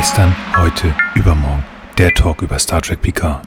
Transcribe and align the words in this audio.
Gestern, 0.00 0.34
heute, 0.56 0.94
übermorgen. 1.14 1.62
Der 1.98 2.14
Talk 2.14 2.40
über 2.40 2.58
Star 2.58 2.80
Trek 2.80 3.02
Picard. 3.02 3.42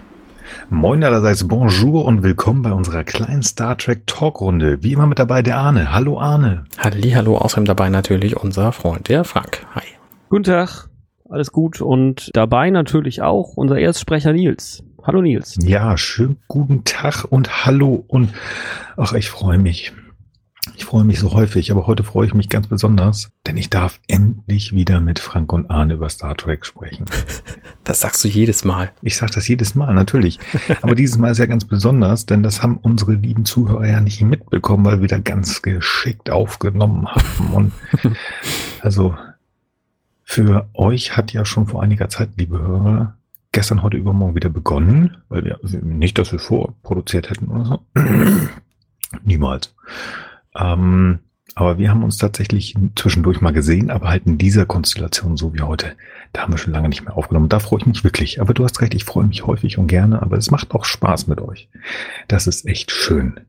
Moin 0.70 1.04
allerseits, 1.04 1.48
bonjour 1.48 2.06
und 2.06 2.22
willkommen 2.22 2.62
bei 2.62 2.72
unserer 2.72 3.04
kleinen 3.04 3.42
Star 3.42 3.76
Trek 3.76 4.06
Talkrunde. 4.06 4.84
Wie 4.84 4.94
immer 4.94 5.08
mit 5.08 5.18
dabei 5.18 5.42
der 5.42 5.58
Arne. 5.58 5.92
Hallo 5.92 6.20
Arne. 6.20 6.66
Halli, 6.78 7.10
hallo, 7.10 7.38
außerdem 7.38 7.66
dabei 7.66 7.90
natürlich 7.90 8.38
unser 8.38 8.72
Freund, 8.72 9.10
der 9.10 9.24
Frank. 9.24 9.66
Hi. 9.74 9.82
Guten 10.30 10.44
Tag, 10.44 10.90
alles 11.28 11.52
gut 11.52 11.82
und 11.82 12.30
dabei 12.36 12.70
natürlich 12.70 13.24
auch 13.24 13.54
unser 13.56 13.80
Erstsprecher 13.80 14.32
Nils. 14.32 14.84
Hallo 15.02 15.24
Nils. 15.24 15.58
Ja, 15.60 15.98
schönen 15.98 16.38
guten 16.48 16.84
Tag 16.84 17.26
und 17.28 17.66
hallo 17.66 18.06
und 18.08 18.32
ach, 18.96 19.14
ich 19.14 19.28
freue 19.28 19.58
mich. 19.58 19.92
Ich 20.76 20.86
freue 20.86 21.04
mich 21.04 21.20
so 21.20 21.34
häufig, 21.34 21.72
aber 21.72 21.88
heute 21.88 22.04
freue 22.04 22.26
ich 22.26 22.34
mich 22.34 22.48
ganz 22.48 22.68
besonders, 22.68 23.32
denn 23.46 23.58
ich 23.58 23.70
darf 23.70 24.00
endlich 24.08 24.74
wieder 24.74 25.02
mit 25.02 25.20
Frank 25.20 25.52
und 25.52 25.70
Arne 25.70 25.96
über 25.96 26.10
Star 26.10 26.36
Trek 26.36 26.66
sprechen. 26.66 27.06
Das 27.86 28.00
sagst 28.00 28.24
du 28.24 28.30
jedes 28.30 28.64
Mal. 28.64 28.94
Ich 29.02 29.18
sage 29.18 29.34
das 29.34 29.46
jedes 29.46 29.76
Mal, 29.76 29.94
natürlich. 29.94 30.40
Aber 30.82 30.96
dieses 30.96 31.18
Mal 31.18 31.32
ist 31.32 31.38
ja 31.38 31.48
ganz 31.48 31.66
besonders, 31.66 32.26
denn 32.26 32.42
das 32.42 32.64
haben 32.64 32.78
unsere 32.78 33.12
lieben 33.12 33.44
Zuhörer 33.44 33.86
ja 33.86 34.00
nicht 34.00 34.22
mitbekommen, 34.22 34.86
weil 34.86 35.02
wir 35.02 35.10
da 35.10 35.18
ganz 35.18 35.62
geschickt 35.62 36.30
aufgenommen 36.30 37.10
haben. 37.10 37.54
Und 37.54 37.74
also 38.82 39.18
für 40.24 40.70
euch 40.74 41.18
hat 41.18 41.34
ja 41.34 41.44
schon 41.44 41.68
vor 41.68 41.84
einiger 41.84 42.08
Zeit, 42.08 42.30
liebe 42.38 42.58
Hörer, 42.58 43.18
gestern, 43.52 43.84
heute, 43.84 43.98
übermorgen 43.98 44.36
wieder 44.36 44.50
begonnen, 44.50 45.18
weil 45.28 45.44
wir 45.44 45.60
nicht, 45.82 46.18
dass 46.18 46.32
wir 46.32 46.40
vorproduziert 46.40 47.30
hätten 47.30 47.48
oder 47.48 47.66
so. 47.66 47.80
Niemals. 49.26 49.76
Ähm, 50.56 51.20
aber 51.56 51.78
wir 51.78 51.90
haben 51.90 52.04
uns 52.04 52.18
tatsächlich 52.18 52.76
zwischendurch 52.96 53.42
mal 53.42 53.54
gesehen, 53.54 53.92
aber 53.92 54.10
halt 54.10 54.26
in 54.26 54.38
dieser 54.38 54.66
Konstellation 54.66 55.38
so 55.38 55.54
wie 55.54 55.62
heute. 55.62 55.96
Da 56.32 56.42
haben 56.42 56.54
wir 56.54 56.58
schon 56.58 56.74
lange 56.74 56.90
nicht 56.90 57.04
mehr 57.04 57.16
aufgenommen. 57.16 57.50
Da 57.50 57.60
freue 57.60 57.82
ich 57.82 57.86
mich 57.86 58.04
wirklich. 58.04 58.42
Aber 58.42 58.54
du 58.54 58.64
hast 58.64 58.82
recht, 58.82 58.96
ich 58.96 59.04
freue 59.04 59.28
mich 59.28 59.46
häufig 59.46 59.78
und 59.78 59.88
gerne, 59.88 60.22
aber 60.22 60.38
es 60.38 60.50
macht 60.50 60.72
auch 60.72 60.86
Spaß 60.86 61.28
mit 61.28 61.42
euch. 61.42 61.70
Das 62.28 62.48
ist 62.48 62.66
echt 62.66 62.92
schön. 62.92 63.40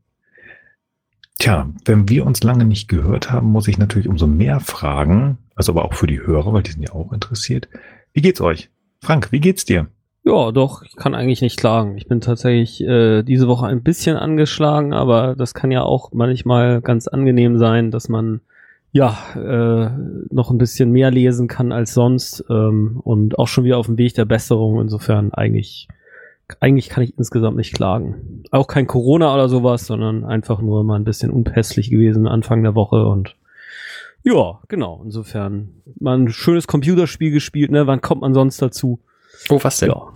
Tja, 1.38 1.68
wenn 1.84 2.08
wir 2.08 2.26
uns 2.26 2.42
lange 2.42 2.64
nicht 2.64 2.88
gehört 2.88 3.30
haben, 3.30 3.48
muss 3.48 3.68
ich 3.68 3.78
natürlich 3.78 4.08
umso 4.08 4.26
mehr 4.26 4.60
fragen, 4.60 5.38
also 5.54 5.72
aber 5.72 5.84
auch 5.84 5.94
für 5.94 6.06
die 6.06 6.20
Hörer, 6.20 6.52
weil 6.52 6.62
die 6.62 6.72
sind 6.72 6.82
ja 6.82 6.92
auch 6.92 7.12
interessiert. 7.12 7.68
Wie 8.12 8.22
geht's 8.22 8.40
euch? 8.40 8.70
Frank, 9.00 9.32
wie 9.32 9.40
geht's 9.40 9.64
dir? 9.64 9.88
Ja, 10.26 10.52
doch, 10.52 10.82
ich 10.82 10.96
kann 10.96 11.14
eigentlich 11.14 11.42
nicht 11.42 11.58
klagen. 11.58 11.98
Ich 11.98 12.08
bin 12.08 12.22
tatsächlich 12.22 12.82
äh, 12.82 13.22
diese 13.22 13.46
Woche 13.46 13.66
ein 13.66 13.82
bisschen 13.82 14.16
angeschlagen, 14.16 14.94
aber 14.94 15.36
das 15.36 15.52
kann 15.52 15.70
ja 15.70 15.82
auch 15.82 16.12
manchmal 16.12 16.80
ganz 16.80 17.08
angenehm 17.08 17.58
sein, 17.58 17.90
dass 17.90 18.08
man 18.08 18.40
ja 18.90 19.18
äh, 19.34 19.90
noch 20.32 20.50
ein 20.50 20.56
bisschen 20.56 20.92
mehr 20.92 21.10
lesen 21.10 21.46
kann 21.46 21.72
als 21.72 21.92
sonst 21.92 22.42
ähm, 22.48 23.00
und 23.04 23.38
auch 23.38 23.48
schon 23.48 23.64
wieder 23.64 23.76
auf 23.76 23.86
dem 23.86 23.98
Weg 23.98 24.14
der 24.14 24.24
Besserung. 24.24 24.80
Insofern 24.80 25.32
eigentlich 25.34 25.88
eigentlich 26.60 26.88
kann 26.88 27.04
ich 27.04 27.18
insgesamt 27.18 27.56
nicht 27.56 27.74
klagen. 27.74 28.44
Auch 28.50 28.66
kein 28.66 28.86
Corona 28.86 29.34
oder 29.34 29.48
sowas, 29.48 29.86
sondern 29.86 30.24
einfach 30.24 30.60
nur 30.60 30.84
mal 30.84 30.96
ein 30.96 31.04
bisschen 31.04 31.30
unpässlich 31.30 31.90
gewesen 31.90 32.26
Anfang 32.26 32.62
der 32.62 32.74
Woche 32.74 33.06
und 33.06 33.36
ja, 34.22 34.60
genau. 34.68 35.02
Insofern 35.04 35.82
mal 36.00 36.16
ein 36.16 36.28
schönes 36.28 36.66
Computerspiel 36.66 37.30
gespielt. 37.30 37.70
Ne, 37.70 37.86
wann 37.86 38.00
kommt 38.00 38.22
man 38.22 38.32
sonst 38.32 38.62
dazu? 38.62 39.00
Oh, 39.48 39.58
was 39.62 39.78
denn? 39.78 39.90
Ja. 39.90 40.12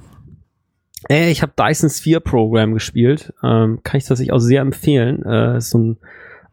Äh, 1.09 1.31
ich 1.31 1.43
habe 1.43 1.53
Dyson 1.57 1.91
Sphere 1.91 2.21
Program 2.21 2.75
gespielt. 2.75 3.33
Ähm, 3.43 3.81
kann 3.83 3.99
ich 3.99 4.05
tatsächlich 4.05 4.33
auch 4.33 4.41
sehr 4.41 4.63
empfehlen. 4.63 5.25
Äh, 5.25 5.59
ist 5.59 5.71
so 5.71 5.79
ein 5.79 5.97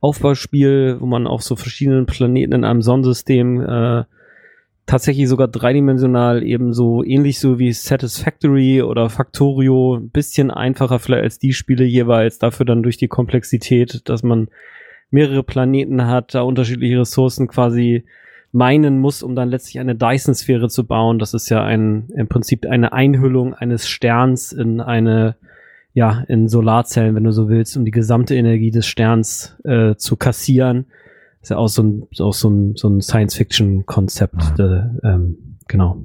Aufbauspiel, 0.01 0.97
wo 0.99 1.05
man 1.05 1.27
auf 1.27 1.41
so 1.41 1.55
verschiedenen 1.55 2.05
Planeten 2.05 2.53
in 2.53 2.63
einem 2.63 2.81
Sonnensystem 2.81 3.61
äh, 3.61 4.03
tatsächlich 4.85 5.27
sogar 5.27 5.47
dreidimensional 5.47 6.43
eben 6.43 6.73
so 6.73 7.03
ähnlich 7.03 7.39
so 7.39 7.57
wie 7.57 7.73
Satisfactory 7.73 8.83
oder 8.83 9.09
Factorio, 9.09 9.95
ein 9.95 10.09
bisschen 10.09 10.51
einfacher 10.51 10.99
vielleicht 10.99 11.23
als 11.23 11.39
die 11.39 11.53
Spiele 11.53 11.85
jeweils, 11.85 12.37
dafür 12.37 12.65
dann 12.65 12.83
durch 12.83 12.97
die 12.97 13.07
Komplexität, 13.07 14.07
dass 14.07 14.21
man 14.21 14.49
mehrere 15.09 15.43
Planeten 15.43 16.05
hat, 16.05 16.35
da 16.35 16.41
unterschiedliche 16.41 16.99
Ressourcen 16.99 17.47
quasi 17.47 18.05
meinen 18.55 18.99
muss, 18.99 19.21
um 19.21 19.35
dann 19.35 19.49
letztlich 19.49 19.79
eine 19.79 19.95
Dyson-Sphäre 19.95 20.69
zu 20.69 20.87
bauen. 20.87 21.19
Das 21.19 21.33
ist 21.33 21.49
ja 21.49 21.63
ein, 21.63 22.07
im 22.15 22.27
Prinzip 22.27 22.65
eine 22.65 22.93
Einhüllung 22.93 23.53
eines 23.53 23.87
Sterns 23.87 24.53
in 24.53 24.79
eine, 24.79 25.35
ja, 25.93 26.23
in 26.29 26.47
Solarzellen, 26.47 27.15
wenn 27.15 27.25
du 27.25 27.31
so 27.31 27.49
willst, 27.49 27.75
um 27.75 27.83
die 27.83 27.91
gesamte 27.91 28.33
Energie 28.33 28.71
des 28.71 28.87
Sterns 28.87 29.57
äh, 29.65 29.95
zu 29.97 30.15
kassieren. 30.15 30.85
Ist 31.41 31.49
ja 31.49 31.57
auch 31.57 31.67
so 31.67 31.83
ein, 31.83 32.07
auch 32.19 32.33
so 32.33 32.49
ein, 32.49 32.75
so 32.75 32.87
ein 32.87 33.01
Science-Fiction-Konzept, 33.01 34.57
mhm. 34.57 34.63
äh, 34.63 35.07
ähm, 35.09 35.37
genau. 35.67 36.01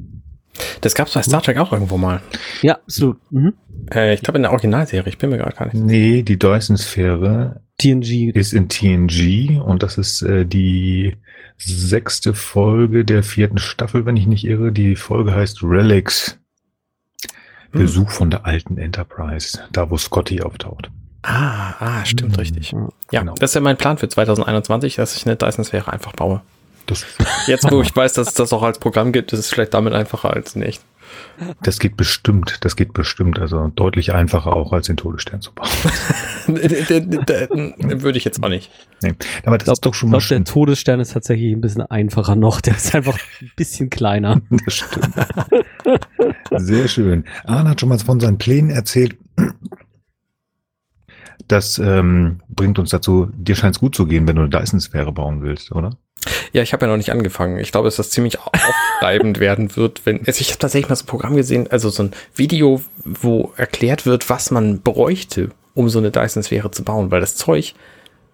Das 0.81 0.95
gab's 0.95 1.15
bei 1.15 1.23
Star 1.23 1.43
Trek 1.43 1.59
auch 1.59 1.73
irgendwo 1.73 1.97
mal. 1.97 2.21
Ja, 2.63 2.75
absolut. 2.75 3.19
Mhm. 3.31 3.55
Äh, 3.93 4.15
ich 4.15 4.23
glaube 4.23 4.39
in 4.39 4.43
der 4.43 4.53
Originalserie, 4.53 5.09
ich 5.09 5.19
bin 5.19 5.31
mir 5.31 5.39
gerade 5.39 5.57
gar 5.57 5.67
nicht. 5.67 5.75
Nee, 5.75 6.23
die 6.23 6.39
Dyson-Sphäre 6.39 7.61
TNG. 7.79 8.31
ist 8.35 8.53
in 8.53 8.69
TNG 8.69 9.61
und 9.61 9.83
das 9.83 9.99
ist 9.99 10.23
äh, 10.23 10.45
die 10.45 11.17
sechste 11.57 12.35
Folge 12.35 13.05
der 13.05 13.23
vierten 13.23 13.59
Staffel, 13.59 14.07
wenn 14.07 14.17
ich 14.17 14.27
nicht 14.27 14.45
irre. 14.45 14.73
Die 14.73 14.97
Folge 14.97 15.35
heißt 15.35 15.63
Relics. 15.63 16.39
Hm. 17.73 17.83
Besuch 17.83 18.11
von 18.11 18.31
der 18.31 18.47
alten 18.47 18.79
Enterprise, 18.79 19.61
da 19.73 19.91
wo 19.91 19.97
Scotty 19.97 20.43
auftaucht. 20.43 20.91
Ah, 21.23 21.75
ah, 21.79 22.05
stimmt, 22.05 22.33
hm. 22.33 22.41
richtig. 22.41 22.73
Ja, 23.13 23.21
genau. 23.21 23.35
das 23.39 23.51
ist 23.51 23.55
ja 23.55 23.61
mein 23.61 23.77
Plan 23.77 23.99
für 23.99 24.09
2021, 24.09 24.97
dass 24.97 25.17
ich 25.17 25.27
eine 25.27 25.37
Dyson-Sphäre 25.37 25.93
einfach 25.93 26.13
baue. 26.13 26.43
Das 26.87 27.05
Jetzt, 27.47 27.71
wo 27.71 27.83
ich 27.83 27.95
weiß, 27.95 28.15
dass 28.15 28.29
es 28.29 28.35
das 28.35 28.53
auch 28.53 28.63
als 28.63 28.79
Programm 28.79 29.13
gibt, 29.13 29.33
ist 29.33 29.39
es 29.39 29.51
vielleicht 29.51 29.75
damit 29.75 29.93
einfacher 29.93 30.33
als 30.33 30.57
nicht. 30.57 30.83
Das 31.63 31.79
geht 31.79 31.97
bestimmt, 31.97 32.59
das 32.61 32.77
geht 32.77 32.93
bestimmt, 32.93 33.39
also 33.39 33.73
deutlich 33.75 34.13
einfacher 34.13 34.55
auch 34.55 34.73
als 34.73 34.87
den 34.87 34.97
Todesstern 34.97 35.41
zu 35.41 35.53
bauen. 35.53 35.69
Würde 36.47 38.19
ich 38.19 38.25
jetzt 38.25 38.43
auch 38.43 38.49
nicht. 38.49 38.71
Nee, 39.03 39.15
aber 39.45 39.59
das 39.59 39.65
glaub, 39.65 39.75
ist 39.75 39.87
doch 39.87 39.95
schon 39.95 40.11
mal 40.11 40.21
Der 40.21 40.45
Todesstern 40.45 41.01
ist 41.01 41.13
tatsächlich 41.13 41.53
ein 41.53 41.61
bisschen 41.61 41.83
einfacher 41.83 42.37
noch, 42.37 42.61
der 42.61 42.77
ist 42.77 42.95
einfach 42.95 43.19
ein 43.41 43.51
bisschen 43.57 43.91
kleiner. 43.91 44.41
Das 44.65 44.75
stimmt. 44.75 45.15
Sehr 46.57 46.89
schön. 46.89 47.25
Arne 47.45 47.71
hat 47.71 47.81
schon 47.81 47.89
mal 47.89 47.99
von 47.99 48.21
seinen 48.21 48.39
Plänen 48.39 48.71
erzählt. 48.71 49.17
Das 51.49 51.79
ähm, 51.79 52.41
bringt 52.49 52.79
uns 52.79 52.91
dazu, 52.91 53.29
dir 53.33 53.57
scheint 53.57 53.77
es 53.77 53.81
gut 53.81 53.95
zu 53.95 54.07
gehen, 54.07 54.29
wenn 54.29 54.37
du 54.37 54.43
eine 54.43 54.51
Dyson-Sphäre 54.51 55.13
bauen 55.13 55.43
willst, 55.43 55.73
oder? 55.73 55.97
Ja, 56.53 56.63
ich 56.63 56.73
habe 56.73 56.85
ja 56.85 56.91
noch 56.91 56.97
nicht 56.97 57.13
angefangen. 57.13 57.59
Ich 57.59 57.73
glaube, 57.73 57.87
dass 57.87 57.97
das 57.97 58.11
ziemlich 58.11 58.39
aufreibend 58.41 59.41
werden 59.41 59.77
wird, 59.77 60.03
wenn. 60.05 60.27
Also 60.27 60.41
ich 60.41 60.51
habe 60.51 60.59
tatsächlich 60.59 60.89
mal 60.89 60.97
so 60.97 61.05
ein 61.05 61.07
Programm 61.07 61.37
gesehen, 61.37 61.69
also 61.71 61.89
so 61.89 62.05
ein 62.05 62.13
Video, 62.35 62.83
wo 63.05 63.53
erklärt 63.57 64.07
wird, 64.07 64.29
was 64.29 64.51
man 64.51 64.81
bräuchte, 64.81 65.51
um 65.75 65.89
so 65.89 65.99
eine 65.99 66.11
Dyson-Sphäre 66.11 66.71
zu 66.71 66.85
bauen, 66.85 67.11
weil 67.11 67.21
das 67.21 67.37
Zeug 67.37 67.75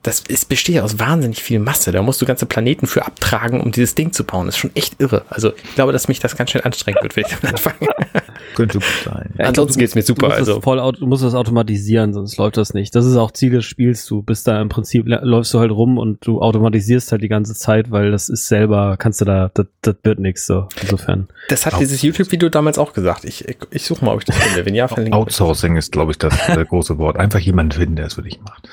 das 0.06 0.20
ist, 0.20 0.48
besteht 0.48 0.76
ja 0.76 0.82
aus 0.84 1.00
wahnsinnig 1.00 1.42
viel 1.42 1.58
Masse. 1.58 1.90
Da 1.90 2.00
musst 2.00 2.22
du 2.22 2.26
ganze 2.26 2.46
Planeten 2.46 2.86
für 2.86 3.04
abtragen, 3.04 3.60
um 3.60 3.72
dieses 3.72 3.96
Ding 3.96 4.12
zu 4.12 4.22
bauen. 4.22 4.46
Das 4.46 4.54
ist 4.54 4.60
schon 4.60 4.70
echt 4.74 5.00
irre. 5.00 5.24
Also 5.28 5.52
ich 5.52 5.74
glaube, 5.74 5.92
dass 5.92 6.06
mich 6.06 6.20
das 6.20 6.36
ganz 6.36 6.50
schnell 6.50 6.62
anstrengend 6.62 7.02
wird, 7.02 7.16
wenn 7.16 7.24
ich 7.26 7.34
damit 7.34 7.56
anfange. 7.56 7.90
Könnte 8.54 8.78
gut 8.78 8.86
sein. 9.04 9.30
Ja, 9.36 9.46
Ansonsten 9.46 9.80
geht 9.80 9.88
es 9.88 9.94
mir 9.96 10.02
super. 10.02 10.28
Du 10.28 10.28
musst, 10.28 10.38
also. 10.38 10.60
voll, 10.60 10.92
du 10.92 11.06
musst 11.06 11.24
das 11.24 11.34
automatisieren, 11.34 12.14
sonst 12.14 12.36
läuft 12.36 12.56
das 12.56 12.72
nicht. 12.72 12.94
Das 12.94 13.04
ist 13.04 13.16
auch 13.16 13.32
Ziel 13.32 13.50
des 13.50 13.64
Spiels. 13.64 14.06
Du 14.06 14.22
bist 14.22 14.46
da 14.46 14.60
im 14.62 14.68
Prinzip, 14.68 15.04
läufst 15.06 15.52
du 15.52 15.58
halt 15.58 15.72
rum 15.72 15.98
und 15.98 16.24
du 16.24 16.40
automatisierst 16.40 17.10
halt 17.10 17.22
die 17.22 17.28
ganze 17.28 17.54
Zeit, 17.54 17.90
weil 17.90 18.12
das 18.12 18.28
ist 18.28 18.46
selber, 18.46 18.96
kannst 18.98 19.20
du 19.20 19.24
da, 19.24 19.50
das, 19.54 19.66
das 19.82 19.96
wird 20.04 20.20
nichts 20.20 20.46
so. 20.46 20.68
Insofern. 20.80 21.26
Das 21.48 21.66
hat 21.66 21.74
Out 21.74 21.80
dieses 21.80 22.02
YouTube-Video 22.02 22.48
damals 22.48 22.78
auch 22.78 22.92
gesagt. 22.92 23.24
Ich, 23.24 23.46
ich, 23.46 23.58
ich 23.70 23.84
suche 23.84 24.04
mal, 24.04 24.14
ob 24.14 24.20
ich 24.20 24.26
das 24.26 24.36
finde. 24.36 24.64
Wenn 24.64 24.74
ja, 24.74 24.88
Outsourcing 24.88 25.76
ist, 25.76 25.90
glaube 25.90 26.12
ich, 26.12 26.18
das 26.18 26.48
äh, 26.48 26.64
große 26.64 26.96
Wort. 26.98 27.16
Einfach 27.16 27.40
jemanden 27.40 27.72
finden, 27.72 27.96
der 27.96 28.06
es 28.06 28.14
für 28.14 28.22
dich 28.22 28.40
macht. 28.40 28.68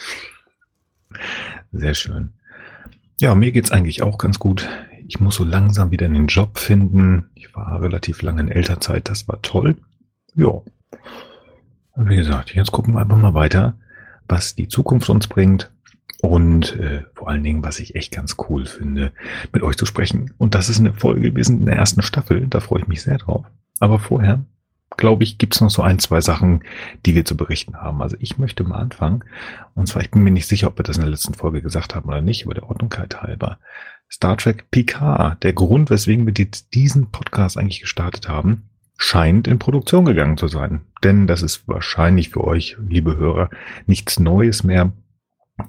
Sehr 1.72 1.93
schön. 1.93 2.34
Ja, 3.20 3.35
mir 3.35 3.52
geht's 3.52 3.72
eigentlich 3.72 4.02
auch 4.02 4.17
ganz 4.17 4.40
gut. 4.40 4.67
Ich 5.08 5.20
muss 5.20 5.35
so 5.35 5.43
langsam 5.43 5.91
wieder 5.91 6.05
einen 6.05 6.28
Job 6.28 6.58
finden. 6.58 7.29
Ich 7.35 7.55
war 7.55 7.81
relativ 7.81 8.22
lange 8.22 8.41
in 8.41 8.49
Elternzeit, 8.49 9.09
das 9.09 9.28
war 9.28 9.41
toll. 9.41 9.75
Ja. 10.35 10.61
Wie 11.96 12.16
gesagt, 12.16 12.55
jetzt 12.55 12.72
gucken 12.72 12.96
wir 12.96 13.02
einfach 13.02 13.17
mal 13.17 13.34
weiter, 13.34 13.75
was 14.28 14.55
die 14.55 14.67
Zukunft 14.67 15.09
uns 15.09 15.28
bringt 15.28 15.72
und 16.22 16.75
äh, 16.78 17.03
vor 17.14 17.29
allen 17.29 17.43
Dingen, 17.43 17.64
was 17.64 17.79
ich 17.79 17.96
echt 17.96 18.11
ganz 18.11 18.37
cool 18.49 18.66
finde, 18.66 19.11
mit 19.52 19.61
euch 19.61 19.78
zu 19.78 19.85
sprechen. 19.85 20.34
Und 20.37 20.55
das 20.55 20.69
ist 20.69 20.79
eine 20.79 20.93
Folge, 20.93 21.35
wir 21.35 21.43
sind 21.43 21.59
in 21.59 21.66
der 21.66 21.76
ersten 21.76 22.02
Staffel, 22.02 22.47
da 22.47 22.61
freue 22.61 22.81
ich 22.81 22.87
mich 22.87 23.03
sehr 23.03 23.17
drauf. 23.17 23.46
Aber 23.79 23.99
vorher 23.99 24.46
glaube 24.97 25.23
ich, 25.23 25.37
gibt 25.37 25.55
es 25.55 25.61
noch 25.61 25.69
so 25.69 25.81
ein, 25.81 25.99
zwei 25.99 26.22
Sachen, 26.22 26.63
die 27.05 27.16
wir 27.16 27.25
zu 27.25 27.37
berichten 27.37 27.78
haben. 27.78 28.01
Also 28.01 28.17
ich 28.19 28.37
möchte 28.37 28.63
mal 28.63 28.79
anfangen. 28.79 29.23
Und 29.75 29.87
zwar, 29.87 30.01
ich 30.01 30.11
bin 30.11 30.23
mir 30.23 30.31
nicht 30.31 30.47
sicher, 30.47 30.67
ob 30.67 30.78
wir 30.78 30.84
das 30.84 30.97
in 30.97 31.03
der 31.03 31.11
letzten 31.11 31.34
Folge 31.34 31.61
gesagt 31.61 31.95
haben 31.95 32.09
oder 32.09 32.22
nicht, 32.22 32.45
aber 32.45 32.53
der 32.53 32.69
Ordnungkeit 32.69 33.22
halber. 33.22 33.59
Star 34.11 34.37
Trek 34.37 34.69
PK, 34.69 35.37
der 35.41 35.53
Grund, 35.53 35.90
weswegen 35.90 36.25
wir 36.25 36.34
diesen 36.34 37.11
Podcast 37.11 37.57
eigentlich 37.57 37.81
gestartet 37.81 38.29
haben, 38.29 38.69
scheint 38.97 39.47
in 39.47 39.59
Produktion 39.59 40.05
gegangen 40.05 40.37
zu 40.37 40.47
sein. 40.47 40.81
Denn 41.03 41.28
das 41.28 41.41
ist 41.41 41.67
wahrscheinlich 41.67 42.29
für 42.29 42.43
euch, 42.43 42.78
liebe 42.87 43.17
Hörer, 43.17 43.49
nichts 43.87 44.19
Neues 44.19 44.63
mehr. 44.63 44.93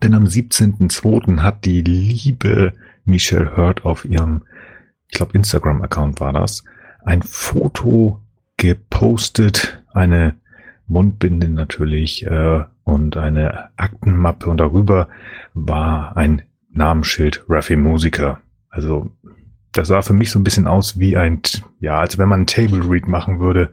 Denn 0.03 0.15
am 0.15 0.25
17.02. 0.25 1.41
hat 1.41 1.65
die 1.65 1.83
liebe 1.83 2.75
Michelle 3.05 3.57
Hurt 3.57 3.85
auf 3.85 4.05
ihrem, 4.05 4.43
ich 5.09 5.17
glaube, 5.17 5.33
Instagram-Account 5.33 6.21
war 6.21 6.33
das, 6.33 6.65
ein 7.05 7.23
Foto 7.23 8.24
gepostet, 8.57 9.83
eine 9.93 10.37
Mundbinde 10.87 11.49
natürlich 11.49 12.27
äh, 12.27 12.65
und 12.85 13.17
eine 13.17 13.71
Aktenmappe 13.77 14.49
und 14.49 14.59
darüber 14.59 15.09
war 15.55 16.17
ein 16.17 16.43
Namensschild 16.71 17.45
Raffi 17.49 17.77
Musiker. 17.77 18.41
Also 18.69 19.11
das 19.73 19.89
sah 19.89 20.03
für 20.03 20.13
mich 20.13 20.31
so 20.31 20.39
ein 20.39 20.45
bisschen 20.45 20.67
aus 20.67 20.99
wie 20.99 21.17
ein, 21.17 21.41
ja, 21.81 21.99
als 21.99 22.19
wenn 22.19 22.29
man 22.29 22.43
ein 22.43 22.47
Table 22.47 22.89
Read 22.89 23.09
machen 23.09 23.41
würde. 23.41 23.71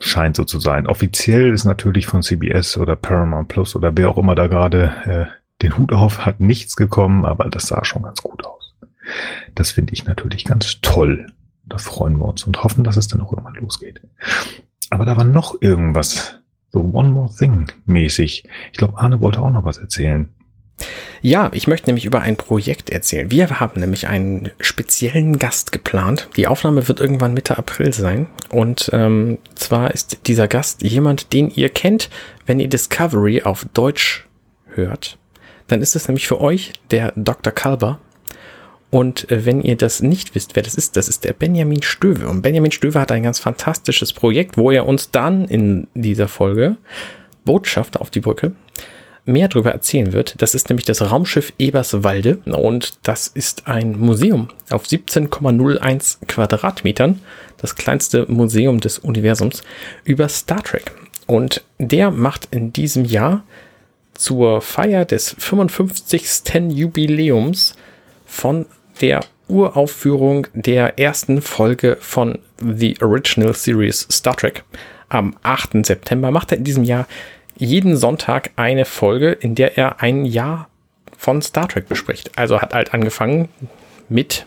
Scheint 0.00 0.36
so 0.36 0.44
zu 0.44 0.60
sein. 0.60 0.86
Offiziell 0.86 1.52
ist 1.52 1.64
natürlich 1.64 2.06
von 2.06 2.22
CBS 2.22 2.76
oder 2.76 2.96
Paramount 2.96 3.48
Plus 3.48 3.74
oder 3.74 3.96
wer 3.96 4.10
auch 4.10 4.18
immer 4.18 4.34
da 4.34 4.46
gerade 4.46 4.92
äh, 5.04 5.62
den 5.62 5.78
Hut 5.78 5.92
auf 5.92 6.26
hat, 6.26 6.40
nichts 6.40 6.76
gekommen, 6.76 7.24
aber 7.24 7.48
das 7.48 7.68
sah 7.68 7.84
schon 7.84 8.02
ganz 8.02 8.22
gut 8.22 8.44
aus. 8.44 8.74
Das 9.54 9.70
finde 9.70 9.94
ich 9.94 10.04
natürlich 10.04 10.44
ganz 10.44 10.80
toll. 10.82 11.26
Da 11.66 11.78
freuen 11.78 12.18
wir 12.18 12.26
uns 12.26 12.44
und 12.44 12.62
hoffen, 12.62 12.84
dass 12.84 12.96
es 12.96 13.08
dann 13.08 13.20
auch 13.20 13.32
irgendwann 13.32 13.54
losgeht. 13.54 14.00
Aber 14.90 15.04
da 15.04 15.16
war 15.16 15.24
noch 15.24 15.60
irgendwas, 15.60 16.38
so 16.70 16.80
One 16.80 17.10
More 17.10 17.34
Thing 17.34 17.66
mäßig. 17.86 18.44
Ich 18.72 18.78
glaube, 18.78 18.98
Arne 18.98 19.20
wollte 19.20 19.40
auch 19.40 19.50
noch 19.50 19.64
was 19.64 19.78
erzählen. 19.78 20.28
Ja, 21.22 21.50
ich 21.54 21.66
möchte 21.66 21.88
nämlich 21.88 22.04
über 22.04 22.20
ein 22.20 22.36
Projekt 22.36 22.90
erzählen. 22.90 23.30
Wir 23.30 23.58
haben 23.58 23.80
nämlich 23.80 24.06
einen 24.06 24.50
speziellen 24.60 25.38
Gast 25.38 25.72
geplant. 25.72 26.28
Die 26.36 26.46
Aufnahme 26.46 26.86
wird 26.86 27.00
irgendwann 27.00 27.34
Mitte 27.34 27.56
April 27.56 27.92
sein. 27.92 28.28
Und 28.50 28.90
ähm, 28.92 29.38
zwar 29.54 29.92
ist 29.92 30.26
dieser 30.26 30.48
Gast 30.48 30.82
jemand, 30.82 31.32
den 31.32 31.50
ihr 31.50 31.70
kennt, 31.70 32.10
wenn 32.44 32.60
ihr 32.60 32.68
Discovery 32.68 33.42
auf 33.42 33.66
Deutsch 33.72 34.26
hört. 34.66 35.18
Dann 35.66 35.80
ist 35.80 35.96
es 35.96 36.06
nämlich 36.06 36.28
für 36.28 36.40
euch 36.40 36.74
der 36.90 37.12
Dr. 37.16 37.52
Kalber. 37.52 37.98
Und 38.90 39.30
äh, 39.30 39.44
wenn 39.44 39.62
ihr 39.62 39.76
das 39.76 40.00
nicht 40.00 40.34
wisst, 40.34 40.56
wer 40.56 40.62
das 40.62 40.74
ist, 40.74 40.96
das 40.96 41.08
ist 41.08 41.24
der 41.24 41.32
Benjamin 41.32 41.82
Stöwe. 41.82 42.28
Und 42.28 42.42
Benjamin 42.42 42.72
Stöwe 42.72 43.00
hat 43.00 43.12
ein 43.12 43.22
ganz 43.22 43.38
fantastisches 43.38 44.12
Projekt, 44.12 44.56
wo 44.56 44.70
er 44.70 44.86
uns 44.86 45.10
dann 45.10 45.46
in 45.46 45.88
dieser 45.94 46.28
Folge 46.28 46.76
Botschaft 47.44 48.00
auf 48.00 48.10
die 48.10 48.20
Brücke 48.20 48.52
mehr 49.26 49.48
darüber 49.48 49.72
erzählen 49.72 50.12
wird. 50.12 50.40
Das 50.40 50.54
ist 50.54 50.68
nämlich 50.68 50.86
das 50.86 51.02
Raumschiff 51.02 51.52
Eberswalde 51.58 52.38
und 52.44 52.94
das 53.02 53.26
ist 53.26 53.66
ein 53.66 53.98
Museum 53.98 54.48
auf 54.70 54.84
17,01 54.84 56.26
Quadratmetern, 56.26 57.20
das 57.58 57.74
kleinste 57.74 58.30
Museum 58.30 58.80
des 58.80 59.00
Universums 59.00 59.62
über 60.04 60.28
Star 60.28 60.62
Trek. 60.62 60.92
Und 61.26 61.64
der 61.78 62.12
macht 62.12 62.48
in 62.52 62.72
diesem 62.72 63.04
Jahr 63.04 63.42
zur 64.14 64.62
Feier 64.62 65.04
des 65.04 65.34
55. 65.38 66.46
Jubiläums 66.70 67.74
von 68.24 68.66
der 69.00 69.20
Uraufführung 69.48 70.46
der 70.54 70.98
ersten 70.98 71.40
Folge 71.40 71.96
von 72.00 72.38
The 72.60 72.96
Original 73.00 73.54
Series 73.54 74.06
Star 74.10 74.36
Trek 74.36 74.64
am 75.08 75.36
8. 75.42 75.86
September 75.86 76.30
macht 76.30 76.52
er 76.52 76.58
in 76.58 76.64
diesem 76.64 76.84
Jahr 76.84 77.06
jeden 77.56 77.96
Sonntag 77.96 78.50
eine 78.56 78.84
Folge, 78.84 79.32
in 79.32 79.54
der 79.54 79.78
er 79.78 80.02
ein 80.02 80.24
Jahr 80.24 80.68
von 81.16 81.40
Star 81.42 81.68
Trek 81.68 81.88
bespricht. 81.88 82.36
Also 82.36 82.60
hat 82.60 82.74
halt 82.74 82.92
angefangen 82.92 83.48
mit, 84.08 84.46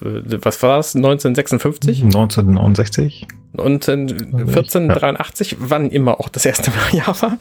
was 0.00 0.62
war 0.62 0.76
das, 0.78 0.94
1956? 0.94 2.02
1969? 2.02 3.26
Und 3.52 3.88
1483, 3.88 5.52
ja. 5.52 5.56
wann 5.60 5.90
immer 5.90 6.20
auch 6.20 6.28
das 6.28 6.44
erste 6.44 6.70
Jahr 6.92 7.20
war. 7.22 7.38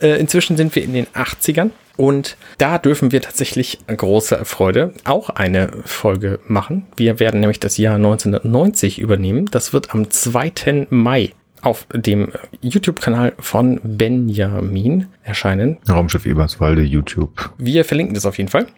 Äh, 0.00 0.18
inzwischen 0.18 0.56
sind 0.56 0.74
wir 0.74 0.82
in 0.82 0.94
den 0.94 1.06
80ern 1.08 1.70
und 1.96 2.36
da 2.58 2.78
dürfen 2.78 3.12
wir 3.12 3.20
tatsächlich 3.20 3.78
große 3.88 4.44
Freude 4.44 4.94
auch 5.04 5.30
eine 5.30 5.70
Folge 5.84 6.38
machen. 6.46 6.86
Wir 6.96 7.20
werden 7.20 7.40
nämlich 7.40 7.60
das 7.60 7.76
Jahr 7.76 7.96
1990 7.96 8.98
übernehmen. 9.00 9.46
Das 9.50 9.72
wird 9.72 9.92
am 9.92 10.08
2. 10.08 10.86
Mai 10.90 11.32
auf 11.60 11.86
dem 11.92 12.32
YouTube-Kanal 12.60 13.32
von 13.40 13.80
Benjamin 13.82 15.08
erscheinen. 15.24 15.78
Raumschiff 15.88 16.24
Eberswalde, 16.24 16.82
YouTube. 16.82 17.50
Wir 17.58 17.84
verlinken 17.84 18.14
das 18.14 18.26
auf 18.26 18.38
jeden 18.38 18.48
Fall. 18.48 18.68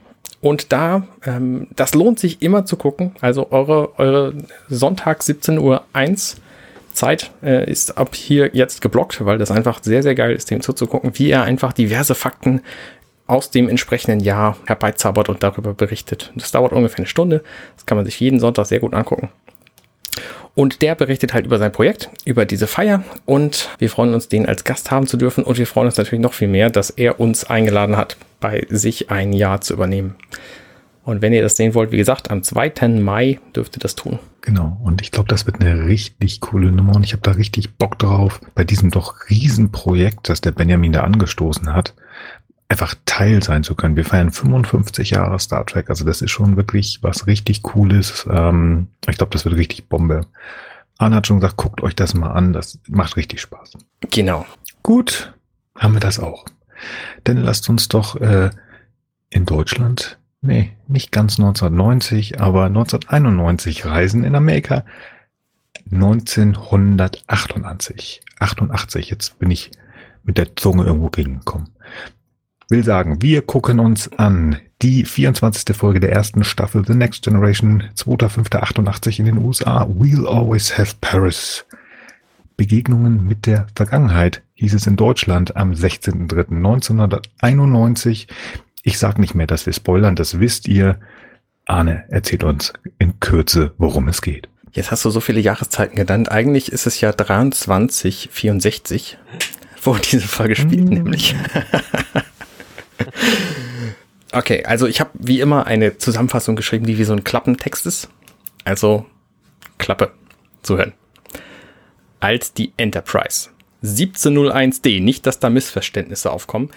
Und 0.40 0.72
da, 0.72 1.02
ähm, 1.26 1.68
das 1.76 1.94
lohnt 1.94 2.18
sich 2.18 2.40
immer 2.40 2.64
zu 2.64 2.76
gucken. 2.76 3.12
Also 3.20 3.48
eure, 3.50 3.98
eure 3.98 4.34
Sonntag 4.68 5.22
17 5.22 5.58
Uhr 5.58 5.82
1 5.92 6.36
Zeit 6.92 7.30
äh, 7.42 7.70
ist 7.70 7.98
ab 7.98 8.14
hier 8.14 8.50
jetzt 8.52 8.80
geblockt, 8.80 9.24
weil 9.24 9.38
das 9.38 9.50
einfach 9.50 9.82
sehr, 9.82 10.02
sehr 10.02 10.14
geil 10.14 10.32
ist, 10.32 10.50
dem 10.50 10.60
zuzugucken, 10.60 11.12
wie 11.18 11.30
er 11.30 11.42
einfach 11.42 11.72
diverse 11.72 12.14
Fakten 12.14 12.62
aus 13.26 13.50
dem 13.50 13.68
entsprechenden 13.68 14.20
Jahr 14.20 14.56
herbeizaubert 14.66 15.28
und 15.28 15.42
darüber 15.42 15.72
berichtet. 15.72 16.32
Das 16.34 16.50
dauert 16.50 16.72
ungefähr 16.72 16.98
eine 16.98 17.06
Stunde. 17.06 17.44
Das 17.76 17.86
kann 17.86 17.96
man 17.96 18.04
sich 18.04 18.18
jeden 18.18 18.40
Sonntag 18.40 18.66
sehr 18.66 18.80
gut 18.80 18.92
angucken. 18.92 19.28
Und 20.60 20.82
der 20.82 20.94
berichtet 20.94 21.32
halt 21.32 21.46
über 21.46 21.56
sein 21.56 21.72
Projekt, 21.72 22.10
über 22.26 22.44
diese 22.44 22.66
Feier 22.66 23.02
und 23.24 23.70
wir 23.78 23.88
freuen 23.88 24.12
uns, 24.12 24.28
den 24.28 24.44
als 24.44 24.62
Gast 24.62 24.90
haben 24.90 25.06
zu 25.06 25.16
dürfen 25.16 25.42
und 25.42 25.56
wir 25.56 25.66
freuen 25.66 25.86
uns 25.86 25.96
natürlich 25.96 26.20
noch 26.22 26.34
viel 26.34 26.48
mehr, 26.48 26.68
dass 26.68 26.90
er 26.90 27.18
uns 27.18 27.44
eingeladen 27.44 27.96
hat, 27.96 28.18
bei 28.40 28.66
sich 28.68 29.10
ein 29.10 29.32
Jahr 29.32 29.62
zu 29.62 29.72
übernehmen. 29.72 30.16
Und 31.02 31.22
wenn 31.22 31.32
ihr 31.32 31.40
das 31.40 31.56
sehen 31.56 31.72
wollt, 31.72 31.92
wie 31.92 31.96
gesagt, 31.96 32.30
am 32.30 32.42
2. 32.42 32.88
Mai 33.00 33.40
dürft 33.56 33.78
ihr 33.78 33.80
das 33.80 33.94
tun. 33.94 34.18
Genau. 34.42 34.78
Und 34.84 35.00
ich 35.00 35.10
glaube, 35.12 35.30
das 35.30 35.46
wird 35.46 35.62
eine 35.62 35.86
richtig 35.86 36.42
coole 36.42 36.70
Nummer 36.70 36.94
und 36.94 37.04
ich 37.04 37.14
habe 37.14 37.22
da 37.22 37.30
richtig 37.30 37.76
Bock 37.76 37.98
drauf, 37.98 38.38
bei 38.54 38.62
diesem 38.62 38.90
doch 38.90 39.30
Riesenprojekt, 39.30 40.28
das 40.28 40.42
der 40.42 40.52
Benjamin 40.52 40.92
da 40.92 41.04
angestoßen 41.04 41.72
hat, 41.72 41.94
einfach 42.70 42.94
Teil 43.04 43.42
sein 43.42 43.64
zu 43.64 43.74
können. 43.74 43.96
Wir 43.96 44.04
feiern 44.04 44.30
55 44.30 45.10
Jahre 45.10 45.40
Star 45.40 45.66
Trek, 45.66 45.90
also 45.90 46.04
das 46.04 46.22
ist 46.22 46.30
schon 46.30 46.56
wirklich 46.56 47.02
was 47.02 47.26
richtig 47.26 47.62
Cooles. 47.62 48.28
Ähm, 48.30 48.86
ich 49.08 49.18
glaube, 49.18 49.32
das 49.32 49.44
wird 49.44 49.56
richtig 49.56 49.88
Bombe. 49.88 50.20
Anna 50.96 51.16
hat 51.16 51.26
schon 51.26 51.40
gesagt, 51.40 51.56
guckt 51.56 51.82
euch 51.82 51.96
das 51.96 52.14
mal 52.14 52.30
an, 52.30 52.52
das 52.52 52.78
macht 52.88 53.16
richtig 53.16 53.40
Spaß. 53.40 53.72
Genau. 54.12 54.46
Gut, 54.84 55.34
haben 55.76 55.94
wir 55.94 56.00
das 56.00 56.20
auch. 56.20 56.44
Dann 57.24 57.38
lasst 57.38 57.68
uns 57.68 57.88
doch 57.88 58.14
äh, 58.20 58.50
in 59.30 59.46
Deutschland, 59.46 60.20
nee, 60.40 60.70
nicht 60.86 61.10
ganz 61.10 61.40
1990, 61.40 62.40
aber 62.40 62.66
1991 62.66 63.84
reisen 63.84 64.22
in 64.22 64.36
Amerika. 64.36 64.84
1988. 65.90 68.20
88, 68.38 69.10
jetzt 69.10 69.40
bin 69.40 69.50
ich 69.50 69.72
mit 70.22 70.38
der 70.38 70.54
Zunge 70.54 70.84
irgendwo 70.84 71.10
gegengekommen 71.10 71.70
will 72.70 72.84
sagen, 72.84 73.20
wir 73.20 73.42
gucken 73.42 73.80
uns 73.80 74.10
an 74.12 74.56
die 74.82 75.04
24. 75.04 75.76
Folge 75.76 76.00
der 76.00 76.12
ersten 76.12 76.44
Staffel 76.44 76.84
The 76.86 76.94
Next 76.94 77.22
Generation, 77.22 77.82
2.5.88 77.96 79.18
in 79.18 79.26
den 79.26 79.36
USA. 79.38 79.82
We'll 79.84 80.26
always 80.26 80.78
have 80.78 80.94
Paris. 81.00 81.66
Begegnungen 82.56 83.26
mit 83.26 83.46
der 83.46 83.66
Vergangenheit 83.74 84.42
hieß 84.54 84.74
es 84.74 84.86
in 84.86 84.94
Deutschland 84.96 85.56
am 85.56 85.72
16.03.1991. 85.72 88.28
Ich 88.82 88.98
sag 88.98 89.18
nicht 89.18 89.34
mehr, 89.34 89.46
dass 89.46 89.66
wir 89.66 89.72
spoilern, 89.72 90.16
das 90.16 90.40
wisst 90.40 90.68
ihr. 90.68 90.98
Arne 91.66 92.04
erzählt 92.08 92.44
uns 92.44 92.72
in 92.98 93.20
Kürze, 93.20 93.72
worum 93.78 94.08
es 94.08 94.22
geht. 94.22 94.48
Jetzt 94.72 94.90
hast 94.90 95.04
du 95.04 95.10
so 95.10 95.20
viele 95.20 95.40
Jahreszeiten 95.40 95.96
genannt. 95.96 96.30
Eigentlich 96.30 96.72
ist 96.72 96.86
es 96.86 97.00
ja 97.00 97.16
2364, 97.16 99.18
wo 99.82 99.94
diese 99.94 100.26
Folge 100.26 100.56
spielt, 100.56 100.88
mm. 100.88 100.92
nämlich. 100.92 101.36
Okay, 104.32 104.64
also 104.64 104.86
ich 104.86 105.00
habe 105.00 105.10
wie 105.14 105.40
immer 105.40 105.66
eine 105.66 105.98
Zusammenfassung 105.98 106.54
geschrieben, 106.54 106.86
die 106.86 106.98
wie 106.98 107.04
so 107.04 107.12
ein 107.12 107.24
Klappentext 107.24 107.86
ist. 107.86 108.08
Also 108.64 109.06
Klappe 109.78 110.12
zuhören. 110.62 110.92
Als 112.20 112.52
die 112.52 112.72
Enterprise 112.76 113.48
1701D, 113.82 115.02
nicht 115.02 115.26
dass 115.26 115.40
da 115.40 115.50
Missverständnisse 115.50 116.30
aufkommen, 116.30 116.70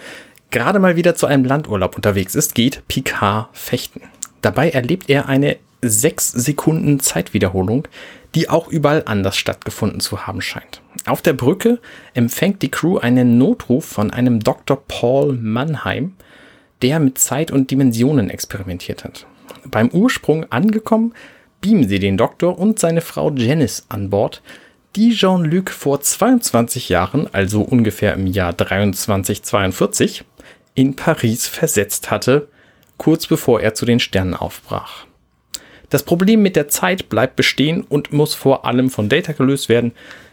gerade 0.49 0.79
mal 0.79 0.95
wieder 0.95 1.15
zu 1.15 1.27
einem 1.27 1.45
Landurlaub 1.45 1.95
unterwegs 1.95 2.33
ist, 2.33 2.55
geht 2.55 2.87
Picard 2.87 3.49
fechten. 3.53 4.01
Dabei 4.41 4.71
erlebt 4.71 5.09
er 5.09 5.27
eine 5.27 5.57
6 5.81 6.31
Sekunden 6.31 7.01
Zeitwiederholung, 7.01 7.87
die 8.35 8.49
auch 8.49 8.67
überall 8.67 9.03
anders 9.05 9.37
stattgefunden 9.37 9.99
zu 9.99 10.25
haben 10.25 10.41
scheint. 10.41 10.81
Auf 11.05 11.21
der 11.21 11.33
Brücke 11.33 11.79
empfängt 12.13 12.61
die 12.61 12.71
Crew 12.71 12.97
einen 12.97 13.37
Notruf 13.37 13.85
von 13.85 14.11
einem 14.11 14.39
Dr. 14.39 14.81
Paul 14.87 15.33
Mannheim, 15.33 16.13
der 16.81 16.99
mit 16.99 17.17
Zeit 17.17 17.51
und 17.51 17.71
Dimensionen 17.71 18.29
experimentiert 18.29 19.03
hat. 19.03 19.25
Beim 19.65 19.89
Ursprung 19.89 20.51
angekommen, 20.51 21.13
beamen 21.61 21.87
sie 21.87 21.99
den 21.99 22.17
Doktor 22.17 22.57
und 22.59 22.79
seine 22.79 23.01
Frau 23.01 23.31
Janice 23.31 23.85
an 23.89 24.09
Bord, 24.09 24.41
die 24.95 25.11
Jean-Luc 25.11 25.69
vor 25.71 26.01
22 26.01 26.89
Jahren, 26.89 27.27
also 27.33 27.61
ungefähr 27.61 28.13
im 28.13 28.27
Jahr 28.27 28.57
2342, 28.57 30.23
in 30.75 30.95
Paris 30.95 31.47
versetzt 31.47 32.11
hatte, 32.11 32.47
kurz 32.97 33.27
bevor 33.27 33.61
er 33.61 33.73
zu 33.73 33.85
den 33.85 33.99
Sternen 33.99 34.35
aufbrach. 34.35 35.05
Das 35.89 36.03
Problem 36.03 36.41
mit 36.41 36.55
der 36.55 36.67
Zeit 36.67 37.09
bleibt 37.09 37.35
bestehen 37.35 37.81
und 37.81 38.13
muss 38.13 38.33
vor 38.33 38.65
allem 38.65 38.89
von 38.89 39.09
Data 39.09 39.33
gelöst 39.33 39.69
werden, 39.69 39.91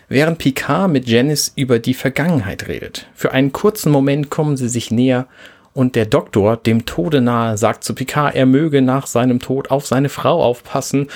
während 0.09 0.38
Picard 0.38 0.90
mit 0.90 1.09
Janice 1.09 1.52
über 1.57 1.78
die 1.78 1.95
Vergangenheit 1.95 2.69
redet. 2.69 3.07
Für 3.14 3.33
einen 3.33 3.52
kurzen 3.52 3.92
Moment 3.92 4.30
kommen 4.30 4.57
sie 4.57 4.69
sich 4.69 4.90
näher 4.90 5.26
und 5.73 5.95
der 5.95 6.07
Doktor, 6.07 6.57
dem 6.57 6.85
Tode 6.85 7.21
nahe, 7.21 7.57
sagt 7.57 7.85
zu 7.85 7.95
Picard, 7.95 8.35
er 8.35 8.47
möge 8.47 8.83
nach 8.83 9.07
seinem 9.07 9.38
Tod 9.38 9.71
auf 9.71 9.87
seine 9.87 10.09
Frau 10.09 10.42
aufpassen, 10.42 11.09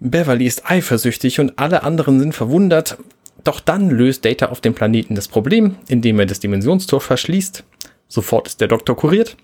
Beverly 0.00 0.46
ist 0.46 0.70
eifersüchtig 0.70 1.40
und 1.40 1.58
alle 1.58 1.82
anderen 1.82 2.18
sind 2.20 2.34
verwundert. 2.34 2.98
Doch 3.42 3.60
dann 3.60 3.90
löst 3.90 4.24
Data 4.24 4.46
auf 4.46 4.60
dem 4.60 4.74
Planeten 4.74 5.14
das 5.14 5.28
Problem, 5.28 5.76
indem 5.88 6.18
er 6.18 6.26
das 6.26 6.40
Dimensionstor 6.40 7.00
verschließt. 7.00 7.64
Sofort 8.08 8.48
ist 8.48 8.60
der 8.60 8.68
Doktor 8.68 8.96
kuriert 8.96 9.36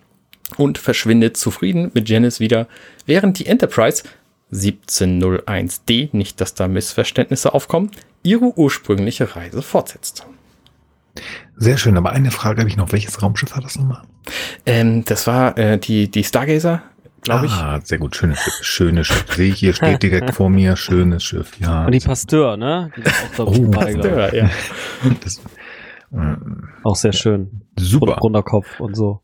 und 0.57 0.79
verschwindet 0.79 1.37
zufrieden 1.37 1.91
mit 1.95 2.09
Janice 2.09 2.41
wieder, 2.41 2.67
während 3.07 3.39
die 3.39 3.47
Enterprise 3.47 4.03
1701D, 4.53 6.11
nicht 6.13 6.41
dass 6.41 6.55
da 6.55 6.69
Missverständnisse 6.69 7.55
aufkommen, 7.55 7.91
ihre 8.23 8.57
ursprüngliche 8.59 9.37
Reise 9.37 9.63
fortsetzt. 9.63 10.27
Sehr 11.57 11.77
schön, 11.77 11.97
aber 11.97 12.11
eine 12.11 12.31
Frage 12.31 12.61
habe 12.61 12.69
ich 12.71 12.77
noch. 12.77 12.93
Welches 12.93 13.21
Raumschiff 13.23 13.55
war 13.55 13.63
das 13.63 13.77
nochmal? 13.77 14.03
Ähm, 14.65 15.05
das 15.05 15.27
war 15.27 15.59
äh, 15.59 15.79
die, 15.79 16.11
die 16.11 16.25
Stargazer, 16.25 16.83
glaube 17.23 17.47
ich. 17.47 17.53
Ah, 17.53 17.81
sehr 17.83 17.99
gut. 17.99 18.17
Schönes 18.17 18.39
Schiff. 18.39 18.55
Schönes 18.63 19.07
Schiff. 19.09 19.27
Sehe 19.35 19.53
ich 19.53 19.59
hier, 19.59 19.75
steht 19.75 20.03
direkt 20.03 20.35
vor 20.35 20.49
mir. 20.51 20.77
Schönes 20.77 21.23
Schiff, 21.25 21.59
ja. 21.61 21.85
Und 21.87 21.93
die 21.93 22.01
Pasteur, 22.01 22.57
ne? 22.57 22.91
Die 22.97 23.41
auch, 23.41 23.47
Oh, 23.59 23.67
dabei, 23.67 23.91
ich. 23.93 24.35
Ja, 24.35 24.45
ja. 24.45 24.51
Das, 25.23 25.41
ähm, 26.13 26.69
Auch 26.85 26.97
sehr 26.97 27.13
schön. 27.13 27.63
super. 27.79 28.15
Runder 28.19 28.43
Kopf 28.43 28.81
und 28.81 28.97
so. 28.97 29.21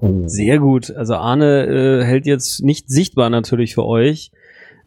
Oh. 0.00 0.26
Sehr 0.26 0.58
gut. 0.58 0.90
Also 0.90 1.14
Arne 1.14 1.66
äh, 1.66 2.04
hält 2.04 2.26
jetzt 2.26 2.62
nicht 2.62 2.88
sichtbar 2.88 3.30
natürlich 3.30 3.74
für 3.74 3.84
euch 3.84 4.30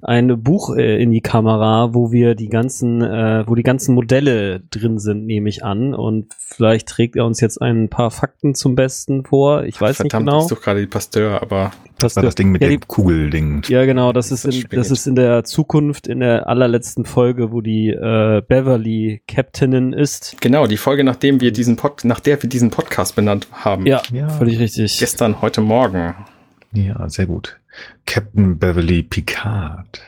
ein 0.01 0.41
Buch 0.43 0.75
äh, 0.75 1.01
in 1.01 1.11
die 1.11 1.21
Kamera, 1.21 1.93
wo 1.93 2.11
wir 2.11 2.35
die 2.35 2.47
ganzen, 2.49 3.01
äh, 3.01 3.43
wo 3.47 3.55
die 3.55 3.63
ganzen 3.63 3.95
Modelle 3.95 4.61
drin 4.71 4.97
sind, 4.99 5.25
nehme 5.25 5.49
ich 5.49 5.63
an. 5.65 5.93
Und 5.93 6.33
vielleicht 6.37 6.87
trägt 6.87 7.15
er 7.17 7.25
uns 7.25 7.41
jetzt 7.41 7.61
ein 7.61 7.89
paar 7.89 8.09
Fakten 8.11 8.55
zum 8.55 8.75
Besten 8.75 9.25
vor. 9.25 9.63
Ich 9.63 9.79
weiß 9.79 9.97
Verdammt, 9.97 10.25
nicht 10.25 10.31
genau. 10.33 10.43
ist 10.45 10.51
doch 10.51 10.61
gerade 10.61 10.79
die 10.79 10.87
Pasteur, 10.87 11.41
aber 11.41 11.71
Das 11.97 12.15
war 12.15 12.23
das 12.23 12.35
Ding 12.35 12.51
mit 12.51 12.61
ja, 12.61 12.69
dem 12.69 12.79
Kugelding. 12.87 13.63
ja, 13.67 13.83
genau. 13.85 14.13
Das 14.13 14.31
ist, 14.31 14.45
Das 14.45 14.55
in, 14.55 14.63
das 14.71 14.89
ist 14.89 15.05
in 15.05 15.15
der 15.15 15.43
Zukunft, 15.43 16.07
in 16.07 16.21
der 16.21 16.47
allerletzten 16.47 17.03
Folge, 17.05 17.51
wo 17.51 17.59
die 17.61 17.89
äh, 17.89 18.41
Beverly 18.47 19.21
Captainin 19.27 19.91
ist. 19.91 20.37
genau, 20.39 20.65
die 20.65 20.77
Folge, 20.77 21.03
nachdem 21.03 21.41
wir 21.41 21.51
diesen 21.51 21.75
Pod, 21.75 22.05
nach 22.05 22.21
der 22.21 22.41
wir 22.41 22.49
diesen 22.49 22.69
Podcast 22.69 23.15
benannt 23.17 23.47
haben. 23.51 23.85
Ja, 23.85 24.01
Ja. 24.13 24.29
völlig 24.29 24.59
richtig. 24.59 24.97
Gestern, 24.97 25.41
heute 25.41 25.59
Morgen. 25.61 26.15
Ja, 26.71 27.09
sehr 27.09 27.25
gut. 27.25 27.58
Captain 28.05 28.57
Beverly 28.57 29.03
Picard. 29.03 30.01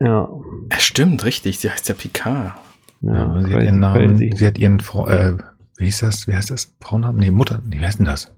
Ja. 0.00 0.28
Ja, 0.70 0.78
stimmt, 0.78 1.24
richtig. 1.24 1.58
Sie 1.58 1.70
heißt 1.70 1.88
ja 1.88 1.94
Picard. 1.94 2.54
Ja, 3.02 3.42
sie 3.42 3.54
hat 3.54 3.62
ihren 3.62 3.80
Namen, 3.80 4.18
crazy. 4.18 4.32
sie 4.36 4.46
hat 4.46 4.58
ihren, 4.58 4.80
Frau, 4.80 5.06
äh, 5.06 5.36
wie 5.78 5.84
hieß 5.86 6.00
das, 6.00 6.26
wie 6.28 6.34
heißt 6.34 6.50
das? 6.50 6.74
Frauennamen? 6.80 7.18
Nee, 7.18 7.30
Mutter, 7.30 7.62
nee, 7.66 7.80
wie 7.80 7.84
heißt 7.84 7.98
denn 7.98 8.06
das? 8.06 8.32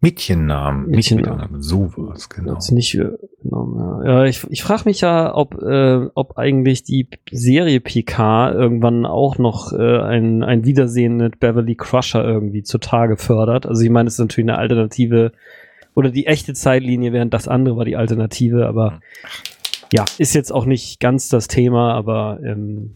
Mädchennamen. 0.00 0.88
Mädchennamen. 0.88 1.38
Mädchennamen. 1.38 1.62
So 1.62 1.92
was, 1.96 2.28
genau. 2.28 2.54
Hat's 2.54 2.70
nicht 2.70 2.94
äh, 2.96 3.12
genommen, 3.42 4.04
ja. 4.04 4.04
ja, 4.04 4.24
ich, 4.24 4.46
ich 4.50 4.62
frage 4.62 4.82
mich 4.84 5.00
ja, 5.00 5.34
ob, 5.34 5.60
äh, 5.62 6.06
ob 6.14 6.36
eigentlich 6.36 6.82
die 6.82 7.08
Serie 7.30 7.80
PK 7.80 8.52
irgendwann 8.52 9.06
auch 9.06 9.38
noch 9.38 9.72
äh, 9.72 10.00
ein, 10.00 10.42
ein 10.42 10.64
Wiedersehen 10.64 11.16
mit 11.16 11.40
Beverly 11.40 11.76
Crusher 11.76 12.22
irgendwie 12.24 12.62
zutage 12.62 13.16
fördert. 13.16 13.66
Also 13.66 13.82
ich 13.82 13.90
meine, 13.90 14.08
es 14.08 14.14
ist 14.14 14.20
natürlich 14.20 14.50
eine 14.50 14.58
Alternative 14.58 15.32
oder 15.96 16.10
die 16.10 16.26
echte 16.26 16.54
Zeitlinie, 16.54 17.12
während 17.12 17.34
das 17.34 17.48
andere 17.48 17.76
war 17.76 17.84
die 17.84 17.96
Alternative, 17.96 18.66
aber 18.68 19.00
ja, 19.92 20.04
ist 20.18 20.34
jetzt 20.34 20.52
auch 20.52 20.66
nicht 20.66 21.00
ganz 21.00 21.28
das 21.28 21.48
Thema, 21.48 21.94
aber 21.94 22.38
ähm, 22.44 22.94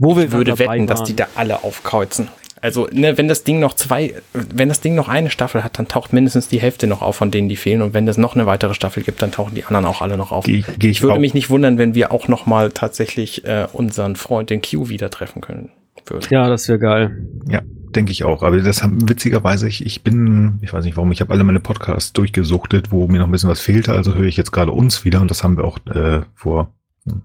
wo 0.00 0.16
wir 0.16 0.24
Ich 0.24 0.32
würde 0.32 0.58
wetten, 0.58 0.86
dass 0.86 1.00
waren. 1.00 1.06
die 1.06 1.16
da 1.16 1.26
alle 1.34 1.64
aufkreuzen. 1.64 2.28
Also, 2.60 2.86
ne, 2.92 3.18
wenn 3.18 3.26
das 3.26 3.42
Ding 3.42 3.58
noch 3.58 3.74
zwei, 3.74 4.14
wenn 4.32 4.68
das 4.68 4.80
Ding 4.80 4.94
noch 4.94 5.08
eine 5.08 5.30
Staffel 5.30 5.64
hat, 5.64 5.78
dann 5.80 5.88
taucht 5.88 6.12
mindestens 6.12 6.46
die 6.46 6.60
Hälfte 6.60 6.86
noch 6.86 7.02
auf, 7.02 7.16
von 7.16 7.32
denen 7.32 7.48
die 7.48 7.56
fehlen. 7.56 7.82
Und 7.82 7.92
wenn 7.92 8.06
es 8.06 8.18
noch 8.18 8.36
eine 8.36 8.46
weitere 8.46 8.72
Staffel 8.72 9.02
gibt, 9.02 9.20
dann 9.20 9.32
tauchen 9.32 9.56
die 9.56 9.64
anderen 9.64 9.84
auch 9.84 10.00
alle 10.00 10.16
noch 10.16 10.30
auf. 10.30 10.44
Geh, 10.44 10.62
geh 10.78 10.88
ich 10.90 10.98
Ich 10.98 11.02
würde 11.02 11.14
auch- 11.14 11.18
mich 11.18 11.34
nicht 11.34 11.50
wundern, 11.50 11.76
wenn 11.76 11.96
wir 11.96 12.12
auch 12.12 12.28
noch 12.28 12.46
mal 12.46 12.70
tatsächlich 12.70 13.44
äh, 13.44 13.66
unseren 13.72 14.14
Freund, 14.14 14.48
den 14.48 14.62
Q, 14.62 14.88
wieder 14.88 15.10
treffen 15.10 15.40
können 15.40 15.70
würden. 16.06 16.26
Ja, 16.30 16.48
das 16.48 16.68
wäre 16.68 16.78
geil. 16.78 17.26
Ja, 17.48 17.62
denke 17.96 18.12
ich 18.12 18.24
auch. 18.24 18.42
Aber 18.42 18.60
das 18.60 18.82
haben 18.82 19.08
witzigerweise, 19.08 19.68
ich, 19.68 19.84
ich 19.84 20.02
bin, 20.02 20.58
ich 20.62 20.72
weiß 20.72 20.84
nicht 20.84 20.96
warum, 20.96 21.12
ich 21.12 21.20
habe 21.20 21.32
alle 21.32 21.44
meine 21.44 21.60
Podcasts 21.60 22.12
durchgesuchtet, 22.12 22.90
wo 22.90 23.06
mir 23.08 23.18
noch 23.18 23.26
ein 23.26 23.32
bisschen 23.32 23.50
was 23.50 23.60
fehlte. 23.60 23.92
Also 23.92 24.14
höre 24.14 24.26
ich 24.26 24.36
jetzt 24.36 24.52
gerade 24.52 24.72
uns 24.72 25.04
wieder 25.04 25.20
und 25.20 25.30
das 25.30 25.44
haben 25.44 25.56
wir 25.56 25.64
auch 25.64 25.78
äh, 25.86 26.22
vor 26.34 26.72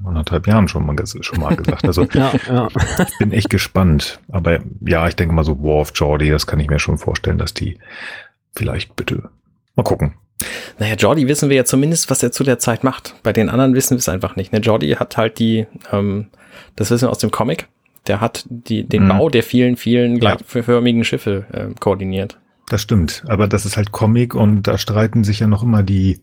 anderthalb 0.03 0.47
Jahren 0.47 0.67
schon 0.67 0.86
mal, 0.86 0.95
schon 1.05 1.39
mal 1.39 1.55
gesagt. 1.55 1.86
Also 1.86 2.03
Ja, 2.13 2.33
ja. 2.47 2.67
ich 3.07 3.17
bin 3.19 3.31
echt 3.31 3.50
gespannt. 3.50 4.19
Aber 4.29 4.59
ja, 4.81 5.07
ich 5.07 5.15
denke 5.15 5.33
mal 5.33 5.43
so 5.43 5.62
War 5.62 5.81
of 5.81 5.91
Jordi, 5.93 6.29
das 6.29 6.47
kann 6.47 6.59
ich 6.59 6.69
mir 6.69 6.79
schon 6.79 6.97
vorstellen, 6.97 7.38
dass 7.38 7.53
die 7.53 7.77
vielleicht 8.55 8.95
bitte 8.95 9.29
mal 9.75 9.83
gucken. 9.83 10.15
Naja, 10.79 10.95
Jordi 10.95 11.27
wissen 11.27 11.50
wir 11.50 11.57
ja 11.57 11.65
zumindest, 11.65 12.09
was 12.09 12.21
er 12.21 12.31
zu 12.31 12.43
der 12.43 12.59
Zeit 12.59 12.83
macht. 12.83 13.15
Bei 13.24 13.33
den 13.33 13.50
anderen 13.50 13.74
wissen 13.74 13.91
wir 13.91 14.00
es 14.00 14.09
einfach 14.09 14.36
nicht. 14.36 14.51
Ne? 14.51 14.59
Jordi 14.59 14.91
hat 14.91 15.17
halt 15.17 15.39
die, 15.39 15.65
ähm, 15.91 16.27
das 16.75 16.91
wissen 16.91 17.07
wir 17.07 17.12
aus 17.12 17.19
dem 17.19 17.31
Comic, 17.31 17.67
der 18.08 18.22
hat 18.22 18.46
die, 18.50 18.84
den 18.84 19.04
Mhm. 19.06 19.10
Bau 19.10 19.30
der 19.30 19.44
vielen, 19.44 19.78
vielen 19.78 20.14
Ja. 20.22 20.36
gleichförmigen 20.36 21.04
Schiffe 21.04 21.46
äh, 21.52 21.68
koordiniert. 21.80 22.38
Das 22.70 22.82
stimmt, 22.82 23.24
aber 23.28 23.48
das 23.48 23.66
ist 23.66 23.78
halt 23.78 23.94
Comic 23.94 24.36
und 24.36 24.64
da 24.64 24.78
streiten 24.78 25.24
sich 25.24 25.40
ja 25.40 25.48
noch 25.48 25.64
immer 25.64 25.84
die, 25.84 26.20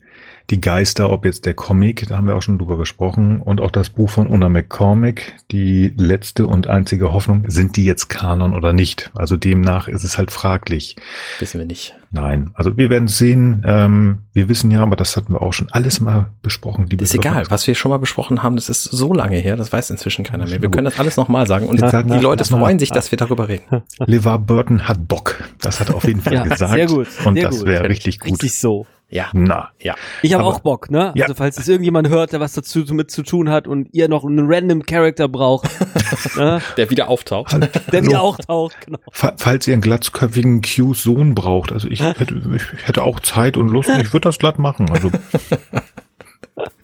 die 0.50 0.60
Geister, 0.60 1.08
ob 1.10 1.24
jetzt 1.24 1.46
der 1.46 1.54
Comic, 1.54 2.06
da 2.06 2.18
haben 2.18 2.26
wir 2.26 2.36
auch 2.36 2.42
schon 2.42 2.58
drüber 2.58 2.76
gesprochen, 2.76 3.40
und 3.40 3.62
auch 3.62 3.70
das 3.70 3.88
Buch 3.88 4.10
von 4.10 4.26
Una 4.26 4.50
McCormick, 4.50 5.34
die 5.50 5.90
letzte 5.96 6.46
und 6.46 6.66
einzige 6.66 7.14
Hoffnung, 7.14 7.44
sind 7.48 7.76
die 7.78 7.86
jetzt 7.86 8.08
Kanon 8.08 8.52
oder 8.54 8.74
nicht? 8.74 9.10
Also 9.14 9.38
demnach 9.38 9.88
ist 9.88 10.04
es 10.04 10.18
halt 10.18 10.30
fraglich. 10.30 10.96
Wissen 11.38 11.60
wir 11.60 11.66
nicht. 11.66 11.94
Nein, 12.14 12.52
also 12.54 12.76
wir 12.76 12.90
werden 12.90 13.06
es 13.06 13.18
sehen. 13.18 13.64
Ähm, 13.66 14.18
wir 14.32 14.48
wissen 14.48 14.70
ja, 14.70 14.82
aber 14.82 14.94
das 14.94 15.16
hatten 15.16 15.32
wir 15.32 15.42
auch 15.42 15.52
schon 15.52 15.66
alles 15.72 16.00
mal 16.00 16.26
besprochen. 16.42 16.86
liebe 16.88 17.02
ist 17.02 17.12
egal, 17.14 17.44
was 17.50 17.66
wir 17.66 17.74
schon 17.74 17.90
mal 17.90 17.98
besprochen 17.98 18.42
haben, 18.44 18.54
das 18.54 18.68
ist 18.68 18.84
so 18.84 19.12
lange 19.12 19.36
her, 19.36 19.56
das 19.56 19.72
weiß 19.72 19.90
inzwischen 19.90 20.24
keiner 20.24 20.46
mehr. 20.46 20.62
Wir 20.62 20.70
können 20.70 20.84
das 20.84 21.00
alles 21.00 21.16
nochmal 21.16 21.46
sagen 21.48 21.66
und 21.66 21.80
sagen 21.80 22.12
die 22.12 22.18
Leute 22.20 22.44
na, 22.48 22.56
freuen 22.58 22.78
sich, 22.78 22.90
dass 22.90 23.10
wir 23.10 23.16
darüber 23.18 23.48
reden. 23.48 23.82
LeVar 24.06 24.38
Burton 24.38 24.86
hat 24.86 25.08
Bock. 25.08 25.42
Das 25.60 25.80
hat 25.80 25.88
er 25.88 25.96
auf 25.96 26.04
jeden 26.04 26.20
Fall 26.20 26.32
Ja, 26.34 26.44
gesagt. 26.44 26.72
sehr 26.72 26.86
gut, 26.86 27.08
Und 27.24 27.34
sehr 27.34 27.48
das 27.48 27.58
gut. 27.58 27.66
wäre 27.66 27.88
richtig 27.88 28.20
gut. 28.20 28.30
Richtig 28.30 28.58
so. 28.58 28.86
Ja, 29.10 29.26
Na, 29.32 29.68
ja. 29.80 29.94
Ich 30.22 30.32
habe 30.34 30.42
auch 30.44 30.60
Bock, 30.60 30.90
ne? 30.90 31.12
Ja. 31.14 31.24
Also 31.26 31.34
falls 31.34 31.58
es 31.58 31.68
irgendjemand 31.68 32.08
hört, 32.08 32.32
der 32.32 32.40
was 32.40 32.54
dazu 32.54 32.80
mit 32.90 33.10
zu 33.12 33.22
tun 33.22 33.48
hat 33.50 33.68
und 33.68 33.88
ihr 33.92 34.08
noch 34.08 34.24
einen 34.24 34.46
random 34.50 34.82
Character 34.86 35.28
braucht, 35.28 35.68
ne? 36.36 36.60
Der 36.76 36.90
wieder 36.90 37.08
auftaucht. 37.08 37.52
der 37.92 38.04
wieder 38.04 38.22
auftaucht, 38.22 38.76
genau. 38.84 38.98
Fa- 39.12 39.34
Falls 39.36 39.68
ihr 39.68 39.74
einen 39.74 39.82
glatzköpfigen 39.82 40.62
Q's 40.62 41.02
Sohn 41.02 41.34
braucht, 41.34 41.70
also 41.70 41.86
ich 41.86 42.02
hätte, 42.04 42.34
ich 42.54 42.86
hätte 42.86 43.02
auch 43.02 43.18
Zeit 43.20 43.56
und 43.56 43.68
Lust 43.68 43.88
und 43.88 44.00
ich 44.00 44.12
würde 44.12 44.28
das 44.28 44.38
glatt 44.38 44.58
machen. 44.58 44.90
Also 44.90 45.10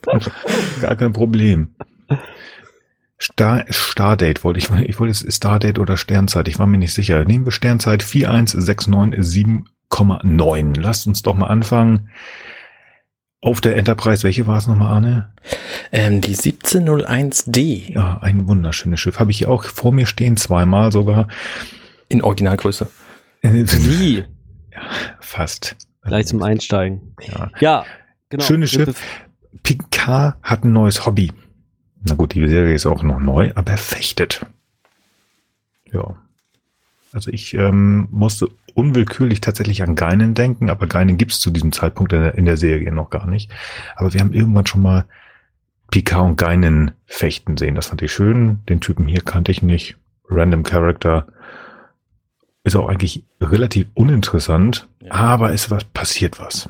gar 0.80 0.96
kein 0.96 1.12
Problem. 1.12 1.74
Star, 3.22 3.64
Stardate 3.68 4.42
wollte 4.44 4.58
ich, 4.58 4.70
ich 4.88 4.98
wollte 4.98 5.12
es 5.12 5.36
Stardate 5.36 5.78
oder 5.80 5.96
Sternzeit, 5.98 6.48
ich 6.48 6.58
war 6.58 6.66
mir 6.66 6.78
nicht 6.78 6.94
sicher. 6.94 7.24
Nehmen 7.24 7.44
wir 7.44 7.52
Sternzeit 7.52 8.02
41697,9. 8.02 10.80
Lasst 10.80 11.06
uns 11.06 11.22
doch 11.22 11.34
mal 11.34 11.48
anfangen. 11.48 12.08
Auf 13.42 13.60
der 13.62 13.76
Enterprise, 13.76 14.22
welche 14.22 14.46
war 14.46 14.58
es 14.58 14.66
nochmal, 14.66 14.92
Arne? 14.92 15.32
Ähm, 15.92 16.20
die 16.20 16.36
1701D 16.36 17.94
Ja, 17.94 18.18
ein 18.20 18.46
wunderschönes 18.46 19.00
Schiff. 19.00 19.18
Habe 19.18 19.30
ich 19.30 19.38
hier 19.38 19.48
auch 19.50 19.64
vor 19.64 19.92
mir 19.92 20.04
stehen, 20.06 20.36
zweimal 20.36 20.92
sogar. 20.92 21.26
in 22.08 22.20
Originalgröße. 22.22 22.86
Wie? 23.42 24.24
Fast. 25.20 25.76
Gleich 26.02 26.26
zum 26.26 26.42
Einsteigen. 26.42 27.14
Ja. 27.20 27.50
Ja, 27.60 27.84
genau. 28.28 28.44
Schönes 28.44 28.70
Schiff. 28.70 29.02
Picard 29.62 30.36
hat 30.42 30.64
ein 30.64 30.72
neues 30.72 31.04
Hobby. 31.06 31.32
Na 32.02 32.14
gut, 32.14 32.34
die 32.34 32.48
Serie 32.48 32.74
ist 32.74 32.86
auch 32.86 33.02
noch 33.02 33.20
neu, 33.20 33.52
aber 33.54 33.72
er 33.72 33.78
fechtet. 33.78 34.46
Ja. 35.92 36.16
Also 37.12 37.30
ich 37.30 37.54
ähm, 37.54 38.08
musste 38.10 38.48
unwillkürlich 38.74 39.40
tatsächlich 39.40 39.82
an 39.82 39.96
Geinen 39.96 40.34
denken, 40.34 40.70
aber 40.70 40.86
Geinen 40.86 41.18
gibt's 41.18 41.40
zu 41.40 41.50
diesem 41.50 41.72
Zeitpunkt 41.72 42.12
in 42.12 42.22
der, 42.22 42.34
in 42.36 42.44
der 42.44 42.56
Serie 42.56 42.92
noch 42.92 43.10
gar 43.10 43.26
nicht. 43.26 43.50
Aber 43.96 44.14
wir 44.14 44.20
haben 44.20 44.32
irgendwann 44.32 44.66
schon 44.66 44.82
mal 44.82 45.04
Picard 45.90 46.24
und 46.24 46.36
Geinen 46.36 46.92
fechten 47.06 47.56
sehen. 47.56 47.74
Das 47.74 47.86
fand 47.86 48.00
ich 48.02 48.12
schön. 48.12 48.60
Den 48.68 48.80
Typen 48.80 49.06
hier 49.06 49.22
kannte 49.22 49.50
ich 49.50 49.62
nicht. 49.62 49.96
Random 50.28 50.62
Character. 50.62 51.26
Ist 52.70 52.76
auch 52.76 52.88
eigentlich 52.88 53.24
relativ 53.40 53.88
uninteressant, 53.94 54.86
Ja. 55.02 55.10
aber 55.10 55.52
es 55.52 55.72
was 55.72 55.82
passiert 55.82 56.38
was. 56.38 56.68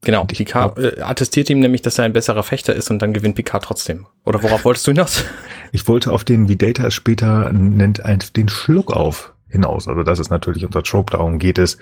Genau, 0.00 0.26
ich 0.32 0.38
Picard 0.38 0.76
äh, 0.80 1.00
attestiert 1.00 1.48
ihm 1.48 1.60
nämlich, 1.60 1.80
dass 1.80 1.96
er 2.00 2.06
ein 2.06 2.12
besserer 2.12 2.42
Fechter 2.42 2.74
ist 2.74 2.90
und 2.90 3.00
dann 3.00 3.12
gewinnt 3.12 3.36
Picard 3.36 3.62
trotzdem. 3.62 4.08
Oder 4.24 4.42
worauf 4.42 4.64
wolltest 4.64 4.84
du 4.88 4.90
hinaus? 4.90 5.24
Ich 5.74 5.86
wollte 5.86 6.10
auf 6.12 6.24
den, 6.24 6.48
wie 6.48 6.56
Data 6.56 6.88
es 6.88 6.94
später 6.94 7.52
nennt, 7.52 8.02
den 8.36 8.48
Schluck 8.48 8.92
auf 8.92 9.32
hinaus. 9.48 9.86
Also 9.86 10.02
das 10.02 10.18
ist 10.18 10.28
natürlich 10.28 10.66
unser 10.66 10.82
Trope. 10.82 11.12
Darum 11.12 11.38
geht 11.38 11.56
es, 11.56 11.78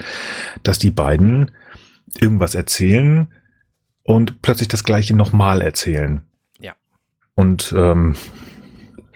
dass 0.63 0.79
die 0.79 0.91
beiden 0.91 1.51
irgendwas 2.21 2.55
erzählen 2.55 3.33
und 4.05 4.43
plötzlich 4.43 4.69
das 4.69 4.85
Gleiche 4.85 5.17
nochmal 5.17 5.63
erzählen. 5.63 6.21
Ja. 6.61 6.75
Und 7.35 7.75
ähm, 7.75 8.17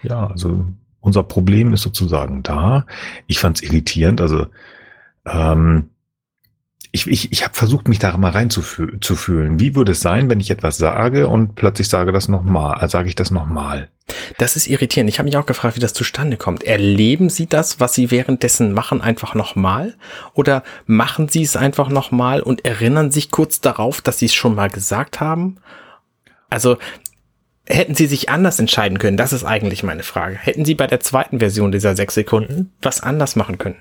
ja, 0.01 0.27
also 0.27 0.65
unser 1.05 1.23
Problem 1.23 1.73
ist 1.73 1.81
sozusagen 1.81 2.43
da. 2.43 2.85
Ich 3.27 3.39
fand 3.39 3.57
es 3.57 3.63
irritierend. 3.63 4.21
Also 4.21 4.47
ähm, 5.25 5.89
ich, 6.91 7.07
ich, 7.07 7.31
ich 7.31 7.43
habe 7.43 7.53
versucht, 7.53 7.89
mich 7.89 7.99
da 7.99 8.15
mal 8.15 8.31
reinzufühlen. 8.31 9.59
Wie 9.59 9.75
würde 9.75 9.91
es 9.91 9.99
sein, 9.99 10.29
wenn 10.29 10.39
ich 10.39 10.49
etwas 10.49 10.77
sage 10.77 11.27
und 11.27 11.55
plötzlich 11.55 11.89
sage 11.89 12.11
das 12.13 12.29
nochmal, 12.29 12.75
also 12.75 12.93
sage 12.93 13.09
ich 13.09 13.15
das 13.15 13.31
nochmal? 13.31 13.89
Das 14.37 14.55
ist 14.55 14.67
irritierend. 14.67 15.09
Ich 15.09 15.19
habe 15.19 15.27
mich 15.27 15.35
auch 15.35 15.45
gefragt, 15.45 15.75
wie 15.75 15.81
das 15.81 15.93
zustande 15.93 16.37
kommt. 16.37 16.63
Erleben 16.63 17.29
Sie 17.29 17.47
das, 17.47 17.79
was 17.79 17.95
Sie 17.95 18.11
währenddessen 18.11 18.71
machen, 18.71 19.01
einfach 19.01 19.35
nochmal? 19.35 19.95
Oder 20.33 20.63
machen 20.85 21.27
Sie 21.27 21.43
es 21.43 21.57
einfach 21.57 21.89
nochmal 21.89 22.41
und 22.41 22.63
erinnern 22.63 23.11
sich 23.11 23.29
kurz 23.29 23.59
darauf, 23.61 24.01
dass 24.01 24.19
Sie 24.19 24.27
es 24.27 24.33
schon 24.33 24.55
mal 24.55 24.69
gesagt 24.69 25.19
haben? 25.19 25.57
Also 26.49 26.77
hätten 27.67 27.95
Sie 27.95 28.07
sich 28.07 28.29
anders 28.29 28.59
entscheiden 28.59 28.99
können? 28.99 29.17
Das 29.17 29.33
ist 29.33 29.43
eigentlich 29.43 29.83
meine 29.83 30.03
Frage. 30.03 30.35
Hätten 30.35 30.65
Sie 30.65 30.75
bei 30.75 30.87
der 30.87 30.99
zweiten 30.99 31.39
Version 31.39 31.71
dieser 31.71 31.95
sechs 31.95 32.13
Sekunden 32.13 32.71
was 32.81 33.01
anders 33.01 33.35
machen 33.35 33.57
können? 33.57 33.77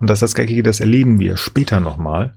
Und 0.00 0.10
das 0.10 0.18
ist 0.18 0.22
das 0.22 0.34
Geckige, 0.34 0.62
das 0.62 0.80
erleben 0.80 1.20
wir 1.20 1.36
später 1.36 1.80
nochmal. 1.80 2.34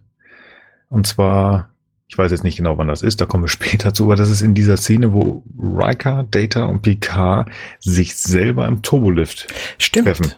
Und 0.90 1.08
zwar, 1.08 1.70
ich 2.08 2.18
weiß 2.18 2.32
jetzt 2.32 2.44
nicht 2.44 2.58
genau, 2.58 2.78
wann 2.78 2.88
das 2.88 3.02
ist, 3.02 3.22
da 3.22 3.26
kommen 3.26 3.44
wir 3.44 3.48
später 3.50 3.94
zu, 3.94 4.06
aber 4.06 4.16
das 4.16 4.30
ist 4.30 4.42
in 4.42 4.54
dieser 4.54 4.78
Szene, 4.78 5.14
wo 5.14 5.44
Riker, 5.58 6.28
Data 6.30 6.66
und 6.66 6.82
Picard 6.82 7.50
sich 7.80 8.16
selber 8.16 8.68
im 8.68 8.82
Turbolift 8.82 9.48
Stimmt. 9.78 10.08
treffen. 10.08 10.34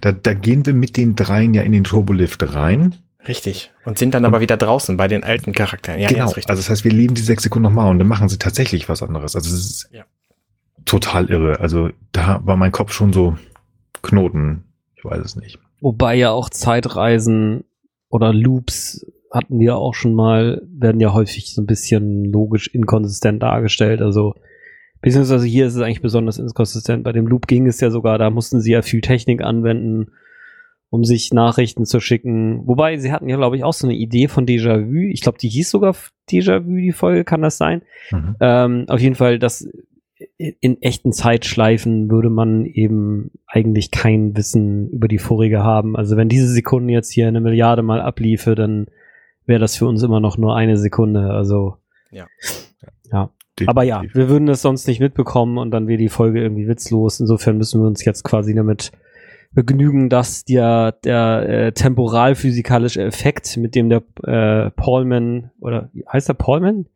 Da, 0.00 0.12
da 0.12 0.32
gehen 0.32 0.64
wir 0.64 0.72
mit 0.72 0.96
den 0.96 1.16
dreien 1.16 1.52
ja 1.52 1.62
in 1.62 1.72
den 1.72 1.84
Turbolift 1.84 2.54
rein. 2.54 2.94
Richtig. 3.28 3.72
Und 3.84 3.98
sind 3.98 4.14
dann 4.14 4.24
aber 4.24 4.40
wieder 4.40 4.56
draußen 4.56 4.96
bei 4.96 5.08
den 5.08 5.24
alten 5.24 5.52
Charakteren. 5.52 6.00
Ja, 6.00 6.08
genau. 6.08 6.26
Also 6.26 6.42
das 6.46 6.70
heißt, 6.70 6.84
wir 6.84 6.92
leben 6.92 7.14
die 7.14 7.22
sechs 7.22 7.42
Sekunden 7.42 7.64
nochmal 7.64 7.90
und 7.90 7.98
dann 7.98 8.08
machen 8.08 8.28
sie 8.28 8.38
tatsächlich 8.38 8.88
was 8.88 9.02
anderes. 9.02 9.34
Also 9.34 9.48
es 9.54 9.64
ist 9.64 9.88
ja. 9.92 10.04
total 10.84 11.30
irre. 11.30 11.60
Also 11.60 11.90
da 12.12 12.40
war 12.44 12.56
mein 12.56 12.72
Kopf 12.72 12.92
schon 12.92 13.12
so 13.12 13.36
Knoten. 14.02 14.64
Ich 14.96 15.04
weiß 15.04 15.24
es 15.24 15.36
nicht. 15.36 15.58
Wobei 15.80 16.14
ja 16.14 16.30
auch 16.30 16.50
Zeitreisen 16.50 17.64
oder 18.08 18.32
Loops 18.32 19.04
hatten 19.32 19.58
wir 19.58 19.76
auch 19.76 19.94
schon 19.94 20.14
mal, 20.14 20.62
werden 20.68 21.00
ja 21.00 21.12
häufig 21.12 21.52
so 21.52 21.60
ein 21.60 21.66
bisschen 21.66 22.24
logisch 22.24 22.68
inkonsistent 22.68 23.42
dargestellt. 23.42 24.00
Also, 24.00 24.34
beziehungsweise 25.02 25.46
hier 25.46 25.66
ist 25.66 25.74
es 25.74 25.82
eigentlich 25.82 26.00
besonders 26.00 26.38
inkonsistent. 26.38 27.04
Bei 27.04 27.12
dem 27.12 27.26
Loop 27.26 27.46
ging 27.46 27.66
es 27.66 27.80
ja 27.80 27.90
sogar, 27.90 28.18
da 28.18 28.30
mussten 28.30 28.60
sie 28.60 28.72
ja 28.72 28.82
viel 28.82 29.00
Technik 29.00 29.42
anwenden, 29.42 30.12
um 30.90 31.04
sich 31.04 31.32
Nachrichten 31.32 31.84
zu 31.84 32.00
schicken. 32.00 32.66
Wobei, 32.66 32.96
sie 32.98 33.12
hatten 33.12 33.28
ja, 33.28 33.36
glaube 33.36 33.56
ich, 33.56 33.64
auch 33.64 33.72
so 33.72 33.86
eine 33.86 33.96
Idee 33.96 34.28
von 34.28 34.46
Déjà-vu. 34.46 35.10
Ich 35.10 35.20
glaube, 35.20 35.38
die 35.38 35.48
hieß 35.48 35.70
sogar 35.70 35.94
Déjà-vu, 36.30 36.76
die 36.76 36.92
Folge, 36.92 37.24
kann 37.24 37.42
das 37.42 37.58
sein? 37.58 37.82
Mhm. 38.10 38.36
Ähm, 38.40 38.84
auf 38.88 39.00
jeden 39.00 39.16
Fall, 39.16 39.38
dass 39.38 39.68
in 40.38 40.80
echten 40.80 41.12
Zeitschleifen 41.12 42.10
würde 42.10 42.30
man 42.30 42.64
eben 42.64 43.32
eigentlich 43.46 43.90
kein 43.90 44.34
Wissen 44.36 44.88
über 44.88 45.08
die 45.08 45.18
vorige 45.18 45.62
haben. 45.62 45.94
Also 45.94 46.16
wenn 46.16 46.30
diese 46.30 46.48
Sekunde 46.48 46.92
jetzt 46.92 47.12
hier 47.12 47.28
eine 47.28 47.40
Milliarde 47.40 47.82
mal 47.82 48.00
abliefe, 48.00 48.54
dann 48.54 48.86
wäre 49.44 49.60
das 49.60 49.76
für 49.76 49.86
uns 49.86 50.02
immer 50.02 50.20
noch 50.20 50.38
nur 50.38 50.56
eine 50.56 50.78
Sekunde. 50.78 51.30
Also 51.30 51.76
ja. 52.10 52.26
Ja. 53.12 53.30
Aber 53.66 53.82
ja, 53.82 54.02
wir 54.12 54.28
würden 54.28 54.46
das 54.46 54.62
sonst 54.62 54.86
nicht 54.86 55.00
mitbekommen 55.00 55.58
und 55.58 55.70
dann 55.70 55.86
wäre 55.86 55.98
die 55.98 56.08
Folge 56.08 56.42
irgendwie 56.42 56.68
witzlos. 56.68 57.20
Insofern 57.20 57.58
müssen 57.58 57.80
wir 57.80 57.86
uns 57.86 58.04
jetzt 58.04 58.22
quasi 58.22 58.54
damit 58.54 58.92
begnügen, 59.52 60.08
dass 60.08 60.44
der, 60.44 60.92
der 60.92 61.48
äh, 61.48 61.72
temporalphysikalische 61.72 63.02
Effekt, 63.02 63.56
mit 63.56 63.74
dem 63.74 63.88
der 63.88 64.02
äh, 64.24 64.70
Paulman, 64.70 65.50
oder 65.60 65.90
heißt 66.12 66.28
der 66.28 66.34
Paulman? 66.34 66.86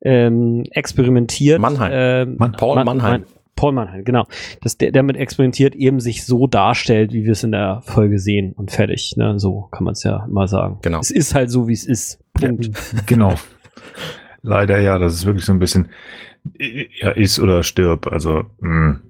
Ähm, 0.00 0.64
experimentiert. 0.70 1.60
Mannheim. 1.60 1.92
Ähm, 1.94 2.36
Mann, 2.38 2.52
Paul 2.52 2.76
Mannheim. 2.76 2.96
Mannheim. 2.96 3.24
Paul 3.56 3.72
Mannheim, 3.72 4.04
genau. 4.04 4.26
Dass 4.60 4.76
der 4.76 4.92
damit 4.92 5.16
experimentiert, 5.16 5.74
eben 5.74 6.00
sich 6.00 6.24
so 6.24 6.46
darstellt, 6.46 7.12
wie 7.12 7.24
wir 7.24 7.32
es 7.32 7.44
in 7.44 7.52
der 7.52 7.82
Folge 7.84 8.18
sehen 8.18 8.52
und 8.52 8.70
fertig. 8.72 9.14
Ne? 9.16 9.38
So 9.38 9.68
kann 9.70 9.84
man 9.84 9.92
es 9.92 10.02
ja 10.02 10.24
immer 10.28 10.48
sagen. 10.48 10.78
Genau. 10.82 11.00
Es 11.00 11.10
ist 11.10 11.34
halt 11.34 11.50
so, 11.50 11.68
wie 11.68 11.72
es 11.72 11.86
ist. 11.86 12.18
Punkt. 12.34 12.66
Ja, 12.66 12.72
genau. 13.06 13.34
Leider 14.42 14.78
ja, 14.80 14.98
das 14.98 15.14
ist 15.14 15.24
wirklich 15.24 15.44
so 15.44 15.52
ein 15.52 15.58
bisschen 15.58 15.88
ja, 17.00 17.10
ist 17.10 17.38
oder 17.38 17.62
stirb. 17.62 18.06
Also 18.06 18.44
mh. 18.60 19.00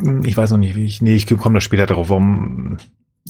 Ich, 0.00 0.28
ich, 0.28 0.36
weiß 0.36 0.50
noch 0.50 0.58
nicht, 0.58 0.76
wie 0.76 0.84
ich. 0.84 1.02
Nee, 1.02 1.16
ich 1.16 1.26
komme 1.26 1.54
da 1.54 1.60
später 1.60 1.86
darauf, 1.86 2.08
warum. 2.08 2.78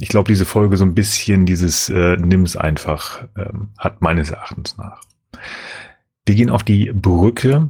Ich 0.00 0.09
glaube, 0.09 0.31
diese 0.31 0.44
Folge 0.44 0.76
so 0.76 0.85
ein 0.85 0.94
bisschen 0.94 1.44
dieses 1.44 1.88
äh, 1.88 2.16
Nimm's 2.16 2.57
einfach 2.57 3.26
ähm, 3.37 3.70
hat 3.78 4.00
meines 4.00 4.31
Erachtens 4.31 4.76
nach. 4.76 5.00
Wir 6.24 6.37
gehen 6.37 6.50
auf 6.50 6.62
die 6.62 6.92
Brücke 6.92 7.68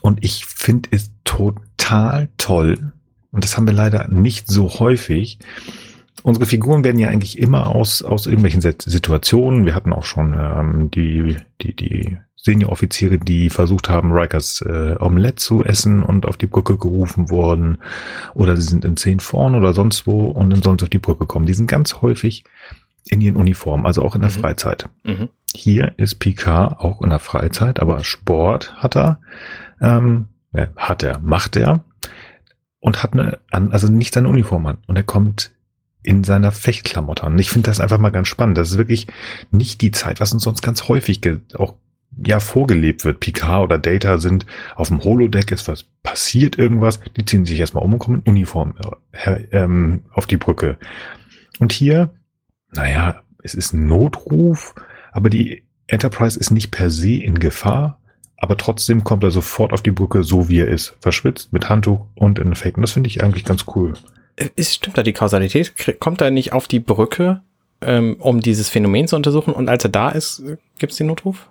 und 0.00 0.24
ich 0.24 0.46
finde 0.46 0.88
es 0.92 1.10
total 1.24 2.28
toll, 2.38 2.92
und 3.30 3.44
das 3.44 3.56
haben 3.56 3.66
wir 3.66 3.74
leider 3.74 4.08
nicht 4.08 4.48
so 4.48 4.80
häufig. 4.80 5.38
Unsere 6.22 6.46
Figuren 6.46 6.82
werden 6.82 6.98
ja 6.98 7.08
eigentlich 7.08 7.38
immer 7.38 7.68
aus, 7.68 8.02
aus 8.02 8.26
irgendwelchen 8.26 8.60
Situationen. 8.60 9.66
Wir 9.66 9.74
hatten 9.74 9.92
auch 9.92 10.04
schon 10.04 10.34
ähm, 10.34 10.90
die, 10.90 11.36
die, 11.62 11.76
die 11.76 12.18
Senior-Offiziere, 12.48 13.18
die 13.18 13.50
versucht 13.50 13.90
haben, 13.90 14.12
Rikers 14.12 14.62
äh, 14.62 14.96
Omelette 14.98 15.36
zu 15.36 15.62
essen 15.62 16.02
und 16.02 16.24
auf 16.24 16.38
die 16.38 16.46
Brücke 16.46 16.78
gerufen 16.78 17.28
wurden. 17.28 17.78
Oder 18.32 18.56
sie 18.56 18.62
sind 18.62 18.86
in 18.86 18.96
zehn 18.96 19.20
vorn 19.20 19.54
oder 19.54 19.74
sonst 19.74 20.06
wo 20.06 20.28
und 20.28 20.50
dann 20.50 20.62
sollen 20.62 20.78
sie 20.78 20.84
auf 20.84 20.90
die 20.90 20.98
Brücke 20.98 21.26
kommen. 21.26 21.44
Die 21.44 21.52
sind 21.52 21.66
ganz 21.66 22.00
häufig 22.00 22.44
in 23.04 23.20
ihren 23.20 23.36
Uniformen, 23.36 23.84
also 23.84 24.02
auch 24.02 24.14
in 24.14 24.22
der 24.22 24.30
mhm. 24.30 24.40
Freizeit. 24.40 24.88
Mhm. 25.04 25.28
Hier 25.54 25.92
ist 25.98 26.18
Picard 26.20 26.80
auch 26.80 27.02
in 27.02 27.10
der 27.10 27.18
Freizeit, 27.18 27.80
aber 27.80 28.02
Sport 28.02 28.74
hat 28.76 28.96
er. 28.96 29.20
Ähm, 29.80 30.28
hat 30.76 31.02
er, 31.02 31.18
macht 31.18 31.56
er 31.56 31.84
und 32.80 33.02
hat 33.02 33.12
eine, 33.12 33.38
also 33.50 33.88
nicht 33.88 34.14
seine 34.14 34.28
Uniform 34.28 34.66
an. 34.66 34.78
Und 34.86 34.96
er 34.96 35.02
kommt 35.02 35.50
in 36.02 36.24
seiner 36.24 36.52
Fechtklamotte 36.52 37.24
an. 37.24 37.34
Und 37.34 37.38
ich 37.38 37.50
finde 37.50 37.68
das 37.68 37.80
einfach 37.80 37.98
mal 37.98 38.10
ganz 38.10 38.28
spannend. 38.28 38.56
Das 38.56 38.70
ist 38.70 38.78
wirklich 38.78 39.06
nicht 39.50 39.82
die 39.82 39.90
Zeit, 39.90 40.20
was 40.20 40.32
uns 40.32 40.44
sonst 40.44 40.62
ganz 40.62 40.88
häufig 40.88 41.20
auch 41.54 41.74
ja 42.24 42.40
vorgelebt 42.40 43.04
wird. 43.04 43.20
Picard 43.20 43.64
oder 43.64 43.78
Data 43.78 44.18
sind 44.18 44.46
auf 44.74 44.88
dem 44.88 45.02
Holodeck, 45.02 45.50
ist 45.52 45.68
was 45.68 45.84
passiert 46.02 46.58
irgendwas, 46.58 47.00
die 47.16 47.24
ziehen 47.24 47.44
sich 47.44 47.60
erstmal 47.60 47.84
um 47.84 47.92
und 47.92 47.98
kommen 47.98 48.22
in 48.24 48.32
Uniform 48.32 48.74
äh, 49.12 49.42
ähm, 49.52 50.04
auf 50.12 50.26
die 50.26 50.36
Brücke. 50.36 50.78
Und 51.58 51.72
hier, 51.72 52.10
naja, 52.72 53.22
es 53.42 53.54
ist 53.54 53.72
ein 53.72 53.86
Notruf, 53.86 54.74
aber 55.12 55.30
die 55.30 55.64
Enterprise 55.86 56.38
ist 56.38 56.50
nicht 56.50 56.70
per 56.70 56.90
se 56.90 57.14
in 57.14 57.38
Gefahr, 57.38 57.98
aber 58.36 58.56
trotzdem 58.56 59.04
kommt 59.04 59.24
er 59.24 59.30
sofort 59.30 59.72
auf 59.72 59.82
die 59.82 59.90
Brücke, 59.90 60.22
so 60.22 60.48
wie 60.48 60.60
er 60.60 60.68
ist. 60.68 60.96
Verschwitzt, 61.00 61.52
mit 61.52 61.68
Handtuch 61.68 62.06
und 62.14 62.38
in. 62.38 62.76
Und 62.76 62.82
das 62.82 62.92
finde 62.92 63.08
ich 63.08 63.22
eigentlich 63.22 63.44
ganz 63.44 63.64
cool. 63.74 63.94
Ist, 64.54 64.74
stimmt 64.74 64.96
da 64.96 65.02
die 65.02 65.12
Kausalität? 65.12 65.74
Kommt 65.98 66.20
er 66.20 66.30
nicht 66.30 66.52
auf 66.52 66.68
die 66.68 66.78
Brücke, 66.78 67.42
ähm, 67.80 68.16
um 68.20 68.40
dieses 68.40 68.68
Phänomen 68.68 69.08
zu 69.08 69.16
untersuchen? 69.16 69.52
Und 69.52 69.68
als 69.68 69.84
er 69.84 69.90
da 69.90 70.10
ist, 70.10 70.42
gibt 70.78 70.92
es 70.92 70.98
den 70.98 71.08
Notruf? 71.08 71.48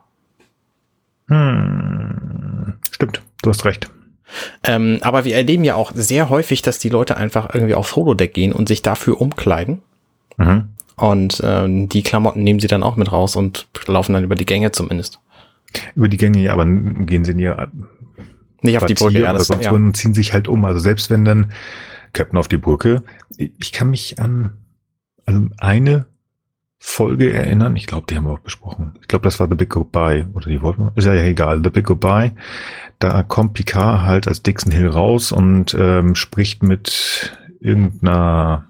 Hm, 1.27 2.73
stimmt, 2.91 3.21
du 3.41 3.49
hast 3.49 3.65
recht. 3.65 3.89
Ähm, 4.63 4.99
aber 5.01 5.25
wir 5.25 5.35
erleben 5.35 5.63
ja 5.63 5.75
auch 5.75 5.91
sehr 5.93 6.29
häufig, 6.29 6.61
dass 6.61 6.79
die 6.79 6.89
Leute 6.89 7.17
einfach 7.17 7.53
irgendwie 7.53 7.75
aufs 7.75 7.95
Holodeck 7.95 8.33
gehen 8.33 8.51
und 8.51 8.67
sich 8.67 8.81
dafür 8.81 9.21
umkleiden. 9.21 9.81
Mhm. 10.37 10.69
Und 10.95 11.41
ähm, 11.43 11.89
die 11.89 12.03
Klamotten 12.03 12.43
nehmen 12.43 12.59
sie 12.59 12.67
dann 12.67 12.83
auch 12.83 12.95
mit 12.95 13.11
raus 13.11 13.35
und 13.35 13.67
laufen 13.85 14.13
dann 14.13 14.23
über 14.23 14.35
die 14.35 14.45
Gänge 14.45 14.71
zumindest. 14.71 15.19
Über 15.95 16.09
die 16.09 16.17
Gänge, 16.17 16.39
ja, 16.39 16.53
aber 16.53 16.65
gehen 16.65 17.23
sie 17.23 17.33
nie 17.33 17.51
nicht 18.61 18.77
auf 18.77 18.85
die 18.85 18.95
Brücke, 18.95 19.19
ja, 19.19 19.33
das, 19.33 19.47
sonst 19.47 19.65
ja. 19.65 19.71
und 19.71 19.95
ziehen 19.95 20.13
sich 20.13 20.33
halt 20.33 20.47
um. 20.47 20.65
Also 20.65 20.79
selbst 20.79 21.09
wenn 21.09 21.23
dann 21.23 21.51
Captain 22.13 22.37
auf 22.37 22.47
die 22.47 22.57
Brücke, 22.57 23.03
ich 23.37 23.71
kann 23.71 23.91
mich 23.91 24.19
an 24.19 24.53
also 25.25 25.47
eine 25.57 26.05
Folge 26.79 27.33
erinnern. 27.33 27.75
Ich 27.75 27.87
glaube, 27.87 28.05
die 28.07 28.15
haben 28.15 28.25
wir 28.25 28.33
auch 28.33 28.39
besprochen. 28.39 28.93
Ich 29.01 29.07
glaube, 29.07 29.23
das 29.23 29.39
war 29.39 29.47
The 29.49 29.55
Big 29.55 29.69
Goodbye 29.69 30.27
oder 30.33 30.47
die 30.47 30.61
wollten 30.61 30.89
ist 30.95 31.05
ja 31.05 31.13
egal. 31.13 31.61
The 31.63 31.69
Big 31.69 31.85
Goodbye. 31.85 32.33
Da 32.99 33.23
kommt 33.23 33.53
Picard 33.53 34.01
halt 34.01 34.27
als 34.27 34.43
Dixon 34.43 34.71
Hill 34.71 34.87
raus 34.87 35.31
und 35.31 35.75
ähm, 35.77 36.15
spricht 36.15 36.63
mit 36.63 37.37
irgendeiner 37.59 38.65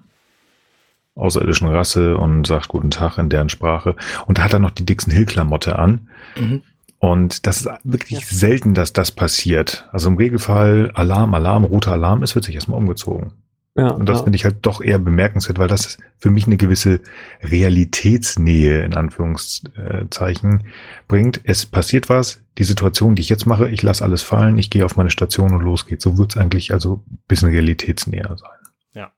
außerirdischen 1.14 1.68
Rasse 1.68 2.16
und 2.16 2.46
sagt 2.46 2.68
Guten 2.68 2.90
Tag 2.90 3.18
in 3.18 3.28
deren 3.28 3.48
Sprache. 3.48 3.96
Und 4.26 4.38
da 4.38 4.44
hat 4.44 4.52
er 4.52 4.58
noch 4.58 4.70
die 4.70 4.86
Dixon 4.86 5.12
Hill 5.12 5.26
Klamotte 5.26 5.78
an. 5.78 6.08
Mhm. 6.38 6.62
Und 7.00 7.46
das 7.46 7.58
ist 7.60 7.68
wirklich 7.84 8.20
ja. 8.20 8.26
selten, 8.28 8.74
dass 8.74 8.92
das 8.92 9.12
passiert. 9.12 9.88
Also 9.92 10.08
im 10.08 10.16
Regelfall 10.16 10.90
Alarm, 10.94 11.34
Alarm, 11.34 11.64
roter 11.64 11.92
Alarm, 11.92 12.22
es 12.22 12.34
wird 12.34 12.44
sich 12.44 12.54
erstmal 12.54 12.78
umgezogen. 12.78 13.32
Ja, 13.78 13.90
und 13.90 14.08
das 14.08 14.18
ja. 14.18 14.24
finde 14.24 14.34
ich 14.36 14.44
halt 14.44 14.56
doch 14.62 14.80
eher 14.80 14.98
bemerkenswert, 14.98 15.60
weil 15.60 15.68
das 15.68 15.98
für 16.18 16.30
mich 16.30 16.48
eine 16.48 16.56
gewisse 16.56 17.00
Realitätsnähe 17.44 18.82
in 18.82 18.94
Anführungszeichen 18.94 20.64
bringt. 21.06 21.40
Es 21.44 21.64
passiert 21.64 22.08
was, 22.08 22.40
die 22.58 22.64
Situation, 22.64 23.14
die 23.14 23.22
ich 23.22 23.28
jetzt 23.28 23.46
mache, 23.46 23.68
ich 23.68 23.82
lasse 23.82 24.02
alles 24.02 24.22
fallen, 24.22 24.58
ich 24.58 24.70
gehe 24.70 24.84
auf 24.84 24.96
meine 24.96 25.10
Station 25.10 25.54
und 25.54 25.62
los 25.62 25.86
geht's. 25.86 26.02
So 26.02 26.18
wird's 26.18 26.36
eigentlich 26.36 26.72
also 26.72 27.04
bisschen 27.28 27.50
realitätsnäher 27.50 28.36
sein. 28.36 28.58
Ja. 28.94 29.12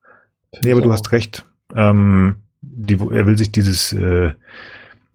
Nee, 0.63 0.73
aber 0.73 0.83
du 0.83 0.93
hast 0.93 1.11
recht. 1.13 1.47
Ähm, 1.75 2.37
die, 2.61 2.97
er 2.97 3.27
will 3.27 3.39
sich 3.39 3.51
dieses, 3.51 3.95
äh, 3.95 4.35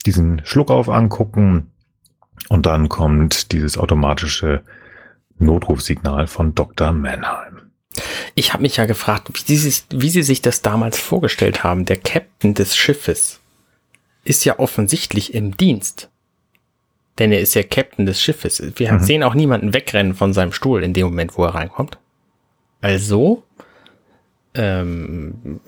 diesen 0.08 0.42
Schluckauf 0.44 0.90
angucken 0.90 1.72
und 2.50 2.66
dann 2.66 2.90
kommt 2.90 3.52
dieses 3.52 3.78
automatische 3.78 4.64
Notrufsignal 5.38 6.26
von 6.26 6.56
Dr. 6.56 6.92
Mannheim. 6.94 7.55
Ich 8.36 8.54
habe 8.54 8.64
mich 8.64 8.78
ja 8.78 8.86
gefragt, 8.86 9.30
wie 9.48 9.56
sie, 9.58 9.74
wie 9.92 10.10
sie 10.10 10.24
sich 10.24 10.42
das 10.42 10.62
damals 10.62 11.00
vorgestellt 11.00 11.64
haben. 11.64 11.86
Der 11.86 11.98
Captain 11.98 12.54
des 12.54 12.76
Schiffes 12.76 13.40
ist 14.24 14.44
ja 14.46 14.60
offensichtlich 14.60 15.34
im 15.34 15.56
Dienst. 15.58 16.10
Denn 17.20 17.32
er 17.32 17.40
ist 17.40 17.56
ja 17.56 17.64
Captain 17.64 18.06
des 18.06 18.22
Schiffes. 18.22 18.62
Wir 18.76 18.92
Mhm. 18.94 19.00
sehen 19.00 19.24
auch 19.24 19.36
niemanden 19.36 19.74
wegrennen 19.74 20.16
von 20.16 20.34
seinem 20.34 20.52
Stuhl 20.52 20.84
in 20.84 20.94
dem 20.94 21.06
Moment, 21.08 21.38
wo 21.38 21.46
er 21.46 21.56
reinkommt. 21.56 21.98
Also 22.82 23.44
ähm, 24.54 25.60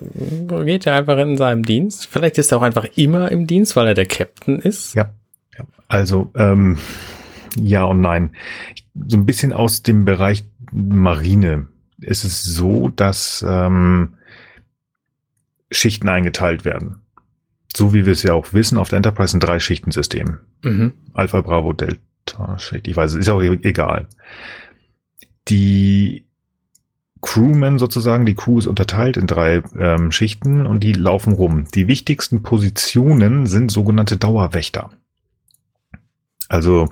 geht 0.64 0.86
er 0.86 0.94
einfach 0.96 1.18
in 1.18 1.36
seinem 1.36 1.62
Dienst. 1.62 2.06
Vielleicht 2.06 2.38
ist 2.38 2.52
er 2.52 2.58
auch 2.58 2.62
einfach 2.62 2.86
immer 2.96 3.30
im 3.30 3.46
Dienst, 3.46 3.76
weil 3.76 3.86
er 3.88 3.94
der 3.94 4.06
Captain 4.06 4.58
ist. 4.60 4.94
Ja. 4.94 5.10
ja. 5.58 5.64
Also, 5.88 6.30
ähm, 6.36 6.78
ja 7.58 7.84
und 7.84 8.00
nein. 8.00 8.34
So 9.08 9.16
ein 9.16 9.26
bisschen 9.26 9.52
aus 9.52 9.82
dem 9.82 10.04
Bereich 10.04 10.44
Marine 10.72 11.68
ist 12.00 12.24
es 12.24 12.44
so, 12.44 12.88
dass 12.88 13.44
ähm, 13.46 14.14
Schichten 15.70 16.08
eingeteilt 16.08 16.64
werden. 16.64 17.02
So 17.76 17.92
wie 17.92 18.06
wir 18.06 18.12
es 18.12 18.22
ja 18.22 18.34
auch 18.34 18.52
wissen, 18.52 18.78
auf 18.78 18.88
der 18.88 18.98
Enterprise 18.98 19.36
ein 19.36 19.40
drei 19.40 19.60
Schichtensystem. 19.60 20.38
Mhm. 20.62 20.92
Alpha, 21.12 21.40
Bravo, 21.42 21.72
Delta, 21.72 22.58
Schicht. 22.58 22.88
Ich 22.88 22.96
weiß, 22.96 23.14
ist 23.14 23.28
auch 23.28 23.42
e- 23.42 23.58
egal. 23.62 24.08
Die 25.48 26.24
Crewmen 27.20 27.78
sozusagen, 27.78 28.26
die 28.26 28.34
Crew 28.34 28.58
ist 28.58 28.66
unterteilt 28.66 29.16
in 29.16 29.26
drei 29.26 29.62
ähm, 29.78 30.12
Schichten 30.12 30.66
und 30.66 30.80
die 30.80 30.92
laufen 30.92 31.32
rum. 31.32 31.64
Die 31.74 31.88
wichtigsten 31.88 32.42
Positionen 32.42 33.46
sind 33.46 33.70
sogenannte 33.70 34.16
Dauerwächter. 34.16 34.90
Also 36.48 36.88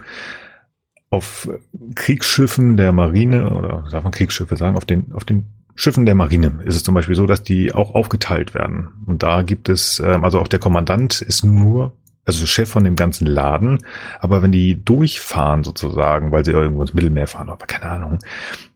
auf 1.11 1.49
Kriegsschiffen 1.95 2.77
der 2.77 2.93
Marine, 2.93 3.51
oder 3.51 3.85
darf 3.91 4.05
man 4.05 4.13
Kriegsschiffe 4.13 4.57
sagen, 4.57 4.77
auf 4.77 4.85
den, 4.85 5.13
auf 5.13 5.25
den 5.25 5.47
Schiffen 5.75 6.07
der 6.07 6.15
Marine 6.15 6.61
ist 6.65 6.75
es 6.75 6.83
zum 6.83 6.95
Beispiel 6.95 7.15
so, 7.15 7.27
dass 7.27 7.43
die 7.43 7.73
auch 7.73 7.95
aufgeteilt 7.95 8.55
werden. 8.55 8.89
Und 9.07 9.23
da 9.23 9.43
gibt 9.43 9.69
es, 9.69 10.01
ähm, 10.01 10.25
also 10.25 10.41
auch 10.41 10.49
der 10.49 10.59
Kommandant 10.59 11.21
ist 11.21 11.45
nur, 11.45 11.93
also 12.25 12.45
Chef 12.47 12.69
von 12.69 12.83
dem 12.83 12.97
ganzen 12.97 13.27
Laden, 13.27 13.79
aber 14.19 14.43
wenn 14.43 14.53
die 14.53 14.83
durchfahren 14.83 15.63
sozusagen, 15.63 16.33
weil 16.33 16.45
sie 16.45 16.51
irgendwo 16.51 16.83
ins 16.83 16.95
Mittelmeer 16.95 17.29
fahren, 17.29 17.51
aber 17.51 17.67
keine 17.67 17.91
Ahnung, 17.91 18.19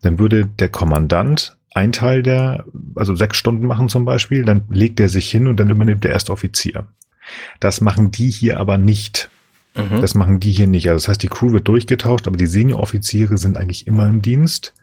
dann 0.01 0.19
würde 0.19 0.45
der 0.45 0.69
Kommandant 0.69 1.57
ein 1.73 1.91
Teil 1.91 2.21
der, 2.21 2.65
also 2.95 3.15
sechs 3.15 3.37
Stunden 3.37 3.65
machen 3.65 3.89
zum 3.89 4.05
Beispiel, 4.05 4.45
dann 4.45 4.63
legt 4.69 4.99
er 4.99 5.09
sich 5.09 5.29
hin 5.29 5.47
und 5.47 5.59
dann 5.59 5.69
übernimmt 5.69 6.03
der 6.03 6.11
erste 6.11 6.31
Offizier. 6.31 6.87
Das 7.59 7.81
machen 7.81 8.11
die 8.11 8.29
hier 8.29 8.59
aber 8.59 8.77
nicht. 8.77 9.29
Mhm. 9.75 10.01
Das 10.01 10.15
machen 10.15 10.39
die 10.39 10.51
hier 10.51 10.67
nicht. 10.67 10.89
Also 10.89 11.03
das 11.03 11.07
heißt, 11.07 11.23
die 11.23 11.27
Crew 11.27 11.51
wird 11.51 11.67
durchgetauscht, 11.67 12.27
aber 12.27 12.37
die 12.37 12.47
Senior-Offiziere 12.47 13.37
sind 13.37 13.57
eigentlich 13.57 13.87
immer 13.87 14.07
im 14.07 14.21
Dienst. 14.21 14.73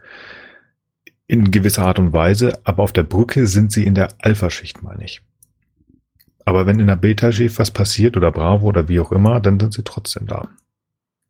In 1.26 1.50
gewisser 1.50 1.84
Art 1.84 1.98
und 1.98 2.12
Weise, 2.12 2.58
aber 2.64 2.82
auf 2.82 2.92
der 2.92 3.02
Brücke 3.02 3.46
sind 3.46 3.70
sie 3.70 3.84
in 3.84 3.94
der 3.94 4.08
Alpha-Schicht 4.18 4.82
mal 4.82 4.96
nicht. 4.96 5.22
Aber 6.46 6.64
wenn 6.64 6.80
in 6.80 6.86
der 6.86 6.96
Beta-Schicht 6.96 7.58
was 7.58 7.70
passiert 7.70 8.16
oder 8.16 8.32
Bravo 8.32 8.66
oder 8.66 8.88
wie 8.88 9.00
auch 9.00 9.12
immer, 9.12 9.38
dann 9.40 9.60
sind 9.60 9.74
sie 9.74 9.82
trotzdem 9.84 10.26
da. 10.26 10.48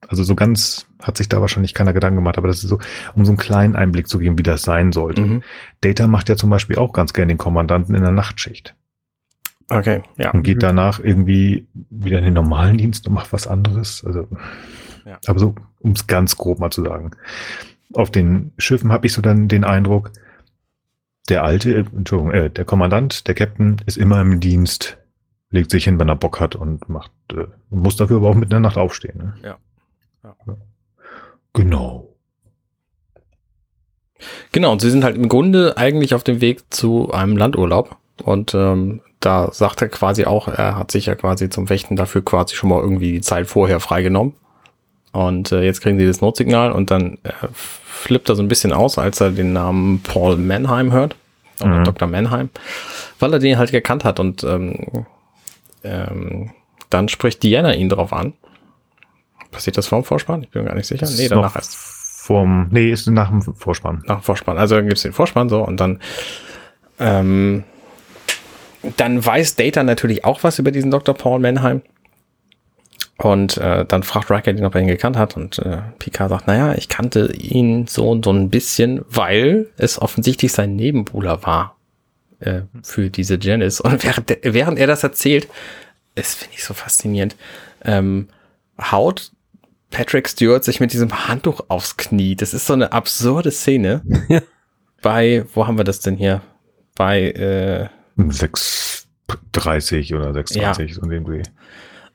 Also 0.06 0.22
so 0.22 0.36
ganz 0.36 0.86
hat 1.02 1.16
sich 1.16 1.28
da 1.28 1.40
wahrscheinlich 1.40 1.74
keiner 1.74 1.92
Gedanken 1.92 2.18
gemacht, 2.18 2.38
aber 2.38 2.46
das 2.46 2.62
ist 2.62 2.68
so, 2.68 2.78
um 3.16 3.24
so 3.24 3.32
einen 3.32 3.38
kleinen 3.38 3.74
Einblick 3.74 4.06
zu 4.06 4.20
geben, 4.20 4.38
wie 4.38 4.44
das 4.44 4.62
sein 4.62 4.92
sollte. 4.92 5.22
Mhm. 5.22 5.42
Data 5.80 6.06
macht 6.06 6.28
ja 6.28 6.36
zum 6.36 6.50
Beispiel 6.50 6.76
auch 6.76 6.92
ganz 6.92 7.12
gerne 7.12 7.32
den 7.32 7.38
Kommandanten 7.38 7.96
in 7.96 8.02
der 8.02 8.12
Nachtschicht 8.12 8.76
Okay, 9.70 10.02
ja. 10.16 10.30
und 10.30 10.42
geht 10.42 10.62
danach 10.62 10.98
irgendwie 10.98 11.66
wieder 11.90 12.18
in 12.18 12.24
den 12.24 12.34
normalen 12.34 12.78
Dienst 12.78 13.06
und 13.06 13.12
macht 13.14 13.32
was 13.32 13.46
anderes. 13.46 14.02
Also, 14.04 14.26
Ja. 15.04 15.18
aber 15.26 15.38
so, 15.38 15.54
um 15.80 15.92
es 15.92 16.06
ganz 16.06 16.36
grob 16.36 16.58
mal 16.58 16.70
zu 16.70 16.82
sagen. 16.82 17.10
Auf 17.94 18.10
den 18.10 18.52
Schiffen 18.58 18.92
habe 18.92 19.06
ich 19.06 19.12
so 19.12 19.20
dann 19.22 19.48
den 19.48 19.64
Eindruck, 19.64 20.10
der 21.28 21.44
alte, 21.44 21.76
Entschuldigung, 21.94 22.32
äh, 22.32 22.50
der 22.50 22.64
Kommandant, 22.64 23.26
der 23.28 23.34
Captain 23.34 23.76
ist 23.86 23.98
immer 23.98 24.20
im 24.20 24.40
Dienst, 24.40 24.96
legt 25.50 25.70
sich 25.70 25.84
hin, 25.84 25.98
wenn 26.00 26.08
er 26.08 26.16
Bock 26.16 26.40
hat 26.40 26.56
und 26.56 26.88
macht, 26.88 27.10
äh, 27.32 27.46
muss 27.70 27.96
dafür 27.96 28.18
aber 28.18 28.30
auch 28.30 28.34
mitten 28.34 28.44
in 28.44 28.50
der 28.50 28.60
Nacht 28.60 28.78
aufstehen. 28.78 29.18
Ne? 29.18 29.34
Ja. 29.42 29.58
Ja. 30.24 30.56
Genau. 31.52 32.14
Genau, 34.52 34.72
und 34.72 34.80
sie 34.80 34.90
sind 34.90 35.04
halt 35.04 35.16
im 35.16 35.28
Grunde 35.28 35.76
eigentlich 35.76 36.14
auf 36.14 36.24
dem 36.24 36.40
Weg 36.40 36.72
zu 36.72 37.12
einem 37.12 37.36
Landurlaub. 37.36 37.96
Und 38.24 38.52
ähm, 38.54 39.00
da 39.20 39.50
sagt 39.52 39.82
er 39.82 39.88
quasi 39.88 40.24
auch, 40.24 40.48
er 40.48 40.76
hat 40.76 40.90
sich 40.90 41.06
ja 41.06 41.14
quasi 41.14 41.50
zum 41.50 41.68
Wächten 41.68 41.96
dafür 41.96 42.24
quasi 42.24 42.54
schon 42.54 42.70
mal 42.70 42.80
irgendwie 42.80 43.12
die 43.12 43.20
Zeit 43.20 43.46
vorher 43.48 43.80
freigenommen. 43.80 44.34
Und 45.12 45.52
äh, 45.52 45.62
jetzt 45.62 45.80
kriegen 45.80 45.98
sie 45.98 46.06
das 46.06 46.20
Notsignal 46.20 46.70
und 46.72 46.90
dann 46.90 47.18
äh, 47.24 47.32
flippt 47.52 48.28
er 48.28 48.36
so 48.36 48.42
ein 48.42 48.48
bisschen 48.48 48.72
aus, 48.72 48.98
als 48.98 49.20
er 49.20 49.30
den 49.30 49.52
Namen 49.52 50.00
Paul 50.02 50.36
Mannheim 50.36 50.92
hört. 50.92 51.16
Oder 51.60 51.80
Mhm. 51.80 51.84
Dr. 51.84 52.06
Mannheim. 52.08 52.50
Weil 53.18 53.32
er 53.32 53.38
den 53.40 53.58
halt 53.58 53.72
gekannt 53.72 54.04
hat 54.04 54.20
und 54.20 54.44
ähm, 54.44 55.06
ähm, 55.82 56.50
dann 56.90 57.08
spricht 57.08 57.42
Diana 57.42 57.74
ihn 57.74 57.88
drauf 57.88 58.12
an. 58.12 58.34
Passiert 59.50 59.76
das 59.76 59.86
vor 59.88 60.00
dem 60.00 60.04
Vorspann? 60.04 60.42
Ich 60.42 60.50
bin 60.50 60.66
gar 60.66 60.74
nicht 60.74 60.86
sicher. 60.86 61.00
Das 61.00 61.16
Nee, 61.16 61.24
ist 61.24 61.32
danach 61.32 61.56
erst. 61.56 61.74
Vom, 61.76 62.68
nee, 62.70 62.90
ist 62.92 63.06
nach 63.08 63.30
dem 63.30 63.40
Vorspann. 63.42 64.02
Nach 64.06 64.18
dem 64.20 64.22
Vorspann. 64.22 64.58
Also 64.58 64.76
dann 64.76 64.86
gibt's 64.86 65.02
den 65.02 65.12
Vorspann 65.14 65.48
so 65.48 65.64
und 65.64 65.80
dann 65.80 65.98
ähm, 67.00 67.64
dann 68.96 69.24
weiß 69.24 69.56
Data 69.56 69.82
natürlich 69.82 70.24
auch 70.24 70.42
was 70.44 70.58
über 70.58 70.70
diesen 70.70 70.90
Dr. 70.90 71.14
Paul 71.14 71.40
Mannheim. 71.40 71.82
Und 73.16 73.56
äh, 73.56 73.84
dann 73.84 74.04
fragt 74.04 74.30
Riker 74.30 74.52
ihn, 74.52 74.64
ob 74.64 74.76
er 74.76 74.80
ihn 74.80 74.86
gekannt 74.86 75.16
hat. 75.16 75.36
Und 75.36 75.58
äh, 75.58 75.78
Picard 75.98 76.30
sagt, 76.30 76.46
naja, 76.46 76.74
ich 76.74 76.88
kannte 76.88 77.32
ihn 77.32 77.88
so 77.88 78.08
und 78.08 78.24
so 78.24 78.32
ein 78.32 78.48
bisschen, 78.48 79.04
weil 79.08 79.66
es 79.76 80.00
offensichtlich 80.00 80.52
sein 80.52 80.76
Nebenbuhler 80.76 81.42
war 81.42 81.76
äh, 82.38 82.62
für 82.82 83.10
diese 83.10 83.36
Janice. 83.40 83.80
Und 83.80 84.04
während, 84.04 84.28
der, 84.28 84.38
während 84.42 84.78
er 84.78 84.86
das 84.86 85.02
erzählt, 85.02 85.48
das 86.14 86.34
finde 86.34 86.54
ich 86.54 86.64
so 86.64 86.74
faszinierend, 86.74 87.34
ähm, 87.84 88.28
haut 88.80 89.32
Patrick 89.90 90.28
Stewart 90.28 90.62
sich 90.62 90.78
mit 90.78 90.92
diesem 90.92 91.28
Handtuch 91.28 91.64
aufs 91.68 91.96
Knie. 91.96 92.36
Das 92.36 92.54
ist 92.54 92.66
so 92.66 92.74
eine 92.74 92.92
absurde 92.92 93.50
Szene. 93.50 94.02
Ja. 94.28 94.42
Bei, 95.00 95.44
wo 95.54 95.66
haben 95.66 95.78
wir 95.78 95.84
das 95.84 96.00
denn 96.00 96.16
hier? 96.16 96.42
Bei, 96.96 97.30
äh, 97.30 97.88
6,30 98.18 100.16
oder 100.16 100.30
6,20 100.30 100.94
so 100.94 101.02
in 101.02 101.10
dem 101.10 101.24
Dreh. 101.24 101.42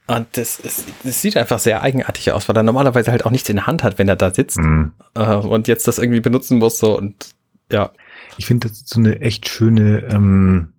und 0.08 0.28
das, 0.34 0.60
ist, 0.60 0.86
das 1.04 1.22
sieht 1.22 1.38
einfach 1.38 1.60
sehr 1.60 1.82
eigenartig 1.82 2.32
aus, 2.32 2.48
weil 2.50 2.58
er 2.58 2.64
normalerweise 2.64 3.12
halt 3.12 3.26
auch 3.26 3.32
nichts 3.32 3.50
in 3.50 3.56
der 3.58 3.68
Hand 3.68 3.84
hat, 3.84 3.98
wenn 4.00 4.08
er 4.10 4.16
da 4.16 4.34
sitzt 4.34 4.58
Mhm. 4.58 4.92
äh, 5.16 5.36
und 5.36 5.68
jetzt 5.68 5.88
das 5.88 5.98
irgendwie 6.00 6.20
benutzen 6.22 6.60
muss 6.60 6.78
so 6.80 6.98
und 6.98 7.30
ja. 7.72 7.92
Ich 8.38 8.46
finde 8.46 8.68
das 8.68 8.84
so 8.86 9.00
eine 9.00 9.22
echt 9.22 9.48
schöne, 9.48 10.00
ähm, 10.12 10.74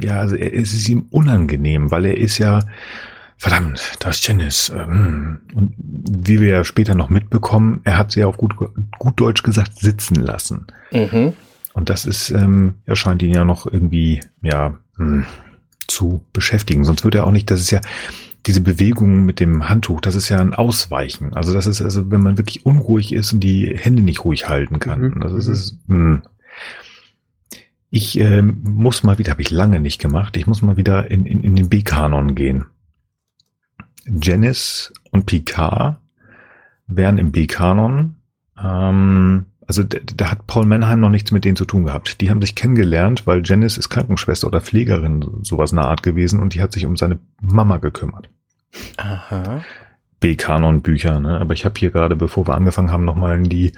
ja, 0.00 0.18
also 0.20 0.36
es 0.36 0.72
ist 0.72 0.88
ihm 0.88 1.06
unangenehm, 1.10 1.90
weil 1.90 2.06
er 2.06 2.16
ist 2.16 2.38
ja, 2.38 2.60
verdammt, 3.36 3.80
da 3.98 4.08
ist 4.10 4.26
Janice. 4.26 4.70
Ähm, 4.74 5.40
und 5.54 5.74
wie 5.76 6.40
wir 6.40 6.48
ja 6.48 6.64
später 6.64 6.94
noch 6.94 7.10
mitbekommen, 7.10 7.80
er 7.84 7.98
hat 7.98 8.12
sie 8.12 8.20
ja 8.20 8.26
auf 8.26 8.36
gut, 8.38 8.54
gut 8.56 9.20
Deutsch 9.20 9.42
gesagt 9.42 9.78
sitzen 9.78 10.14
lassen. 10.16 10.66
Mhm. 10.92 11.34
Und 11.74 11.88
das 11.90 12.04
ist, 12.04 12.30
ähm, 12.30 12.74
er 12.84 12.96
scheint 12.96 13.22
ihn 13.22 13.34
ja 13.34 13.44
noch 13.44 13.66
irgendwie, 13.66 14.20
ja, 14.42 14.78
hm, 14.96 15.24
zu 15.88 16.24
beschäftigen. 16.32 16.84
Sonst 16.84 17.04
würde 17.04 17.18
er 17.18 17.26
auch 17.26 17.32
nicht, 17.32 17.50
das 17.50 17.60
ist 17.60 17.70
ja, 17.70 17.80
diese 18.46 18.60
Bewegung 18.60 19.24
mit 19.24 19.40
dem 19.40 19.68
Handtuch, 19.68 20.00
das 20.00 20.14
ist 20.14 20.28
ja 20.28 20.38
ein 20.38 20.54
Ausweichen. 20.54 21.32
Also 21.34 21.54
das 21.54 21.66
ist 21.66 21.80
also, 21.80 22.10
wenn 22.10 22.22
man 22.22 22.38
wirklich 22.38 22.66
unruhig 22.66 23.12
ist 23.12 23.32
und 23.32 23.40
die 23.40 23.76
Hände 23.76 24.02
nicht 24.02 24.24
ruhig 24.24 24.48
halten 24.48 24.80
kann. 24.80 25.00
Mhm. 25.00 25.20
Das 25.20 25.32
ist, 25.32 25.46
ist 25.46 25.78
hm. 25.86 26.22
Ich 27.90 28.18
ähm, 28.18 28.62
muss 28.64 29.02
mal 29.02 29.18
wieder, 29.18 29.30
habe 29.30 29.42
ich 29.42 29.50
lange 29.50 29.78
nicht 29.78 30.00
gemacht, 30.00 30.36
ich 30.36 30.46
muss 30.46 30.62
mal 30.62 30.78
wieder 30.78 31.10
in, 31.10 31.26
in, 31.26 31.44
in 31.44 31.56
den 31.56 31.68
B-Kanon 31.68 32.34
gehen. 32.34 32.64
Janice 34.06 34.92
und 35.10 35.26
Picard 35.26 35.98
wären 36.86 37.18
im 37.18 37.32
B-Kanon. 37.32 38.16
Ähm, 38.60 39.46
also 39.72 39.84
da, 39.84 39.98
da 40.04 40.30
hat 40.30 40.46
Paul 40.46 40.66
Mannheim 40.66 41.00
noch 41.00 41.08
nichts 41.08 41.30
mit 41.30 41.46
denen 41.46 41.56
zu 41.56 41.64
tun 41.64 41.84
gehabt. 41.84 42.20
Die 42.20 42.28
haben 42.28 42.42
sich 42.42 42.54
kennengelernt, 42.54 43.26
weil 43.26 43.40
Janice 43.42 43.78
ist 43.78 43.88
Krankenschwester 43.88 44.46
oder 44.46 44.60
Pflegerin, 44.60 45.38
sowas 45.42 45.72
in 45.72 45.76
der 45.76 45.86
Art 45.86 46.02
gewesen 46.02 46.40
und 46.40 46.52
die 46.52 46.60
hat 46.60 46.72
sich 46.72 46.84
um 46.84 46.98
seine 46.98 47.18
Mama 47.40 47.78
gekümmert. 47.78 48.28
Aha. 48.98 49.64
B-Kanon-Bücher, 50.20 51.20
ne? 51.20 51.40
Aber 51.40 51.54
ich 51.54 51.64
habe 51.64 51.78
hier 51.78 51.90
gerade, 51.90 52.16
bevor 52.16 52.46
wir 52.46 52.54
angefangen 52.54 52.92
haben, 52.92 53.06
nochmal 53.06 53.38
in 53.38 53.48
die 53.48 53.72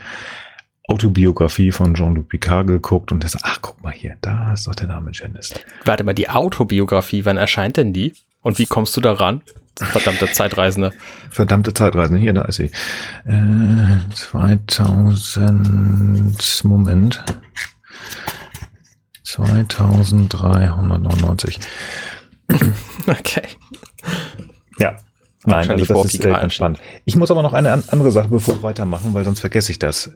Autobiografie 0.88 1.70
von 1.70 1.94
Jean-Luc 1.94 2.28
Picard 2.28 2.66
geguckt 2.66 3.12
und 3.12 3.22
das, 3.22 3.38
ach, 3.44 3.60
guck 3.62 3.80
mal 3.80 3.92
hier, 3.92 4.16
da 4.20 4.52
ist 4.52 4.66
doch 4.66 4.74
der 4.74 4.88
Name 4.88 5.12
Janice. 5.14 5.54
Warte 5.84 6.02
mal, 6.02 6.12
die 6.12 6.28
Autobiografie, 6.28 7.24
wann 7.24 7.36
erscheint 7.36 7.76
denn 7.76 7.92
die? 7.92 8.14
Und 8.44 8.60
wie 8.60 8.66
kommst 8.66 8.96
du 8.96 9.00
da 9.00 9.14
ran? 9.14 9.42
Verdammte 9.76 10.30
Zeitreisende. 10.30 10.92
Verdammte 11.30 11.74
Zeitreisen, 11.74 12.16
hier, 12.16 12.32
da 12.32 12.42
ist 12.42 12.56
sie. 12.56 12.70
Äh, 13.24 13.98
2000, 14.14 16.64
Moment. 16.64 17.24
2399. 19.24 21.58
Okay. 23.06 23.42
Ja. 24.78 24.96
Nein, 25.44 25.70
also 25.70 25.84
das 25.84 26.14
ist 26.14 26.24
äh, 26.24 26.30
ganz 26.30 26.54
spannend. 26.54 26.80
Ich 27.04 27.16
muss 27.16 27.30
aber 27.30 27.42
noch 27.42 27.52
eine 27.52 27.72
an- 27.72 27.84
andere 27.88 28.12
Sache, 28.12 28.28
bevor 28.28 28.56
wir 28.56 28.62
weitermachen, 28.62 29.12
weil 29.12 29.24
sonst 29.24 29.40
vergesse 29.40 29.72
ich 29.72 29.78
das. 29.78 30.10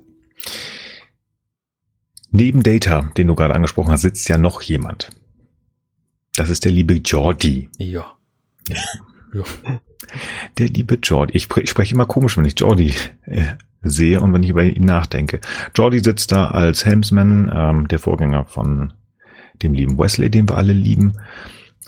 Neben 2.31 2.63
Data, 2.63 3.11
den 3.17 3.27
du 3.27 3.35
gerade 3.35 3.55
angesprochen 3.55 3.91
hast, 3.91 4.03
sitzt 4.03 4.29
ja 4.29 4.39
noch 4.39 4.63
jemand. 4.63 5.11
Das 6.37 6.49
ist 6.51 6.65
der 6.65 6.73
liebe 6.73 6.95
Jordi. 6.95 7.69
Ja. 7.79 8.13
Ja. 8.69 9.45
Der 10.59 10.69
liebe 10.69 10.99
Jordi. 11.03 11.37
Ich, 11.37 11.49
ich 11.57 11.71
spreche 11.71 11.95
immer 11.95 12.07
komisch, 12.07 12.37
wenn 12.37 12.45
ich 12.45 12.59
Jordi 12.59 12.95
äh, 13.27 13.43
sehe 13.83 14.21
und 14.21 14.33
wenn 14.33 14.43
ich 14.43 14.51
über 14.51 14.65
ihn 14.65 14.85
nachdenke. 14.85 15.41
Jordi 15.75 16.01
sitzt 16.01 16.33
da 16.33 16.49
als 16.49 16.85
Helmsman, 16.85 17.53
ähm, 17.55 17.89
der 17.89 17.99
Vorgänger 17.99 18.45
von 18.47 18.93
dem 19.63 19.75
lieben 19.75 19.99
Wesley, 19.99 20.31
den 20.31 20.49
wir 20.49 20.57
alle 20.57 20.73
lieben. 20.73 21.15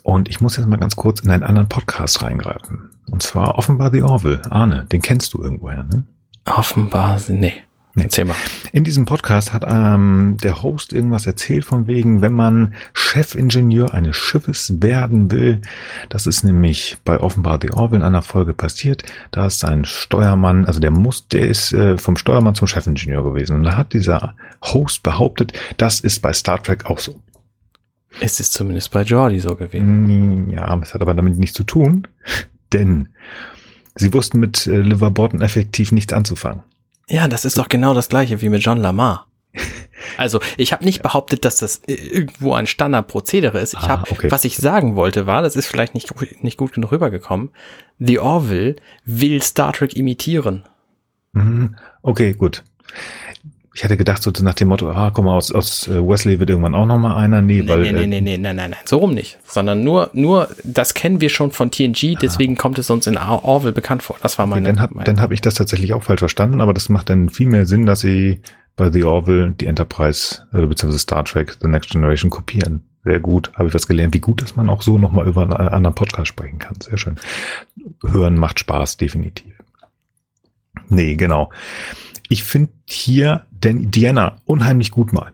Und 0.03 0.29
ich 0.29 0.41
muss 0.41 0.57
jetzt 0.57 0.67
mal 0.67 0.77
ganz 0.77 0.97
kurz 0.97 1.21
in 1.21 1.31
einen 1.31 1.43
anderen 1.43 1.69
Podcast 1.69 2.23
reingreifen. 2.23 2.91
Und 3.11 3.23
zwar 3.23 3.59
offenbar 3.59 3.91
The 3.91 4.03
Orville. 4.03 4.43
Arne, 4.51 4.87
den 4.91 5.03
kennst 5.03 5.35
du 5.35 5.43
irgendwoher, 5.43 5.85
ne? 5.85 6.05
Offenbar, 6.47 7.21
nee. 7.29 7.55
Erzähl 7.97 8.25
mal. 8.25 8.37
In 8.73 8.85
diesem 8.85 9.05
Podcast 9.05 9.53
hat 9.53 9.65
ähm, 9.67 10.37
der 10.43 10.63
Host 10.63 10.93
irgendwas 10.93 11.27
erzählt 11.27 11.65
von 11.65 11.89
wegen, 11.89 12.23
wenn 12.23 12.33
man 12.33 12.75
Chefingenieur 12.93 13.93
eines 13.93 14.17
Schiffes 14.17 14.81
werden 14.81 15.31
will, 15.33 15.61
das 16.09 16.27
ist 16.27 16.45
nämlich 16.45 16.99
bei 17.05 17.19
offenbar 17.19 17.59
The 17.61 17.73
Orville 17.73 18.01
in 18.01 18.07
einer 18.07 18.23
Folge 18.23 18.55
passiert, 18.55 19.03
da 19.33 19.47
ist 19.47 19.65
ein 19.65 19.85
Steuermann, 19.85 20.67
also 20.67 20.79
der 20.79 20.93
muss, 20.93 21.27
der 21.29 21.49
ist 21.49 21.73
äh, 21.73 21.99
vom 21.99 22.17
Steuermann 22.17 22.55
zum 22.55 22.69
Chefingenieur 22.69 23.25
gewesen. 23.25 23.57
Und 23.57 23.65
da 23.65 23.77
hat 23.77 23.93
dieser 23.93 24.35
Host 24.63 25.03
behauptet, 25.03 25.53
das 25.77 26.01
ist 26.01 26.21
bei 26.21 26.33
Star 26.33 26.63
Trek 26.63 26.87
auch 26.87 27.01
so. 27.01 27.21
Es 28.21 28.39
ist 28.39 28.53
zumindest 28.53 28.91
bei 28.93 29.03
Jordi 29.03 29.41
so 29.41 29.57
gewesen. 29.57 30.47
Mm, 30.47 30.51
Ja, 30.51 30.75
das 30.77 30.95
hat 30.95 31.03
aber 31.03 31.15
damit 31.15 31.39
nichts 31.39 31.57
zu 31.57 31.65
tun, 31.65 32.07
denn 32.73 33.09
sie 33.97 34.13
wussten 34.13 34.39
mit 34.39 34.67
äh, 34.69 34.81
Liverborton 34.81 35.43
effektiv 35.43 35.91
nichts 35.91 36.13
anzufangen. 36.13 36.63
Ja, 37.11 37.29
das 37.29 37.45
ist 37.45 37.59
doch 37.59 37.69
genau 37.69 37.93
das 37.93 38.09
gleiche 38.09 38.41
wie 38.41 38.49
mit 38.49 38.63
John 38.65 38.79
Lamar. 38.79 39.27
Also, 40.17 40.41
ich 40.57 40.73
habe 40.73 40.85
nicht 40.85 41.03
behauptet, 41.03 41.45
dass 41.45 41.57
das 41.59 41.83
irgendwo 41.87 42.55
ein 42.55 42.67
Standardprozedere 42.67 43.61
ist. 43.61 43.75
Ich 43.75 43.81
Ah, 43.81 43.89
hab, 44.01 44.11
okay. 44.11 44.31
was 44.31 44.45
ich 44.47 44.57
sagen 44.57 44.97
wollte, 44.97 45.27
war, 45.27 45.43
das 45.43 45.57
ist 45.57 45.67
vielleicht 45.67 45.93
nicht, 45.95 46.11
nicht 46.43 46.57
gut 46.57 46.73
genug 46.73 46.93
rübergekommen. 46.93 47.51
The 47.99 48.19
Orville 48.19 48.77
will 49.05 49.43
Star 49.43 49.75
Trek 49.75 49.95
imitieren. 49.95 50.65
Mhm. 51.33 51.77
Okay, 52.01 52.33
gut. 52.33 52.65
Ich 53.73 53.85
hätte 53.85 53.97
gedacht, 53.97 54.21
so 54.23 54.33
nach 54.43 54.55
dem 54.55 54.67
Motto, 54.69 54.91
ah, 54.91 55.11
guck 55.15 55.25
mal, 55.25 55.37
aus, 55.37 55.53
aus 55.53 55.87
äh, 55.87 55.93
Wesley 56.05 56.41
wird 56.41 56.51
irgendwann 56.51 56.75
auch 56.75 56.87
noch 56.87 56.99
mal 56.99 57.17
einer. 57.17 57.41
Nee, 57.41 57.63
Nee, 57.63 57.69
weil. 57.69 57.83
nee, 57.83 57.93
nee, 57.93 58.03
äh, 58.03 58.07
nee, 58.09 58.21
nee, 58.21 58.39
nein, 58.39 58.57
nein, 58.57 58.71
nein, 58.71 58.81
so 58.85 58.99
rum 58.99 59.15
nicht. 59.15 59.39
Sondern 59.45 59.85
nur, 59.85 60.11
nur, 60.13 60.49
das 60.65 60.93
kennen 60.95 61.21
wir 61.21 61.29
schon 61.31 61.53
von 61.53 61.71
TNG, 61.71 62.17
deswegen 62.21 62.57
kommt 62.57 62.79
es 62.81 62.91
uns 62.91 63.07
in 63.07 63.17
Or- 63.17 63.45
Orville 63.45 63.73
bekannt 63.73 64.03
vor. 64.03 64.17
Das 64.23 64.39
war 64.39 64.47
okay, 64.47 64.57
meine. 64.57 64.67
dann 64.69 64.81
habe 64.81 65.05
dann 65.05 65.21
hab 65.21 65.31
ich 65.31 65.41
das 65.41 65.55
tatsächlich 65.55 65.93
auch 65.95 66.03
falsch 66.03 66.19
verstanden, 66.19 66.61
aber 66.61 66.75
das 66.75 66.89
macht 66.89 67.11
dann 67.11 67.29
viel 67.29 67.47
mehr 67.47 67.65
Sinn, 67.65 67.87
dass 67.87 68.01
sie 68.01 68.41
bei 68.75 68.91
The 68.91 69.05
Orville 69.05 69.53
die 69.53 69.67
Enterprise, 69.67 70.43
äh, 70.53 70.67
beziehungsweise 70.67 70.99
Star 70.99 71.25
Trek 71.25 71.57
The 71.61 71.69
Next 71.69 71.91
Generation 71.91 72.31
kopieren. 72.31 72.83
Sehr 73.05 73.21
gut. 73.21 73.53
Habe 73.55 73.69
ich 73.69 73.75
was 73.75 73.87
gelernt, 73.87 74.15
wie 74.15 74.21
gut, 74.21 74.43
dass 74.43 74.57
man 74.57 74.69
auch 74.69 74.83
so 74.83 74.99
nochmal 74.99 75.27
über 75.29 75.43
einen 75.43 75.53
anderen 75.53 75.95
Podcast 75.95 76.29
sprechen 76.29 76.59
kann. 76.59 76.75
Sehr 76.81 76.99
schön. 76.99 77.17
Hören 78.05 78.37
macht 78.37 78.59
Spaß, 78.61 78.97
definitiv. 78.97 79.55
Nee, 80.89 81.15
genau. 81.17 81.51
Ich 82.29 82.45
finde 82.45 82.71
hier 82.93 83.47
denn 83.51 83.91
Diana 83.91 84.37
unheimlich 84.45 84.91
gut 84.91 85.13
mal. 85.13 85.33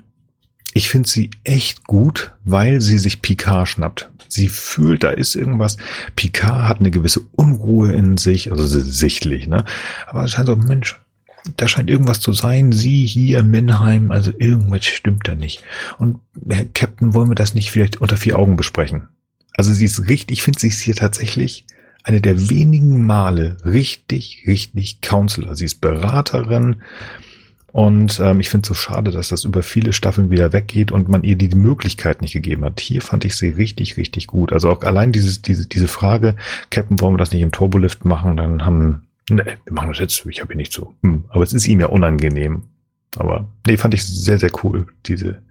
Ich 0.75 0.91
finde 0.91 1.09
sie 1.09 1.31
echt 1.45 1.85
gut, 1.85 2.33
weil 2.45 2.81
sie 2.81 2.99
sich 2.99 3.23
Picard 3.23 3.69
schnappt. 3.69 4.11
Sie 4.29 4.49
fühlt, 4.49 5.05
da 5.05 5.11
ist 5.11 5.35
irgendwas. 5.35 5.79
Picard 6.17 6.69
hat 6.69 6.81
eine 6.81 6.91
gewisse 6.91 7.21
Unruhe 7.33 7.93
in 7.93 8.19
sich, 8.19 8.51
also 8.51 8.67
sichtlich, 8.67 9.47
ne? 9.47 9.65
Aber 10.07 10.25
es 10.25 10.33
scheint 10.33 10.49
so, 10.49 10.57
Mensch, 10.57 11.01
da 11.57 11.69
scheint 11.69 11.89
irgendwas 11.89 12.21
zu 12.21 12.33
sein. 12.33 12.73
Sie 12.73 13.07
hier 13.07 13.43
Menheim, 13.43 14.11
also 14.11 14.33
irgendwas 14.37 14.85
stimmt 14.85 15.29
da 15.29 15.35
nicht. 15.35 15.63
Und 15.99 16.21
Herr 16.49 16.67
Captain, 16.67 17.15
wollen 17.15 17.31
wir 17.31 17.37
das 17.37 17.55
nicht 17.55 17.71
vielleicht 17.71 18.01
unter 18.01 18.17
vier 18.17 18.39
Augen 18.39 18.57
besprechen? 18.57 19.09
Also 19.57 19.73
sie 19.73 19.85
ist 19.85 20.09
richtig, 20.09 20.39
ich 20.39 20.43
finde 20.43 20.59
sie 20.59 20.69
ist 20.69 20.81
hier 20.81 20.97
tatsächlich 20.97 21.65
eine 22.03 22.21
der 22.21 22.51
wenigen 22.51 23.05
Male 23.07 23.57
richtig, 23.65 24.45
richtig 24.47 25.01
Counselor. 25.01 25.57
Sie 25.57 25.65
ist 25.65 25.81
Beraterin 25.81 26.77
und 27.77 28.21
ähm, 28.21 28.41
ich 28.41 28.49
finde 28.49 28.63
es 28.63 28.69
so 28.69 28.73
schade, 28.73 29.11
dass 29.11 29.29
das 29.29 29.45
über 29.45 29.63
viele 29.63 29.93
Staffeln 29.93 30.31
wieder 30.31 30.55
weggeht 30.55 30.93
und 30.93 31.11
man 31.11 31.25
ihr 31.25 31.37
die 31.37 31.55
Möglichkeit 31.55 32.23
nicht 32.23 32.33
gegeben 32.33 32.65
hat. 32.65 32.81
Hier 32.81 33.03
fand 33.03 33.27
ich 33.27 33.35
sie 33.35 33.51
richtig, 33.51 33.99
richtig 33.99 34.29
gut. 34.29 34.51
Also 34.55 34.71
auch 34.71 34.81
allein 34.81 35.13
dieses, 35.13 35.43
diese, 35.43 35.67
diese 35.69 35.87
Frage, 35.87 36.37
Captain, 36.71 36.99
wollen 37.03 37.13
wir 37.13 37.19
das 37.19 37.33
nicht 37.33 37.43
im 37.43 37.53
Turbolift 37.53 38.07
machen? 38.07 38.39
Dann 38.39 38.65
haben, 38.65 39.07
ne, 39.29 39.45
wir 39.65 39.73
machen 39.75 39.91
das 39.91 39.99
jetzt, 39.99 40.25
ich 40.25 40.41
habe 40.41 40.55
hier 40.55 40.57
nicht 40.57 40.73
so. 40.73 40.95
Hm, 41.03 41.25
aber 41.29 41.45
es 41.45 41.53
ist 41.53 41.69
ihm 41.69 41.81
ja 41.81 41.89
unangenehm. 41.89 42.63
Aber 43.19 43.47
nee, 43.67 43.77
fand 43.77 43.93
ich 43.93 44.07
sehr, 44.07 44.39
sehr 44.39 44.53
cool, 44.65 44.87
diese, 45.05 45.43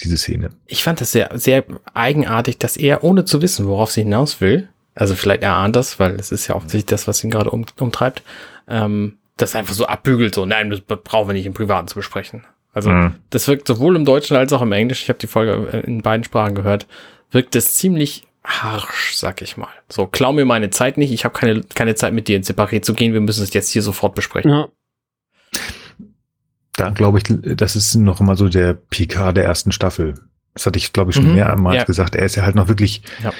diese 0.00 0.18
Szene. 0.18 0.50
Ich 0.66 0.82
fand 0.82 1.00
das 1.00 1.12
sehr, 1.12 1.30
sehr 1.32 1.64
eigenartig, 1.94 2.58
dass 2.58 2.76
er, 2.76 3.04
ohne 3.04 3.24
zu 3.24 3.40
wissen, 3.40 3.66
worauf 3.66 3.90
sie 3.90 4.02
hinaus 4.02 4.42
will, 4.42 4.68
also 4.94 5.14
vielleicht 5.14 5.42
er 5.42 5.56
ahnt 5.56 5.76
das, 5.76 5.98
weil 5.98 6.16
es 6.16 6.30
ist 6.30 6.46
ja 6.46 6.56
offensichtlich 6.56 6.90
das, 6.90 7.08
was 7.08 7.24
ihn 7.24 7.30
gerade 7.30 7.48
um, 7.48 7.64
umtreibt, 7.78 8.22
ähm, 8.68 9.16
das 9.40 9.56
einfach 9.56 9.74
so 9.74 9.86
abbügelt, 9.86 10.34
so, 10.34 10.46
nein, 10.46 10.70
das 10.70 10.80
brauchen 10.80 11.28
wir 11.28 11.32
nicht 11.34 11.46
im 11.46 11.54
Privaten 11.54 11.88
zu 11.88 11.94
besprechen. 11.96 12.44
Also 12.72 12.90
Mhm. 12.90 13.14
das 13.30 13.48
wirkt 13.48 13.66
sowohl 13.66 13.96
im 13.96 14.04
Deutschen 14.04 14.36
als 14.36 14.52
auch 14.52 14.62
im 14.62 14.72
Englischen, 14.72 15.02
ich 15.04 15.08
habe 15.08 15.18
die 15.18 15.26
Folge 15.26 15.68
äh, 15.72 15.80
in 15.80 16.02
beiden 16.02 16.22
Sprachen 16.24 16.54
gehört, 16.54 16.86
wirkt 17.32 17.56
es 17.56 17.74
ziemlich 17.76 18.26
harsch, 18.44 19.14
sag 19.16 19.42
ich 19.42 19.56
mal. 19.56 19.68
So, 19.88 20.06
klau 20.06 20.32
mir 20.32 20.44
meine 20.44 20.70
Zeit 20.70 20.96
nicht, 20.96 21.12
ich 21.12 21.24
habe 21.24 21.36
keine, 21.38 21.62
keine 21.74 21.94
Zeit 21.94 22.12
mit 22.12 22.28
dir 22.28 22.36
ins 22.36 22.48
Separé 22.50 22.80
zu 22.82 22.94
gehen, 22.94 23.12
wir 23.12 23.20
müssen 23.20 23.42
es 23.42 23.52
jetzt 23.52 23.70
hier 23.70 23.82
sofort 23.82 24.14
besprechen. 24.14 24.50
Ja. 24.50 24.68
Da 26.76 26.90
glaube 26.90 27.18
ich, 27.18 27.24
das 27.28 27.76
ist 27.76 27.94
noch 27.96 28.20
immer 28.20 28.36
so 28.36 28.48
der 28.48 28.74
Picard 28.74 29.36
der 29.36 29.44
ersten 29.44 29.72
Staffel. 29.72 30.14
Das 30.54 30.66
hatte 30.66 30.78
ich, 30.78 30.92
glaube 30.92 31.10
ich, 31.10 31.16
schon 31.16 31.28
Mhm, 31.28 31.34
mehrmals 31.34 31.76
ja. 31.76 31.84
gesagt. 31.84 32.14
Er 32.14 32.24
ist 32.24 32.36
ja 32.36 32.44
halt 32.44 32.54
noch 32.54 32.68
wirklich, 32.68 33.02
Ja. 33.22 33.32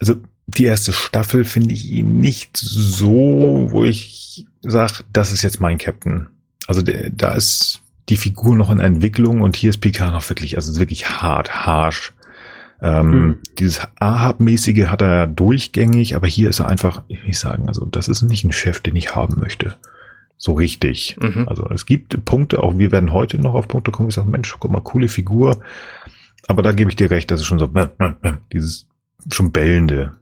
also 0.00 0.16
die 0.46 0.64
erste 0.64 0.92
Staffel 0.92 1.44
finde 1.44 1.74
ich 1.74 1.90
ihn 1.90 2.20
nicht 2.20 2.56
so, 2.56 3.68
wo 3.70 3.84
ich 3.84 4.46
sage, 4.62 5.04
das 5.12 5.32
ist 5.32 5.42
jetzt 5.42 5.60
mein 5.60 5.78
Captain. 5.78 6.28
Also 6.66 6.82
der, 6.82 7.10
da 7.10 7.32
ist 7.32 7.80
die 8.08 8.16
Figur 8.16 8.56
noch 8.56 8.70
in 8.70 8.80
Entwicklung 8.80 9.40
und 9.40 9.56
hier 9.56 9.70
ist 9.70 9.78
Picard 9.78 10.12
noch 10.12 10.28
wirklich, 10.28 10.56
also 10.56 10.78
wirklich 10.78 11.08
hart, 11.08 11.66
harsch. 11.66 12.12
Ähm, 12.82 13.10
Mhm. 13.10 13.38
Dieses 13.58 13.80
Ahab-mäßige 13.98 14.86
hat 14.86 15.00
er 15.00 15.26
durchgängig, 15.26 16.16
aber 16.16 16.26
hier 16.26 16.50
ist 16.50 16.60
er 16.60 16.68
einfach, 16.68 17.02
ich 17.08 17.18
will 17.18 17.28
nicht 17.28 17.38
sagen, 17.38 17.68
also 17.68 17.86
das 17.86 18.08
ist 18.08 18.22
nicht 18.22 18.44
ein 18.44 18.52
Chef, 18.52 18.80
den 18.80 18.96
ich 18.96 19.14
haben 19.14 19.40
möchte. 19.40 19.76
So 20.36 20.52
richtig. 20.52 21.16
Mhm. 21.20 21.48
Also 21.48 21.66
es 21.70 21.86
gibt 21.86 22.24
Punkte, 22.24 22.62
auch 22.62 22.76
wir 22.76 22.92
werden 22.92 23.12
heute 23.12 23.38
noch 23.38 23.54
auf 23.54 23.68
Punkte 23.68 23.90
kommen, 23.90 24.10
ich 24.10 24.14
sage, 24.14 24.28
Mensch, 24.28 24.54
guck 24.58 24.70
mal, 24.70 24.82
coole 24.82 25.08
Figur. 25.08 25.60
Aber 26.46 26.62
da 26.62 26.72
gebe 26.72 26.90
ich 26.90 26.96
dir 26.96 27.10
recht, 27.10 27.30
das 27.30 27.40
ist 27.40 27.46
schon 27.46 27.58
so, 27.58 27.70
dieses 28.52 28.86
schon 29.32 29.52
bellende, 29.52 30.12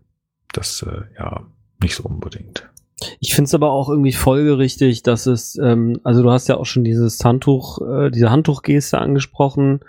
das 0.53 0.83
äh, 0.83 1.03
ja 1.19 1.47
nicht 1.81 1.95
so 1.95 2.05
unbedingt. 2.05 2.69
Ich 3.21 3.35
finde 3.35 3.49
es 3.49 3.55
aber 3.55 3.73
auch 3.73 3.89
irgendwie 3.89 4.13
folgerichtig, 4.13 5.03
dass 5.03 5.27
es, 5.27 5.59
ähm, 5.59 6.01
also 6.05 6.23
du 6.23 6.31
hast 6.31 6.49
ja 6.49 6.57
auch 6.57 6.67
schon 6.67 6.85
dieses 6.85 7.23
Handtuch, 7.25 7.81
äh, 7.81 8.11
diese 8.11 8.31
Handtuchgeste 8.31 8.99
angesprochen 8.99 9.81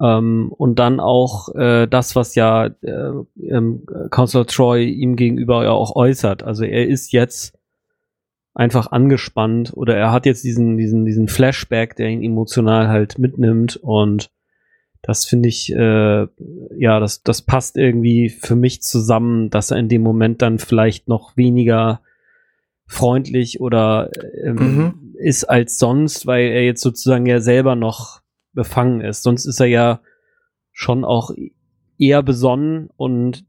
ähm, 0.00 0.52
und 0.56 0.78
dann 0.78 1.00
auch 1.00 1.54
äh, 1.54 1.86
das, 1.86 2.16
was 2.16 2.34
ja 2.34 2.66
äh, 2.66 3.12
ähm, 3.42 3.86
Counselor 4.10 4.46
Troy 4.46 4.84
ihm 4.84 5.16
gegenüber 5.16 5.62
ja 5.64 5.70
auch 5.70 5.94
äußert. 5.94 6.42
Also 6.42 6.64
er 6.64 6.88
ist 6.88 7.12
jetzt 7.12 7.56
einfach 8.54 8.90
angespannt 8.90 9.72
oder 9.74 9.96
er 9.96 10.10
hat 10.10 10.26
jetzt 10.26 10.42
diesen, 10.42 10.76
diesen, 10.76 11.04
diesen 11.04 11.28
Flashback, 11.28 11.96
der 11.96 12.08
ihn 12.08 12.22
emotional 12.22 12.88
halt 12.88 13.18
mitnimmt 13.18 13.76
und 13.76 14.30
das 15.02 15.24
finde 15.24 15.48
ich, 15.48 15.72
äh, 15.72 16.26
ja, 16.78 17.00
das, 17.00 17.22
das 17.22 17.42
passt 17.42 17.76
irgendwie 17.76 18.28
für 18.28 18.56
mich 18.56 18.82
zusammen, 18.82 19.50
dass 19.50 19.70
er 19.70 19.78
in 19.78 19.88
dem 19.88 20.02
Moment 20.02 20.42
dann 20.42 20.58
vielleicht 20.58 21.08
noch 21.08 21.36
weniger 21.36 22.00
freundlich 22.86 23.60
oder 23.60 24.10
ähm, 24.44 24.56
Mhm. 24.56 24.94
ist 25.18 25.44
als 25.44 25.78
sonst, 25.78 26.26
weil 26.26 26.46
er 26.46 26.64
jetzt 26.64 26.82
sozusagen 26.82 27.26
ja 27.26 27.40
selber 27.40 27.76
noch 27.76 28.20
befangen 28.52 29.00
ist. 29.00 29.22
Sonst 29.22 29.46
ist 29.46 29.60
er 29.60 29.66
ja 29.66 30.00
schon 30.72 31.04
auch 31.04 31.30
eher 31.98 32.22
besonnen 32.22 32.90
und 32.96 33.44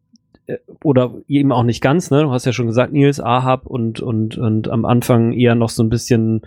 äh, 0.45 0.57
oder 0.83 1.15
eben 1.27 1.51
auch 1.51 1.63
nicht 1.63 1.81
ganz, 1.81 2.11
ne? 2.11 2.21
Du 2.23 2.31
hast 2.31 2.45
ja 2.45 2.53
schon 2.53 2.67
gesagt, 2.67 2.93
Nils 2.93 3.19
Ahab 3.19 3.65
und 3.65 3.99
und 3.99 4.37
und 4.37 4.67
am 4.69 4.85
Anfang 4.85 5.33
eher 5.33 5.55
noch 5.55 5.69
so 5.69 5.81
ein 5.83 5.89
bisschen 5.89 6.41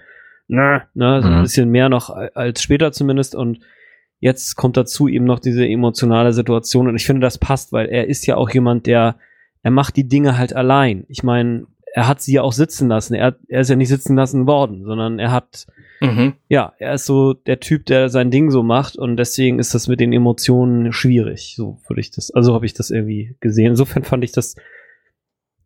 ne, 0.47 0.83
ne, 0.95 1.21
so 1.23 1.29
ein 1.29 1.38
Mhm. 1.38 1.43
bisschen 1.43 1.71
mehr 1.71 1.88
noch 1.88 2.11
als 2.11 2.62
später 2.62 2.93
zumindest 2.93 3.35
und 3.35 3.61
jetzt 4.25 4.57
kommt 4.57 4.79
dazu 4.79 5.07
eben 5.07 5.27
noch 5.27 5.39
diese 5.39 5.69
emotionale 5.69 6.33
Situation 6.33 6.89
und 6.89 6.97
ich 6.97 7.05
finde, 7.05 7.21
das 7.21 7.37
passt, 7.37 7.73
weil 7.75 7.89
er 7.91 8.09
ist 8.09 8.27
ja 8.27 8.37
auch 8.37 8.49
jemand, 8.49 8.87
der 8.87 9.17
er 9.63 9.71
macht 9.71 9.97
die 9.97 10.09
Dinge 10.09 10.39
halt 10.39 10.57
allein. 10.57 11.05
Ich 11.09 11.23
meine, 11.23 11.67
er 11.93 12.09
hat 12.09 12.23
sie 12.23 12.33
ja 12.33 12.43
auch 12.43 12.53
sitzen 12.53 12.89
lassen. 12.89 13.13
Er, 13.15 13.37
er 13.49 13.61
ist 13.61 13.69
ja 13.69 13.77
nicht 13.77 13.89
sitzen 13.91 14.17
lassen 14.17 14.47
worden, 14.47 14.85
sondern 14.85 15.19
er 15.19 15.31
hat, 15.31 15.67
Mhm. 16.01 16.35
ja, 16.49 16.73
er 16.79 16.95
ist 16.95 17.05
so 17.05 17.35
der 17.35 17.61
Typ, 17.61 17.85
der 17.87 18.09
sein 18.09 18.31
Ding 18.31 18.51
so 18.51 18.63
macht 18.63 18.97
und 18.97 19.17
deswegen 19.17 19.59
ist 19.59 19.75
das 19.75 19.89
mit 19.89 20.01
den 20.01 20.13
Emotionen 20.13 20.93
schwierig. 20.93 21.55
So 21.57 21.79
würde 21.87 22.01
ich 22.01 22.11
das, 22.11 22.31
also 22.31 22.55
habe 22.55 22.67
ich 22.67 22.73
das 22.73 22.91
irgendwie 22.91 23.37
gesehen. 23.41 23.73
Insofern 23.73 24.05
fand 24.05 24.25
ich 24.25 24.33
das, 24.33 24.57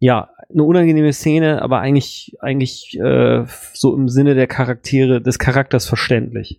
ja, 0.00 0.30
eine 0.52 0.64
unangenehme 0.64 1.12
Szene, 1.12 1.62
aber 1.62 1.78
eigentlich, 1.78 2.36
eigentlich 2.40 2.98
äh, 3.00 3.44
so 3.72 3.96
im 3.96 4.08
Sinne 4.08 4.34
der 4.34 4.48
Charaktere, 4.48 5.20
des 5.20 5.38
Charakters 5.38 5.86
verständlich. 5.86 6.58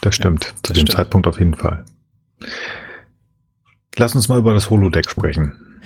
Das 0.00 0.14
stimmt, 0.14 0.44
zu 0.44 0.52
das 0.62 0.72
dem 0.72 0.74
stimmt. 0.86 0.90
Zeitpunkt 0.92 1.26
auf 1.26 1.38
jeden 1.38 1.54
Fall. 1.54 1.84
Lass 3.96 4.14
uns 4.14 4.28
mal 4.28 4.38
über 4.38 4.52
das 4.54 4.70
Holodeck 4.70 5.08
sprechen. 5.08 5.80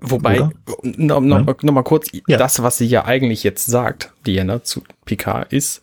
Wobei, 0.00 0.40
Oder? 0.40 0.50
noch, 0.82 1.20
noch, 1.20 1.46
Ja. 1.46 1.54
noch 1.62 1.72
mal 1.72 1.82
kurz, 1.82 2.08
Ja. 2.26 2.36
das, 2.36 2.62
was 2.62 2.78
sie 2.78 2.86
ja 2.86 3.04
eigentlich 3.04 3.42
jetzt 3.42 3.66
sagt, 3.66 4.12
Diana 4.26 4.62
zu 4.62 4.82
Picard, 5.04 5.52
ist, 5.52 5.82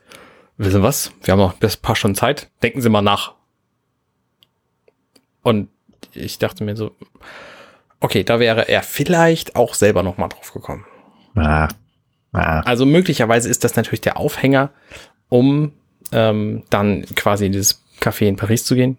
wissen 0.58 0.74
Sie 0.74 0.84
was, 0.84 1.12
wir 1.24 1.32
haben 1.32 1.39
noch 1.39 1.60
ein 1.62 1.69
paar 1.82 1.95
Stunden 1.95 2.15
Zeit, 2.15 2.50
denken 2.62 2.82
Sie 2.82 2.89
mal 2.89 3.02
nach. 3.02 3.34
Und 5.43 5.69
ich 6.13 6.38
dachte 6.38 6.63
mir 6.63 6.76
so, 6.76 6.95
okay, 8.00 8.24
da 8.24 8.39
wäre 8.39 8.67
er 8.67 8.84
vielleicht 8.84 9.56
auch 9.56 9.74
selber 9.74 10.04
noch 10.04 10.17
mal 10.17 10.28
drauf 10.28 10.54
gekommen. 10.54 10.86
Ah, 11.36 11.67
ah. 12.34 12.60
Also 12.62 12.86
möglicherweise 12.86 13.50
ist 13.50 13.63
das 13.63 13.76
natürlich 13.76 14.02
der 14.02 14.17
Aufhänger, 14.17 14.69
um 15.30 15.71
ähm, 16.12 16.63
dann 16.69 17.06
quasi 17.15 17.45
in 17.45 17.52
dieses 17.52 17.82
Café 18.00 18.26
in 18.28 18.36
Paris 18.36 18.65
zu 18.65 18.76
gehen. 18.76 18.97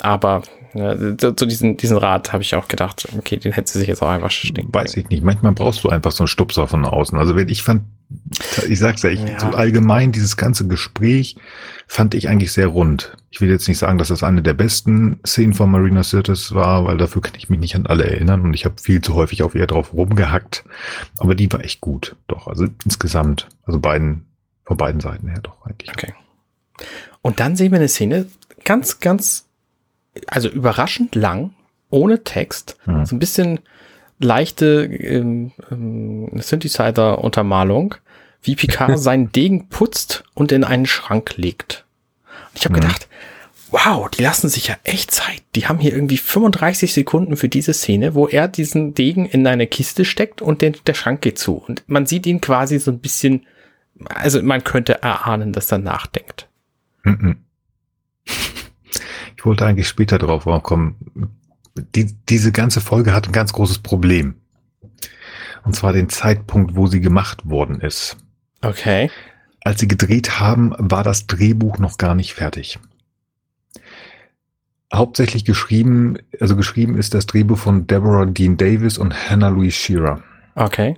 Aber 0.00 0.42
äh, 0.74 1.16
zu 1.16 1.32
zu 1.34 1.46
diesen, 1.46 1.76
diesen 1.76 1.96
Rat 1.96 2.32
habe 2.32 2.42
ich 2.42 2.54
auch 2.54 2.68
gedacht, 2.68 3.08
okay, 3.18 3.36
den 3.36 3.52
hätte 3.52 3.72
sie 3.72 3.80
sich 3.80 3.88
jetzt 3.88 4.00
auch 4.02 4.08
einfach 4.10 4.30
stecken. 4.30 4.68
Weiß 4.72 4.96
ich 4.96 5.08
nicht. 5.08 5.24
Manchmal 5.24 5.52
brauchst 5.52 5.82
du 5.82 5.88
einfach 5.88 6.12
so 6.12 6.22
einen 6.22 6.28
Stupser 6.28 6.68
von 6.68 6.84
außen. 6.84 7.18
Also 7.18 7.34
wenn 7.34 7.48
ich 7.48 7.64
fand, 7.64 7.82
ich 8.68 8.78
sag's 8.78 9.02
ja, 9.02 9.10
ich, 9.10 9.20
Ja. 9.20 9.40
so 9.40 9.48
allgemein 9.48 10.12
dieses 10.12 10.36
ganze 10.36 10.68
Gespräch 10.68 11.34
fand 11.88 12.14
ich 12.14 12.28
eigentlich 12.28 12.52
sehr 12.52 12.68
rund. 12.68 13.16
Ich 13.30 13.40
will 13.40 13.50
jetzt 13.50 13.66
nicht 13.66 13.78
sagen, 13.78 13.98
dass 13.98 14.08
das 14.08 14.22
eine 14.22 14.40
der 14.40 14.54
besten 14.54 15.18
Szenen 15.26 15.54
von 15.54 15.68
Marina 15.70 16.04
Sirtis 16.04 16.54
war, 16.54 16.84
weil 16.84 16.96
dafür 16.96 17.20
kann 17.20 17.34
ich 17.36 17.48
mich 17.50 17.58
nicht 17.58 17.74
an 17.74 17.86
alle 17.86 18.04
erinnern 18.04 18.42
und 18.42 18.54
ich 18.54 18.66
habe 18.66 18.76
viel 18.80 19.00
zu 19.00 19.14
häufig 19.14 19.42
auf 19.42 19.56
ihr 19.56 19.66
drauf 19.66 19.92
rumgehackt. 19.92 20.64
Aber 21.18 21.34
die 21.34 21.52
war 21.52 21.64
echt 21.64 21.80
gut. 21.80 22.14
Doch, 22.28 22.46
also 22.46 22.66
insgesamt, 22.84 23.48
also 23.64 23.80
beiden, 23.80 24.26
von 24.68 24.76
beiden 24.76 25.00
Seiten 25.00 25.28
her 25.28 25.40
doch 25.42 25.64
eigentlich. 25.66 25.88
Okay. 25.90 26.12
Und 27.22 27.40
dann 27.40 27.56
sehen 27.56 27.72
wir 27.72 27.78
eine 27.78 27.88
Szene, 27.88 28.26
ganz, 28.64 29.00
ganz, 29.00 29.46
also 30.26 30.48
überraschend 30.48 31.14
lang, 31.14 31.54
ohne 31.90 32.22
Text, 32.22 32.76
Mhm. 32.86 33.06
so 33.06 33.16
ein 33.16 33.18
bisschen 33.18 33.60
leichte 34.20 34.84
ähm, 34.84 35.52
ähm, 35.70 36.30
Synthesizer-Untermalung, 36.38 37.94
wie 38.42 38.56
Picard 38.56 38.98
seinen 38.98 39.32
Degen 39.32 39.68
putzt 39.68 40.24
und 40.34 40.52
in 40.52 40.64
einen 40.64 40.86
Schrank 40.86 41.36
legt. 41.36 41.86
Und 42.50 42.58
ich 42.58 42.64
habe 42.66 42.76
Mhm. 42.76 42.80
gedacht, 42.82 43.08
wow, 43.70 44.08
die 44.10 44.22
lassen 44.22 44.48
sich 44.48 44.68
ja 44.68 44.76
echt 44.84 45.10
Zeit. 45.10 45.42
Die 45.54 45.66
haben 45.66 45.78
hier 45.78 45.92
irgendwie 45.94 46.16
35 46.18 46.92
Sekunden 46.92 47.36
für 47.36 47.48
diese 47.48 47.72
Szene, 47.74 48.14
wo 48.14 48.26
er 48.26 48.48
diesen 48.48 48.92
Degen 48.94 49.24
in 49.26 49.46
eine 49.46 49.66
Kiste 49.66 50.04
steckt 50.04 50.42
und 50.42 50.60
den, 50.62 50.76
der 50.86 50.94
Schrank 50.94 51.20
geht 51.22 51.38
zu. 51.38 51.54
Und 51.56 51.84
man 51.86 52.04
sieht 52.06 52.26
ihn 52.26 52.40
quasi 52.40 52.78
so 52.78 52.90
ein 52.90 52.98
bisschen, 52.98 53.46
also 54.06 54.42
man 54.42 54.64
könnte 54.64 55.02
erahnen, 55.02 55.52
dass 55.52 55.72
er 55.72 55.78
nachdenkt. 55.78 56.48
Mhm. 57.04 57.44
Ich 59.36 59.44
wollte 59.44 59.66
eigentlich 59.66 59.88
später 59.88 60.18
drauf 60.18 60.44
kommen. 60.62 60.96
Die, 61.94 62.12
diese 62.28 62.52
ganze 62.52 62.80
Folge 62.80 63.12
hat 63.12 63.28
ein 63.28 63.32
ganz 63.32 63.52
großes 63.52 63.78
Problem. 63.80 64.34
Und 65.64 65.74
zwar 65.74 65.92
den 65.92 66.08
Zeitpunkt, 66.08 66.76
wo 66.76 66.86
sie 66.86 67.00
gemacht 67.00 67.48
worden 67.48 67.80
ist. 67.80 68.16
Okay. 68.62 69.10
Als 69.64 69.80
sie 69.80 69.88
gedreht 69.88 70.40
haben, 70.40 70.74
war 70.78 71.04
das 71.04 71.26
Drehbuch 71.26 71.78
noch 71.78 71.98
gar 71.98 72.14
nicht 72.14 72.34
fertig. 72.34 72.78
Hauptsächlich 74.92 75.44
geschrieben, 75.44 76.16
also 76.40 76.56
geschrieben 76.56 76.96
ist 76.96 77.12
das 77.12 77.26
Drehbuch 77.26 77.58
von 77.58 77.86
Deborah 77.86 78.24
Dean 78.26 78.56
Davis 78.56 78.96
und 78.96 79.14
Hannah 79.30 79.48
Louise 79.48 79.76
Shearer. 79.76 80.22
Okay. 80.54 80.96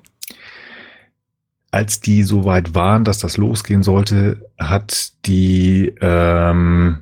Als 1.70 2.00
die 2.00 2.22
so 2.22 2.44
weit 2.44 2.74
waren, 2.74 3.04
dass 3.04 3.18
das 3.18 3.36
losgehen 3.36 3.82
sollte, 3.82 4.50
hat 4.58 5.12
die 5.26 5.94
ähm, 6.00 6.98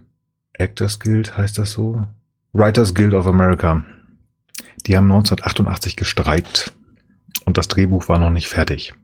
Actors 0.53 1.01
Guild, 1.01 1.37
heißt 1.37 1.59
das 1.59 1.73
so? 1.73 2.07
Writers 2.53 2.95
Guild 2.95 3.15
of 3.15 3.27
America. 3.27 3.85
Die 4.87 4.97
haben 4.97 5.11
1988 5.11 5.97
gestreikt 5.97 6.73
und 7.45 7.57
das 7.57 7.69
Drehbuch 7.69 8.09
war 8.09 8.19
noch 8.19 8.31
nicht 8.31 8.49
fertig. 8.49 8.95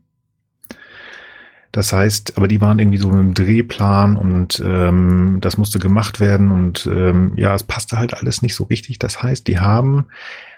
Das 1.72 1.92
heißt, 1.92 2.36
aber 2.36 2.46
die 2.46 2.60
waren 2.60 2.78
irgendwie 2.78 2.98
so 2.98 3.08
mit 3.08 3.18
dem 3.18 3.34
Drehplan 3.34 4.16
und 4.16 4.62
ähm, 4.64 5.38
das 5.40 5.58
musste 5.58 5.80
gemacht 5.80 6.20
werden 6.20 6.52
und 6.52 6.86
ähm, 6.86 7.32
ja, 7.36 7.52
es 7.52 7.64
passte 7.64 7.98
halt 7.98 8.14
alles 8.14 8.42
nicht 8.42 8.54
so 8.54 8.64
richtig. 8.64 9.00
Das 9.00 9.22
heißt, 9.22 9.48
die 9.48 9.58
haben 9.58 10.06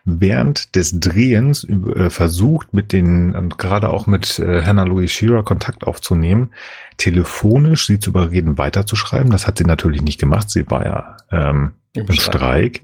während 0.07 0.75
des 0.77 0.99
Drehens 1.01 1.64
äh, 1.64 2.09
versucht, 2.11 2.73
mit 2.73 2.92
den, 2.92 3.35
und 3.35 3.59
gerade 3.59 3.90
auch 3.90 4.07
mit 4.07 4.38
äh, 4.38 4.62
Hannah 4.62 4.85
Louise 4.85 5.12
Shearer 5.12 5.42
Kontakt 5.42 5.85
aufzunehmen, 5.85 6.51
telefonisch 6.97 7.87
sie 7.87 7.99
zu 7.99 8.11
überreden, 8.11 8.57
weiterzuschreiben. 8.57 9.31
Das 9.31 9.47
hat 9.47 9.59
sie 9.59 9.64
natürlich 9.64 10.01
nicht 10.03 10.19
gemacht. 10.21 10.49
Sie 10.49 10.71
war 10.71 10.87
ja 10.87 11.16
ähm, 11.31 11.73
im 11.92 12.11
Streik. 12.12 12.83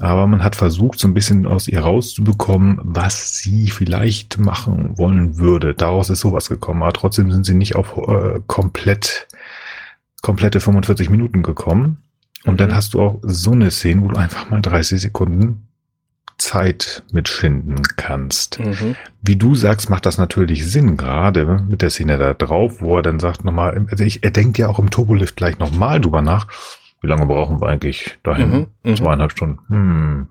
Aber 0.00 0.26
man 0.26 0.42
hat 0.42 0.56
versucht, 0.56 0.98
so 0.98 1.08
ein 1.08 1.14
bisschen 1.14 1.46
aus 1.46 1.68
ihr 1.68 1.80
rauszubekommen, 1.80 2.80
was 2.82 3.38
sie 3.38 3.70
vielleicht 3.70 4.38
machen 4.38 4.98
wollen 4.98 5.38
würde. 5.38 5.74
Daraus 5.74 6.10
ist 6.10 6.20
sowas 6.20 6.48
gekommen. 6.48 6.82
Aber 6.82 6.92
trotzdem 6.92 7.30
sind 7.30 7.46
sie 7.46 7.54
nicht 7.54 7.76
auf 7.76 7.96
äh, 7.96 8.40
komplett, 8.46 9.28
komplette 10.22 10.60
45 10.60 11.10
Minuten 11.10 11.42
gekommen. 11.42 11.98
Und 12.44 12.60
dann 12.60 12.70
Mhm. 12.70 12.74
hast 12.74 12.94
du 12.94 13.02
auch 13.02 13.18
so 13.22 13.52
eine 13.52 13.70
Szene, 13.70 14.02
wo 14.02 14.08
du 14.08 14.16
einfach 14.16 14.50
mal 14.50 14.60
30 14.60 15.00
Sekunden 15.00 15.68
Zeit 16.40 17.02
mitschinden 17.12 17.82
kannst. 17.96 18.58
Mhm. 18.58 18.96
Wie 19.22 19.36
du 19.36 19.54
sagst, 19.54 19.90
macht 19.90 20.06
das 20.06 20.18
natürlich 20.18 20.66
Sinn, 20.66 20.96
gerade 20.96 21.62
mit 21.68 21.82
der 21.82 21.90
Szene 21.90 22.18
da 22.18 22.34
drauf, 22.34 22.80
wo 22.80 22.96
er 22.96 23.02
dann 23.02 23.20
sagt 23.20 23.44
nochmal, 23.44 23.86
also 23.90 24.04
ich, 24.04 24.24
er 24.24 24.30
denkt 24.30 24.58
ja 24.58 24.68
auch 24.68 24.78
im 24.78 24.90
Turbolift 24.90 25.36
gleich 25.36 25.58
nochmal 25.58 26.00
drüber 26.00 26.22
nach, 26.22 26.46
wie 27.02 27.06
lange 27.06 27.26
brauchen 27.26 27.60
wir 27.60 27.68
eigentlich 27.68 28.18
dahin? 28.22 28.50
Mhm, 28.50 28.66
mhm. 28.82 28.96
Zweieinhalb 28.96 29.32
Stunden. 29.32 29.58
Hm. 29.68 30.26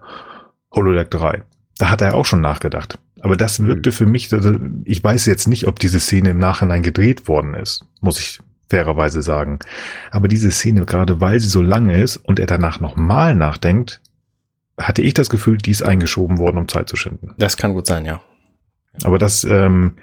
Holodeck 0.74 1.10
3. 1.12 1.44
Da 1.78 1.90
hat 1.90 2.02
er 2.02 2.14
auch 2.14 2.26
schon 2.26 2.42
nachgedacht. 2.42 3.00
Aber 3.22 3.38
das 3.38 3.64
wirkte 3.64 3.92
für 3.92 4.06
mich, 4.06 4.32
also 4.34 4.56
ich 4.86 5.04
weiß 5.04 5.26
jetzt 5.26 5.48
nicht, 5.48 5.68
ob 5.68 5.80
diese 5.80 6.00
Szene 6.00 6.32
im 6.32 6.38
Nachhinein 6.38 6.84
gedreht 6.84 7.28
worden 7.28 7.54
ist, 7.54 7.86
muss 8.02 8.20
ich 8.20 8.40
fairerweise 8.70 9.22
sagen. 9.22 9.60
Aber 10.12 10.28
diese 10.28 10.52
Szene, 10.52 10.86
gerade 10.86 11.22
weil 11.22 11.40
sie 11.40 11.50
so 11.50 11.62
lange 11.62 12.02
ist 12.02 12.18
und 12.18 12.40
er 12.40 12.46
danach 12.46 12.80
nochmal 12.80 13.36
nachdenkt, 13.36 14.00
hatte 14.80 15.02
ich 15.02 15.14
das 15.14 15.30
Gefühl, 15.30 15.58
die 15.58 15.72
ist 15.72 15.84
eingeschoben 15.84 16.38
worden, 16.38 16.58
um 16.58 16.68
Zeit 16.68 16.90
zu 16.90 16.96
schinden. 16.96 17.34
Das 17.38 17.58
kann 17.58 17.74
gut 17.74 17.86
sein, 17.86 18.06
ja. 18.06 18.22
Aber 19.04 19.18
das, 19.18 19.44
ähm, 19.44 19.98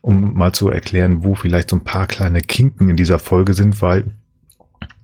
um 0.00 0.34
mal 0.34 0.52
zu 0.52 0.68
erklären, 0.68 1.24
wo 1.24 1.34
vielleicht 1.34 1.70
so 1.70 1.76
ein 1.76 1.84
paar 1.84 2.06
kleine 2.06 2.40
Kinken 2.40 2.88
in 2.88 2.96
dieser 2.96 3.18
Folge 3.18 3.54
sind, 3.54 3.80
weil 3.82 4.04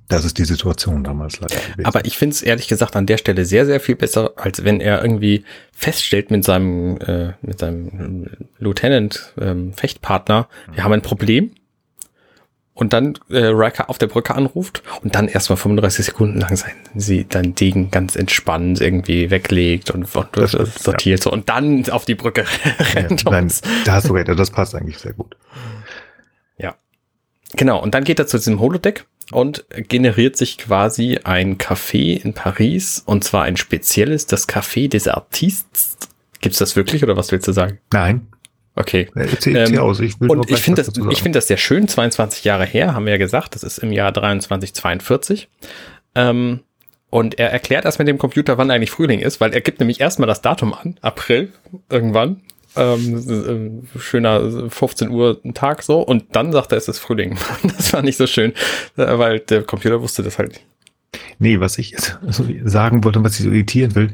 das 0.09 0.25
ist 0.27 0.37
die 0.37 0.45
Situation 0.45 1.05
damals 1.05 1.41
leider 1.41 1.55
gewesen. 1.55 1.87
Aber 1.87 2.05
ich 2.05 2.19
finde 2.19 2.35
es 2.35 2.43
ehrlich 2.43 2.69
gesagt 2.69 2.97
an 2.97 3.07
der 3.07 3.17
Stelle 3.17 3.47
sehr, 3.47 3.65
sehr 3.65 3.81
viel 3.81 3.97
besser, 3.97 4.33
als 4.37 4.63
wenn 4.63 4.81
er 4.81 5.03
irgendwie 5.03 5.45
feststellt 5.73 6.31
mit 6.31 6.45
seinem, 6.45 6.99
äh, 6.99 7.33
mit 7.41 7.59
seinem 7.59 8.27
Lieutenant 8.59 9.33
ähm, 9.41 9.73
Fechtpartner, 9.73 10.49
wir 10.73 10.85
haben 10.85 10.93
ein 10.93 11.03
Problem. 11.03 11.53
Und 12.75 12.95
dann 12.95 13.19
äh, 13.29 13.39
Riker 13.47 13.91
auf 13.91 13.99
der 13.99 14.07
Brücke 14.07 14.35
anruft 14.35 14.83
und 15.03 15.15
dann 15.15 15.29
erstmal 15.29 15.59
35 15.59 16.07
Sekunden 16.07 16.41
lang 16.41 16.57
sein, 16.57 16.73
sie 16.95 17.27
dann 17.29 17.55
Degen 17.55 17.91
ganz 17.91 18.17
entspannt 18.17 18.81
irgendwie 18.81 19.31
weglegt 19.31 19.91
und, 19.91 20.05
und 20.17 20.29
Das 20.33 20.55
ist- 20.55 20.83
sortiert 20.83 21.23
so 21.23 21.31
und 21.31 21.51
dann 21.51 21.89
auf 21.91 22.07
die 22.07 22.15
Brücke 22.15 22.45
rennt. 22.95 23.25
ja, 23.25 23.31
nein, 23.31 23.53
da 23.85 23.93
hast 23.93 24.09
du 24.09 24.15
recht, 24.15 24.29
das 24.29 24.51
passt 24.51 24.75
eigentlich 24.75 24.99
sehr 24.99 25.13
gut. 25.13 25.37
Genau, 27.55 27.83
und 27.83 27.93
dann 27.93 28.05
geht 28.05 28.19
er 28.19 28.27
zu 28.27 28.39
diesem 28.39 28.61
Holodeck 28.61 29.05
und 29.31 29.67
generiert 29.77 30.39
sich 30.39 30.57
quasi 30.57 31.19
ein 31.23 31.59
Café 31.59 32.19
in 32.19 32.33
Paris 32.33 33.03
und 33.05 33.25
zwar 33.25 33.43
ein 33.43 33.59
spezielles, 33.59 34.25
das 34.27 34.49
Café 34.49 34.89
des 34.89 35.07
Artistes. 35.07 35.99
Gibt's 36.41 36.57
das 36.59 36.77
wirklich 36.77 37.03
oder 37.05 37.15
was 37.15 37.31
willst 37.31 37.47
du 37.47 37.53
sagen? 37.53 37.79
Nein, 37.93 38.27
Okay. 38.75 39.09
erzähl, 39.15 39.55
Ähm, 39.55 39.61
erzähl 39.63 39.79
aus. 39.79 40.01
Ich 40.01 40.21
will 40.21 40.31
Und 40.31 40.51
ich 40.51 40.61
finde 40.61 40.83
das, 40.83 40.97
ich 41.11 41.23
finde 41.23 41.37
das 41.39 41.47
sehr 41.47 41.59
schön, 41.59 41.89
22 41.89 42.45
Jahre 42.45 42.65
her, 42.65 42.95
haben 42.95 43.05
wir 43.05 43.13
ja 43.13 43.19
gesagt, 43.19 43.55
das 43.55 43.63
ist 43.63 43.79
im 43.79 43.93
Jahr 43.93 44.15
2342. 44.15 45.49
Ähm, 46.15 46.61
und 47.11 47.39
er 47.39 47.51
erklärt 47.51 47.85
erst 47.85 47.99
mit 47.99 48.09
dem 48.09 48.17
Computer, 48.17 48.57
wann 48.57 48.71
eigentlich 48.71 48.91
Frühling 48.91 49.21
ist, 49.21 49.41
weil 49.41 49.53
er 49.53 49.61
gibt 49.61 49.81
nämlich 49.81 50.01
erstmal 50.01 50.27
das 50.27 50.41
Datum 50.41 50.73
an, 50.73 50.97
April, 51.03 51.53
irgendwann. 51.91 52.41
Ähm, 52.75 53.83
äh, 53.95 53.99
schöner 53.99 54.71
15 54.71 55.11
Uhr 55.11 55.39
Tag 55.53 55.83
so 55.83 56.01
und 56.01 56.35
dann 56.35 56.53
sagt 56.53 56.73
er, 56.73 56.79
es 56.79 56.89
ist 56.89 57.01
Frühling. 57.01 57.37
Das 57.77 57.93
war 57.93 58.01
nicht 58.01 58.17
so 58.17 58.27
schön, 58.27 58.55
äh, 58.97 59.19
weil 59.19 59.41
der 59.41 59.63
Computer 59.63 60.01
wusste 60.01 60.23
das 60.23 60.39
halt 60.39 60.53
nicht. 60.53 60.65
Nee, 61.39 61.61
was 61.61 61.77
ich 61.77 61.95
sagen 62.65 63.05
wollte 63.05 63.19
und 63.19 63.27
was 63.27 63.39
ich 63.39 63.45
so 63.45 63.51
irritieren 63.51 63.95
will, 63.95 64.09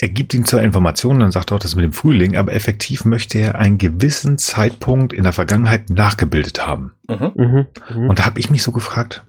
er 0.00 0.08
gibt 0.08 0.32
ihm 0.32 0.44
zwar 0.44 0.62
Informationen, 0.62 1.20
dann 1.20 1.32
sagt 1.32 1.50
er 1.50 1.56
auch 1.56 1.60
das 1.60 1.74
mit 1.74 1.84
dem 1.84 1.92
Frühling, 1.92 2.36
aber 2.36 2.52
effektiv 2.52 3.04
möchte 3.04 3.38
er 3.38 3.56
einen 3.56 3.78
gewissen 3.78 4.38
Zeitpunkt 4.38 5.12
in 5.12 5.24
der 5.24 5.32
Vergangenheit 5.32 5.90
nachgebildet 5.90 6.64
haben. 6.66 6.92
Mhm. 7.08 7.32
Mhm. 7.34 7.66
Mhm. 7.94 8.10
Und 8.10 8.18
da 8.18 8.26
habe 8.26 8.38
ich 8.38 8.48
mich 8.50 8.62
so 8.62 8.70
gefragt, 8.70 9.24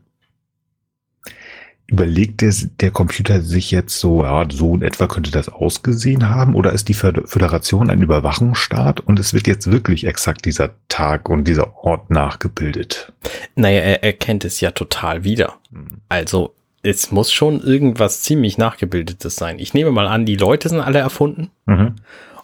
überlegt 1.87 2.41
der, 2.41 2.53
der 2.81 2.91
Computer 2.91 3.41
sich 3.41 3.71
jetzt 3.71 3.99
so, 3.99 4.23
ja, 4.23 4.45
so 4.47 4.75
in 4.75 4.83
etwa 4.83 5.07
könnte 5.07 5.31
das 5.31 5.49
ausgesehen 5.49 6.29
haben? 6.29 6.53
Oder 6.53 6.71
ist 6.71 6.87
die 6.87 6.93
Föder- 6.93 7.25
Föderation 7.25 7.89
ein 7.89 8.03
Überwachungsstaat 8.03 8.99
und 8.99 9.19
es 9.19 9.33
wird 9.33 9.47
jetzt 9.47 9.71
wirklich 9.71 10.05
exakt 10.05 10.45
dieser 10.45 10.75
Tag 10.87 11.29
und 11.29 11.45
dieser 11.45 11.77
Ort 11.83 12.11
nachgebildet? 12.11 13.11
Naja, 13.55 13.79
er 13.79 14.03
erkennt 14.03 14.45
es 14.45 14.61
ja 14.61 14.69
total 14.69 15.23
wieder. 15.23 15.55
Hm. 15.71 16.01
Also, 16.09 16.53
es 16.81 17.11
muss 17.11 17.31
schon 17.31 17.61
irgendwas 17.61 18.21
ziemlich 18.21 18.57
nachgebildetes 18.57 19.35
sein. 19.35 19.59
Ich 19.59 19.73
nehme 19.73 19.91
mal 19.91 20.07
an, 20.07 20.25
die 20.25 20.35
Leute 20.37 20.69
sind 20.69 20.79
alle 20.81 20.99
erfunden. 20.99 21.51
Mhm. 21.65 21.95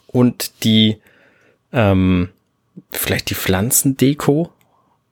und 0.08 0.64
die, 0.64 0.98
ähm, 1.74 2.30
vielleicht 2.92 3.30
die 3.30 3.36
Pflanzendeko 3.36 4.50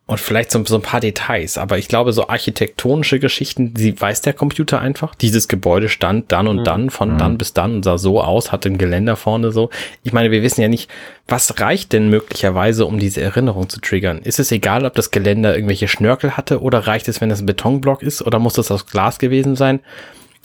und 0.06 0.20
vielleicht 0.20 0.51
so, 0.51 0.64
so 0.66 0.76
ein 0.76 0.82
paar 0.82 0.99
Details. 0.99 1.58
Aber 1.58 1.78
ich 1.78 1.88
glaube, 1.88 2.12
so 2.12 2.28
architektonische 2.28 3.20
Geschichten, 3.20 3.74
die 3.74 3.99
weiß 3.99 4.20
der 4.22 4.34
Computer 4.34 4.82
einfach. 4.82 5.16
Dieses 5.16 5.47
Gebäude 5.47 5.88
stand 5.88 6.32
dann 6.34 6.47
und 6.47 6.58
Mhm. 6.58 6.64
dann, 6.66 6.89
von 6.89 7.14
Mhm. 7.14 7.18
dann 7.18 7.38
bis 7.38 7.54
dann 7.54 7.76
und 7.76 7.84
sah 7.84 7.97
so 7.97 8.22
aus, 8.22 8.51
hatte 8.51 8.68
ein 8.70 8.78
Geländer 8.78 9.16
vorne 9.16 9.51
so. 9.54 9.70
Ich 10.04 10.12
meine, 10.12 10.30
wir 10.30 10.41
wissen 10.43 10.62
ja 10.62 10.68
nicht, 10.68 10.89
was 11.28 11.60
reicht 11.62 11.93
denn 11.93 12.10
möglicherweise, 12.10 12.86
um 12.86 12.99
diese 12.99 13.22
Erinnerung 13.22 13.70
zu 13.70 13.80
triggern? 13.80 14.20
Ist 14.20 14.39
es 14.39 14.51
egal, 14.51 14.86
ob 14.86 14.93
das 14.95 15.10
Geländer 15.12 15.56
irgendwelche 15.56 15.88
Schnörkel 15.88 16.36
hatte 16.36 16.62
oder 16.62 16.80
reicht 16.80 17.08
es, 17.08 17.22
wenn 17.22 17.32
es 17.32 17.39
ein 17.39 17.45
Betonblock 17.45 18.04
ist 18.04 18.22
oder 18.22 18.39
muss 18.39 18.56
das 18.56 18.72
aus 18.72 18.86
Glas 18.88 19.20
gewesen 19.20 19.56
sein? 19.56 19.80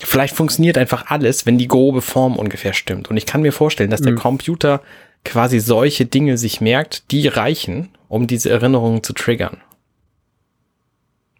Vielleicht 0.01 0.33
funktioniert 0.37 0.77
einfach 0.77 1.07
alles, 1.07 1.45
wenn 1.45 1.57
die 1.57 1.67
grobe 1.67 2.01
Form 2.01 2.37
ungefähr 2.37 2.71
stimmt. 2.71 3.09
Und 3.09 3.17
ich 3.17 3.25
kann 3.25 3.41
mir 3.41 3.51
vorstellen, 3.51 3.89
dass 3.89 4.01
der 4.01 4.13
Mhm. 4.13 4.19
Computer 4.19 4.79
quasi 5.25 5.59
solche 5.59 6.05
Dinge 6.05 6.37
sich 6.37 6.61
merkt, 6.61 7.11
die 7.11 7.27
reichen, 7.27 7.89
um 8.07 8.27
diese 8.27 8.49
Erinnerungen 8.49 9.03
zu 9.03 9.13
triggern. 9.13 9.57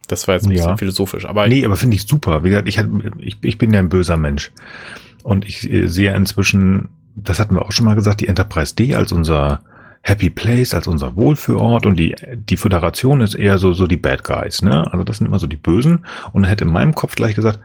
Das 0.08 0.28
war 0.28 0.36
jetzt 0.36 0.46
ein 0.48 0.52
Ja. 0.52 0.58
bisschen 0.64 0.78
philosophisch, 0.78 1.26
aber 1.26 1.48
Nee, 1.48 1.66
aber 1.66 1.76
finde 1.76 1.96
ich 1.96 2.08
super. 2.08 2.44
Wie 2.44 2.50
gesagt, 2.50 2.68
ich, 2.68 2.80
ich, 3.20 3.38
ich 3.42 3.58
bin 3.58 3.74
ja 3.74 3.80
ein 3.80 3.90
böser 3.90 4.18
Mensch. 4.18 4.52
Und 5.24 5.46
ich 5.46 5.70
äh, 5.72 5.88
sehe 5.88 6.16
inzwischen, 6.16 6.90
das 7.16 7.40
hatten 7.40 7.56
wir 7.56 7.62
auch 7.64 7.72
schon 7.72 7.86
mal 7.86 7.96
gesagt, 7.96 8.22
die 8.22 8.28
Enterprise 8.28 8.74
D 8.76 8.96
als 8.96 9.12
unser 9.12 9.62
Happy 10.02 10.30
Place, 10.30 10.74
als 10.74 10.88
unser 10.88 11.16
Wohlfühlort 11.16 11.86
und 11.86 11.98
die, 11.98 12.16
die 12.34 12.58
Föderation 12.58 13.22
ist 13.22 13.36
eher 13.36 13.58
so, 13.60 13.74
so 13.74 13.86
die 13.86 13.98
Bad 13.98 14.24
Guys, 14.24 14.62
ne? 14.62 14.92
Also 14.92 15.04
das 15.04 15.18
sind 15.18 15.28
immer 15.28 15.40
so 15.40 15.46
die 15.48 15.58
Bösen. 15.58 16.06
Und 16.32 16.46
er 16.46 16.50
hätte 16.52 16.64
in 16.64 16.72
meinem 16.72 16.96
Kopf 16.96 17.16
gleich 17.16 17.36
gesagt, 17.36 17.60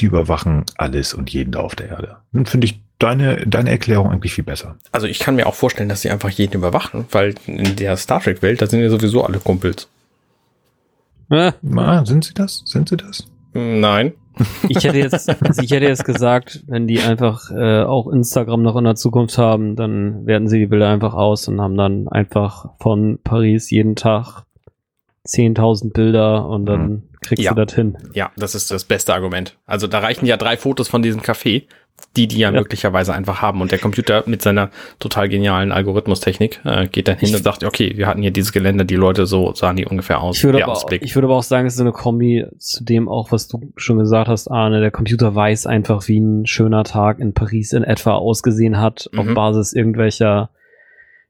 die 0.00 0.06
überwachen 0.06 0.64
alles 0.76 1.12
und 1.12 1.28
jeden 1.30 1.50
da 1.52 1.60
auf 1.60 1.74
der 1.74 1.88
Erde. 1.88 2.16
Dann 2.32 2.46
finde 2.46 2.66
ich 2.66 2.80
deine, 3.02 3.46
deine 3.46 3.70
Erklärung 3.70 4.10
eigentlich 4.10 4.34
viel 4.34 4.44
besser. 4.44 4.76
also 4.92 5.06
ich 5.06 5.18
kann 5.18 5.36
mir 5.36 5.46
auch 5.46 5.54
vorstellen, 5.54 5.88
dass 5.88 6.02
sie 6.02 6.10
einfach 6.10 6.30
jeden 6.30 6.54
überwachen, 6.54 7.06
weil 7.10 7.34
in 7.46 7.76
der 7.76 7.96
Star 7.96 8.20
Trek 8.20 8.42
Welt, 8.42 8.62
da 8.62 8.66
sind 8.66 8.80
ja 8.80 8.88
sowieso 8.88 9.24
alle 9.24 9.38
Kumpels. 9.38 9.88
Ah, 11.30 12.04
sind 12.04 12.24
sie 12.24 12.34
das? 12.34 12.62
Sind 12.66 12.90
sie 12.90 12.96
das? 12.96 13.26
Nein. 13.54 14.12
ich 14.68 14.84
hätte 14.84 14.98
jetzt, 14.98 15.28
also 15.28 15.62
ich 15.62 15.70
hätte 15.70 15.86
jetzt 15.86 16.04
gesagt, 16.04 16.62
wenn 16.66 16.86
die 16.86 17.00
einfach 17.00 17.50
äh, 17.50 17.82
auch 17.82 18.08
Instagram 18.08 18.62
noch 18.62 18.76
in 18.76 18.84
der 18.84 18.94
Zukunft 18.94 19.36
haben, 19.38 19.76
dann 19.76 20.26
werten 20.26 20.48
sie 20.48 20.58
die 20.58 20.66
Bilder 20.66 20.88
einfach 20.88 21.14
aus 21.14 21.48
und 21.48 21.60
haben 21.60 21.76
dann 21.76 22.08
einfach 22.08 22.70
von 22.78 23.18
Paris 23.22 23.70
jeden 23.70 23.96
Tag 23.96 24.44
10.000 25.26 25.92
Bilder 25.92 26.46
und 26.48 26.66
dann 26.66 27.02
kriegst 27.22 27.42
Ja. 27.44 27.54
du 27.54 27.64
das 27.64 27.74
hin. 27.74 27.96
Ja, 28.14 28.30
das 28.36 28.54
ist 28.54 28.70
das 28.70 28.84
beste 28.84 29.14
Argument. 29.14 29.56
Also 29.66 29.86
da 29.86 30.00
reichen 30.00 30.26
ja 30.26 30.36
drei 30.36 30.56
Fotos 30.56 30.88
von 30.88 31.02
diesem 31.02 31.20
Café, 31.22 31.62
die 32.16 32.26
die 32.26 32.38
ja, 32.38 32.50
Ja. 32.50 32.58
möglicherweise 32.58 33.14
einfach 33.14 33.40
haben. 33.42 33.60
Und 33.60 33.70
der 33.70 33.78
Computer 33.78 34.24
mit 34.26 34.42
seiner 34.42 34.70
total 34.98 35.28
genialen 35.28 35.70
Algorithmustechnik 35.70 36.60
äh, 36.64 36.88
geht 36.88 37.06
dann 37.06 37.16
hin 37.18 37.28
Ich- 37.28 37.34
und 37.36 37.44
sagt, 37.44 37.62
okay, 37.64 37.92
wir 37.96 38.06
hatten 38.08 38.22
hier 38.22 38.32
dieses 38.32 38.52
Gelände, 38.52 38.84
die 38.84 38.96
Leute, 38.96 39.26
so 39.26 39.54
sahen 39.54 39.76
die 39.76 39.86
ungefähr 39.86 40.20
aus. 40.20 40.36
Ich 40.38 40.44
würde, 40.44 40.58
der 40.58 40.64
aber, 40.66 40.72
auch- 40.72 40.76
Ausblick. 40.78 41.02
ich 41.04 41.14
würde 41.14 41.26
aber 41.28 41.36
auch 41.36 41.42
sagen, 41.42 41.66
es 41.66 41.74
ist 41.74 41.78
so 41.78 41.84
eine 41.84 41.92
Kombi 41.92 42.44
zu 42.58 42.82
dem 42.84 43.08
auch, 43.08 43.30
was 43.30 43.46
du 43.48 43.72
schon 43.76 43.98
gesagt 43.98 44.28
hast, 44.28 44.48
Arne. 44.50 44.80
Der 44.80 44.90
Computer 44.90 45.34
weiß 45.34 45.66
einfach, 45.66 46.08
wie 46.08 46.18
ein 46.18 46.46
schöner 46.46 46.82
Tag 46.84 47.20
in 47.20 47.34
Paris 47.34 47.72
in 47.72 47.84
etwa 47.84 48.14
ausgesehen 48.14 48.80
hat, 48.80 49.08
auf 49.16 49.26
Mhm. 49.26 49.34
Basis 49.34 49.72
irgendwelcher 49.72 50.50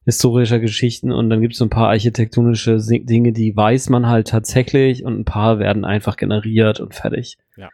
historischer 0.05 0.59
Geschichten. 0.59 1.13
Und 1.13 1.31
dann 1.31 1.41
gibt 1.41 1.53
es 1.55 1.59
so 1.59 1.65
ein 1.67 1.71
paar 1.71 1.89
architektonische 1.89 2.79
Dinge, 2.79 3.33
die 3.33 3.57
weiß 3.57 3.89
man 3.89 4.09
halt 4.09 4.29
tatsächlich 4.29 5.05
und 5.05 5.21
ein 5.21 5.25
paar 5.25 5.59
werden 5.59 5.85
einfach 5.85 6.17
generiert 6.17 6.81
und 6.81 6.95
fertig. 6.95 7.39
Ja. 7.57 7.69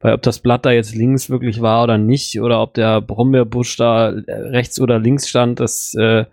Weil 0.00 0.14
ob 0.14 0.22
das 0.22 0.38
Blatt 0.40 0.64
da 0.64 0.70
jetzt 0.70 0.94
links 0.94 1.28
wirklich 1.30 1.60
war 1.60 1.84
oder 1.84 1.98
nicht, 1.98 2.40
oder 2.40 2.62
ob 2.62 2.74
der 2.74 3.00
Brombeerbusch 3.00 3.76
da 3.76 4.10
äh, 4.10 4.32
rechts 4.32 4.80
oder 4.80 4.98
links 4.98 5.28
stand, 5.28 5.60
das, 5.60 5.94
äh, 5.94 6.24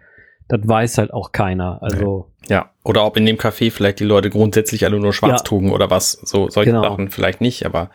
das 0.48 0.62
weiß 0.64 0.98
halt 0.98 1.14
auch 1.14 1.32
keiner. 1.34 1.80
Also. 1.82 2.28
ja. 2.48 2.72
Oder 2.84 3.06
ob 3.06 3.18
in 3.18 3.26
dem 3.26 3.36
Café 3.38 3.70
vielleicht 3.72 4.00
die 4.00 4.06
Leute 4.06 4.30
grundsätzlich 4.30 4.86
alle 4.86 5.00
nur 5.00 5.12
schwarz 5.12 5.42
Ja. 5.42 5.44
trugen 5.44 5.72
oder 5.74 5.90
was. 5.90 6.14
So 6.14 6.50
solche 6.50 6.72
Genau. 6.72 6.84
Sachen 6.84 7.10
vielleicht 7.10 7.42
nicht, 7.42 7.66
aber 7.66 7.90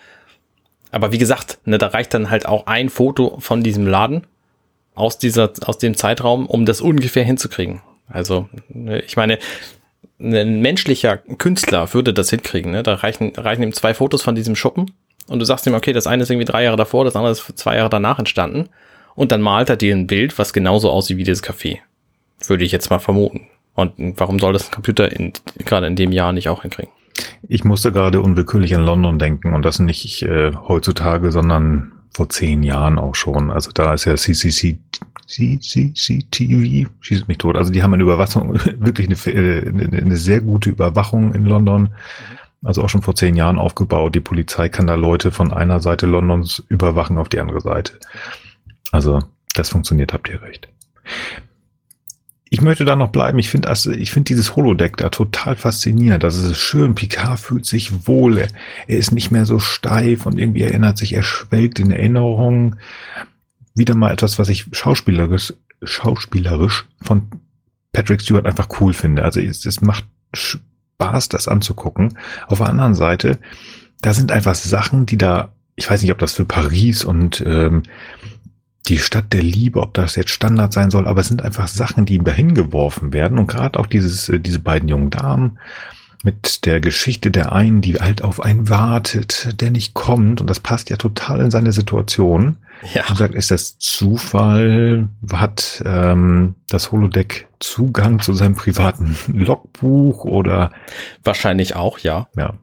aber 0.91 1.11
wie 1.11 1.17
gesagt, 1.19 1.59
ne, 1.65 1.79
da 1.79 1.87
reicht 1.87 2.13
dann 2.13 2.29
halt 2.29 2.45
auch 2.45 2.67
ein 2.67 2.91
Foto 2.91 3.39
von 3.39 3.63
diesem 3.63 3.87
Laden 3.87 4.27
aus 4.95 5.19
dieser 5.19 5.53
aus 5.65 5.79
dem 5.79 5.97
Zeitraum, 5.97 6.47
um 6.47 6.67
das 6.67 6.81
ungefähr 6.81 7.25
hinzukriegen. 7.25 7.83
Also 8.09 8.49
ne, 8.69 9.01
ich 9.01 9.17
meine, 9.17 9.39
ein 10.21 10.61
menschlicher 10.61 11.17
Künstler 11.17 11.93
würde 11.95 12.13
das 12.13 12.31
hinkriegen. 12.31 12.73
Ne? 12.73 12.83
Da 12.83 12.95
reichen, 12.95 13.33
reichen 13.37 13.63
ihm 13.63 13.73
zwei 13.73 13.95
Fotos 13.95 14.23
von 14.23 14.35
diesem 14.35 14.55
Schuppen 14.55 14.93
und 15.27 15.39
du 15.39 15.45
sagst 15.45 15.67
ihm, 15.67 15.75
okay, 15.75 15.93
das 15.93 16.07
eine 16.07 16.23
ist 16.23 16.31
irgendwie 16.31 16.51
drei 16.51 16.65
Jahre 16.65 16.77
davor, 16.77 17.05
das 17.05 17.17
andere 17.17 17.33
ist 17.33 17.59
zwei 17.59 17.77
Jahre 17.77 17.91
danach 17.91 18.19
entstanden. 18.19 18.69
Und 19.15 19.33
dann 19.33 19.43
malt 19.43 19.69
er 19.69 19.77
dir 19.77 19.95
ein 19.95 20.07
Bild, 20.07 20.39
was 20.39 20.53
genauso 20.53 20.91
aussieht 20.91 21.19
wie 21.19 21.25
dieses 21.25 21.45
Café. 21.45 21.79
Würde 22.47 22.65
ich 22.65 22.73
jetzt 22.73 22.91
mal 22.91 22.99
vermuten. 22.99 23.49
Und 23.75 23.93
warum 24.17 24.39
soll 24.39 24.53
das 24.53 24.69
ein 24.69 24.75
Computer 24.75 25.11
in, 25.13 25.33
gerade 25.65 25.87
in 25.87 25.97
dem 25.97 26.13
Jahr 26.13 26.33
nicht 26.33 26.49
auch 26.49 26.63
hinkriegen? 26.63 26.93
Ich 27.49 27.65
musste 27.65 27.93
gerade 27.93 28.21
unwillkürlich 28.21 28.75
an 28.75 28.85
London 28.85 29.19
denken 29.19 29.55
und 29.55 29.65
das 29.65 29.79
nicht 29.79 30.23
äh, 30.23 30.53
heutzutage, 30.69 31.31
sondern 31.31 31.93
vor 32.13 32.29
zehn 32.29 32.63
Jahren 32.63 32.99
auch 32.99 33.15
schon. 33.15 33.51
Also 33.51 33.71
da 33.73 33.95
ist 33.95 34.05
ja 34.05 34.17
CCC, 34.17 34.79
CCCTV, 35.27 36.91
schießt 37.01 37.29
mich 37.29 37.39
tot. 37.39 37.57
Also 37.57 37.73
die 37.73 37.83
haben 37.83 37.95
eine 37.95 38.03
Überwachung, 38.03 38.55
wirklich 38.79 39.07
eine, 39.09 39.35
äh, 39.35 39.69
eine, 39.69 39.99
eine 39.99 40.17
sehr 40.17 40.41
gute 40.41 40.71
Überwachung 40.71 41.35
in 41.35 41.47
London. 41.47 41.95
Also 42.63 42.83
auch 42.83 42.89
schon 42.89 43.03
vor 43.03 43.15
zehn 43.15 43.35
Jahren 43.35 43.59
aufgebaut. 43.59 44.15
Die 44.15 44.21
Polizei 44.21 44.69
kann 44.69 44.87
da 44.87 44.95
Leute 44.95 45.33
von 45.33 45.53
einer 45.53 45.81
Seite 45.81 46.07
Londons 46.07 46.63
überwachen 46.69 47.19
auf 47.19 47.29
die 47.29 47.41
andere 47.41 47.61
Seite. 47.61 47.99
Also 48.93 49.21
das 49.55 49.71
funktioniert, 49.71 50.13
habt 50.13 50.29
ihr 50.29 50.43
recht. 50.43 50.69
Ich 52.53 52.61
möchte 52.61 52.85
da 52.85 52.97
noch 52.97 53.09
bleiben. 53.09 53.39
Ich 53.39 53.49
finde 53.49 53.69
also, 53.69 53.93
ich 53.93 54.13
finde 54.13 54.27
dieses 54.27 54.57
Holodeck 54.57 54.99
da 54.99 55.09
total 55.09 55.57
faszinierend. 55.57 56.23
Das 56.23 56.37
ist 56.37 56.59
schön. 56.59 56.95
Picard 56.95 57.41
fühlt 57.41 57.65
sich 57.65 58.07
wohl. 58.07 58.37
Er, 58.37 58.99
ist 58.99 59.11
nicht 59.11 59.31
mehr 59.31 59.47
so 59.47 59.59
steif 59.59 60.27
und 60.27 60.39
irgendwie 60.39 60.61
erinnert 60.61 60.99
sich, 60.99 61.15
er 61.15 61.23
schwelgt 61.23 61.81
in 61.81 61.91
Erinnerungen. 61.91 62.79
Wieder 63.75 63.95
mal 63.95 64.13
etwas, 64.13 64.39
was 64.39 64.51
ich 64.51 64.67
schauspielerisch, 64.71 65.55
schauspielerisch 65.83 66.85
von 67.01 67.31
Patrick 67.91 68.21
Stewart 68.21 68.45
einfach 68.45 68.69
cool 68.81 68.93
finde. 68.93 69.25
Also 69.25 69.41
es, 69.41 69.65
es 69.65 69.81
macht 69.81 70.05
Spaß, 70.35 71.31
das 71.31 71.49
anzugucken. 71.49 72.19
Auf 72.49 72.59
der 72.59 72.69
anderen 72.69 72.95
Seite, 72.95 73.39
da 74.03 74.13
sind 74.13 74.31
einfach 74.31 74.55
Sachen, 74.57 75.07
die 75.07 75.17
da, 75.17 75.55
ich 75.75 75.91
weiß 75.91 76.03
nicht, 76.03 76.13
ob 76.13 76.19
das 76.19 76.35
für 76.35 76.45
Paris 76.45 77.03
und 77.03 77.43
ähm, 77.47 77.85
die 78.87 78.99
Stadt 78.99 79.33
der 79.33 79.43
Liebe, 79.43 79.81
ob 79.81 79.95
das 79.95 80.17
jetzt 80.17 80.31
Standard 80.31 80.73
sein 80.73 80.91
soll, 80.91 81.07
aber 81.07 81.21
es 81.21 81.29
sind 81.29 81.43
einfach 81.43 81.69
Sachen, 81.69 82.05
die 82.05 82.19
dahin 82.19 82.55
geworfen 82.55 83.13
werden. 83.13 83.39
Und 83.39 83.47
gerade 83.47 83.79
auch 83.79 83.87
dieses, 83.87 84.29
äh, 84.29 84.41
diese 84.41 84.59
beiden 84.59 84.89
jungen 84.89 85.11
Damen 85.11 85.59
mit 86.25 86.67
der 86.67 86.81
Geschichte 86.81 87.31
der 87.31 87.53
einen, 87.53 87.81
die 87.81 87.95
halt 87.95 88.23
auf 88.23 88.41
einen 88.41 88.69
wartet, 88.69 89.61
der 89.61 89.71
nicht 89.71 89.95
kommt. 89.95 90.41
Und 90.41 90.49
das 90.49 90.61
passt 90.61 90.91
ja 90.91 90.97
total 90.97 91.41
in 91.41 91.51
seine 91.51 91.73
Situation. 91.73 92.57
Ja. 92.95 93.05
Und 93.09 93.17
sagt, 93.17 93.35
ist 93.35 93.51
das 93.51 93.79
Zufall? 93.79 95.09
Hat 95.33 95.83
ähm, 95.87 96.55
das 96.69 96.91
Holodeck 96.91 97.47
Zugang 97.61 98.21
zu 98.21 98.35
seinem 98.35 98.57
privaten 98.57 99.17
Logbuch 99.33 100.25
oder 100.25 100.73
Wahrscheinlich 101.23 101.77
auch, 101.77 101.99
ja. 102.01 102.27
ja. 102.37 102.55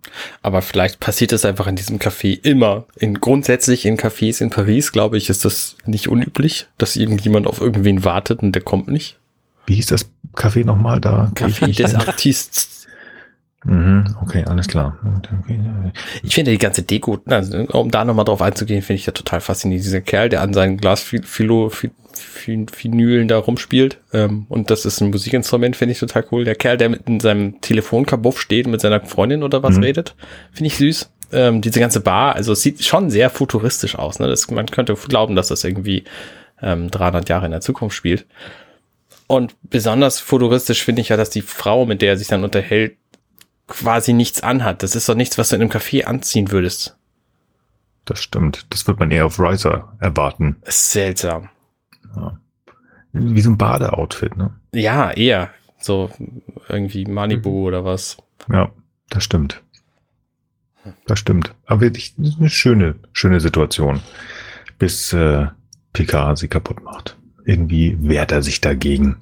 Aber 0.41 0.62
vielleicht 0.62 0.99
passiert 0.99 1.32
es 1.32 1.45
einfach 1.45 1.68
in 1.68 1.78
diesem 1.78 1.99
Café 1.99 2.38
immer. 2.43 2.86
In, 2.97 3.22
grundsätzlich 3.22 3.86
in 3.86 3.97
Cafés 3.97 4.41
in 4.41 4.49
Paris, 4.49 4.91
glaube 4.91 5.18
ich, 5.18 5.30
ist 5.30 5.45
das 5.45 5.78
nicht 5.86 6.10
unüblich, 6.10 6.68
dass 6.78 6.97
irgendjemand 6.97 7.47
auf 7.47 7.62
irgendwen 7.62 8.03
wartet 8.03 8.41
und 8.41 8.51
der 8.51 8.62
kommt 8.62 8.89
nicht. 8.89 9.18
Wie 9.66 9.76
hieß 9.76 9.88
das 9.88 10.10
Café 10.36 10.66
nochmal 10.66 10.99
da? 10.99 11.32
Café 11.36 11.76
des 11.76 11.95
Artists. 11.95 12.78
Mhm, 13.66 14.16
okay, 14.22 14.45
alles 14.45 14.68
klar. 14.68 14.97
Ich 16.24 16.34
finde 16.36 16.51
die 16.51 16.57
ganze 16.57 16.84
Deko, 16.84 17.20
also, 17.26 17.57
um 17.74 17.91
da 17.91 18.05
nochmal 18.05 18.24
drauf 18.26 18.41
einzugehen, 18.41 18.82
finde 18.82 18.99
ich 19.01 19.05
ja 19.05 19.12
total 19.12 19.41
faszinierend. 19.41 19.86
Dieser 19.86 20.01
Kerl, 20.01 20.30
der 20.30 20.41
an 20.41 20.53
seinen 20.53 20.78
Glasvinylen 20.78 23.28
da 23.28 23.38
rumspielt. 23.38 23.99
Ähm, 24.14 24.45
und 24.49 24.70
das 24.72 24.86
ist 24.86 25.01
ein 25.01 25.10
Musikinstrument, 25.10 25.76
finde 25.76 25.91
ich 25.91 25.99
total 25.99 26.26
cool. 26.32 26.45
Der 26.45 26.55
Kerl, 26.55 26.78
der 26.78 26.89
mit 26.89 27.07
in 27.07 27.20
seinem 27.20 27.60
Telefonkabuff 27.62 28.39
steht 28.39 28.66
und 28.66 28.72
mit 28.72 28.82
seiner 28.82 29.01
Freundin 29.05 29.43
oder 29.43 29.64
was 29.64 29.78
Mhm. 29.78 29.84
redet, 29.84 30.16
finde 30.53 30.68
ich 30.68 30.78
süß. 30.78 31.12
Ähm, 31.32 31.62
diese 31.62 31.80
ganze 31.80 31.99
Bar, 31.99 32.36
also 32.36 32.53
es 32.53 32.62
sieht 32.62 32.84
schon 32.84 33.10
sehr 33.10 33.30
futuristisch 33.30 33.95
aus. 33.95 34.20
Ne? 34.20 34.28
Das, 34.28 34.49
man 34.49 34.66
könnte 34.68 34.95
glauben, 34.95 35.36
dass 35.36 35.49
das 35.49 35.64
irgendwie 35.64 36.05
ähm, 36.62 36.89
300 36.89 37.30
Jahre 37.30 37.45
in 37.45 37.51
der 37.51 37.62
Zukunft 37.62 37.95
spielt. 37.95 38.26
Und 39.28 39.55
besonders 39.62 40.20
futuristisch 40.20 40.84
finde 40.84 41.01
ich 41.01 41.10
ja, 41.10 41.18
dass 41.18 41.30
die 41.30 41.43
Frau, 41.43 41.86
mit 41.86 42.01
der 42.01 42.14
er 42.14 42.18
sich 42.18 42.28
dann 42.28 42.43
unterhält, 42.43 42.97
quasi 43.70 44.13
nichts 44.13 44.41
anhat. 44.41 44.84
Das 44.84 44.95
ist 44.95 45.07
doch 45.07 45.15
nichts, 45.15 45.38
was 45.38 45.49
du 45.49 45.55
in 45.55 45.61
einem 45.61 45.72
Café 45.72 46.03
anziehen 46.03 46.51
würdest. 46.51 46.97
Das 48.05 48.20
stimmt. 48.20 48.65
Das 48.72 48.88
wird 48.88 48.99
man 48.99 49.11
eher 49.11 49.26
auf 49.26 49.39
Riser 49.39 49.95
erwarten. 49.99 50.57
Ist 50.65 50.91
seltsam. 50.91 51.49
Ja. 52.15 52.39
Wie 53.13 53.41
so 53.41 53.49
ein 53.51 53.57
Badeoutfit, 53.57 54.36
ne? 54.38 54.53
Ja, 54.74 55.11
eher. 55.11 55.49
So 55.80 56.09
irgendwie 56.67 57.05
Malibu 57.05 57.49
Mhm. 57.51 57.65
oder 57.65 57.86
was. 57.86 58.17
Ja, 58.51 58.72
das 59.09 59.24
stimmt. 59.24 59.61
Das 61.07 61.20
stimmt. 61.20 61.53
Aber 61.65 61.82
wirklich 61.82 62.15
eine 62.17 62.49
schöne, 62.49 62.95
schöne 63.13 63.39
Situation. 63.39 64.01
Bis 64.78 65.13
äh, 65.13 65.47
Picard 65.93 66.38
sie 66.38 66.47
kaputt 66.47 66.84
macht. 66.84 67.15
irgendwie 67.45 67.97
wehrt 67.99 68.32
er 68.32 68.43
sich 68.43 68.61
dagegen. 68.61 69.17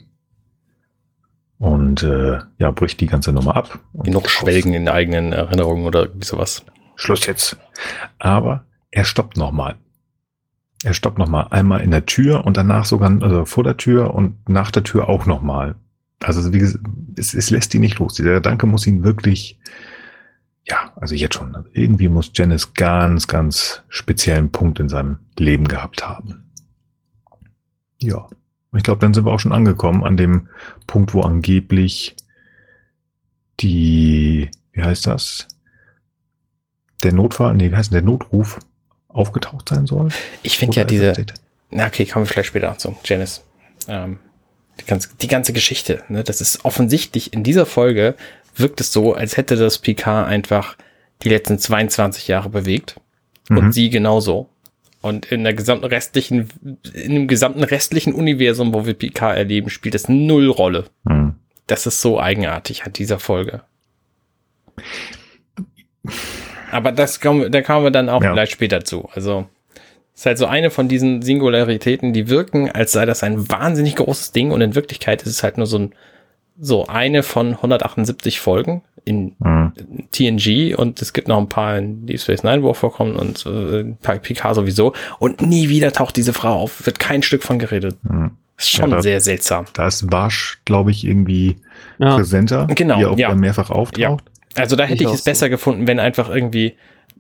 Und 1.60 2.04
äh, 2.04 2.40
ja, 2.60 2.72
bricht 2.72 3.00
die 3.02 3.08
ganze 3.08 3.34
Nummer 3.34 3.56
ab. 3.56 3.80
Genug 3.94 4.30
schwelgen 4.30 4.74
in 4.74 4.88
eigenen 4.88 5.34
Erinnerungen 5.34 5.86
oder 5.86 6.08
sowas. 6.22 6.64
Schluss 6.96 7.26
jetzt. 7.26 7.58
Aber 8.20 8.66
er 8.92 9.06
stoppt 9.06 9.38
nochmal. 9.38 9.76
Er 10.84 10.94
stoppt 10.94 11.18
nochmal. 11.18 11.48
Einmal 11.50 11.82
in 11.82 11.92
der 11.92 12.06
Tür 12.06 12.46
und 12.46 12.58
danach 12.58 12.86
sogar 12.86 13.12
also 13.22 13.46
vor 13.46 13.64
der 13.64 13.78
Tür 13.78 14.14
und 14.14 14.48
nach 14.48 14.70
der 14.72 14.84
Tür 14.84 15.10
auch 15.10 15.26
nochmal. 15.26 15.76
Also 16.22 16.54
wie 16.54 16.60
gesagt, 16.60 16.84
es, 17.16 17.34
es 17.34 17.50
lässt 17.50 17.74
ihn 17.74 17.82
nicht 17.82 18.00
los. 18.00 18.14
Dieser 18.14 18.34
Gedanke 18.34 18.68
muss 18.68 18.86
ihn 18.86 19.04
wirklich, 19.04 19.60
ja, 20.64 20.92
also 20.96 21.16
jetzt 21.16 21.36
schon. 21.36 21.66
Irgendwie 21.74 22.10
muss 22.10 22.32
Janice 22.34 22.74
ganz, 22.74 23.28
ganz 23.28 23.84
speziellen 23.88 24.52
Punkt 24.52 24.80
in 24.80 24.90
seinem 24.90 25.20
Leben 25.38 25.68
gehabt 25.68 26.08
haben. 26.08 26.52
Ja. 28.00 28.28
Ich 28.78 28.84
glaube, 28.84 29.00
dann 29.00 29.14
sind 29.14 29.26
wir 29.26 29.34
auch 29.34 29.40
schon 29.40 29.52
angekommen 29.52 30.04
an 30.04 30.18
dem 30.18 30.50
Punkt, 30.86 31.14
wo 31.14 31.22
angeblich 31.22 32.16
die, 33.60 34.50
wie 34.72 34.82
heißt 34.82 35.08
das? 35.08 35.48
Der 37.04 37.14
Notfall, 37.14 37.56
nee, 37.56 37.72
wie 37.72 37.76
heißt 37.76 37.92
denn 37.92 38.04
der 38.04 38.12
Notruf 38.12 38.60
aufgetaucht 39.08 39.70
sein 39.70 39.86
soll? 39.88 40.10
Ich 40.44 40.58
finde 40.58 40.78
ja 40.78 40.84
diese, 40.84 41.14
na 41.70 41.88
okay, 41.88 42.06
kommen 42.06 42.26
wir 42.26 42.32
vielleicht 42.32 42.50
später 42.50 42.78
zu, 42.78 42.96
Janice. 43.04 43.44
Ähm, 43.88 44.20
die, 44.80 44.86
ganze, 44.86 45.10
die 45.22 45.28
ganze 45.28 45.54
Geschichte, 45.54 46.04
ne, 46.08 46.24
das 46.24 46.42
ist 46.42 46.66
offensichtlich 46.66 47.34
in 47.34 47.44
dieser 47.44 47.66
Folge 47.66 48.16
wirkt 48.56 48.82
es 48.82 48.92
so, 48.92 49.14
als 49.14 49.38
hätte 49.38 49.56
das 49.56 49.80
Picard 49.80 50.28
einfach 50.28 50.78
die 51.24 51.30
letzten 51.30 51.60
22 51.60 52.28
Jahre 52.28 52.50
bewegt 52.50 53.00
und 53.50 53.66
mhm. 53.66 53.72
sie 53.72 53.90
genauso. 53.90 54.50
Und 55.08 55.32
in 55.32 55.46
der 55.46 55.54
gesamten 55.54 55.86
restlichen, 55.86 56.50
in 56.94 57.14
dem 57.14 57.28
gesamten 57.28 57.64
restlichen 57.64 58.14
Universum, 58.14 58.74
wo 58.74 58.86
wir 58.86 58.94
PK 58.94 59.34
erleben, 59.34 59.70
spielt 59.70 59.96
es 59.96 60.10
null 60.10 60.50
Rolle. 60.50 60.86
Hm. 61.08 61.36
Das 61.66 61.86
ist 61.86 62.02
so 62.02 62.20
eigenartig 62.20 62.84
an 62.84 62.92
dieser 62.92 63.18
Folge. 63.18 63.62
Aber 66.72 66.92
das 66.92 67.22
kommen, 67.22 67.50
da 67.52 67.62
kommen 67.62 67.86
wir 67.86 67.92
dann 67.92 68.10
auch 68.10 68.22
ja. 68.22 68.34
gleich 68.34 68.52
später 68.52 68.84
zu. 68.84 69.08
Also, 69.14 69.48
es 70.14 70.22
ist 70.22 70.26
halt 70.26 70.38
so 70.38 70.46
eine 70.46 70.72
von 70.72 70.90
diesen 70.90 71.22
Singularitäten, 71.22 72.12
die 72.12 72.28
wirken, 72.28 72.70
als 72.70 72.92
sei 72.92 73.06
das 73.06 73.24
ein 73.24 73.50
wahnsinnig 73.50 73.96
großes 73.96 74.34
Ding 74.34 74.52
und 74.52 74.60
in 74.60 74.76
Wirklichkeit 74.76 75.22
ist 75.22 75.30
es 75.30 75.44
halt 75.44 75.58
nur 75.58 75.68
so 75.68 75.80
ein, 75.80 75.94
so 76.60 76.88
eine 76.88 77.24
von 77.24 77.54
178 77.54 78.42
Folgen 78.42 78.84
in 79.08 79.36
mhm. 79.40 79.74
TNG 80.12 80.76
und 80.76 81.02
es 81.02 81.14
gibt 81.14 81.28
noch 81.28 81.38
ein 81.38 81.50
paar 81.50 81.78
in 81.78 82.06
Deep 82.06 82.20
Space 82.20 82.44
Nine, 82.44 82.62
wo 82.62 82.74
vorkommen 82.74 83.16
und 83.16 83.46
äh, 83.46 84.20
Picard 84.20 84.56
sowieso 84.56 84.94
und 85.20 85.42
nie 85.42 85.70
wieder 85.70 85.94
taucht 85.94 86.18
diese 86.18 86.34
Frau 86.34 86.54
auf, 86.54 86.86
wird 86.86 87.00
kein 87.00 87.24
Stück 87.24 87.44
von 87.44 87.58
geredet. 87.58 87.98
Mhm. 88.04 88.32
Ist 88.58 88.72
schon 88.72 88.90
ja, 88.90 88.98
da, 88.98 89.02
sehr 89.02 89.22
seltsam. 89.22 89.66
Da 89.74 89.88
ist 89.88 90.12
Wasch, 90.12 90.60
glaube 90.66 90.92
ich, 90.92 91.06
irgendwie 91.06 91.58
ja. 92.00 92.16
präsenter, 92.16 92.68
genau, 92.68 92.98
die 92.98 93.06
auch 93.06 93.18
ja. 93.18 93.34
mehrfach 93.36 93.70
auftaucht. 93.70 94.00
Ja. 94.00 94.62
Also 94.62 94.76
da 94.76 94.86
hätte 94.86 95.04
ich, 95.04 95.10
ich 95.10 95.16
es 95.16 95.24
besser 95.24 95.50
gefunden, 95.50 95.88
wenn 95.88 96.00
einfach 96.00 96.30
irgendwie 96.30 96.76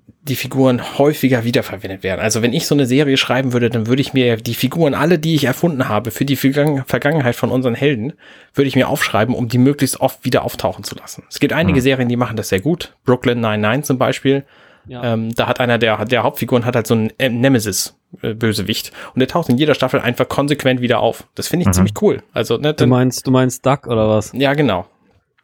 die 0.08 0.36
Figuren 0.36 0.97
häufiger 0.97 1.43
wiederverwendet 1.43 2.03
werden. 2.03 2.22
Also 2.22 2.41
wenn 2.41 2.53
ich 2.53 2.68
so 2.68 2.76
eine 2.76 2.86
Serie 2.86 3.18
schreiben 3.18 3.53
würde, 3.53 3.70
dann 3.70 3.88
würde 3.88 4.01
ich 4.01 4.14
mir 4.14 4.38
die 4.38 4.53
Figuren, 4.53 4.93
alle, 4.93 5.20
die 5.20 5.36
ich 5.36 5.45
erfunden 5.45 5.88
habe, 5.88 6.12
für 6.12 6.26
die 6.26 6.36
Vergangenheit 6.36 7.36
von 7.36 7.49
unseren 7.49 7.76
Helden, 7.76 8.14
würde 8.53 8.68
ich 8.68 8.76
mir 8.76 8.89
aufschreiben, 8.89 9.36
um 9.36 9.47
die 9.47 9.58
möglichst 9.58 9.99
oft 9.99 10.24
wieder 10.26 10.43
auftauchen 10.43 10.84
zu 10.84 10.95
lassen. 10.95 11.24
Es 11.30 11.39
gibt 11.39 11.53
einige 11.53 11.80
mhm. 11.80 11.84
Serien, 11.84 12.10
die 12.10 12.18
machen 12.18 12.38
das 12.38 12.49
sehr 12.49 12.62
gut. 12.62 12.95
Brooklyn 13.05 13.39
99 13.39 13.86
zum 13.86 13.97
Beispiel. 13.97 14.45
Ja. 14.88 15.14
Ähm, 15.14 15.36
da 15.36 15.47
hat 15.47 15.60
einer 15.60 15.78
der, 15.78 16.05
der 16.05 16.24
Hauptfiguren 16.24 16.64
hat 16.66 16.76
halt 16.76 16.88
so 16.88 16.93
einen 16.93 17.12
Nemesis-Bösewicht 17.18 18.91
und 19.14 19.20
der 19.20 19.28
taucht 19.28 19.49
in 19.49 19.58
jeder 19.58 19.76
Staffel 19.76 19.99
einfach 19.99 20.30
konsequent 20.30 20.80
wieder 20.82 20.99
auf. 20.99 21.28
Das 21.36 21.47
finde 21.47 21.64
ich 21.64 21.68
mhm. 21.68 21.74
ziemlich 21.74 22.01
cool. 22.01 22.24
Also, 22.32 22.58
ne, 22.58 22.74
du 22.74 22.88
meinst, 22.88 23.28
du 23.28 23.32
meinst 23.32 23.66
Duck 23.66 23.88
oder 23.88 24.08
was? 24.08 24.32
Ja, 24.34 24.53
genau. 24.53 24.86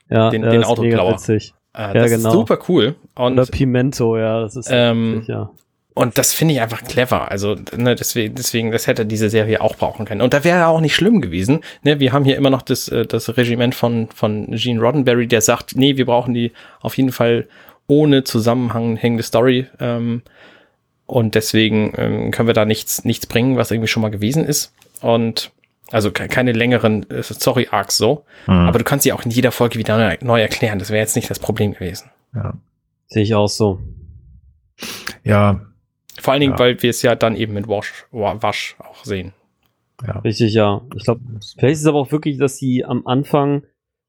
Ja, 0.10 0.30
den, 0.30 0.44
den 0.44 0.64
Autoklauer. 0.64 1.18
Äh, 1.76 1.82
ja, 1.82 1.94
das 1.94 2.12
genau. 2.12 2.30
ist 2.30 2.34
super 2.34 2.60
cool. 2.70 2.96
Und, 3.16 3.34
Oder 3.34 3.46
Pimento, 3.46 4.18
ja, 4.18 4.42
das 4.42 4.56
ist 4.56 4.70
ähm, 4.72 5.24
ja. 5.28 5.50
Und 5.96 6.18
das 6.18 6.34
finde 6.34 6.56
ich 6.56 6.62
einfach 6.62 6.84
clever. 6.84 7.30
Also, 7.30 7.56
ne, 7.76 7.94
deswegen, 7.94 8.34
deswegen, 8.34 8.72
das 8.72 8.88
hätte 8.88 9.06
diese 9.06 9.30
Serie 9.30 9.62
auch 9.62 9.76
brauchen 9.76 10.06
können. 10.06 10.22
Und 10.22 10.34
da 10.34 10.44
wäre 10.44 10.66
auch 10.66 10.82
nicht 10.82 10.96
schlimm 10.96 11.22
gewesen. 11.22 11.62
Ne, 11.84 12.00
wir 12.00 12.14
haben 12.14 12.26
hier 12.26 12.36
immer 12.36 12.50
noch 12.50 12.64
das, 12.64 12.88
äh, 12.88 13.06
das 13.06 13.38
Regiment 13.38 13.76
von, 13.76 14.08
von 14.14 14.48
Gene 14.52 14.82
Roddenberry, 14.82 15.28
der 15.28 15.42
sagt, 15.42 15.76
nee, 15.76 15.96
wir 15.96 16.06
brauchen 16.06 16.34
die 16.34 16.52
auf 16.82 16.98
jeden 16.98 17.12
Fall 17.12 17.48
ohne 17.88 18.24
zusammenhängende 18.24 19.24
Story. 19.24 19.68
Ähm, 19.80 20.24
und 21.06 21.36
deswegen 21.36 21.94
ähm, 21.98 22.32
können 22.32 22.48
wir 22.48 22.54
da 22.56 22.66
nichts, 22.66 23.06
nichts 23.06 23.28
bringen, 23.28 23.58
was 23.58 23.70
irgendwie 23.70 23.88
schon 23.88 24.02
mal 24.02 24.10
gewesen 24.10 24.46
ist. 24.46 24.74
Und 25.02 25.52
also 25.92 26.12
keine 26.12 26.54
längeren 26.54 27.10
äh, 27.10 27.22
Story-Arcs 27.22 27.98
so. 27.98 28.26
Mhm. 28.48 28.54
Aber 28.54 28.80
du 28.80 28.86
kannst 28.86 29.04
sie 29.04 29.14
auch 29.14 29.24
in 29.24 29.32
jeder 29.32 29.52
Folge 29.52 29.78
wieder 29.78 29.98
neu, 29.98 30.18
neu 30.22 30.42
erklären. 30.42 30.80
Das 30.80 30.90
wäre 30.90 31.00
jetzt 31.00 31.16
nicht 31.16 31.30
das 31.30 31.40
Problem 31.40 31.74
gewesen. 31.74 32.10
Ja. 32.34 32.54
Sehe 33.08 33.24
ich 33.24 33.36
auch 33.36 33.48
so. 33.48 33.80
Ja. 35.24 35.62
Vor 36.20 36.34
allen 36.34 36.42
Dingen, 36.42 36.54
ja. 36.54 36.60
weil 36.60 36.82
wir 36.82 36.90
es 36.90 37.02
ja 37.02 37.16
dann 37.16 37.36
eben 37.36 37.54
mit 37.54 37.68
Wash, 37.68 38.06
Wash 38.12 38.76
auch 38.80 39.04
sehen. 39.04 39.34
Ja. 40.06 40.20
Richtig, 40.20 40.54
ja. 40.54 40.82
Ich 40.96 41.04
glaube, 41.04 41.22
vielleicht 41.58 41.74
ist 41.74 41.82
es 41.82 41.88
aber 41.88 42.00
auch 42.00 42.12
wirklich, 42.12 42.38
dass 42.38 42.58
sie 42.58 42.84
am 42.84 43.06
Anfang 43.06 43.64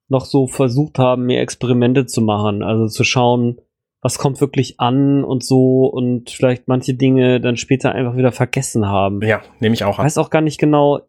noch 0.09 0.25
so 0.25 0.47
versucht 0.47 0.99
haben, 0.99 1.27
mehr 1.27 1.43
Experimente 1.43 2.07
zu 2.07 2.21
machen. 2.21 2.63
Also 2.63 2.89
zu 2.89 3.05
schauen, 3.05 3.59
was 4.05 4.19
kommt 4.19 4.43
wirklich 4.43 4.79
an 4.81 5.25
und 5.25 5.43
so 5.43 5.87
und 5.87 6.29
vielleicht 6.29 6.69
manche 6.69 6.93
Dinge 6.93 7.41
dann 7.41 7.57
später 7.57 7.93
einfach 7.93 8.19
wieder 8.19 8.33
vergessen 8.33 8.87
haben. 8.87 9.23
Ja, 9.23 9.41
nehme 9.61 9.75
ich 9.75 9.83
auch 9.83 9.99
an. 9.99 10.05
Ich 10.05 10.09
weiß 10.09 10.19
auch 10.19 10.29
gar 10.29 10.43
nicht 10.43 10.61
genau, 10.61 11.01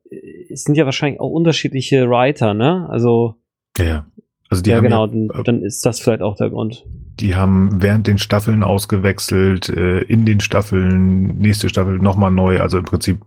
es 0.49 0.63
sind 0.63 0.75
ja 0.75 0.85
wahrscheinlich 0.85 1.19
auch 1.19 1.29
unterschiedliche 1.29 2.09
Writer, 2.09 2.53
ne? 2.53 2.87
Also. 2.89 3.35
Ja, 3.77 4.05
Also 4.49 4.63
die 4.63 4.69
ja, 4.69 4.77
haben 4.77 4.83
genau, 4.83 5.07
ja, 5.07 5.11
dann, 5.11 5.43
dann 5.43 5.61
ist 5.61 5.85
das 5.85 5.99
vielleicht 5.99 6.21
auch 6.21 6.37
der 6.37 6.51
Grund. 6.51 6.85
Die 7.19 7.35
haben 7.35 7.81
während 7.81 8.07
den 8.07 8.17
Staffeln 8.17 8.63
ausgewechselt, 8.63 9.67
äh, 9.67 9.99
in 9.99 10.25
den 10.25 10.39
Staffeln, 10.39 11.37
nächste 11.37 11.67
Staffel 11.67 11.99
nochmal 11.99 12.31
neu, 12.31 12.61
also 12.61 12.77
im 12.77 12.85
Prinzip 12.85 13.19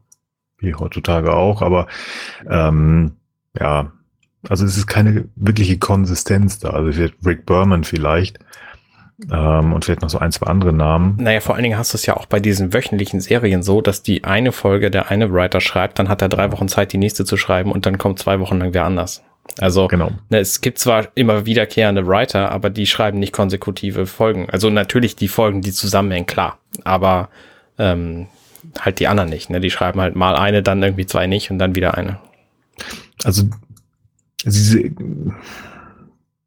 wie 0.60 0.74
heutzutage 0.74 1.34
auch, 1.34 1.60
aber 1.60 1.88
ähm, 2.48 3.16
ja, 3.60 3.92
also 4.48 4.64
es 4.64 4.78
ist 4.78 4.86
keine 4.86 5.28
wirkliche 5.36 5.78
Konsistenz 5.78 6.58
da. 6.58 6.70
Also 6.70 7.02
Rick 7.26 7.44
Berman 7.44 7.84
vielleicht, 7.84 8.38
ähm, 9.30 9.72
und 9.72 9.84
vielleicht 9.84 10.02
noch 10.02 10.10
so 10.10 10.18
ein, 10.18 10.32
zwei 10.32 10.46
andere 10.46 10.72
Namen. 10.72 11.16
Naja, 11.20 11.40
vor 11.40 11.54
allen 11.54 11.64
Dingen 11.64 11.78
hast 11.78 11.92
du 11.92 11.96
es 11.96 12.06
ja 12.06 12.16
auch 12.16 12.26
bei 12.26 12.40
diesen 12.40 12.72
wöchentlichen 12.72 13.20
Serien 13.20 13.62
so, 13.62 13.80
dass 13.80 14.02
die 14.02 14.24
eine 14.24 14.52
Folge 14.52 14.90
der 14.90 15.10
eine 15.10 15.32
Writer 15.32 15.60
schreibt, 15.60 15.98
dann 15.98 16.08
hat 16.08 16.22
er 16.22 16.28
drei 16.28 16.52
Wochen 16.52 16.68
Zeit, 16.68 16.92
die 16.92 16.98
nächste 16.98 17.24
zu 17.24 17.36
schreiben 17.36 17.72
und 17.72 17.86
dann 17.86 17.98
kommt 17.98 18.18
zwei 18.18 18.38
Wochen 18.40 18.58
lang 18.58 18.74
wer 18.74 18.84
anders. 18.84 19.22
Also 19.58 19.88
genau. 19.88 20.10
ne, 20.28 20.38
es 20.38 20.60
gibt 20.60 20.78
zwar 20.78 21.08
immer 21.14 21.46
wiederkehrende 21.46 22.06
Writer, 22.06 22.52
aber 22.52 22.70
die 22.70 22.86
schreiben 22.86 23.18
nicht 23.18 23.32
konsekutive 23.32 24.06
Folgen. 24.06 24.48
Also 24.50 24.70
natürlich 24.70 25.16
die 25.16 25.28
Folgen, 25.28 25.62
die 25.62 25.72
zusammenhängen, 25.72 26.26
klar. 26.26 26.58
Aber 26.84 27.30
ähm, 27.78 28.26
halt 28.78 29.00
die 29.00 29.08
anderen 29.08 29.30
nicht. 29.30 29.50
Ne? 29.50 29.60
Die 29.60 29.70
schreiben 29.70 30.00
halt 30.00 30.14
mal 30.14 30.36
eine, 30.36 30.62
dann 30.62 30.82
irgendwie 30.82 31.06
zwei 31.06 31.26
nicht 31.26 31.50
und 31.50 31.58
dann 31.58 31.74
wieder 31.74 31.96
eine. 31.96 32.20
Also 33.24 33.44
diese, 34.44 34.90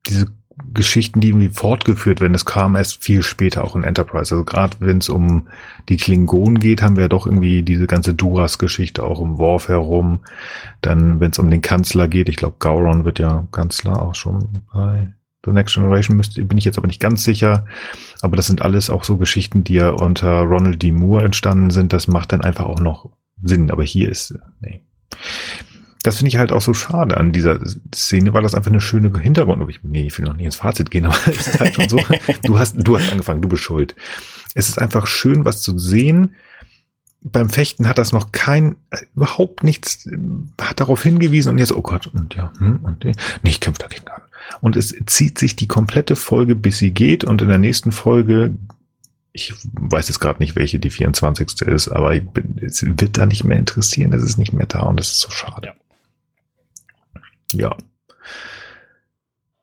diese 0.08 0.28
Geschichten, 0.74 1.20
die 1.20 1.30
irgendwie 1.30 1.50
fortgeführt 1.50 2.22
werden. 2.22 2.34
Das 2.34 2.46
kam 2.46 2.76
erst 2.76 3.04
viel 3.04 3.24
später 3.24 3.64
auch 3.64 3.76
in 3.76 3.84
Enterprise. 3.84 4.34
Also 4.34 4.44
gerade 4.44 4.78
wenn 4.80 5.00
es 5.00 5.10
um 5.10 5.48
die 5.90 5.98
Klingonen 5.98 6.60
geht, 6.60 6.82
haben 6.82 6.96
wir 6.96 7.04
ja 7.04 7.10
doch 7.10 7.26
irgendwie 7.26 7.64
diese 7.64 7.88
ganze 7.88 8.14
Duras-Geschichte 8.14 9.04
auch 9.04 9.22
im 9.22 9.38
Worf 9.38 9.68
herum. 9.68 10.20
Dann, 10.82 11.20
wenn 11.20 11.32
es 11.32 11.40
um 11.40 11.50
den 11.50 11.62
Kanzler 11.62 12.08
geht, 12.08 12.30
ich 12.30 12.36
glaube, 12.36 12.56
Gauron 12.60 13.06
wird 13.06 13.20
ja 13.20 13.48
Kanzler 13.52 14.02
auch 14.02 14.16
schon 14.16 14.50
bei 14.74 15.14
The 15.46 15.52
Next 15.52 15.74
Generation, 15.74 16.18
müsste, 16.18 16.44
bin 16.46 16.58
ich 16.58 16.66
jetzt 16.66 16.78
aber 16.78 16.88
nicht 16.88 17.02
ganz 17.02 17.24
sicher. 17.24 17.66
Aber 18.22 18.36
das 18.36 18.48
sind 18.48 18.62
alles 18.62 18.90
auch 18.90 19.04
so 19.04 19.18
Geschichten, 19.18 19.64
die 19.64 19.74
ja 19.76 19.90
unter 19.90 20.42
Ronald 20.42 20.82
D. 20.84 20.92
Moore 20.92 21.26
entstanden 21.26 21.72
sind. 21.72 21.94
Das 21.94 22.08
macht 22.08 22.32
dann 22.32 22.42
einfach 22.42 22.66
auch 22.66 22.80
noch 22.80 23.10
Sinn. 23.42 23.72
Aber 23.72 23.84
hier 23.84 24.10
ist, 24.10 24.36
nee 24.60 24.82
das 26.04 26.18
finde 26.18 26.30
ich 26.30 26.38
halt 26.38 26.52
auch 26.52 26.62
so 26.62 26.74
schade 26.74 27.18
an 27.18 27.32
dieser 27.32 27.60
Szene, 27.94 28.34
weil 28.34 28.44
das 28.44 28.56
einfach 28.56 28.72
eine 28.72 28.82
schöne 28.82 29.18
Hintergrund. 29.20 29.70
Ich, 29.70 29.82
nee, 29.84 30.08
ich 30.08 30.18
will 30.18 30.26
noch 30.26 30.36
nicht 30.36 30.46
ins 30.46 30.56
Fazit 30.56 30.92
gehen, 30.92 31.06
aber 31.08 31.18
es 31.28 31.48
ist 31.48 31.60
halt 31.60 31.76
schon 31.76 31.90
so. 31.90 32.00
Du 32.44 32.58
hast, 32.58 32.76
du 32.78 32.98
hast 32.98 33.12
angefangen, 33.12 33.42
du 33.42 33.50
bist 33.50 33.64
schuld. 33.64 33.96
Es 34.54 34.70
ist 34.70 34.80
einfach 34.80 35.08
schön, 35.08 35.46
was 35.46 35.62
zu 35.62 35.78
sehen. 35.78 36.36
Beim 37.24 37.50
Fechten 37.50 37.88
hat 37.88 38.00
das 38.00 38.14
noch 38.14 38.32
kein, 38.32 38.78
überhaupt 39.16 39.64
nichts, 39.64 40.10
hat 40.60 40.80
darauf 40.80 41.04
hingewiesen 41.04 41.50
und 41.50 41.60
jetzt, 41.60 41.72
oh 41.72 41.82
Gott, 41.82 42.08
und 42.08 42.34
ja, 42.34 42.52
hm, 42.58 42.80
und 42.82 43.04
nee, 43.04 43.14
ich 43.44 43.60
kämpfe 43.60 43.84
dagegen 43.84 44.08
an. 44.08 44.22
Und 44.60 44.76
es 44.76 44.96
zieht 45.06 45.38
sich 45.38 45.56
die 45.56 45.68
komplette 45.68 46.16
Folge, 46.16 46.56
bis 46.56 46.80
sie 46.80 46.92
geht 46.92 47.24
und 47.24 47.42
in 47.44 47.48
der 47.48 47.60
nächsten 47.60 47.92
Folge 47.92 48.56
ich 49.34 49.54
weiß 49.64 50.10
jetzt 50.10 50.20
gerade 50.20 50.40
nicht, 50.40 50.56
welche 50.56 50.80
die 50.80 50.90
24. 50.90 51.62
ist, 51.62 51.88
aber 51.88 52.20
bin, 52.20 52.60
es 52.62 52.84
wird 52.84 53.18
da 53.18 53.26
nicht 53.26 53.44
mehr 53.44 53.58
interessieren, 53.58 54.12
es 54.14 54.24
ist 54.24 54.38
nicht 54.38 54.54
mehr 54.54 54.66
da 54.66 54.82
und 54.82 55.00
das 55.00 55.12
ist 55.12 55.22
so 55.22 55.30
schade. 55.30 55.74
Ja. 57.54 57.76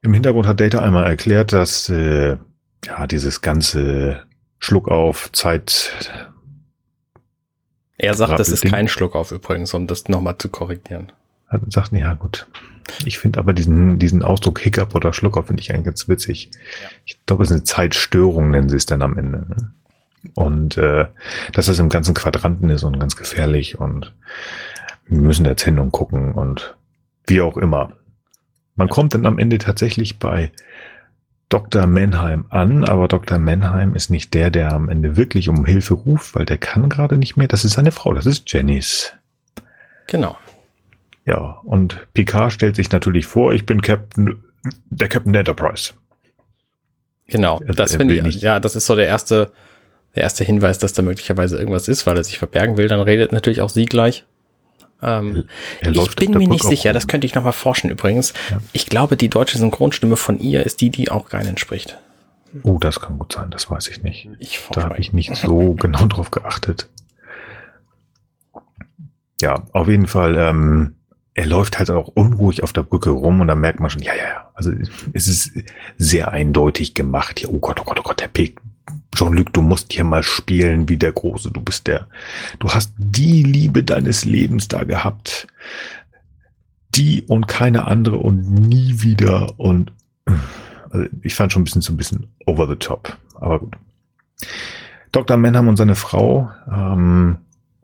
Im 0.02 0.14
Hintergrund 0.14 0.46
hat 0.46 0.60
Data 0.60 0.80
einmal 0.80 1.04
erklärt, 1.04 1.52
dass 1.52 1.88
äh, 1.88 2.36
ja 2.84 3.06
dieses 3.06 3.40
ganze 3.40 4.24
Schluck 4.58 4.88
auf 4.88 5.30
Zeit 5.32 5.92
Er 7.96 8.14
sagt, 8.14 8.38
das 8.38 8.48
ist 8.48 8.60
Rappelding. 8.60 8.70
kein 8.70 8.88
Schluck 8.88 9.14
auf 9.14 9.32
übrigens, 9.32 9.74
um 9.74 9.86
das 9.86 10.08
nochmal 10.08 10.38
zu 10.38 10.48
korrigieren. 10.48 11.12
Hat 11.48 11.62
sagt, 11.72 11.92
ja 11.92 12.14
gut. 12.14 12.46
Ich 13.04 13.18
finde 13.18 13.38
aber 13.38 13.52
diesen, 13.52 13.98
diesen 13.98 14.22
Ausdruck 14.22 14.60
Hiccup 14.60 14.94
oder 14.94 15.12
Schlucker 15.12 15.42
finde 15.42 15.60
ich 15.60 15.72
eigentlich 15.72 15.84
ganz 15.84 16.08
witzig. 16.08 16.50
Ich 17.04 17.18
glaube, 17.26 17.42
es 17.42 17.50
ist 17.50 17.56
eine 17.56 17.64
Zeitstörung, 17.64 18.50
nennen 18.50 18.68
sie 18.68 18.76
es 18.76 18.86
dann 18.86 19.02
am 19.02 19.18
Ende. 19.18 19.38
Ne? 19.48 19.72
Und 20.34 20.76
äh, 20.78 21.06
dass 21.52 21.66
das 21.66 21.78
im 21.78 21.88
ganzen 21.88 22.14
Quadranten 22.14 22.70
ist 22.70 22.84
und 22.84 22.98
ganz 22.98 23.16
gefährlich 23.16 23.78
und 23.78 24.14
wir 25.06 25.20
müssen 25.20 25.46
hin 25.56 25.78
und 25.78 25.92
gucken 25.92 26.32
und 26.32 26.76
wie 27.28 27.40
auch 27.40 27.56
immer. 27.56 27.92
Man 28.74 28.88
kommt 28.88 29.14
dann 29.14 29.26
am 29.26 29.38
Ende 29.38 29.58
tatsächlich 29.58 30.18
bei 30.18 30.52
Dr. 31.48 31.86
Mannheim 31.86 32.44
an, 32.50 32.84
aber 32.84 33.08
Dr. 33.08 33.38
Mannheim 33.38 33.94
ist 33.94 34.10
nicht 34.10 34.34
der, 34.34 34.50
der 34.50 34.72
am 34.72 34.88
Ende 34.88 35.16
wirklich 35.16 35.48
um 35.48 35.64
Hilfe 35.64 35.94
ruft, 35.94 36.34
weil 36.34 36.44
der 36.44 36.58
kann 36.58 36.88
gerade 36.88 37.16
nicht 37.16 37.36
mehr. 37.36 37.48
Das 37.48 37.64
ist 37.64 37.72
seine 37.72 37.90
Frau, 37.90 38.12
das 38.12 38.26
ist 38.26 38.52
Janice. 38.52 39.14
Genau. 40.06 40.36
Ja, 41.24 41.58
und 41.64 42.06
Picard 42.14 42.52
stellt 42.52 42.76
sich 42.76 42.90
natürlich 42.90 43.26
vor, 43.26 43.52
ich 43.52 43.66
bin 43.66 43.82
Captain, 43.82 44.42
der 44.90 45.08
Captain 45.08 45.32
der 45.32 45.40
Enterprise. 45.40 45.92
Genau. 47.26 47.58
Also 47.58 47.74
das 47.74 47.96
finde 47.96 48.14
ich, 48.14 48.40
ja, 48.40 48.60
das 48.60 48.76
ist 48.76 48.86
so 48.86 48.96
der 48.96 49.06
erste, 49.06 49.52
der 50.14 50.22
erste 50.22 50.44
Hinweis, 50.44 50.78
dass 50.78 50.94
da 50.94 51.02
möglicherweise 51.02 51.58
irgendwas 51.58 51.88
ist, 51.88 52.06
weil 52.06 52.16
er 52.16 52.24
sich 52.24 52.38
verbergen 52.38 52.76
will. 52.76 52.88
Dann 52.88 53.00
redet 53.00 53.32
natürlich 53.32 53.60
auch 53.60 53.68
sie 53.68 53.84
gleich. 53.84 54.24
Ähm, 55.00 55.44
ich 55.80 56.16
bin 56.16 56.32
mir 56.32 56.48
nicht 56.48 56.64
sicher, 56.64 56.90
rum. 56.90 56.94
das 56.94 57.06
könnte 57.06 57.26
ich 57.26 57.34
nochmal 57.34 57.52
forschen 57.52 57.90
übrigens. 57.90 58.34
Ja. 58.50 58.58
Ich 58.72 58.86
glaube, 58.86 59.16
die 59.16 59.28
deutsche 59.28 59.58
Synchronstimme 59.58 60.16
von 60.16 60.40
ihr 60.40 60.64
ist 60.66 60.80
die, 60.80 60.90
die 60.90 61.10
auch 61.10 61.28
Geinen 61.28 61.56
spricht. 61.56 61.98
Oh, 62.62 62.78
das 62.80 63.00
kann 63.00 63.18
gut 63.18 63.32
sein, 63.32 63.50
das 63.50 63.70
weiß 63.70 63.88
ich 63.88 64.02
nicht. 64.02 64.28
Ich 64.38 64.60
Da 64.72 64.84
habe 64.84 64.98
ich 64.98 65.12
nicht 65.12 65.36
so 65.36 65.74
genau 65.78 66.06
drauf 66.06 66.30
geachtet. 66.30 66.88
Ja, 69.40 69.62
auf 69.72 69.86
jeden 69.88 70.08
Fall, 70.08 70.36
ähm, 70.36 70.96
er 71.34 71.46
läuft 71.46 71.78
halt 71.78 71.90
auch 71.90 72.08
unruhig 72.08 72.64
auf 72.64 72.72
der 72.72 72.82
Brücke 72.82 73.10
rum 73.10 73.40
und 73.40 73.46
da 73.46 73.54
merkt 73.54 73.78
man 73.78 73.90
schon, 73.90 74.02
ja, 74.02 74.14
ja, 74.14 74.24
ja. 74.24 74.50
Also 74.54 74.72
es 75.12 75.28
ist 75.28 75.52
sehr 75.96 76.32
eindeutig 76.32 76.94
gemacht. 76.94 77.38
Hier, 77.38 77.52
oh 77.52 77.58
Gott, 77.58 77.80
oh 77.80 77.84
Gott, 77.84 78.00
oh 78.00 78.02
Gott, 78.02 78.20
der 78.20 78.26
Pick. 78.26 78.60
Jean-Luc, 79.18 79.52
du 79.52 79.62
musst 79.62 79.92
hier 79.92 80.04
mal 80.04 80.22
spielen 80.22 80.88
wie 80.88 80.96
der 80.96 81.10
Große. 81.10 81.50
Du 81.50 81.60
bist 81.60 81.88
der, 81.88 82.06
du 82.60 82.68
hast 82.68 82.92
die 82.98 83.42
Liebe 83.42 83.82
deines 83.82 84.24
Lebens 84.24 84.68
da 84.68 84.84
gehabt. 84.84 85.48
Die 86.94 87.22
und 87.22 87.48
keine 87.48 87.88
andere 87.88 88.16
und 88.18 88.48
nie 88.48 89.02
wieder 89.02 89.58
und 89.58 89.90
also 90.90 91.06
ich 91.22 91.34
fand 91.34 91.52
schon 91.52 91.62
ein 91.62 91.64
bisschen 91.64 91.82
zu 91.82 91.92
ein 91.92 91.96
bisschen 91.96 92.28
over 92.46 92.68
the 92.68 92.76
top. 92.76 93.16
Aber 93.34 93.58
gut. 93.58 93.76
Dr. 95.10 95.36
Mannheim 95.36 95.66
und 95.66 95.76
seine 95.76 95.96
Frau 95.96 96.50
ähm, 96.70 97.38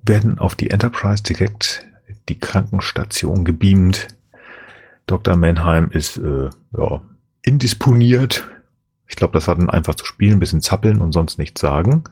werden 0.04 0.38
auf 0.38 0.54
die 0.54 0.70
Enterprise 0.70 1.24
direkt 1.24 1.84
die 2.28 2.38
Krankenstation 2.38 3.44
gebeamt. 3.44 4.06
Dr. 5.06 5.36
Mannheim 5.36 5.90
ist 5.90 6.16
äh, 6.16 6.50
ja, 6.78 7.02
indisponiert. 7.42 8.46
Ich 9.06 9.16
glaube, 9.16 9.32
das 9.34 9.46
war 9.48 9.54
dann 9.54 9.70
einfach 9.70 9.94
zu 9.94 10.04
spielen, 10.06 10.34
ein 10.34 10.40
bisschen 10.40 10.60
zappeln 10.60 11.00
und 11.00 11.12
sonst 11.12 11.38
nichts 11.38 11.60
sagen. 11.60 12.04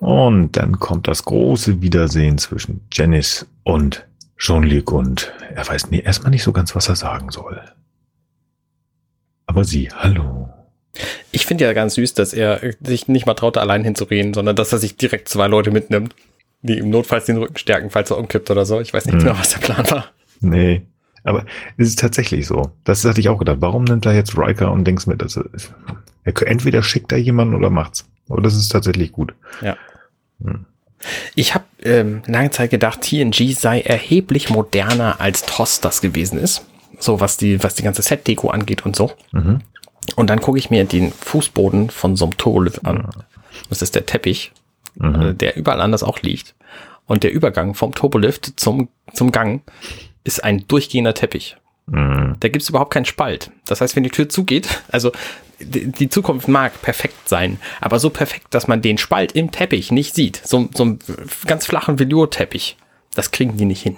Und 0.00 0.52
dann 0.56 0.78
kommt 0.78 1.08
das 1.08 1.24
große 1.24 1.80
Wiedersehen 1.82 2.38
zwischen 2.38 2.80
Janice 2.92 3.46
und 3.64 4.06
Jean-Luc 4.36 4.92
und 4.92 5.32
er 5.54 5.66
weiß 5.66 5.90
nie, 5.90 6.00
erstmal 6.00 6.30
nicht 6.30 6.44
so 6.44 6.52
ganz, 6.52 6.74
was 6.76 6.88
er 6.88 6.94
sagen 6.96 7.30
soll. 7.30 7.60
Aber 9.46 9.64
sie, 9.64 9.90
hallo. 9.90 10.48
Ich 11.32 11.46
finde 11.46 11.64
ja 11.64 11.72
ganz 11.72 11.94
süß, 11.94 12.14
dass 12.14 12.32
er 12.32 12.60
sich 12.80 13.08
nicht 13.08 13.26
mal 13.26 13.34
traute, 13.34 13.60
allein 13.60 13.84
hinzureden, 13.84 14.34
sondern 14.34 14.56
dass 14.56 14.72
er 14.72 14.78
sich 14.78 14.96
direkt 14.96 15.28
zwei 15.28 15.46
Leute 15.48 15.70
mitnimmt, 15.70 16.14
die 16.62 16.78
ihm 16.78 16.90
notfalls 16.90 17.24
den 17.26 17.38
Rücken 17.38 17.56
stärken, 17.58 17.90
falls 17.90 18.10
er 18.10 18.18
umkippt 18.18 18.50
oder 18.50 18.64
so. 18.66 18.80
Ich 18.80 18.92
weiß 18.92 19.06
nicht 19.06 19.14
Hm. 19.14 19.20
genau, 19.20 19.38
was 19.38 19.50
der 19.50 19.58
Plan 19.60 19.90
war. 19.90 20.06
Nee. 20.40 20.82
Aber 21.24 21.44
es 21.76 21.88
ist 21.88 21.98
tatsächlich 21.98 22.46
so. 22.46 22.70
Das 22.84 23.04
hatte 23.04 23.20
ich 23.20 23.28
auch 23.28 23.38
gedacht. 23.38 23.58
Warum 23.60 23.84
nimmt 23.84 24.06
er 24.06 24.14
jetzt 24.14 24.36
Riker 24.36 24.72
und 24.72 24.84
denkst 24.84 25.06
mir, 25.06 25.16
dass 25.16 25.36
er, 25.36 25.44
er 26.24 26.46
entweder 26.46 26.82
schickt 26.82 27.12
er 27.12 27.18
jemanden 27.18 27.54
oder 27.54 27.70
macht's. 27.70 28.06
Aber 28.28 28.42
das 28.42 28.54
ist 28.54 28.68
tatsächlich 28.70 29.12
gut. 29.12 29.34
Ja. 29.60 29.76
Hm. 30.42 30.64
Ich 31.34 31.54
habe 31.54 31.64
ähm, 31.82 32.22
lange 32.26 32.50
Zeit 32.50 32.70
gedacht, 32.70 33.02
TNG 33.02 33.52
sei 33.54 33.80
erheblich 33.80 34.50
moderner 34.50 35.20
als 35.20 35.42
TOS 35.42 35.80
das 35.80 36.00
gewesen 36.00 36.38
ist. 36.38 36.64
So 36.98 37.20
was 37.20 37.36
die, 37.36 37.62
was 37.62 37.76
die 37.76 37.84
ganze 37.84 38.02
Set-Deko 38.02 38.50
angeht 38.50 38.84
und 38.84 38.96
so. 38.96 39.12
Mhm. 39.30 39.60
Und 40.16 40.30
dann 40.30 40.40
gucke 40.40 40.58
ich 40.58 40.70
mir 40.70 40.84
den 40.84 41.12
Fußboden 41.12 41.90
von 41.90 42.16
so 42.16 42.24
einem 42.24 42.36
Turbolift 42.36 42.84
an. 42.84 43.08
Das 43.68 43.82
ist 43.82 43.94
der 43.94 44.06
Teppich, 44.06 44.52
äh, 45.00 45.06
Mhm. 45.06 45.38
der 45.38 45.56
überall 45.56 45.80
anders 45.80 46.02
auch 46.02 46.20
liegt. 46.22 46.54
Und 47.06 47.22
der 47.22 47.32
Übergang 47.32 47.74
vom 47.74 47.94
Turbolift 47.94 48.58
zum, 48.58 48.88
zum 49.14 49.30
Gang 49.32 49.62
ist 50.28 50.44
ein 50.44 50.68
durchgehender 50.68 51.14
Teppich. 51.14 51.56
Mhm. 51.86 52.36
Da 52.38 52.48
gibt's 52.48 52.68
überhaupt 52.68 52.92
keinen 52.92 53.06
Spalt. 53.06 53.50
Das 53.64 53.80
heißt, 53.80 53.96
wenn 53.96 54.04
die 54.04 54.10
Tür 54.10 54.28
zugeht, 54.28 54.82
also 54.92 55.10
die 55.60 56.08
Zukunft 56.08 56.46
mag 56.46 56.80
perfekt 56.82 57.28
sein, 57.28 57.58
aber 57.80 57.98
so 57.98 58.10
perfekt, 58.10 58.46
dass 58.50 58.68
man 58.68 58.80
den 58.80 58.96
Spalt 58.96 59.32
im 59.32 59.50
Teppich 59.50 59.90
nicht 59.90 60.14
sieht. 60.14 60.40
So, 60.44 60.68
so 60.72 60.84
einen 60.84 60.98
ganz 61.46 61.66
flachen 61.66 61.98
Velour-Teppich. 61.98 62.76
Das 63.14 63.32
kriegen 63.32 63.56
die 63.56 63.64
nicht 63.64 63.82
hin. 63.82 63.96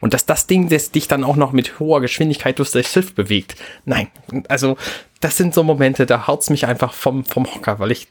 Und 0.00 0.14
dass 0.14 0.26
das 0.26 0.48
Ding 0.48 0.68
das 0.68 0.90
dich 0.90 1.06
dann 1.06 1.22
auch 1.22 1.36
noch 1.36 1.52
mit 1.52 1.78
hoher 1.78 2.00
Geschwindigkeit 2.00 2.58
durch 2.58 2.72
das 2.72 2.90
Schiff 2.90 3.14
bewegt. 3.14 3.54
Nein, 3.84 4.08
also 4.48 4.76
das 5.20 5.36
sind 5.36 5.54
so 5.54 5.62
Momente, 5.62 6.06
da 6.06 6.26
haut's 6.26 6.50
mich 6.50 6.66
einfach 6.66 6.92
vom, 6.92 7.24
vom 7.24 7.46
Hocker, 7.54 7.78
weil 7.78 7.92
ich 7.92 8.08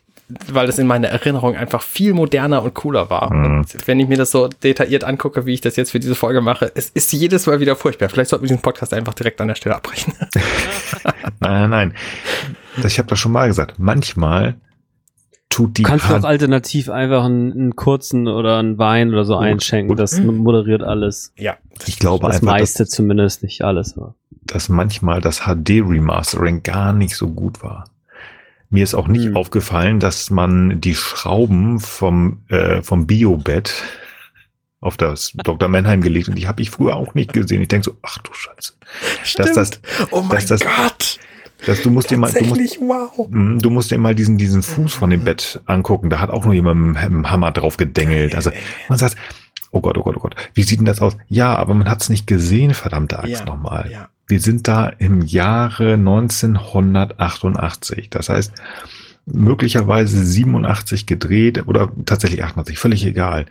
weil 0.52 0.66
das 0.68 0.80
in 0.80 0.88
meiner 0.88 1.08
Erinnerung 1.10 1.56
einfach 1.56 1.82
viel 1.84 2.14
moderner 2.14 2.64
und 2.64 2.74
cooler 2.74 3.10
war. 3.10 3.32
Mhm. 3.34 3.46
Und 3.60 3.88
wenn 3.88 4.00
ich 4.00 4.08
mir 4.08 4.18
das 4.18 4.32
so 4.32 4.48
detailliert 4.48 5.04
angucke, 5.04 5.46
wie 5.46 5.54
ich 5.54 5.62
das 5.62 5.76
jetzt 5.76 5.92
für 5.92 6.00
diese 6.00 6.16
Folge 6.16 6.42
mache, 6.42 6.72
es 6.76 6.90
ist 6.90 7.14
jedes 7.14 7.46
Mal 7.46 7.60
wieder 7.60 7.76
furchtbar. 7.76 8.10
Vielleicht 8.10 8.30
sollten 8.32 8.44
wir 8.44 8.48
diesen 8.50 8.62
Podcast 8.62 8.94
einfach 8.94 9.14
direkt 9.14 9.40
an 9.42 9.48
der 9.50 9.56
Stelle 9.56 9.76
abbrechen. 9.76 10.14
Nein, 11.40 11.70
nein, 11.70 11.70
nein. 11.70 11.94
Das, 12.82 12.92
ich 12.94 12.98
habe 13.00 13.08
das 13.10 13.20
schon 13.20 13.32
mal 13.32 13.48
gesagt. 13.48 13.78
Manchmal 13.78 14.56
tut 15.50 15.78
die 15.78 15.84
Du 15.84 15.90
kannst 15.90 16.08
Hand- 16.10 16.24
doch 16.24 16.28
alternativ 16.28 16.90
einfach 16.90 17.24
einen, 17.26 17.52
einen 17.54 17.76
kurzen 17.76 18.28
oder 18.28 18.58
einen 18.58 18.78
Wein 18.80 19.10
oder 19.10 19.26
so 19.26 19.36
einschenken. 19.38 19.90
gut. 19.90 20.00
Das 20.00 20.20
moderiert 20.20 20.82
alles. 20.82 21.34
ja. 21.38 21.56
ich 21.86 22.00
glaube 22.00 22.26
Das 22.28 22.38
einfach, 22.38 22.48
dass, 22.54 22.60
meiste 22.62 22.86
zumindest, 22.88 23.44
nicht 23.44 23.62
alles. 23.64 23.96
aber- 23.96 24.16
dass 24.42 24.70
manchmal 24.70 25.22
das 25.22 25.42
HD-Remastering 25.42 26.64
gar 26.64 26.94
nicht 26.94 27.16
so 27.16 27.28
gut 27.30 27.64
war. 27.64 27.86
Mir 28.70 28.84
ist 28.84 28.96
auch 28.96 29.08
nicht 29.08 29.26
Hm. 29.26 29.38
aufgefallen, 29.38 30.00
dass 30.00 30.30
man 30.30 30.82
die 30.82 30.96
Schrauben 30.96 31.80
vom, 31.80 32.44
äh, 32.50 32.82
vom 32.82 33.06
Biobett 33.08 33.74
auf 34.82 34.98
das 34.98 35.32
Dr. 35.44 35.68
Mannheim 35.70 36.02
gelegt 36.02 36.28
und 36.30 36.36
die 36.36 36.48
habe 36.48 36.62
ich 36.62 36.70
früher 36.70 36.96
auch 36.96 37.14
nicht 37.16 37.34
gesehen. 37.34 37.62
Ich 37.62 37.68
denke 37.70 37.86
so, 37.86 37.98
ach 38.04 38.18
du 38.20 38.32
Scheiße. 38.34 38.74
Dass 39.38 39.54
das, 39.54 39.82
oh 40.12 40.22
mein 40.22 40.30
dass 40.32 40.46
das- 40.48 40.62
Gott. 40.62 41.20
dass 41.66 41.82
du 41.82 41.90
musst 41.90 42.12
dir 42.12 42.18
mal, 42.18 42.32
du 42.32 42.44
musst, 42.46 42.78
wow. 42.82 43.28
Mm, 43.30 43.58
Du 43.60 43.70
musst 43.72 43.90
dir 43.90 43.98
mal 43.98 44.14
diesen, 44.14 44.38
diesen 44.38 44.62
Fuß 44.62 44.94
von 44.94 45.10
dem 45.10 45.24
Bett 45.24 45.62
angucken. 45.66 46.10
Da 46.12 46.20
hat 46.20 46.30
auch 46.30 46.46
nur 46.46 46.54
jemand 46.54 46.82
mit 46.94 47.04
dem 47.04 47.32
Hammer 47.32 47.52
drauf 47.52 47.78
gedengelt. 47.78 48.36
Also 48.36 48.52
man 48.90 49.00
sagt, 49.00 49.16
oh 49.72 49.82
Gott, 49.82 49.98
oh 49.98 50.04
Gott, 50.04 50.18
oh 50.18 50.20
Gott, 50.20 50.36
wie 50.54 50.64
sieht 50.64 50.80
denn 50.80 50.86
das 50.86 51.02
aus? 51.02 51.18
Ja, 51.30 51.56
aber 51.56 51.74
man 51.74 51.90
hat 51.90 52.02
es 52.04 52.10
nicht 52.10 52.28
gesehen, 52.28 52.74
verdammte 52.76 53.18
Axt 53.20 53.32
Ja, 53.32 53.46
nochmal. 53.46 53.90
Ja. 53.92 54.10
Wir 54.28 54.40
sind 54.40 54.68
da 54.68 54.88
im 54.88 55.22
Jahre 55.22 55.94
1988. 55.94 58.10
Das 58.10 58.30
heißt, 58.30 58.54
möglicherweise 59.26 60.26
87 60.26 61.06
gedreht 61.06 61.68
oder 61.68 61.92
tatsächlich 62.06 62.44
88, 62.44 62.78
völlig 62.78 63.06
egal. 63.06 63.46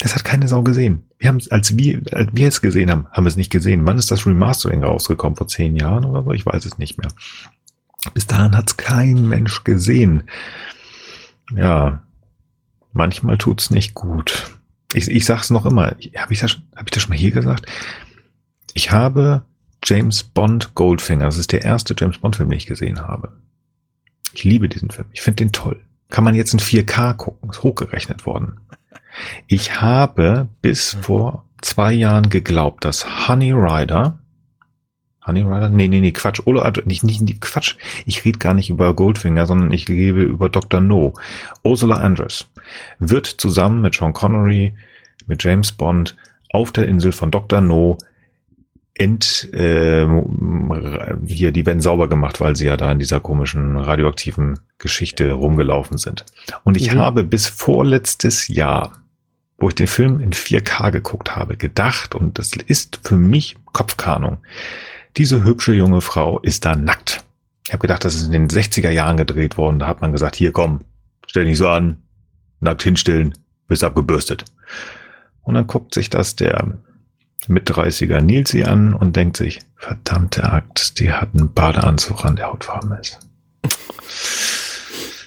Das 0.00 0.14
hat 0.14 0.24
keine 0.24 0.48
Sau 0.48 0.62
gesehen. 0.62 1.04
Wir 1.18 1.28
haben 1.28 1.36
es, 1.36 1.50
als 1.50 1.76
wir, 1.76 2.02
als 2.12 2.30
wir 2.32 2.48
es 2.48 2.60
gesehen 2.60 2.90
haben, 2.90 3.06
haben 3.12 3.24
wir 3.24 3.28
es 3.28 3.36
nicht 3.36 3.52
gesehen. 3.52 3.86
Wann 3.86 3.98
ist 3.98 4.10
das 4.10 4.26
Remastering 4.26 4.82
rausgekommen? 4.82 5.36
Vor 5.36 5.48
zehn 5.48 5.76
Jahren 5.76 6.04
oder 6.04 6.24
so? 6.24 6.32
Ich 6.32 6.44
weiß 6.44 6.64
es 6.64 6.78
nicht 6.78 6.98
mehr. 6.98 7.08
Bis 8.14 8.26
dahin 8.26 8.56
hat 8.56 8.68
es 8.68 8.76
kein 8.76 9.28
Mensch 9.28 9.62
gesehen. 9.64 10.24
Ja, 11.54 12.02
manchmal 12.92 13.38
tut's 13.38 13.70
nicht 13.70 13.94
gut. 13.94 14.50
Ich, 14.92 15.08
ich 15.08 15.24
sag's 15.24 15.50
noch 15.50 15.66
immer. 15.66 15.94
Habe 16.16 16.32
ich, 16.32 16.40
das, 16.40 16.58
hab 16.74 16.86
ich 16.86 16.90
das 16.90 17.02
schon 17.02 17.10
mal 17.10 17.18
hier 17.18 17.30
gesagt? 17.30 17.66
Ich 18.74 18.90
habe 18.90 19.44
James 19.84 20.22
Bond 20.22 20.74
Goldfinger. 20.74 21.24
Das 21.24 21.38
ist 21.38 21.52
der 21.52 21.62
erste 21.62 21.94
James 21.98 22.18
Bond 22.18 22.36
Film, 22.36 22.50
den 22.50 22.58
ich 22.58 22.66
gesehen 22.66 23.00
habe. 23.00 23.32
Ich 24.32 24.44
liebe 24.44 24.68
diesen 24.68 24.90
Film. 24.90 25.08
Ich 25.12 25.22
finde 25.22 25.44
den 25.44 25.52
toll. 25.52 25.80
Kann 26.08 26.24
man 26.24 26.34
jetzt 26.34 26.52
in 26.52 26.60
4K 26.60 27.14
gucken. 27.14 27.50
Ist 27.50 27.62
hochgerechnet 27.62 28.26
worden. 28.26 28.60
Ich 29.46 29.80
habe 29.80 30.48
bis 30.62 30.96
vor 31.00 31.44
zwei 31.60 31.92
Jahren 31.92 32.30
geglaubt, 32.30 32.84
dass 32.84 33.28
Honey 33.28 33.52
Rider, 33.52 34.18
Honey 35.26 35.42
Rider? 35.42 35.68
Nee, 35.68 35.88
nee, 35.88 36.00
nee, 36.00 36.12
Quatsch. 36.12 36.40
Oder, 36.44 36.64
also 36.64 36.82
nicht, 36.84 37.04
nicht, 37.04 37.20
nicht, 37.20 37.40
Quatsch. 37.40 37.76
Ich 38.06 38.24
rede 38.24 38.38
gar 38.38 38.54
nicht 38.54 38.70
über 38.70 38.94
Goldfinger, 38.94 39.46
sondern 39.46 39.72
ich 39.72 39.88
rede 39.88 40.22
über 40.22 40.48
Dr. 40.48 40.80
No. 40.80 41.14
Ursula 41.62 41.96
Andress 41.96 42.46
wird 42.98 43.26
zusammen 43.26 43.82
mit 43.82 43.94
Sean 43.94 44.12
Connery, 44.12 44.74
mit 45.26 45.42
James 45.44 45.72
Bond 45.72 46.16
auf 46.52 46.72
der 46.72 46.88
Insel 46.88 47.12
von 47.12 47.30
Dr. 47.30 47.60
No 47.60 47.98
ent, 49.02 49.52
äh, 49.52 50.06
hier, 51.26 51.52
die 51.52 51.66
werden 51.66 51.80
sauber 51.80 52.08
gemacht, 52.08 52.40
weil 52.40 52.56
sie 52.56 52.66
ja 52.66 52.76
da 52.76 52.90
in 52.92 52.98
dieser 52.98 53.20
komischen 53.20 53.76
radioaktiven 53.76 54.58
Geschichte 54.78 55.32
rumgelaufen 55.32 55.98
sind. 55.98 56.24
Und 56.64 56.76
ich 56.76 56.92
Mhm. 56.94 56.98
habe 56.98 57.24
bis 57.24 57.46
vorletztes 57.46 58.48
Jahr 58.48 58.92
wo 59.62 59.68
ich 59.68 59.76
den 59.76 59.86
Film 59.86 60.18
in 60.18 60.32
4K 60.32 60.90
geguckt 60.90 61.36
habe, 61.36 61.56
gedacht, 61.56 62.16
und 62.16 62.36
das 62.40 62.50
ist 62.66 62.98
für 63.04 63.16
mich 63.16 63.56
Kopfkanung. 63.72 64.38
Diese 65.16 65.44
hübsche 65.44 65.72
junge 65.72 66.00
Frau 66.00 66.40
ist 66.40 66.64
da 66.64 66.74
nackt. 66.74 67.24
Ich 67.64 67.72
habe 67.72 67.82
gedacht, 67.82 68.04
das 68.04 68.16
ist 68.16 68.26
in 68.26 68.32
den 68.32 68.48
60er 68.48 68.90
Jahren 68.90 69.16
gedreht 69.16 69.56
worden. 69.56 69.78
Da 69.78 69.86
hat 69.86 70.00
man 70.00 70.10
gesagt, 70.10 70.34
hier 70.34 70.50
komm, 70.50 70.80
stell 71.28 71.44
dich 71.44 71.58
so 71.58 71.68
an, 71.68 72.02
nackt 72.58 72.82
hinstellen, 72.82 73.34
bist 73.68 73.84
abgebürstet. 73.84 74.44
Und 75.42 75.54
dann 75.54 75.68
guckt 75.68 75.94
sich 75.94 76.10
das 76.10 76.34
der 76.34 76.66
mit 77.48 77.70
30er 77.70 78.20
Nilsi 78.20 78.64
an 78.64 78.94
und 78.94 79.16
denkt 79.16 79.36
sich, 79.36 79.60
verdammte 79.76 80.44
Akt, 80.44 80.98
die 81.00 81.12
hat 81.12 81.30
einen 81.34 81.52
Badeanzug 81.52 82.24
an, 82.24 82.36
der 82.36 82.46
hautfarben 82.48 82.92
ist. 82.98 83.18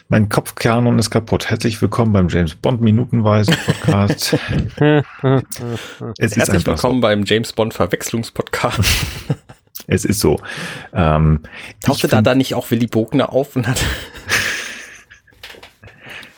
Mein 0.08 0.30
Kopfkanon 0.30 1.00
ist 1.00 1.10
kaputt. 1.10 1.50
Herzlich 1.50 1.82
willkommen 1.82 2.14
beim 2.14 2.30
James 2.30 2.54
Bond 2.54 2.80
Minutenweise 2.80 3.52
Podcast. 3.66 4.34
es 6.20 6.32
ist 6.32 6.38
Herzlich 6.38 6.66
willkommen 6.66 6.98
so. 6.98 7.02
beim 7.02 7.24
James 7.26 7.54
Bond 7.54 7.74
Verwechslungspodcast. 7.74 8.82
es 9.88 10.06
ist 10.06 10.20
so. 10.20 10.40
Ähm, 10.94 11.40
Tauchte 11.82 12.08
da 12.08 12.22
da 12.22 12.36
nicht 12.36 12.54
auch 12.54 12.70
Willy 12.70 12.86
Bogner 12.86 13.34
auf 13.34 13.56
und 13.56 13.68
hat 13.68 13.84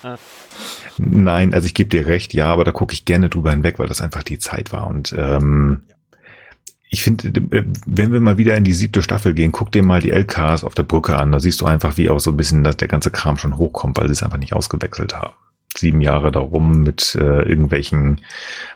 Nein, 0.98 1.54
also 1.54 1.66
ich 1.68 1.74
gebe 1.74 1.90
dir 1.90 2.08
recht, 2.08 2.34
ja, 2.34 2.52
aber 2.52 2.64
da 2.64 2.72
gucke 2.72 2.94
ich 2.94 3.06
gerne 3.06 3.30
drüber 3.30 3.52
hinweg, 3.52 3.78
weil 3.78 3.88
das 3.88 4.02
einfach 4.02 4.24
die 4.24 4.40
Zeit 4.40 4.72
war. 4.72 4.88
Und 4.88 5.14
ähm, 5.18 5.82
ich 6.90 7.04
finde, 7.04 7.32
wenn 7.86 8.14
wir 8.14 8.20
mal 8.20 8.38
wieder 8.38 8.56
in 8.56 8.64
die 8.64 8.74
siebte 8.74 9.02
Staffel 9.02 9.34
gehen, 9.34 9.52
guck 9.52 9.72
dir 9.72 9.84
mal 9.84 10.02
die 10.02 10.12
LKs 10.12 10.64
auf 10.64 10.74
der 10.74 10.84
Brücke 10.84 11.18
an. 11.18 11.32
Da 11.32 11.40
siehst 11.40 11.62
du 11.62 11.66
einfach, 11.66 11.98
wie 11.98 12.10
auch 12.10 12.20
so 12.20 12.32
ein 12.32 12.38
bisschen, 12.38 12.64
dass 12.64 12.78
der 12.78 12.88
ganze 12.88 13.12
Kram 13.12 13.38
schon 13.38 13.58
hochkommt, 13.58 13.98
weil 13.98 14.08
sie 14.08 14.14
es 14.14 14.24
einfach 14.24 14.38
nicht 14.38 14.54
ausgewechselt 14.54 15.14
haben. 15.14 15.34
Sieben 15.76 16.02
Jahre 16.02 16.32
darum 16.32 16.82
mit 16.82 17.14
äh, 17.16 17.44
irgendwelchen, 17.44 18.22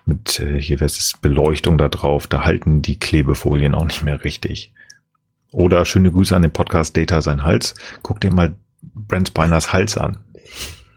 mit 0.06 0.40
äh, 0.40 0.62
hier 0.62 0.82
was 0.82 0.98
ist 0.98 1.22
Beleuchtung 1.22 1.78
da 1.78 1.88
drauf, 1.88 2.28
da 2.28 2.44
halten 2.44 2.82
die 2.82 3.00
Klebefolien 3.00 3.74
auch 3.74 3.86
nicht 3.86 4.04
mehr 4.04 4.24
richtig. 4.24 4.74
Oder 5.52 5.86
schöne 5.86 6.12
Grüße 6.12 6.36
an 6.36 6.44
den 6.44 6.52
Podcast 6.52 6.96
Data 6.96 7.22
sein 7.22 7.44
Hals. 7.44 7.76
Guck 8.04 8.20
dir 8.20 8.32
mal 8.32 8.56
Brent 8.82 9.30
Spiners 9.30 9.74
Hals 9.74 9.98
an. 9.98 10.18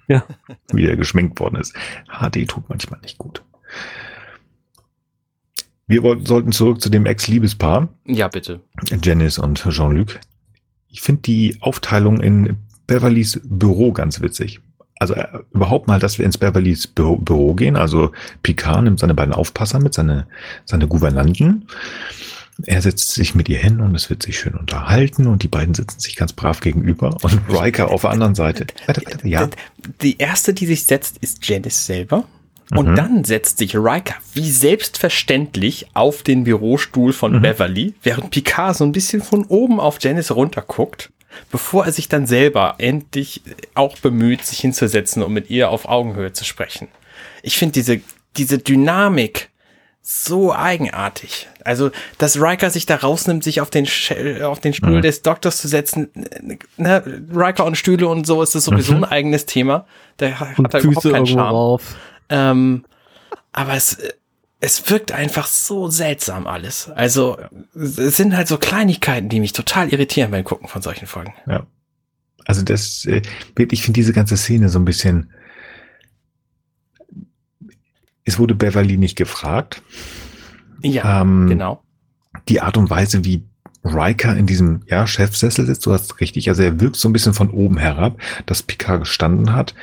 Ja. 0.08 0.24
Wie 0.72 0.86
er 0.86 0.96
geschminkt 0.96 1.40
worden 1.40 1.56
ist. 1.56 1.74
HD 2.08 2.48
tut 2.48 2.68
manchmal 2.68 3.00
nicht 3.00 3.18
gut. 3.18 3.42
Wir 5.86 6.02
wollten, 6.02 6.24
sollten 6.24 6.52
zurück 6.52 6.80
zu 6.80 6.88
dem 6.88 7.04
Ex-Liebespaar. 7.04 7.88
Ja, 8.06 8.28
bitte. 8.28 8.60
Janice 9.02 9.38
und 9.38 9.62
Jean-Luc. 9.68 10.18
Ich 10.88 11.02
finde 11.02 11.22
die 11.22 11.58
Aufteilung 11.60 12.20
in 12.20 12.56
Beverlys 12.86 13.40
Büro 13.44 13.92
ganz 13.92 14.20
witzig. 14.20 14.60
Also 14.98 15.14
äh, 15.14 15.26
überhaupt 15.52 15.88
mal, 15.88 15.98
dass 15.98 16.18
wir 16.18 16.24
ins 16.24 16.38
Beverlys 16.38 16.86
Büro, 16.86 17.16
Büro 17.16 17.54
gehen. 17.54 17.76
Also 17.76 18.12
Picard 18.42 18.84
nimmt 18.84 19.00
seine 19.00 19.14
beiden 19.14 19.34
Aufpasser 19.34 19.80
mit, 19.80 19.92
seine, 19.92 20.26
seine 20.64 20.86
Gouvernanten. 20.88 21.66
Er 22.66 22.82
setzt 22.82 23.12
sich 23.12 23.34
mit 23.34 23.48
ihr 23.48 23.58
hin 23.58 23.80
und 23.80 23.94
es 23.94 24.10
wird 24.10 24.22
sich 24.22 24.38
schön 24.38 24.54
unterhalten 24.54 25.26
und 25.26 25.42
die 25.42 25.48
beiden 25.48 25.74
sitzen 25.74 25.98
sich 25.98 26.16
ganz 26.16 26.32
brav 26.32 26.60
gegenüber 26.60 27.16
und 27.22 27.40
Riker 27.48 27.90
auf 27.90 28.02
der 28.02 28.10
anderen 28.10 28.34
Seite. 28.34 28.66
Ja. 29.24 29.48
Die 30.02 30.18
erste, 30.18 30.54
die 30.54 30.66
sich 30.66 30.84
setzt, 30.84 31.18
ist 31.18 31.46
Janice 31.46 31.86
selber. 31.86 32.24
Und 32.70 32.92
mhm. 32.92 32.96
dann 32.96 33.24
setzt 33.24 33.58
sich 33.58 33.76
Riker 33.76 34.14
wie 34.32 34.50
selbstverständlich 34.50 35.88
auf 35.92 36.22
den 36.22 36.44
Bürostuhl 36.44 37.12
von 37.12 37.34
mhm. 37.34 37.42
Beverly, 37.42 37.94
während 38.02 38.30
Picard 38.30 38.76
so 38.76 38.84
ein 38.84 38.92
bisschen 38.92 39.22
von 39.22 39.44
oben 39.44 39.80
auf 39.80 39.98
Janice 40.00 40.30
runterguckt, 40.30 41.10
bevor 41.50 41.84
er 41.84 41.92
sich 41.92 42.08
dann 42.08 42.26
selber 42.26 42.76
endlich 42.78 43.42
auch 43.74 43.98
bemüht, 43.98 44.46
sich 44.46 44.60
hinzusetzen 44.60 45.22
und 45.22 45.32
mit 45.32 45.50
ihr 45.50 45.70
auf 45.70 45.86
Augenhöhe 45.86 46.32
zu 46.32 46.44
sprechen. 46.44 46.88
Ich 47.42 47.58
finde 47.58 47.72
diese, 47.74 48.00
diese 48.36 48.58
Dynamik 48.58 49.50
so 50.06 50.54
eigenartig. 50.54 51.48
Also, 51.64 51.90
dass 52.18 52.38
Riker 52.38 52.68
sich 52.68 52.84
da 52.84 52.96
rausnimmt, 52.96 53.42
sich 53.42 53.62
auf 53.62 53.70
den, 53.70 53.86
auf 54.42 54.60
den 54.60 54.74
Stuhl 54.74 54.98
mhm. 54.98 55.02
des 55.02 55.22
Doktors 55.22 55.56
zu 55.56 55.66
setzen. 55.66 56.10
Ne, 56.76 57.02
Riker 57.34 57.64
und 57.64 57.76
Stühle 57.78 58.06
und 58.08 58.26
so 58.26 58.42
ist 58.42 58.54
das 58.54 58.66
sowieso 58.66 58.92
mhm. 58.92 59.04
ein 59.04 59.10
eigenes 59.10 59.46
Thema. 59.46 59.86
Da 60.18 60.40
hat 60.40 60.74
er 60.74 60.80
überhaupt 60.82 61.10
keinen 61.10 61.26
Charme. 61.26 61.80
Ähm, 62.28 62.84
aber 63.52 63.72
es, 63.72 63.96
es 64.60 64.90
wirkt 64.90 65.10
einfach 65.12 65.46
so 65.46 65.88
seltsam 65.88 66.46
alles. 66.46 66.90
Also 66.90 67.38
es 67.74 68.16
sind 68.16 68.36
halt 68.36 68.46
so 68.46 68.58
Kleinigkeiten, 68.58 69.30
die 69.30 69.40
mich 69.40 69.54
total 69.54 69.88
irritieren 69.88 70.30
beim 70.30 70.44
Gucken 70.44 70.68
von 70.68 70.82
solchen 70.82 71.06
Folgen. 71.06 71.32
Ja. 71.46 71.66
Also 72.44 72.60
das, 72.60 73.06
äh, 73.06 73.22
ich 73.70 73.82
finde 73.82 73.98
diese 73.98 74.12
ganze 74.12 74.36
Szene 74.36 74.68
so 74.68 74.78
ein 74.78 74.84
bisschen. 74.84 75.30
Es 78.24 78.38
wurde 78.38 78.54
Beverly 78.54 78.96
nicht 78.96 79.16
gefragt. 79.16 79.82
Ja, 80.82 81.22
ähm, 81.22 81.48
genau. 81.48 81.82
Die 82.48 82.60
Art 82.60 82.76
und 82.76 82.90
Weise, 82.90 83.24
wie 83.24 83.44
Riker 83.84 84.36
in 84.36 84.46
diesem 84.46 84.82
ja, 84.86 85.06
Chefsessel 85.06 85.66
sitzt, 85.66 85.84
du 85.86 85.92
hast 85.92 86.20
richtig, 86.20 86.48
also 86.48 86.62
er 86.62 86.80
wirkt 86.80 86.96
so 86.96 87.08
ein 87.08 87.12
bisschen 87.12 87.34
von 87.34 87.50
oben 87.50 87.76
herab, 87.76 88.18
dass 88.46 88.62
Picard 88.62 89.00
gestanden 89.00 89.52
hat. 89.52 89.74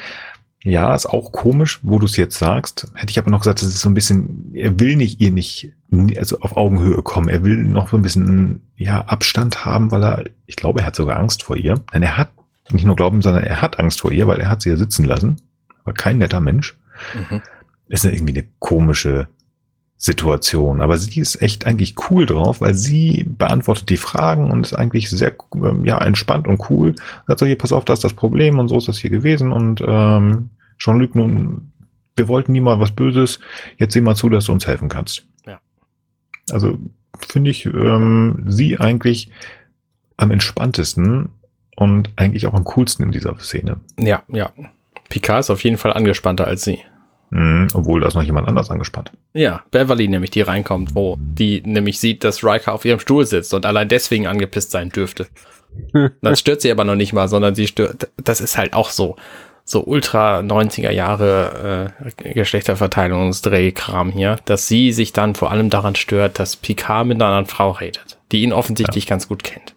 Ja, 0.63 0.93
ist 0.93 1.07
auch 1.07 1.31
komisch, 1.31 1.79
wo 1.81 1.97
du 1.97 2.05
es 2.05 2.17
jetzt 2.17 2.37
sagst. 2.37 2.91
Hätte 2.93 3.09
ich 3.09 3.17
aber 3.17 3.31
noch 3.31 3.39
gesagt, 3.39 3.61
das 3.61 3.69
ist 3.69 3.81
so 3.81 3.89
ein 3.89 3.95
bisschen, 3.95 4.51
er 4.53 4.79
will 4.79 4.95
nicht 4.95 5.19
ihr 5.19 5.31
nicht, 5.31 5.71
also 6.17 6.39
auf 6.39 6.55
Augenhöhe 6.55 7.01
kommen. 7.01 7.29
Er 7.29 7.43
will 7.43 7.57
noch 7.63 7.89
so 7.89 7.97
ein 7.97 8.03
bisschen, 8.03 8.61
ja, 8.75 9.01
Abstand 9.01 9.65
haben, 9.65 9.89
weil 9.89 10.03
er, 10.03 10.23
ich 10.45 10.55
glaube, 10.55 10.81
er 10.81 10.85
hat 10.85 10.95
sogar 10.95 11.17
Angst 11.17 11.43
vor 11.43 11.57
ihr. 11.57 11.81
Nein, 11.93 12.03
er 12.03 12.17
hat 12.17 12.29
nicht 12.69 12.85
nur 12.85 12.95
Glauben, 12.95 13.23
sondern 13.23 13.43
er 13.43 13.61
hat 13.61 13.79
Angst 13.79 14.01
vor 14.01 14.11
ihr, 14.11 14.27
weil 14.27 14.39
er 14.39 14.49
hat 14.49 14.61
sie 14.61 14.69
ja 14.69 14.77
sitzen 14.77 15.05
lassen. 15.05 15.37
Aber 15.83 15.93
kein 15.93 16.19
netter 16.19 16.41
Mensch. 16.41 16.77
Mhm. 17.15 17.41
Ist 17.91 18.05
irgendwie 18.05 18.33
eine 18.33 18.47
komische 18.59 19.27
Situation. 19.97 20.81
Aber 20.81 20.97
sie 20.97 21.19
ist 21.19 21.41
echt 21.43 21.67
eigentlich 21.67 21.93
cool 22.09 22.25
drauf, 22.25 22.59
weil 22.59 22.73
sie 22.73 23.23
beantwortet 23.27 23.89
die 23.89 23.97
Fragen 23.97 24.49
und 24.49 24.65
ist 24.65 24.73
eigentlich 24.73 25.11
sehr 25.11 25.35
ähm, 25.53 25.85
ja 25.85 25.99
entspannt 25.99 26.47
und 26.47 26.69
cool. 26.71 26.95
Sagt 27.27 27.39
so, 27.39 27.45
hier, 27.45 27.57
pass 27.57 27.71
auf, 27.71 27.85
das 27.85 27.99
ist 27.99 28.05
das 28.05 28.13
Problem 28.13 28.57
und 28.57 28.67
so 28.67 28.77
ist 28.77 28.87
das 28.87 28.97
hier 28.97 29.11
gewesen. 29.11 29.51
Und 29.51 29.83
ähm, 29.85 30.49
Jean-Luc, 30.79 31.13
nun, 31.13 31.71
wir 32.15 32.27
wollten 32.27 32.51
nie 32.51 32.61
mal 32.61 32.79
was 32.79 32.91
Böses. 32.91 33.39
Jetzt 33.77 33.93
sieh 33.93 34.01
mal 34.01 34.15
zu, 34.15 34.27
dass 34.29 34.45
du 34.45 34.53
uns 34.53 34.65
helfen 34.65 34.89
kannst. 34.89 35.27
Ja. 35.45 35.59
Also 36.49 36.79
finde 37.19 37.51
ich 37.51 37.67
ähm, 37.67 38.45
sie 38.47 38.79
eigentlich 38.79 39.29
am 40.17 40.31
entspanntesten 40.31 41.29
und 41.75 42.09
eigentlich 42.15 42.47
auch 42.47 42.55
am 42.55 42.63
coolsten 42.63 43.03
in 43.03 43.11
dieser 43.11 43.37
Szene. 43.37 43.79
Ja, 43.99 44.23
ja. 44.29 44.51
Picard 45.09 45.41
ist 45.41 45.49
auf 45.51 45.63
jeden 45.63 45.77
Fall 45.77 45.93
angespannter 45.93 46.47
als 46.47 46.63
sie. 46.63 46.79
Mhm, 47.31 47.69
obwohl 47.73 48.01
da 48.01 48.07
ist 48.07 48.13
noch 48.13 48.23
jemand 48.23 48.47
anders 48.47 48.69
angespannt. 48.69 49.11
Ja, 49.33 49.63
Beverly 49.71 50.09
nämlich, 50.09 50.31
die 50.31 50.41
reinkommt, 50.41 50.95
wo 50.95 51.17
die 51.17 51.61
nämlich 51.65 51.99
sieht, 51.99 52.25
dass 52.25 52.43
Riker 52.43 52.73
auf 52.73 52.83
ihrem 52.83 52.99
Stuhl 52.99 53.25
sitzt 53.25 53.53
und 53.53 53.65
allein 53.65 53.87
deswegen 53.87 54.27
angepisst 54.27 54.71
sein 54.71 54.89
dürfte. 54.89 55.27
das 56.21 56.39
stört 56.41 56.61
sie 56.61 56.71
aber 56.71 56.83
noch 56.83 56.95
nicht 56.95 57.13
mal, 57.13 57.29
sondern 57.29 57.55
sie 57.55 57.67
stört, 57.67 58.09
das 58.17 58.41
ist 58.41 58.57
halt 58.57 58.73
auch 58.73 58.89
so, 58.89 59.15
so 59.63 59.85
ultra 59.85 60.39
90er 60.39 60.91
Jahre 60.91 61.93
äh, 62.19 62.33
Geschlechterverteilungsdrehkram 62.33 64.11
hier, 64.11 64.35
dass 64.43 64.67
sie 64.67 64.91
sich 64.91 65.13
dann 65.13 65.33
vor 65.33 65.51
allem 65.51 65.69
daran 65.69 65.95
stört, 65.95 66.37
dass 66.37 66.57
Picard 66.57 67.07
mit 67.07 67.15
einer 67.15 67.27
anderen 67.27 67.45
Frau 67.45 67.71
redet, 67.71 68.17
die 68.33 68.43
ihn 68.43 68.51
offensichtlich 68.51 69.05
ja. 69.05 69.09
ganz 69.09 69.29
gut 69.29 69.45
kennt. 69.45 69.73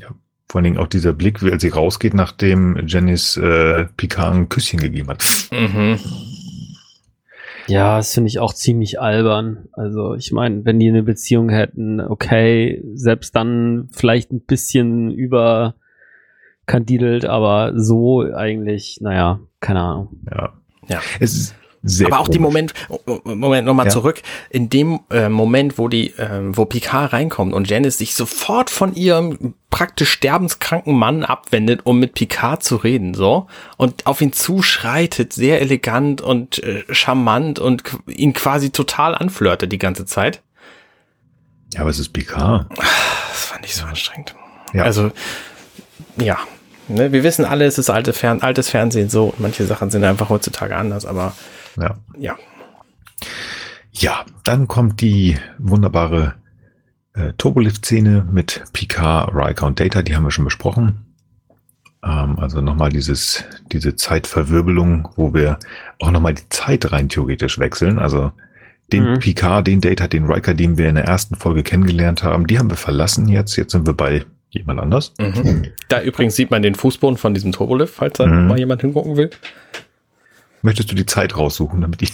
Ja, 0.00 0.08
vor 0.48 0.58
allen 0.58 0.64
Dingen 0.64 0.78
auch 0.78 0.88
dieser 0.88 1.12
Blick, 1.12 1.42
als 1.44 1.62
sie 1.62 1.68
rausgeht, 1.68 2.14
nachdem 2.14 2.88
Jennys 2.88 3.36
äh, 3.36 3.84
Picard 3.96 4.34
ein 4.34 4.48
Küsschen 4.48 4.80
gegeben 4.80 5.10
hat. 5.10 5.24
Mhm. 5.52 6.00
Ja, 7.72 7.96
das 7.96 8.12
finde 8.12 8.28
ich 8.28 8.38
auch 8.38 8.52
ziemlich 8.52 9.00
albern. 9.00 9.70
Also 9.72 10.14
ich 10.14 10.30
meine, 10.30 10.66
wenn 10.66 10.78
die 10.78 10.88
eine 10.88 11.02
Beziehung 11.02 11.48
hätten, 11.48 12.00
okay, 12.00 12.84
selbst 12.94 13.34
dann 13.34 13.88
vielleicht 13.92 14.30
ein 14.30 14.42
bisschen 14.42 15.10
überkandidelt, 15.10 17.24
aber 17.24 17.72
so 17.74 18.22
eigentlich, 18.22 18.98
naja, 19.00 19.40
keine 19.60 19.80
Ahnung. 19.80 20.20
Ja. 20.30 20.52
Ja. 20.88 21.00
Es 21.18 21.32
ist, 21.32 21.54
sehr 21.82 22.06
Aber 22.06 22.20
auch 22.20 22.26
komisch. 22.26 22.36
die 22.36 22.38
Moment, 22.38 22.74
Moment 23.24 23.66
nochmal 23.66 23.86
ja. 23.86 23.92
zurück, 23.92 24.22
in 24.50 24.70
dem 24.70 25.00
äh, 25.10 25.28
Moment, 25.28 25.78
wo 25.78 25.88
die, 25.88 26.10
äh, 26.10 26.40
wo 26.42 26.64
Picard 26.64 27.12
reinkommt 27.12 27.52
und 27.52 27.68
Janice 27.68 27.98
sich 27.98 28.14
sofort 28.14 28.70
von 28.70 28.94
ihrem 28.94 29.54
praktisch 29.70 30.10
sterbenskranken 30.10 30.94
Mann 30.94 31.24
abwendet, 31.24 31.80
um 31.84 31.98
mit 31.98 32.14
Picard 32.14 32.62
zu 32.62 32.76
reden, 32.76 33.14
so 33.14 33.48
und 33.78 34.06
auf 34.06 34.20
ihn 34.20 34.32
zuschreitet, 34.32 35.32
sehr 35.32 35.60
elegant 35.60 36.20
und 36.20 36.62
äh, 36.62 36.84
charmant 36.90 37.58
und 37.58 37.82
ihn 38.06 38.32
quasi 38.32 38.70
total 38.70 39.14
anflirtet 39.14 39.72
die 39.72 39.78
ganze 39.78 40.06
Zeit. 40.06 40.42
Ja, 41.74 41.80
aber 41.80 41.90
es 41.90 41.98
ist 41.98 42.10
Picard. 42.10 42.66
Das 42.76 43.46
fand 43.46 43.64
ich 43.64 43.74
so 43.74 43.86
anstrengend. 43.86 44.34
Ja. 44.72 44.84
Also, 44.84 45.10
ja. 46.16 46.38
Ne, 46.88 47.12
wir 47.12 47.22
wissen 47.22 47.44
alle, 47.44 47.64
es 47.64 47.78
ist 47.78 47.90
alte 47.90 48.12
Fern 48.12 48.42
altes 48.42 48.68
Fernsehen 48.68 49.08
so. 49.08 49.32
Manche 49.38 49.64
Sachen 49.64 49.90
sind 49.90 50.04
einfach 50.04 50.28
heutzutage 50.28 50.76
anders, 50.76 51.06
aber 51.06 51.32
ja. 51.80 51.94
Ja. 52.18 52.36
Ja, 53.92 54.24
dann 54.44 54.68
kommt 54.68 55.00
die 55.00 55.36
wunderbare 55.58 56.34
äh, 57.14 57.32
Turbolift-Szene 57.36 58.26
mit 58.30 58.62
Picard, 58.72 59.30
Riker 59.34 59.66
und 59.66 59.78
Data, 59.80 60.02
die 60.02 60.16
haben 60.16 60.24
wir 60.24 60.30
schon 60.30 60.46
besprochen. 60.46 61.04
Ähm, 62.02 62.38
also 62.38 62.60
nochmal 62.62 62.88
dieses, 62.90 63.44
diese 63.70 63.94
Zeitverwirbelung, 63.94 65.08
wo 65.16 65.34
wir 65.34 65.58
auch 66.00 66.10
nochmal 66.10 66.34
die 66.34 66.48
Zeit 66.48 66.90
rein 66.90 67.08
theoretisch 67.10 67.58
wechseln. 67.58 67.98
Also 67.98 68.32
den 68.92 69.12
Mhm. 69.12 69.18
Picard, 69.20 69.66
den 69.66 69.80
Data, 69.80 70.08
den 70.08 70.24
Riker, 70.24 70.54
den 70.54 70.78
wir 70.78 70.88
in 70.88 70.94
der 70.96 71.04
ersten 71.04 71.36
Folge 71.36 71.62
kennengelernt 71.62 72.22
haben, 72.22 72.46
die 72.46 72.58
haben 72.58 72.70
wir 72.70 72.76
verlassen 72.76 73.28
jetzt. 73.28 73.56
Jetzt 73.56 73.72
sind 73.72 73.86
wir 73.86 73.94
bei 73.94 74.24
jemand 74.50 74.80
anders. 74.80 75.12
Mhm. 75.20 75.66
Da 75.88 76.02
übrigens 76.02 76.34
sieht 76.36 76.50
man 76.50 76.62
den 76.62 76.74
Fußboden 76.74 77.18
von 77.18 77.34
diesem 77.34 77.52
Turbolift, 77.52 77.94
falls 77.94 78.14
da 78.18 78.26
Mhm. 78.26 78.48
mal 78.48 78.58
jemand 78.58 78.80
hingucken 78.80 79.16
will. 79.16 79.30
Möchtest 80.62 80.90
du 80.90 80.94
die 80.94 81.06
Zeit 81.06 81.36
raussuchen, 81.36 81.80
damit 81.80 82.02
ich. 82.02 82.12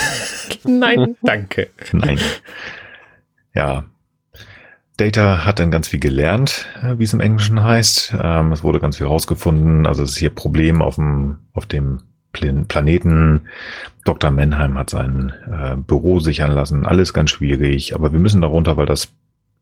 Nein, 0.64 1.16
danke. 1.22 1.70
Nein. 1.92 2.18
Ja. 3.54 3.84
Data 4.96 5.44
hat 5.44 5.58
dann 5.58 5.70
ganz 5.70 5.88
viel 5.88 6.00
gelernt, 6.00 6.66
äh, 6.82 6.98
wie 6.98 7.04
es 7.04 7.12
im 7.12 7.20
Englischen 7.20 7.62
heißt. 7.62 8.14
Ähm, 8.20 8.52
es 8.52 8.62
wurde 8.62 8.78
ganz 8.80 8.98
viel 8.98 9.06
rausgefunden. 9.06 9.86
Also 9.86 10.02
es 10.02 10.10
ist 10.12 10.16
hier 10.18 10.30
Problem 10.30 10.80
auf 10.82 10.96
dem, 10.96 11.38
auf 11.52 11.66
dem 11.66 12.02
Plan- 12.32 12.66
Planeten. 12.66 13.42
Dr. 14.04 14.30
Menheim 14.30 14.78
hat 14.78 14.90
sein 14.90 15.32
äh, 15.50 15.76
Büro 15.76 16.20
sichern 16.20 16.52
lassen. 16.52 16.86
Alles 16.86 17.12
ganz 17.14 17.30
schwierig. 17.30 17.94
Aber 17.94 18.12
wir 18.12 18.18
müssen 18.20 18.40
darunter, 18.40 18.76
weil 18.76 18.86
das, 18.86 19.12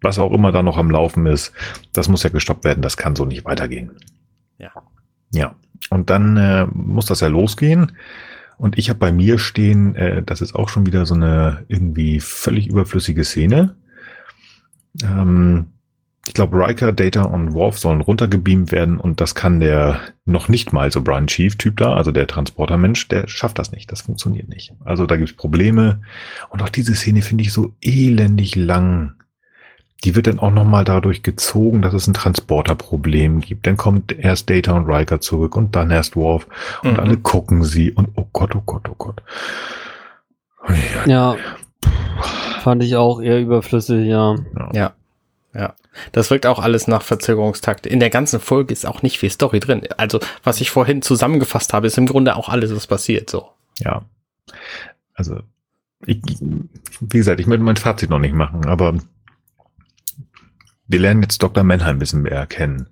was 0.02 0.18
auch 0.18 0.32
immer 0.32 0.52
da 0.52 0.62
noch 0.62 0.76
am 0.76 0.90
Laufen 0.90 1.26
ist, 1.26 1.52
das 1.92 2.08
muss 2.08 2.22
ja 2.22 2.30
gestoppt 2.30 2.64
werden. 2.64 2.82
Das 2.82 2.96
kann 2.96 3.16
so 3.16 3.24
nicht 3.24 3.44
weitergehen. 3.44 3.92
Ja. 4.58 4.70
Ja. 5.32 5.54
Und 5.90 6.08
dann 6.08 6.36
äh, 6.36 6.66
muss 6.72 7.06
das 7.06 7.20
ja 7.20 7.28
losgehen. 7.28 7.92
Und 8.56 8.78
ich 8.78 8.88
habe 8.88 8.98
bei 8.98 9.12
mir 9.12 9.38
stehen, 9.38 9.94
äh, 9.96 10.22
das 10.22 10.40
ist 10.40 10.54
auch 10.54 10.68
schon 10.68 10.86
wieder 10.86 11.04
so 11.06 11.14
eine 11.14 11.64
irgendwie 11.68 12.20
völlig 12.20 12.68
überflüssige 12.68 13.24
Szene. 13.24 13.74
Ähm, 15.02 15.66
ich 16.26 16.34
glaube, 16.34 16.58
Riker, 16.58 16.92
Data 16.92 17.22
und 17.22 17.54
Worf 17.54 17.78
sollen 17.78 18.02
runtergebeamt 18.02 18.70
werden 18.70 18.98
und 18.98 19.20
das 19.20 19.34
kann 19.34 19.58
der 19.58 20.00
noch 20.26 20.48
nicht 20.48 20.72
mal 20.72 20.92
so 20.92 21.00
Brian 21.02 21.26
Chief-Typ 21.26 21.78
da, 21.78 21.94
also 21.94 22.12
der 22.12 22.26
Transportermensch, 22.26 23.08
der 23.08 23.26
schafft 23.26 23.58
das 23.58 23.72
nicht. 23.72 23.90
Das 23.90 24.02
funktioniert 24.02 24.48
nicht. 24.48 24.72
Also 24.84 25.06
da 25.06 25.16
gibt's 25.16 25.32
Probleme. 25.32 26.02
Und 26.50 26.62
auch 26.62 26.68
diese 26.68 26.94
Szene 26.94 27.22
finde 27.22 27.42
ich 27.42 27.52
so 27.52 27.74
elendig 27.80 28.54
lang. 28.54 29.14
Die 30.04 30.16
wird 30.16 30.26
dann 30.26 30.38
auch 30.38 30.50
nochmal 30.50 30.84
dadurch 30.84 31.22
gezogen, 31.22 31.82
dass 31.82 31.92
es 31.92 32.06
ein 32.06 32.14
Transporterproblem 32.14 33.40
gibt. 33.40 33.66
Dann 33.66 33.76
kommt 33.76 34.12
erst 34.12 34.48
Data 34.48 34.72
und 34.72 34.86
Riker 34.86 35.20
zurück 35.20 35.56
und 35.56 35.76
dann 35.76 35.90
erst 35.90 36.16
Worf 36.16 36.46
und 36.82 36.92
Mhm. 36.94 37.00
alle 37.00 37.16
gucken 37.18 37.64
sie 37.64 37.92
und 37.92 38.08
oh 38.16 38.26
Gott, 38.32 38.54
oh 38.56 38.62
Gott, 38.64 38.88
oh 38.88 38.94
Gott. 38.96 39.22
Ja, 41.06 41.34
Ja. 41.34 41.36
Fand 42.62 42.82
ich 42.82 42.96
auch 42.96 43.20
eher 43.22 43.40
überflüssig, 43.40 44.06
ja. 44.06 44.36
Ja. 44.72 44.92
Ja. 45.54 45.74
Das 46.12 46.30
wirkt 46.30 46.46
auch 46.46 46.58
alles 46.60 46.86
nach 46.86 47.02
Verzögerungstakt. 47.02 47.86
In 47.86 47.98
der 48.00 48.10
ganzen 48.10 48.38
Folge 48.38 48.72
ist 48.72 48.86
auch 48.86 49.02
nicht 49.02 49.18
viel 49.18 49.30
Story 49.30 49.60
drin. 49.60 49.82
Also, 49.96 50.20
was 50.44 50.60
ich 50.60 50.70
vorhin 50.70 51.02
zusammengefasst 51.02 51.72
habe, 51.72 51.86
ist 51.86 51.98
im 51.98 52.06
Grunde 52.06 52.36
auch 52.36 52.48
alles, 52.48 52.74
was 52.74 52.86
passiert, 52.86 53.28
so. 53.30 53.48
ja. 53.78 54.02
Also, 55.14 55.40
ich, 56.06 56.20
wie 57.00 57.18
gesagt, 57.18 57.40
ich 57.40 57.46
möchte 57.46 57.64
mein 57.64 57.76
Fazit 57.76 58.08
noch 58.10 58.18
nicht 58.18 58.34
machen, 58.34 58.66
aber 58.66 58.94
wir 60.90 61.00
lernen 61.00 61.22
jetzt 61.22 61.42
Dr. 61.42 61.64
Menheim 61.64 61.96
ein 61.96 61.98
bisschen 61.98 62.22
mehr 62.22 62.46
kennen. 62.46 62.88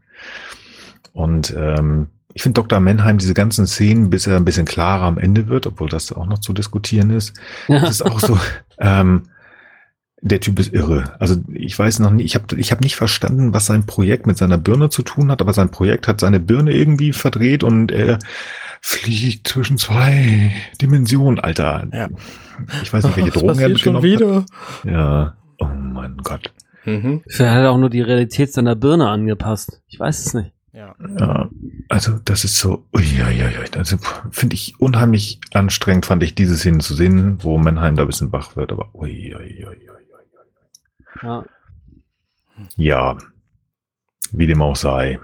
Und 1.12 1.54
ähm, 1.56 2.08
ich 2.32 2.42
finde 2.42 2.60
Dr. 2.60 2.78
Menheim 2.78 3.18
diese 3.18 3.34
ganzen 3.34 3.66
Szenen, 3.66 4.10
bis 4.10 4.26
er 4.26 4.36
ein 4.36 4.44
bisschen 4.44 4.66
klarer 4.66 5.04
am 5.04 5.18
Ende 5.18 5.48
wird, 5.48 5.66
obwohl 5.66 5.88
das 5.88 6.12
auch 6.12 6.26
noch 6.26 6.38
zu 6.38 6.52
diskutieren 6.52 7.10
ist, 7.10 7.34
das 7.68 7.90
ist 7.90 8.02
auch 8.02 8.20
so, 8.20 8.38
ähm, 8.78 9.24
der 10.20 10.40
Typ 10.40 10.58
ist 10.58 10.72
irre. 10.72 11.14
Also 11.18 11.36
ich 11.52 11.76
weiß 11.76 11.98
noch 12.00 12.10
nicht, 12.10 12.26
ich 12.26 12.34
habe 12.34 12.56
ich 12.56 12.70
hab 12.70 12.80
nicht 12.80 12.96
verstanden, 12.96 13.54
was 13.54 13.66
sein 13.66 13.86
Projekt 13.86 14.26
mit 14.26 14.38
seiner 14.38 14.58
Birne 14.58 14.90
zu 14.90 15.02
tun 15.02 15.30
hat, 15.30 15.40
aber 15.40 15.52
sein 15.52 15.70
Projekt 15.70 16.06
hat 16.06 16.20
seine 16.20 16.40
Birne 16.40 16.72
irgendwie 16.72 17.12
verdreht 17.12 17.64
und 17.64 17.90
er 17.90 18.18
fliegt 18.80 19.48
zwischen 19.48 19.78
zwei 19.78 20.52
Dimensionen, 20.80 21.40
Alter. 21.40 21.88
Ja. 21.92 22.08
Ich 22.82 22.92
weiß 22.92 23.04
nicht, 23.04 23.16
welche 23.16 23.30
Drogen 23.38 23.58
er 23.58 23.70
passiert 23.70 23.80
schon 23.80 24.00
mitgenommen 24.00 24.44
hat. 24.44 24.46
wieder? 24.84 24.92
Ja. 24.92 25.36
Oh 25.58 25.66
mein 25.66 26.16
Gott. 26.18 26.52
Mhm. 26.88 27.22
Vielleicht 27.26 27.54
hat 27.54 27.62
er 27.62 27.70
auch 27.70 27.78
nur 27.78 27.90
die 27.90 28.00
Realität 28.00 28.52
seiner 28.52 28.74
Birne 28.74 29.08
angepasst. 29.08 29.82
Ich 29.88 29.98
weiß 29.98 30.26
es 30.26 30.34
nicht. 30.34 30.52
Ja. 30.72 30.94
Ja, 31.18 31.48
also 31.88 32.18
das 32.24 32.44
ist 32.44 32.58
so, 32.58 32.86
uiuiui, 32.94 33.52
also 33.76 33.96
finde 34.30 34.54
ich 34.54 34.78
unheimlich 34.78 35.40
anstrengend, 35.52 36.06
fand 36.06 36.22
ich 36.22 36.34
diese 36.34 36.56
Szene 36.56 36.78
zu 36.78 36.94
sehen, 36.94 37.42
wo 37.42 37.58
Mannheim 37.58 37.96
da 37.96 38.02
ein 38.02 38.06
bisschen 38.06 38.32
wach 38.32 38.54
wird, 38.54 38.70
aber 38.70 38.94
uiuiui. 38.94 39.88
Ja. 41.22 41.44
Ja, 42.76 43.18
wie 44.32 44.46
dem 44.46 44.62
auch 44.62 44.76
sei. 44.76 45.18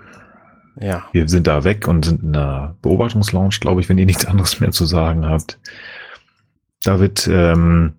Ja. 0.80 1.06
Wir 1.12 1.28
sind 1.28 1.46
da 1.46 1.62
weg 1.62 1.86
und 1.86 2.04
sind 2.04 2.22
in 2.22 2.34
einer 2.34 2.76
Beobachtungslounge, 2.82 3.50
glaube 3.60 3.80
ich, 3.80 3.88
wenn 3.88 3.98
ihr 3.98 4.06
nichts 4.06 4.24
anderes 4.24 4.60
mehr 4.60 4.72
zu 4.72 4.86
sagen 4.86 5.26
habt. 5.26 5.58
Da 6.82 6.98
wird, 6.98 7.28
ähm, 7.28 7.94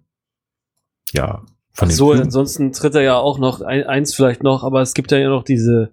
ja, 1.13 1.41
von 1.75 1.89
Ach 1.89 1.91
so, 1.91 2.11
ansonsten 2.13 2.71
tritt 2.71 2.95
er 2.95 3.01
ja 3.01 3.17
auch 3.17 3.37
noch, 3.37 3.61
ein, 3.61 3.83
eins 3.83 4.15
vielleicht 4.15 4.41
noch, 4.43 4.63
aber 4.63 4.81
es 4.81 4.93
gibt 4.93 5.11
ja 5.11 5.27
noch 5.29 5.43
diese, 5.43 5.91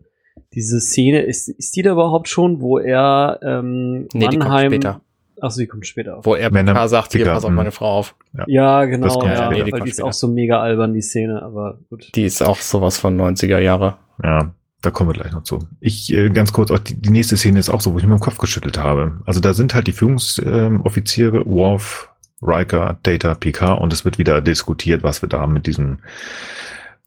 diese 0.54 0.80
Szene, 0.80 1.22
ist, 1.22 1.48
ist 1.48 1.76
die 1.76 1.82
da 1.82 1.92
überhaupt 1.92 2.28
schon, 2.28 2.60
wo 2.60 2.78
er 2.78 3.38
ähm, 3.42 4.06
Nee, 4.14 4.20
die 4.20 4.26
kommt 4.26 4.38
Mannheim. 4.38 4.70
später. 4.72 5.00
Achso, 5.40 5.58
die 5.60 5.66
kommt 5.66 5.86
später 5.86 6.18
auf. 6.18 6.24
Wo 6.24 6.36
er 6.36 6.52
Männer- 6.52 6.86
sagt, 6.88 7.12
hier, 7.12 7.26
pass 7.26 7.44
auf 7.44 7.50
meine 7.50 7.72
Frau 7.72 7.98
auf. 7.98 8.14
Ja, 8.46 8.82
Das 8.82 8.90
genau, 8.90 9.08
kommt 9.18 9.32
ja. 9.32 9.50
Nee, 9.50 9.64
die 9.64 9.72
weil 9.72 9.80
die 9.80 9.88
ist 9.88 9.96
später. 9.96 10.08
auch 10.08 10.12
so 10.12 10.28
mega 10.28 10.60
albern, 10.60 10.94
die 10.94 11.02
Szene, 11.02 11.42
aber 11.42 11.78
gut. 11.90 12.10
Die 12.14 12.22
ist 12.22 12.42
auch 12.42 12.58
sowas 12.58 12.96
von 12.98 13.20
90er 13.20 13.58
Jahre. 13.58 13.96
Ja, 14.22 14.54
da 14.82 14.90
kommen 14.92 15.10
wir 15.10 15.14
gleich 15.14 15.32
noch 15.32 15.42
zu. 15.42 15.58
Ich 15.80 16.12
äh, 16.12 16.30
ganz 16.30 16.52
kurz, 16.52 16.70
auch 16.70 16.78
die, 16.78 16.94
die 16.94 17.10
nächste 17.10 17.36
Szene 17.36 17.58
ist 17.58 17.70
auch 17.70 17.80
so, 17.80 17.92
wo 17.92 17.98
ich 17.98 18.04
mir 18.06 18.14
den 18.14 18.20
Kopf 18.20 18.38
geschüttelt 18.38 18.78
habe. 18.78 19.20
Also 19.26 19.40
da 19.40 19.52
sind 19.52 19.74
halt 19.74 19.88
die 19.88 19.92
Führungsoffiziere, 19.92 21.44
Worf, 21.46 22.08
Riker, 22.42 22.98
Data, 23.02 23.34
Picard 23.34 23.80
und 23.80 23.92
es 23.92 24.04
wird 24.04 24.18
wieder 24.18 24.40
diskutiert, 24.40 25.02
was 25.02 25.22
wir 25.22 25.28
da 25.28 25.46
mit 25.46 25.66
diesem, 25.66 25.98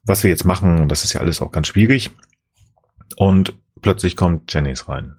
was 0.03 0.23
wir 0.23 0.29
jetzt 0.29 0.45
machen. 0.45 0.87
Das 0.87 1.03
ist 1.03 1.13
ja 1.13 1.21
alles 1.21 1.41
auch 1.41 1.51
ganz 1.51 1.67
schwierig. 1.67 2.11
Und 3.17 3.53
plötzlich 3.81 4.15
kommt 4.15 4.53
Janice 4.53 4.87
rein. 4.87 5.15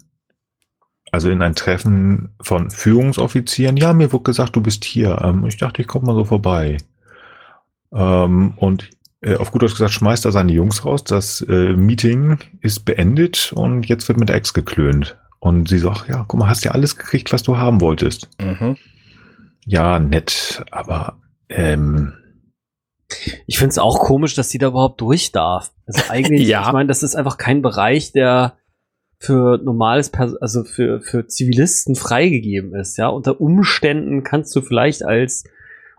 Also 1.13 1.31
in 1.31 1.43
ein 1.43 1.55
Treffen 1.55 2.31
von 2.41 2.71
Führungsoffizieren. 2.71 3.77
Ja, 3.77 3.93
mir 3.93 4.13
wurde 4.13 4.25
gesagt, 4.25 4.57
du 4.57 4.61
bist 4.61 4.85
hier. 4.85 5.21
Ähm, 5.23 5.47
ich 5.47 5.57
dachte, 5.57 5.81
ich 5.81 5.89
komme 5.89 6.07
mal 6.07 6.15
so 6.15 6.25
vorbei. 6.25 6.79
Ähm, 7.93 8.55
und 8.57 8.91
äh, 9.21 9.37
auf 9.37 9.51
gut 9.51 9.63
Deutsch 9.63 9.73
gesagt, 9.73 9.93
schmeißt 9.93 10.25
er 10.25 10.33
seine 10.33 10.53
Jungs 10.53 10.85
raus. 10.85 11.05
Das 11.05 11.41
äh, 11.43 11.75
Meeting 11.75 12.39
ist 12.61 12.85
beendet 12.85 13.53
und 13.55 13.87
jetzt 13.87 14.09
wird 14.09 14.19
mit 14.19 14.29
der 14.29 14.37
Ex 14.37 14.53
geklönt. 14.53 15.17
Und 15.39 15.69
sie 15.69 15.79
sagt, 15.79 16.09
ja, 16.09 16.25
guck 16.27 16.41
mal, 16.41 16.49
hast 16.49 16.65
ja 16.65 16.73
alles 16.73 16.97
gekriegt, 16.97 17.33
was 17.33 17.43
du 17.43 17.57
haben 17.57 17.81
wolltest. 17.81 18.29
Mhm. 18.41 18.77
Ja, 19.67 19.99
nett, 19.99 20.65
aber 20.71 21.21
ähm, 21.49 22.15
Ich 23.47 23.59
finde 23.59 23.71
es 23.71 23.79
auch 23.79 23.99
komisch, 24.01 24.35
dass 24.35 24.51
sie 24.51 24.59
da 24.59 24.69
überhaupt 24.69 25.01
durch 25.01 25.33
darf. 25.33 25.73
Also 25.87 26.03
eigentlich, 26.09 26.49
Ja. 26.49 26.67
ich 26.67 26.73
meine, 26.73 26.87
das 26.89 27.03
ist 27.03 27.17
einfach 27.17 27.37
kein 27.37 27.63
Bereich, 27.63 28.13
der 28.13 28.57
für 29.19 29.59
normales, 29.59 30.11
Pers 30.11 30.37
also 30.37 30.63
für, 30.65 31.01
für 31.01 31.27
Zivilisten 31.27 31.95
freigegeben 31.95 32.75
ist, 32.75 32.97
ja. 32.99 33.09
Unter 33.09 33.41
Umständen 33.41 34.23
kannst 34.23 34.55
du 34.55 34.61
vielleicht 34.61 35.03
als 35.05 35.45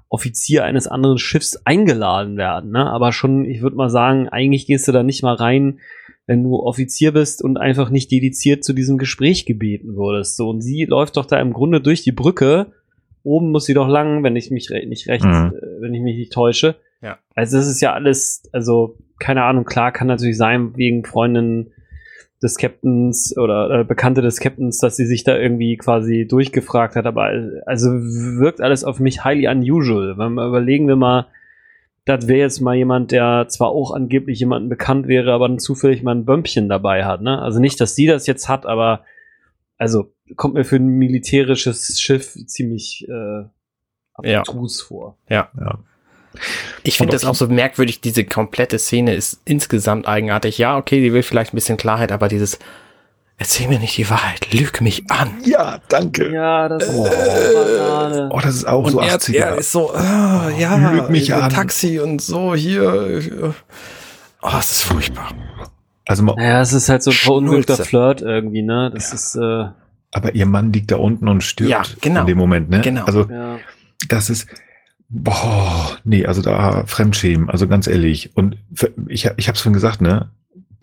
Offizier 0.09 0.63
eines 0.63 0.87
anderen 0.87 1.17
Schiffs 1.17 1.57
eingeladen 1.65 2.37
werden, 2.37 2.71
ne? 2.71 2.89
Aber 2.89 3.11
schon, 3.11 3.43
ich 3.45 3.61
würde 3.61 3.75
mal 3.75 3.89
sagen, 3.89 4.29
eigentlich 4.29 4.67
gehst 4.67 4.87
du 4.87 4.91
da 4.91 5.03
nicht 5.03 5.23
mal 5.23 5.33
rein, 5.35 5.79
wenn 6.27 6.43
du 6.43 6.57
Offizier 6.57 7.11
bist 7.11 7.41
und 7.41 7.57
einfach 7.57 7.89
nicht 7.89 8.11
dediziert 8.11 8.63
zu 8.63 8.73
diesem 8.73 8.97
Gespräch 8.97 9.45
gebeten 9.45 9.95
wurdest. 9.95 10.37
So, 10.37 10.49
und 10.49 10.61
sie 10.61 10.85
läuft 10.85 11.17
doch 11.17 11.25
da 11.25 11.39
im 11.39 11.53
Grunde 11.53 11.81
durch 11.81 12.03
die 12.03 12.11
Brücke. 12.11 12.71
Oben 13.27 13.51
muss 13.51 13.65
sie 13.65 13.73
doch 13.73 13.87
lang, 13.87 14.23
wenn 14.23 14.35
ich 14.35 14.51
mich 14.51 14.71
re 14.71 14.85
nicht 14.87 15.07
recht, 15.09 15.25
Mhm. 15.25 15.53
äh, 15.55 15.81
wenn 15.81 15.93
ich 15.93 16.01
mich 16.01 16.15
nicht 16.17 16.31
täusche. 16.33 16.75
Ja. 17.01 17.17
Also 17.35 17.57
das 17.57 17.67
ist 17.67 17.81
ja 17.81 17.93
alles, 17.93 18.49
also 18.53 18.97
keine 19.19 19.43
Ahnung, 19.43 19.65
klar 19.65 19.91
kann 19.91 20.07
natürlich 20.07 20.37
sein, 20.37 20.75
wegen 20.77 21.03
Freundinnen 21.03 21.71
des 22.41 22.57
Captains 22.57 23.35
oder 23.37 23.79
äh, 23.79 23.83
Bekannte 23.83 24.21
des 24.21 24.39
Captains, 24.39 24.77
dass 24.79 24.95
sie 24.95 25.05
sich 25.05 25.23
da 25.23 25.37
irgendwie 25.37 25.75
quasi 25.77 26.27
durchgefragt 26.27 26.95
hat, 26.95 27.05
aber 27.05 27.31
also 27.65 27.89
wirkt 27.91 28.61
alles 28.61 28.83
auf 28.83 28.99
mich 28.99 29.23
highly 29.25 29.47
unusual. 29.47 30.17
Wenn 30.17 30.33
wir 30.35 30.47
überlegen 30.47 30.87
wir 30.87 30.95
mal, 30.95 31.27
das 32.05 32.27
wäre 32.27 32.39
jetzt 32.39 32.61
mal 32.61 32.75
jemand, 32.75 33.11
der 33.11 33.47
zwar 33.49 33.69
auch 33.69 33.91
angeblich 33.91 34.39
jemandem 34.39 34.69
bekannt 34.69 35.07
wäre, 35.07 35.33
aber 35.33 35.47
dann 35.49 35.59
zufällig 35.59 36.03
mal 36.03 36.15
ein 36.15 36.25
Bömpchen 36.25 36.69
dabei 36.69 37.03
hat, 37.05 37.21
ne? 37.21 37.41
Also 37.41 37.59
nicht, 37.59 37.81
dass 37.81 37.95
sie 37.95 38.05
das 38.05 38.27
jetzt 38.27 38.47
hat, 38.47 38.65
aber 38.65 39.01
also 39.77 40.13
kommt 40.35 40.53
mir 40.55 40.65
für 40.65 40.77
ein 40.77 40.87
militärisches 40.87 41.99
Schiff 41.99 42.33
ziemlich 42.47 43.05
äh, 43.09 43.43
Ja. 44.29 44.39
abstrus 44.39 44.81
vor. 44.81 45.17
ja. 45.29 45.49
Ich 46.83 46.97
finde 46.97 47.13
das 47.13 47.25
auch 47.25 47.33
so 47.35 47.47
merkwürdig, 47.47 47.99
diese 48.01 48.23
komplette 48.23 48.77
Szene 48.77 49.15
ist 49.15 49.39
insgesamt 49.45 50.07
eigenartig. 50.07 50.57
Ja, 50.59 50.77
okay, 50.77 51.01
die 51.01 51.11
will 51.11 51.23
vielleicht 51.23 51.51
ein 51.53 51.57
bisschen 51.57 51.77
Klarheit, 51.77 52.11
aber 52.11 52.27
dieses 52.27 52.59
Erzähl 53.39 53.67
mir 53.67 53.77
nicht 53.77 53.95
die 53.97 54.09
Wahrheit, 54.09 54.51
lüg 54.51 54.81
mich 54.81 55.11
an. 55.11 55.29
Ja, 55.45 55.79
danke. 55.89 56.31
Ja, 56.33 56.67
das 56.69 56.83
ist 56.85 56.89
Äh. 56.95 58.29
Oh, 58.31 58.39
das 58.41 58.55
ist 58.55 58.67
auch 58.67 58.83
Und 58.83 58.91
so 58.93 58.99
er, 58.99 59.15
80er. 59.19 59.35
er 59.35 59.57
ist 59.59 59.71
so, 59.71 59.93
ah, 59.93 60.49
ja, 60.57 60.91
Lüg 60.91 61.09
mich 61.11 61.31
an. 61.35 61.51
Taxi 61.51 61.99
und 61.99 62.19
so 62.19 62.55
hier. 62.55 62.81
äh, 62.83 63.51
Oh, 64.41 64.49
es 64.59 64.71
ist 64.71 64.81
furchtbar. 64.83 65.29
Also 66.07 66.23
mal, 66.23 66.35
Naja, 66.35 66.61
es 66.61 66.73
ist 66.73 66.89
halt 66.89 67.03
so 67.03 67.11
ein 67.11 67.15
verunglückter. 67.17 67.75
Flirt 67.77 68.21
irgendwie, 68.21 68.61
ne? 68.61 68.91
Das 68.93 69.13
ist, 69.13 69.35
äh, 69.35 69.65
aber 70.11 70.35
ihr 70.35 70.45
Mann 70.45 70.71
liegt 70.73 70.91
da 70.91 70.95
unten 70.97 71.27
und 71.27 71.43
stirbt 71.43 71.69
Ja, 71.69 71.83
genau. 72.01 72.21
in 72.21 72.27
dem 72.27 72.37
Moment, 72.37 72.69
ne? 72.69 72.81
Genau. 72.81 73.03
Also 73.05 73.29
ja. 73.29 73.59
das 74.07 74.29
ist, 74.29 74.47
boah, 75.09 75.97
nee, 76.05 76.25
also 76.25 76.41
da 76.41 76.85
Fremdschämen, 76.85 77.49
also 77.49 77.67
ganz 77.67 77.87
ehrlich. 77.87 78.35
Und 78.35 78.57
ich, 79.07 79.25
ich 79.37 79.47
habe 79.47 79.55
es 79.55 79.61
vorhin 79.61 79.73
gesagt, 79.73 80.01
ne? 80.01 80.29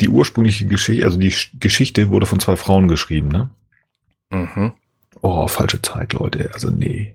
Die 0.00 0.08
ursprüngliche 0.08 0.66
Geschichte, 0.66 1.04
also 1.04 1.18
die 1.18 1.30
Sch- 1.32 1.50
Geschichte 1.58 2.10
wurde 2.10 2.26
von 2.26 2.40
zwei 2.40 2.56
Frauen 2.56 2.88
geschrieben, 2.88 3.28
ne? 3.28 3.48
Mhm. 4.30 4.72
Oh, 5.22 5.46
falsche 5.48 5.80
Zeit, 5.80 6.12
Leute. 6.12 6.50
Also 6.52 6.68
nee. 6.70 7.14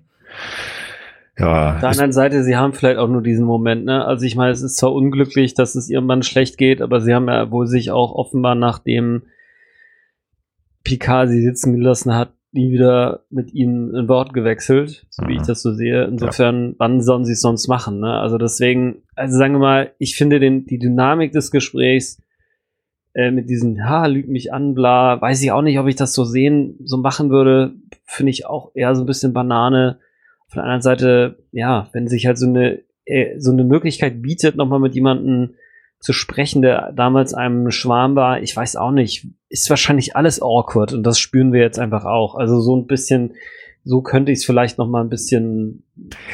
Ja, 1.39 1.73
Auf 1.75 1.79
der 1.79 1.89
anderen 1.89 2.11
Seite, 2.11 2.43
sie 2.43 2.55
haben 2.57 2.73
vielleicht 2.73 2.97
auch 2.97 3.07
nur 3.07 3.21
diesen 3.23 3.45
Moment, 3.45 3.85
ne? 3.85 4.03
Also 4.05 4.25
ich 4.25 4.35
meine, 4.35 4.51
es 4.51 4.61
ist 4.61 4.77
zwar 4.77 4.93
unglücklich, 4.93 5.53
dass 5.53 5.75
es 5.75 5.89
ihrem 5.89 6.05
Mann 6.05 6.21
schlecht 6.23 6.57
geht, 6.57 6.81
aber 6.81 6.99
sie 7.01 7.13
haben 7.13 7.27
ja 7.27 7.49
wohl 7.51 7.65
sich 7.67 7.91
auch 7.91 8.11
offenbar 8.13 8.55
nachdem 8.55 9.23
Picard 10.83 11.29
sie 11.29 11.41
sitzen 11.41 11.75
gelassen 11.75 12.15
hat, 12.15 12.33
nie 12.51 12.71
wieder 12.71 13.25
mit 13.29 13.53
ihnen 13.53 13.95
ein 13.95 14.07
Wort 14.07 14.33
gewechselt, 14.33 15.05
so 15.09 15.23
wie 15.27 15.33
Mhm. 15.33 15.41
ich 15.41 15.47
das 15.47 15.61
so 15.61 15.73
sehe. 15.73 16.05
Insofern, 16.05 16.75
wann 16.79 17.01
sollen 17.01 17.25
sie 17.25 17.33
es 17.33 17.41
sonst 17.41 17.67
machen, 17.67 17.99
ne? 17.99 18.13
Also 18.19 18.37
deswegen, 18.37 19.03
also 19.15 19.37
sagen 19.37 19.53
wir 19.53 19.59
mal, 19.59 19.91
ich 19.99 20.15
finde 20.15 20.39
den, 20.39 20.65
die 20.65 20.79
Dynamik 20.79 21.31
des 21.31 21.51
Gesprächs 21.51 22.21
äh, 23.13 23.29
mit 23.31 23.49
diesen, 23.49 23.87
ha, 23.87 24.05
lüg 24.07 24.27
mich 24.29 24.51
an, 24.53 24.73
bla, 24.73 25.21
weiß 25.21 25.41
ich 25.43 25.51
auch 25.51 25.61
nicht, 25.61 25.79
ob 25.79 25.87
ich 25.87 25.95
das 25.95 26.13
so 26.13 26.23
sehen, 26.23 26.79
so 26.83 26.97
machen 26.97 27.29
würde, 27.29 27.73
finde 28.05 28.31
ich 28.31 28.45
auch 28.47 28.71
eher 28.73 28.95
so 28.95 29.03
ein 29.03 29.07
bisschen 29.07 29.33
Banane. 29.33 29.99
Auf 30.49 30.53
der 30.55 30.63
anderen 30.63 30.81
Seite, 30.81 31.37
ja, 31.51 31.89
wenn 31.93 32.07
sich 32.07 32.25
halt 32.25 32.37
so 32.37 32.47
eine, 32.47 32.79
äh, 33.05 33.39
so 33.39 33.51
eine 33.51 33.63
Möglichkeit 33.63 34.21
bietet, 34.21 34.55
nochmal 34.55 34.79
mit 34.79 34.95
jemandem 34.95 35.55
zu 35.99 36.13
sprechen, 36.13 36.61
der 36.61 36.91
damals 36.93 37.33
einem 37.33 37.71
Schwarm 37.71 38.15
war, 38.15 38.41
ich 38.41 38.55
weiß 38.55 38.75
auch 38.77 38.91
nicht, 38.91 39.27
ist 39.49 39.69
wahrscheinlich 39.69 40.15
alles 40.15 40.41
awkward 40.41 40.93
und 40.93 41.03
das 41.03 41.19
spüren 41.19 41.51
wir 41.53 41.59
jetzt 41.61 41.77
einfach 41.79 42.05
auch. 42.05 42.35
Also 42.35 42.61
so 42.61 42.75
ein 42.75 42.87
bisschen, 42.87 43.33
so 43.83 44.01
könnte 44.01 44.31
ich 44.31 44.39
es 44.39 44.45
vielleicht 44.45 44.77
nochmal 44.77 45.03
ein 45.03 45.09
bisschen, 45.09 45.83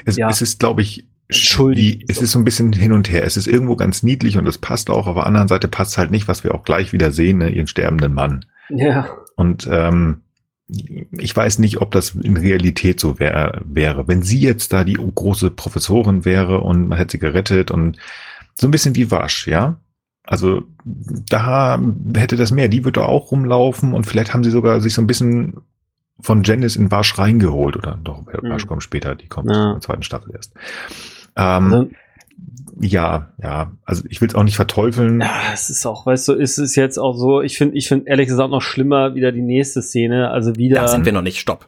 es, 0.05 0.17
ja. 0.17 0.29
es 0.29 0.41
ist, 0.41 0.59
glaube 0.59 0.81
ich, 0.81 1.07
Entschuldigen. 1.27 1.99
die- 2.01 2.05
es 2.07 2.21
ist 2.21 2.31
so 2.33 2.39
ein 2.39 2.45
bisschen 2.45 2.71
hin 2.73 2.91
und 2.91 3.11
her. 3.11 3.23
Es 3.23 3.35
ist 3.37 3.47
irgendwo 3.47 3.75
ganz 3.75 4.03
niedlich 4.03 4.37
und 4.37 4.47
es 4.47 4.59
passt 4.59 4.91
auch. 4.91 5.07
Auf 5.07 5.15
der 5.15 5.25
anderen 5.25 5.47
Seite 5.47 5.67
passt 5.67 5.97
halt 5.97 6.11
nicht, 6.11 6.27
was 6.27 6.43
wir 6.43 6.53
auch 6.53 6.63
gleich 6.63 6.93
wieder 6.93 7.11
sehen, 7.11 7.39
ne? 7.39 7.49
ihren 7.49 7.65
sterbenden 7.67 8.13
Mann. 8.13 8.45
ja, 8.69 9.07
Und 9.35 9.67
ähm, 9.71 10.21
ich 10.67 11.35
weiß 11.35 11.59
nicht, 11.59 11.79
ob 11.81 11.91
das 11.91 12.15
in 12.15 12.37
Realität 12.37 12.99
so 12.99 13.19
wär, 13.19 13.61
wäre. 13.65 14.07
Wenn 14.07 14.23
sie 14.23 14.39
jetzt 14.39 14.73
da 14.73 14.83
die 14.83 14.93
große 14.95 15.51
Professorin 15.51 16.25
wäre 16.25 16.61
und 16.61 16.87
man 16.87 16.97
hätte 16.97 17.13
sie 17.13 17.19
gerettet 17.19 17.69
und 17.71 17.97
so 18.55 18.67
ein 18.67 18.71
bisschen 18.71 18.95
wie 18.95 19.11
Wasch, 19.11 19.47
ja? 19.47 19.77
Also 20.23 20.63
da 20.83 21.79
hätte 22.15 22.35
das 22.35 22.51
mehr. 22.51 22.67
Die 22.67 22.83
würde 22.83 23.05
auch 23.05 23.31
rumlaufen 23.31 23.93
und 23.93 24.05
vielleicht 24.07 24.33
haben 24.33 24.43
sie 24.43 24.49
sogar 24.49 24.81
sich 24.81 24.95
so 24.95 25.01
ein 25.01 25.07
bisschen 25.07 25.57
von 26.19 26.41
Janice 26.43 26.77
in 26.77 26.89
Wasch 26.89 27.17
reingeholt 27.19 27.75
oder 27.77 27.99
doch, 28.03 28.25
Wasch 28.25 28.63
Mhm. 28.63 28.67
kommt 28.67 28.83
später, 28.83 29.13
die 29.15 29.27
kommt 29.27 29.51
Ja. 29.51 29.67
in 29.67 29.71
der 29.73 29.81
zweiten 29.81 30.01
Staffel 30.03 30.33
erst. 30.33 30.53
Ähm, 31.35 31.73
also, 31.73 31.89
ja, 32.79 33.29
ja, 33.41 33.71
also 33.85 34.03
ich 34.09 34.21
will 34.21 34.27
es 34.27 34.35
auch 34.35 34.43
nicht 34.43 34.55
verteufeln. 34.55 35.21
Ja, 35.21 35.53
es 35.53 35.69
ist 35.69 35.85
auch, 35.85 36.05
weißt 36.05 36.27
du, 36.27 36.33
ist 36.33 36.57
es 36.57 36.75
jetzt 36.75 36.97
auch 36.97 37.15
so, 37.15 37.41
ich 37.41 37.57
finde, 37.57 37.75
ich 37.77 37.87
finde 37.87 38.09
ehrlich 38.09 38.27
gesagt 38.27 38.51
noch 38.51 38.61
schlimmer 38.61 39.15
wieder 39.15 39.31
die 39.31 39.41
nächste 39.41 39.81
Szene, 39.81 40.29
also 40.29 40.55
wieder. 40.55 40.81
Da 40.81 40.87
sind 40.87 41.05
wir 41.05 41.11
noch 41.11 41.21
nicht, 41.21 41.39
stopp. 41.39 41.67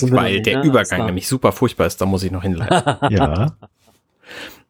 Weil 0.00 0.34
nicht, 0.34 0.46
der 0.46 0.58
ne? 0.58 0.64
Übergang 0.64 1.06
nämlich 1.06 1.28
super 1.28 1.52
furchtbar 1.52 1.86
ist, 1.86 2.00
da 2.00 2.06
muss 2.06 2.22
ich 2.22 2.30
noch 2.30 2.42
hinleiten. 2.42 2.96
Ja, 3.10 3.56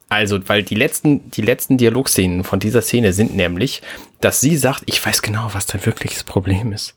Also, 0.09 0.49
weil 0.49 0.63
die 0.63 0.75
letzten, 0.75 1.31
die 1.31 1.43
letzten 1.43 1.77
Dialogszenen 1.77 2.43
von 2.43 2.61
dieser 2.61 2.83
Szene 2.83 3.13
sind 3.13 3.37
nämlich, 3.37 3.83
dass 4.21 4.41
sie 4.41 4.57
sagt, 4.57 4.83
ich 4.87 5.05
weiß 5.05 5.23
genau, 5.23 5.51
was 5.53 5.67
dein 5.67 5.85
wirkliches 5.85 6.25
Problem 6.25 6.73
ist. 6.73 6.97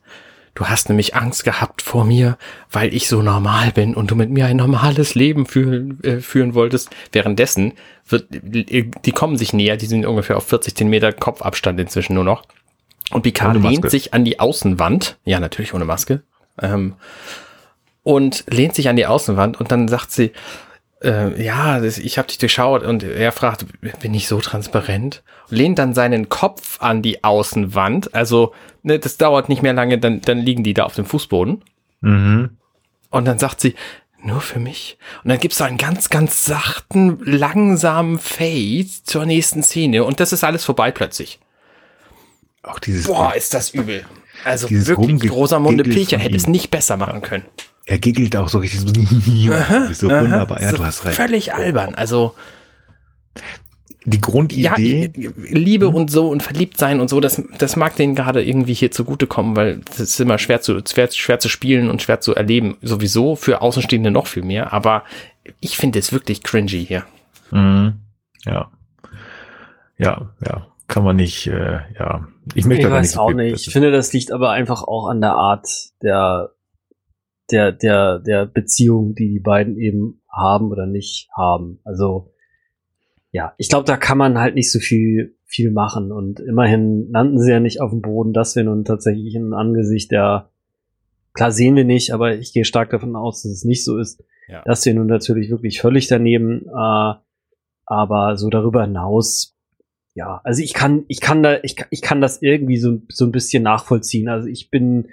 Du 0.54 0.66
hast 0.66 0.89
nämlich 0.89 1.16
Angst 1.16 1.43
gehabt 1.45 1.82
vor 1.82 2.04
mir, 2.04 2.38
weil 2.70 2.93
ich 2.93 3.08
so 3.08 3.22
normal 3.22 3.72
bin 3.72 3.95
und 3.95 4.12
du 4.12 4.16
mit 4.16 4.30
mir 4.30 4.47
ein 4.47 4.58
normales 4.58 5.16
Leben 5.16 5.45
führen, 5.45 6.04
äh, 6.04 6.20
führen 6.20 6.54
wolltest. 6.54 6.89
Währenddessen 7.12 7.74
wird, 8.08 8.28
die 8.32 9.12
kommen 9.14 9.38
sich 9.38 9.54
näher, 9.54 9.78
die 9.78 9.86
sind 9.86 10.06
ungefähr 10.06 10.38
auf 10.38 10.47
40 10.47 10.76
Zentimeter 10.76 11.14
Kopfabstand 11.14 11.80
inzwischen 11.80 12.16
nur 12.16 12.26
noch. 12.26 12.43
Und 13.12 13.24
Picard 13.24 13.62
lehnt 13.62 13.89
sich 13.89 14.14
an 14.14 14.26
die 14.26 14.39
Außenwand. 14.39 15.18
Ja, 15.26 15.39
natürlich 15.39 15.74
ohne 15.74 15.86
Maske. 15.86 16.22
Ähm, 16.62 16.95
und 18.04 18.45
lehnt 18.49 18.76
sich 18.76 18.89
an 18.89 18.95
die 18.95 19.06
Außenwand 19.06 19.60
und 19.60 19.72
dann 19.72 19.88
sagt 19.88 20.12
sie, 20.12 20.32
äh, 21.04 21.43
ja, 21.43 21.80
das, 21.80 21.97
ich 21.97 22.18
habe 22.18 22.28
dich 22.28 22.38
durchschaut 22.38 22.84
und 22.84 23.04
er 23.04 23.32
fragt, 23.32 23.66
bin 24.02 24.14
ich 24.14 24.28
so 24.28 24.39
transparent? 24.39 25.24
Lehnt 25.49 25.80
dann 25.80 25.93
seinen 25.93 26.30
Kopf 26.30 26.82
an 26.82 27.02
die 27.02 27.24
Außenwand, 27.24 28.14
also 28.16 28.54
ne, 28.84 28.99
das 28.99 29.17
dauert 29.17 29.49
nicht 29.49 29.61
mehr 29.61 29.73
lange, 29.73 29.97
dann, 29.97 30.21
dann 30.21 30.39
liegen 30.39 30.63
die 30.63 30.73
da 30.73 30.84
auf 30.84 30.95
dem 30.95 31.05
Fußboden 31.05 31.63
mhm. 32.01 32.49
und 33.09 33.25
dann 33.25 33.39
sagt 33.39 33.61
sie, 33.61 33.75
nur 34.23 34.41
für 34.41 34.59
mich. 34.59 34.97
Und 35.23 35.29
dann 35.29 35.39
gibt's 35.39 35.57
so 35.57 35.63
einen 35.63 35.77
ganz, 35.77 36.09
ganz 36.09 36.45
sachten, 36.45 37.19
langsamen 37.25 38.19
Fade 38.19 38.88
zur 39.03 39.25
nächsten 39.25 39.63
Szene 39.63 40.03
und 40.03 40.19
das 40.19 40.32
ist 40.32 40.43
alles 40.43 40.63
vorbei 40.63 40.91
plötzlich. 40.91 41.39
auch 42.63 42.79
dieses 42.79 43.07
Boah, 43.07 43.34
ist 43.36 43.53
das 43.53 43.71
übel. 43.71 44.05
Also 44.43 44.69
wirklich, 44.69 45.32
Rosamunde 45.32 45.84
Pilcher 45.84 46.17
hätte 46.17 46.36
es 46.36 46.47
nicht 46.47 46.71
besser 46.71 46.97
machen 46.97 47.21
können. 47.21 47.45
Er 47.86 47.99
giggelt 47.99 48.36
auch 48.36 48.49
so 48.49 48.59
richtig 48.59 48.79
so, 48.82 48.88
so 49.93 50.09
wunderbar. 50.09 50.61
Ja, 50.61 50.71
So 50.71 50.77
du 50.77 50.86
hast 50.86 51.05
recht. 51.05 51.15
Völlig 51.15 51.53
albern. 51.53 51.95
Also 51.95 52.36
Die 54.04 54.18
ja, 54.18 54.22
Grundidee, 54.22 55.12
Liebe 55.49 55.89
und 55.89 56.10
so 56.10 56.28
und 56.30 56.41
verliebt 56.41 56.78
sein 56.78 56.99
und 56.99 57.10
so, 57.10 57.20
das, 57.20 57.41
das 57.60 57.76
mag 57.76 57.95
denen 57.95 58.16
gerade 58.16 58.43
irgendwie 58.43 58.74
hier 58.74 58.89
zugutekommen, 58.89 59.56
weil 59.56 59.82
das 59.86 59.99
ist 59.99 60.20
immer 60.20 60.39
schwer 60.39 60.60
zu, 60.62 60.82
schwer, 60.89 61.10
schwer 61.12 61.39
zu 61.39 61.49
spielen 61.49 61.89
und 61.89 62.02
schwer 62.02 62.20
zu 62.20 62.34
erleben. 62.34 62.78
Sowieso 62.82 63.36
für 63.36 63.62
Außenstehende 63.62 64.10
noch 64.10 64.26
viel 64.26 64.43
mehr. 64.43 64.74
Aber 64.74 65.04
ich 65.60 65.78
finde 65.78 65.99
es 65.99 66.12
wirklich 66.12 66.41
cringy 66.41 66.86
hier. 66.86 67.06
Mhm. 67.52 67.99
ja, 68.45 68.72
ja, 69.97 70.32
ja, 70.43 70.68
kann 70.88 71.04
man 71.04 71.16
nicht, 71.16 71.45
äh, 71.47 71.80
ja. 71.99 72.28
Ich 72.56 72.66
möchte 72.66 72.82
Ich 72.82 72.86
aber 72.88 72.95
weiß 72.95 73.08
nicht 73.08 73.14
so 73.14 73.22
auch 73.22 73.34
nicht. 73.34 73.68
Ich 73.68 73.72
finde, 73.72 73.91
das 73.91 74.12
liegt 74.14 74.32
aber 74.32 74.49
einfach 74.49 74.84
auch 74.84 75.08
an 75.08 75.22
der 75.22 75.34
Art 75.34 75.68
der, 76.02 76.49
der, 77.52 77.72
der, 77.72 78.20
der 78.20 78.45
Beziehung, 78.47 79.14
die 79.14 79.30
die 79.30 79.39
beiden 79.39 79.78
eben 79.78 80.22
haben 80.28 80.72
oder 80.72 80.88
nicht 80.88 81.30
haben. 81.36 81.80
Also, 81.84 82.34
ja, 83.32 83.53
ich 83.57 83.69
glaube, 83.69 83.86
da 83.86 83.97
kann 83.97 84.17
man 84.17 84.38
halt 84.39 84.55
nicht 84.55 84.71
so 84.71 84.79
viel, 84.79 85.36
viel 85.45 85.71
machen. 85.71 86.11
Und 86.11 86.39
immerhin 86.41 87.09
landen 87.11 87.39
sie 87.39 87.51
ja 87.51 87.59
nicht 87.59 87.79
auf 87.82 87.91
dem 87.91 88.01
Boden, 88.01 88.34
dass 88.34 88.55
wir 88.55 88.63
nun 88.63 88.84
tatsächlich 88.86 89.36
im 89.36 89.53
Angesicht 89.53 90.11
der, 90.11 90.49
klar 91.34 91.51
sehen 91.51 91.75
wir 91.75 91.86
nicht, 91.86 92.13
aber 92.13 92.36
ich 92.38 92.51
gehe 92.53 92.65
stark 92.65 92.89
davon 92.89 93.15
aus, 93.15 93.43
dass 93.43 93.51
es 93.51 93.63
nicht 93.63 93.84
so 93.86 93.97
ist, 93.97 94.23
Ja. 94.49 94.61
dass 94.65 94.86
wir 94.86 94.93
nun 94.93 95.07
natürlich 95.07 95.49
wirklich 95.49 95.79
völlig 95.79 96.07
daneben, 96.07 96.65
äh, 96.67 97.13
aber 97.86 98.38
so 98.38 98.49
darüber 98.49 98.84
hinaus, 98.84 99.55
ja, 100.13 100.41
also 100.43 100.61
ich 100.61 100.73
kann, 100.73 101.05
ich 101.07 101.21
kann 101.21 101.41
da, 101.41 101.57
ich, 101.63 101.77
kann- 101.77 101.88
ich 101.89 102.01
kann 102.01 102.19
das 102.19 102.41
irgendwie 102.41 102.77
so, 102.77 103.01
so 103.09 103.23
ein 103.25 103.32
bisschen 103.32 103.63
nachvollziehen. 103.63 104.27
Also 104.27 104.49
ich 104.49 104.69
bin, 104.69 105.07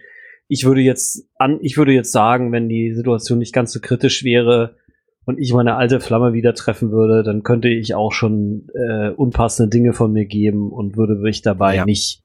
ich 0.49 0.65
würde 0.65 0.81
jetzt 0.81 1.29
an, 1.37 1.59
ich 1.63 1.77
würde 1.77 1.93
jetzt 1.93 2.11
sagen, 2.11 2.51
wenn 2.51 2.69
die 2.69 2.93
Situation 2.95 3.39
nicht 3.39 3.55
ganz 3.55 3.73
so 3.73 3.79
kritisch 3.81 4.25
wäre 4.25 4.75
und 5.29 5.39
ich 5.39 5.53
meine 5.53 5.77
alte 5.77 6.01
Flamme 6.01 6.33
wieder 6.33 6.55
treffen 6.55 6.91
würde, 6.91 7.23
dann 7.23 7.43
könnte 7.43 7.69
ich 7.69 7.95
auch 7.95 8.13
schon 8.13 8.71
äh, 8.73 9.11
unpassende 9.11 9.69
Dinge 9.69 9.93
von 9.93 10.11
mir 10.11 10.25
geben 10.25 10.73
und 10.73 10.97
würde 10.97 11.17
mich 11.17 11.43
dabei 11.43 11.77
Ja. 11.77 11.85
nicht 11.85 12.23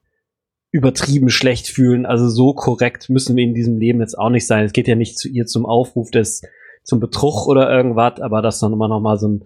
übertrieben 0.70 1.28
schlecht 1.28 1.68
fühlen. 1.68 2.06
Also 2.06 2.30
so 2.30 2.54
korrekt 2.54 3.10
müssen 3.10 3.36
wir 3.36 3.44
in 3.44 3.52
diesem 3.52 3.76
Leben 3.76 4.00
jetzt 4.00 4.18
auch 4.18 4.30
nicht 4.30 4.46
sein. 4.46 4.64
Es 4.64 4.72
geht 4.72 4.88
ja 4.88 4.94
nicht 4.94 5.18
zu 5.18 5.28
ihr 5.28 5.44
zum 5.44 5.66
Aufruf 5.66 6.10
des, 6.12 6.44
zum 6.82 6.98
Betrug 6.98 7.46
oder 7.46 7.70
irgendwas, 7.70 8.22
aber 8.22 8.40
dass 8.40 8.58
dann 8.58 8.72
immer 8.72 8.88
noch 8.88 9.00
mal 9.00 9.18
so 9.18 9.28
ein 9.28 9.44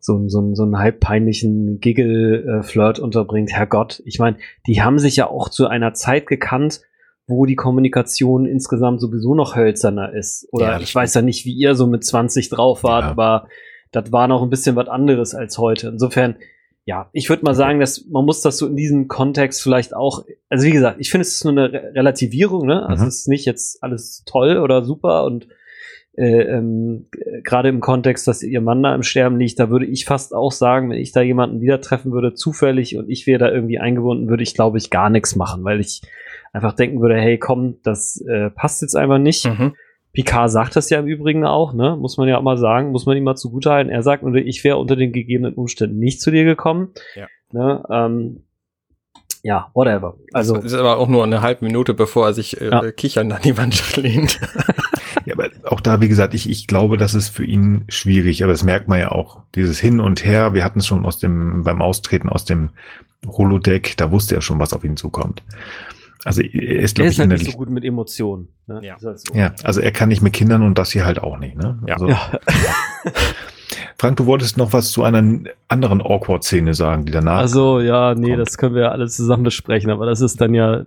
so, 0.00 0.28
so, 0.28 0.52
so 0.56 0.64
einen 0.64 0.76
halb 0.76 0.98
peinlichen 0.98 1.78
Giggle-Flirt 1.78 2.98
unterbringt. 2.98 3.52
Herrgott, 3.52 4.02
ich 4.04 4.18
meine, 4.18 4.36
die 4.66 4.82
haben 4.82 4.98
sich 4.98 5.14
ja 5.14 5.30
auch 5.30 5.48
zu 5.48 5.68
einer 5.68 5.94
Zeit 5.94 6.26
gekannt, 6.26 6.80
wo 7.26 7.46
die 7.46 7.56
Kommunikation 7.56 8.44
insgesamt 8.46 9.00
sowieso 9.00 9.34
noch 9.34 9.56
hölzerner 9.56 10.12
ist. 10.12 10.46
Oder 10.52 10.72
Ja, 10.72 10.80
ich 10.80 10.94
weiß 10.94 11.14
ja 11.14 11.22
nicht, 11.22 11.44
wie 11.46 11.54
ihr 11.54 11.74
so 11.74 11.86
mit 11.86 12.04
20 12.04 12.50
drauf 12.50 12.82
wart, 12.84 13.04
Ja. 13.04 13.10
aber 13.10 13.48
das 13.92 14.12
war 14.12 14.28
noch 14.28 14.42
ein 14.42 14.50
bisschen 14.50 14.76
was 14.76 14.88
anderes 14.88 15.34
als 15.34 15.56
heute. 15.58 15.88
Insofern, 15.88 16.36
ja, 16.84 17.08
ich 17.12 17.30
würde 17.30 17.44
mal 17.44 17.54
sagen, 17.54 17.80
dass 17.80 18.04
man 18.10 18.24
muss 18.26 18.42
das 18.42 18.58
so 18.58 18.66
in 18.66 18.76
diesem 18.76 19.08
Kontext 19.08 19.62
vielleicht 19.62 19.94
auch, 19.96 20.24
also 20.50 20.66
wie 20.66 20.70
gesagt, 20.72 20.96
ich 21.00 21.10
finde, 21.10 21.22
es 21.22 21.34
ist 21.34 21.44
nur 21.44 21.52
eine 21.52 21.72
Re 21.72 21.92
Relativierung, 21.94 22.66
ne? 22.66 22.86
Also 22.86 23.04
Mhm. 23.04 23.08
es 23.08 23.20
ist 23.20 23.28
nicht 23.28 23.46
jetzt 23.46 23.82
alles 23.82 24.22
toll 24.26 24.58
oder 24.58 24.84
super 24.84 25.24
und 25.24 25.48
äh, 26.16 26.42
ähm, 26.42 27.06
äh, 27.18 27.40
gerade 27.42 27.68
im 27.70 27.80
Kontext, 27.80 28.28
dass 28.28 28.42
ihr 28.42 28.60
Mann 28.60 28.82
da 28.84 28.94
im 28.94 29.02
Sterben 29.02 29.38
liegt, 29.38 29.58
da 29.58 29.68
würde 29.70 29.86
ich 29.86 30.04
fast 30.04 30.32
auch 30.34 30.52
sagen, 30.52 30.90
wenn 30.90 30.98
ich 30.98 31.10
da 31.10 31.22
jemanden 31.22 31.60
wieder 31.60 31.80
treffen 31.80 32.12
würde, 32.12 32.34
zufällig 32.34 32.96
und 32.96 33.08
ich 33.10 33.26
wäre 33.26 33.38
da 33.40 33.50
irgendwie 33.50 33.78
eingebunden, 33.80 34.28
würde 34.28 34.42
ich, 34.44 34.54
glaube 34.54 34.78
ich, 34.78 34.90
gar 34.90 35.10
nichts 35.10 35.34
machen, 35.34 35.64
weil 35.64 35.80
ich 35.80 36.02
einfach 36.54 36.72
denken 36.72 37.00
würde, 37.02 37.16
hey, 37.16 37.36
komm, 37.38 37.76
das 37.82 38.20
äh, 38.26 38.48
passt 38.50 38.80
jetzt 38.80 38.96
einfach 38.96 39.18
nicht. 39.18 39.44
Mhm. 39.44 39.74
Picard 40.12 40.50
sagt 40.50 40.76
das 40.76 40.88
ja 40.90 41.00
im 41.00 41.06
Übrigen 41.08 41.44
auch, 41.44 41.74
ne? 41.74 41.96
Muss 42.00 42.16
man 42.16 42.28
ja 42.28 42.38
auch 42.38 42.42
mal 42.42 42.56
sagen, 42.56 42.92
muss 42.92 43.04
man 43.04 43.16
ihm 43.16 43.24
mal 43.24 43.34
zugutehalten. 43.34 43.92
Er 43.92 44.02
sagt, 44.02 44.22
nur, 44.22 44.34
ich 44.36 44.62
wäre 44.62 44.76
unter 44.76 44.94
den 44.94 45.12
gegebenen 45.12 45.54
Umständen 45.54 45.98
nicht 45.98 46.20
zu 46.20 46.30
dir 46.30 46.44
gekommen. 46.44 46.90
Ja. 47.16 47.26
Ne? 47.52 47.82
Ähm, 47.90 48.44
ja, 49.42 49.70
whatever. 49.74 50.16
Also 50.32 50.54
das 50.54 50.66
ist 50.66 50.74
aber 50.74 50.98
auch 50.98 51.08
nur 51.08 51.24
eine 51.24 51.42
halbe 51.42 51.64
Minute, 51.64 51.92
bevor 51.92 52.26
er 52.28 52.32
sich 52.32 52.60
äh, 52.60 52.70
Ja. 52.70 52.92
kichern 52.92 53.30
an 53.32 53.42
die 53.42 53.58
Wand 53.58 53.96
lehnt. 53.96 54.40
Ja, 55.26 55.32
aber 55.34 55.48
auch 55.64 55.80
da, 55.80 56.02
wie 56.02 56.08
gesagt, 56.08 56.34
ich, 56.34 56.50
ich 56.50 56.66
glaube, 56.66 56.98
das 56.98 57.14
ist 57.14 57.30
für 57.30 57.46
ihn 57.46 57.84
schwierig, 57.88 58.42
aber 58.42 58.52
das 58.52 58.62
merkt 58.62 58.88
man 58.88 58.98
ja 58.98 59.10
auch. 59.10 59.40
Dieses 59.54 59.80
Hin 59.80 59.98
und 59.98 60.22
Her, 60.22 60.52
wir 60.52 60.62
hatten 60.62 60.80
es 60.80 60.86
schon 60.86 61.06
aus 61.06 61.18
dem, 61.18 61.62
beim 61.64 61.80
Austreten 61.80 62.28
aus 62.28 62.44
dem 62.44 62.70
Holodeck, 63.26 63.96
da 63.96 64.10
wusste 64.10 64.34
er 64.34 64.42
schon, 64.42 64.58
was 64.58 64.74
auf 64.74 64.84
ihn 64.84 64.98
zukommt. 64.98 65.42
Also 66.24 66.42
er 66.42 66.80
ist, 66.80 66.94
glaube 66.94 67.08
ist 67.08 67.14
ich, 67.14 67.20
halt 67.20 67.30
nicht 67.30 67.50
so 67.50 67.56
gut 67.56 67.70
mit 67.70 67.84
Emotionen. 67.84 68.48
Ne? 68.66 68.80
Ja. 68.82 68.96
Halt 69.02 69.20
so. 69.20 69.34
ja, 69.34 69.52
also 69.62 69.80
er 69.80 69.92
kann 69.92 70.08
nicht 70.08 70.22
mit 70.22 70.32
Kindern 70.32 70.62
und 70.62 70.78
das 70.78 70.90
hier 70.90 71.04
halt 71.04 71.22
auch 71.22 71.38
nicht. 71.38 71.56
Ne? 71.56 71.78
Ja. 71.86 71.94
Also, 71.94 72.08
ja. 72.08 72.32
Frank, 73.98 74.16
du 74.16 74.26
wolltest 74.26 74.56
noch 74.56 74.72
was 74.72 74.90
zu 74.90 75.02
einer 75.02 75.22
anderen 75.68 76.00
Awkward-Szene 76.00 76.74
sagen, 76.74 77.04
die 77.06 77.12
danach. 77.12 77.38
Also, 77.38 77.80
ja, 77.80 78.14
nee, 78.14 78.30
kommt. 78.30 78.40
das 78.40 78.58
können 78.58 78.74
wir 78.74 78.82
ja 78.82 78.90
alle 78.90 79.08
zusammen 79.08 79.44
besprechen, 79.44 79.90
aber 79.90 80.06
das 80.06 80.20
ist 80.20 80.40
dann 80.40 80.54
ja 80.54 80.86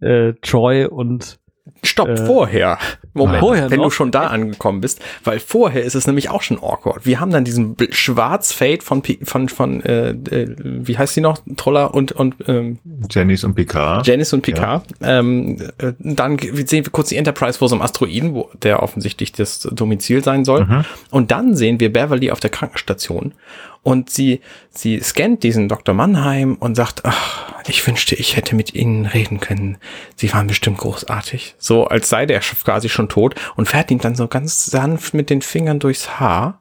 äh, 0.00 0.34
Troy 0.42 0.86
und 0.86 1.38
Stopp, 1.82 2.08
Äh, 2.08 2.16
vorher. 2.26 2.78
Moment, 3.14 3.40
vorher 3.40 3.70
wenn 3.70 3.78
noch? 3.78 3.86
du 3.86 3.90
schon 3.90 4.10
da 4.10 4.26
angekommen 4.26 4.80
bist, 4.80 5.00
weil 5.24 5.40
vorher 5.40 5.84
ist 5.84 5.94
es 5.94 6.06
nämlich 6.06 6.30
auch 6.30 6.42
schon 6.42 6.58
awkward. 6.58 7.06
Wir 7.06 7.18
haben 7.20 7.30
dann 7.30 7.44
diesen 7.44 7.76
Schwarz-Fade 7.90 8.82
von, 8.82 9.02
von, 9.22 9.48
von 9.48 9.82
äh, 9.82 10.10
äh, 10.10 10.54
wie 10.58 10.98
heißt 10.98 11.14
sie 11.14 11.20
noch? 11.20 11.38
Troller 11.56 11.94
und, 11.94 12.12
und 12.12 12.36
ähm, 12.46 12.78
Janice 13.10 13.44
und 13.44 13.54
Picard. 13.54 14.06
Janice 14.06 14.34
und 14.34 14.42
Picard. 14.42 14.84
Ähm, 15.02 15.56
äh, 15.78 15.92
dann 15.98 16.38
sehen 16.38 16.84
wir 16.84 16.92
kurz 16.92 17.08
die 17.08 17.16
Enterprise 17.16 17.58
vor 17.58 17.68
so 17.68 17.74
einem 17.74 17.82
Asteroiden, 17.82 18.34
wo 18.34 18.50
der 18.62 18.82
offensichtlich 18.82 19.32
das 19.32 19.60
Domizil 19.60 20.22
sein 20.22 20.44
soll. 20.44 20.64
Mhm. 20.66 20.84
Und 21.10 21.30
dann 21.30 21.56
sehen 21.56 21.80
wir 21.80 21.92
Beverly 21.92 22.30
auf 22.30 22.40
der 22.40 22.50
Krankenstation. 22.50 23.32
Und 23.86 24.10
sie, 24.10 24.40
sie 24.70 24.98
scannt 24.98 25.44
diesen 25.44 25.68
Dr. 25.68 25.94
Mannheim 25.94 26.56
und 26.56 26.74
sagt, 26.74 27.04
ach, 27.04 27.54
ich 27.68 27.86
wünschte, 27.86 28.16
ich 28.16 28.34
hätte 28.34 28.56
mit 28.56 28.74
Ihnen 28.74 29.06
reden 29.06 29.38
können. 29.38 29.78
Sie 30.16 30.32
waren 30.32 30.48
bestimmt 30.48 30.78
großartig. 30.78 31.54
So, 31.58 31.86
als 31.86 32.08
sei 32.08 32.26
der 32.26 32.40
quasi 32.40 32.88
schon 32.88 33.08
tot 33.08 33.36
und 33.54 33.68
fährt 33.68 33.92
ihm 33.92 34.00
dann 34.00 34.16
so 34.16 34.26
ganz 34.26 34.66
sanft 34.66 35.14
mit 35.14 35.30
den 35.30 35.40
Fingern 35.40 35.78
durchs 35.78 36.18
Haar. 36.18 36.60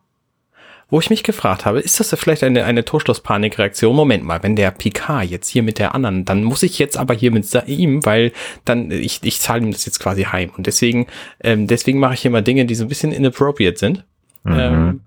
Wo 0.92 1.00
ich 1.00 1.10
mich 1.10 1.24
gefragt 1.24 1.66
habe, 1.66 1.80
ist 1.80 2.00
das 2.00 2.14
vielleicht 2.16 2.44
eine, 2.44 2.64
eine 2.64 2.86
Torschlusspanikreaktion? 2.86 3.96
Moment 3.96 4.24
mal, 4.24 4.44
wenn 4.44 4.56
der 4.56 4.70
Picard 4.70 5.26
jetzt 5.26 5.50
hier 5.50 5.64
mit 5.64 5.80
der 5.80 5.96
anderen, 5.96 6.26
dann 6.26 6.44
muss 6.44 6.62
ich 6.62 6.78
jetzt 6.78 6.96
aber 6.96 7.16
hier 7.16 7.32
mit 7.32 7.52
ihm, 7.66 8.06
weil 8.06 8.34
dann, 8.66 8.92
ich, 8.92 9.22
ich 9.24 9.42
zahle 9.42 9.64
ihm 9.64 9.72
das 9.72 9.84
jetzt 9.88 10.00
quasi 10.00 10.26
heim. 10.26 10.52
Und 10.56 10.68
deswegen, 10.68 11.08
ähm, 11.42 11.66
deswegen 11.66 11.98
mache 11.98 12.14
ich 12.14 12.24
immer 12.24 12.44
Dinge, 12.44 12.66
die 12.66 12.76
so 12.76 12.86
ein 12.86 12.90
bisschen 12.90 13.12
inappropriate 13.12 13.80
sind. 13.80 14.06
Mhm. 14.44 14.60
Ähm, 14.60 15.02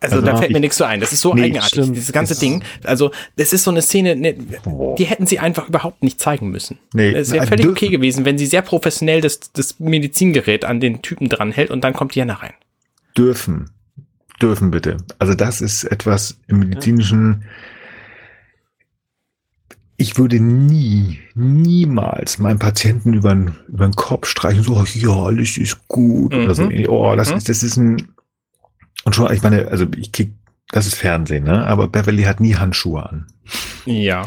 also, 0.00 0.16
Also 0.16 0.26
da 0.26 0.36
fällt 0.36 0.52
mir 0.52 0.60
nichts 0.60 0.76
so 0.78 0.84
ein. 0.84 0.98
Das 1.00 1.12
ist 1.12 1.20
so 1.20 1.34
Nee, 1.34 1.44
eigenartig, 1.44 1.68
stimmt. 1.68 1.94
dieses 1.96 2.12
ganze 2.12 2.32
Es- 2.32 2.38
Ding. 2.38 2.62
Also, 2.84 3.10
das 3.36 3.52
ist 3.52 3.64
so 3.64 3.70
eine 3.70 3.82
Szene, 3.82 4.16
ne, 4.16 4.34
die 4.98 5.04
hätten 5.04 5.26
sie 5.26 5.38
einfach 5.38 5.68
überhaupt 5.68 6.02
nicht 6.02 6.18
zeigen 6.20 6.50
müssen. 6.50 6.78
Nee, 6.94 7.12
Es 7.12 7.30
wäre 7.32 7.44
äh, 7.44 7.48
völlig 7.48 7.68
okay 7.68 7.88
gewesen, 7.88 8.24
wenn 8.24 8.38
sie 8.38 8.46
sehr 8.46 8.62
professionell 8.62 9.20
das, 9.20 9.38
das 9.52 9.78
Medizingerät 9.78 10.64
an 10.64 10.80
den 10.80 11.02
Typen 11.02 11.28
dranhält 11.28 11.70
und 11.70 11.82
dann 11.84 11.92
kommt 11.92 12.14
Diana 12.14 12.34
rein. 12.34 12.54
dürfen. 13.16 13.70
Dürfen 14.40 14.70
bitte. 14.70 14.96
Also 15.18 15.34
das 15.34 15.60
ist 15.60 15.84
etwas 15.84 16.38
im 16.46 16.60
medizinischen. 16.60 17.44
Ich 19.98 20.16
würde 20.16 20.40
nie, 20.40 21.18
niemals 21.34 22.38
meinen 22.38 22.58
Patienten 22.58 23.12
über 23.12 23.34
den, 23.34 23.52
über 23.68 23.86
den 23.86 23.94
Kopf 23.94 24.26
streichen, 24.28 24.62
so, 24.62 24.82
ja, 24.94 25.10
alles 25.10 25.58
ist 25.58 25.86
gut. 25.88 26.32
Oder 26.34 26.54
so. 26.54 26.62
Mhm. 26.64 26.86
Oh, 26.88 27.14
das 27.16 27.30
Mhm. 27.30 27.36
ist, 27.36 27.48
das 27.50 27.62
ist 27.62 27.76
ein, 27.76 28.08
und 29.04 29.14
schon, 29.14 29.32
ich 29.32 29.42
meine, 29.42 29.68
also 29.68 29.86
ich 29.96 30.12
krieg, 30.12 30.32
das 30.70 30.86
ist 30.86 30.94
Fernsehen, 30.94 31.44
ne? 31.44 31.66
Aber 31.66 31.88
Beverly 31.88 32.22
hat 32.24 32.40
nie 32.40 32.54
Handschuhe 32.54 33.04
an. 33.04 33.26
Ja. 33.86 34.26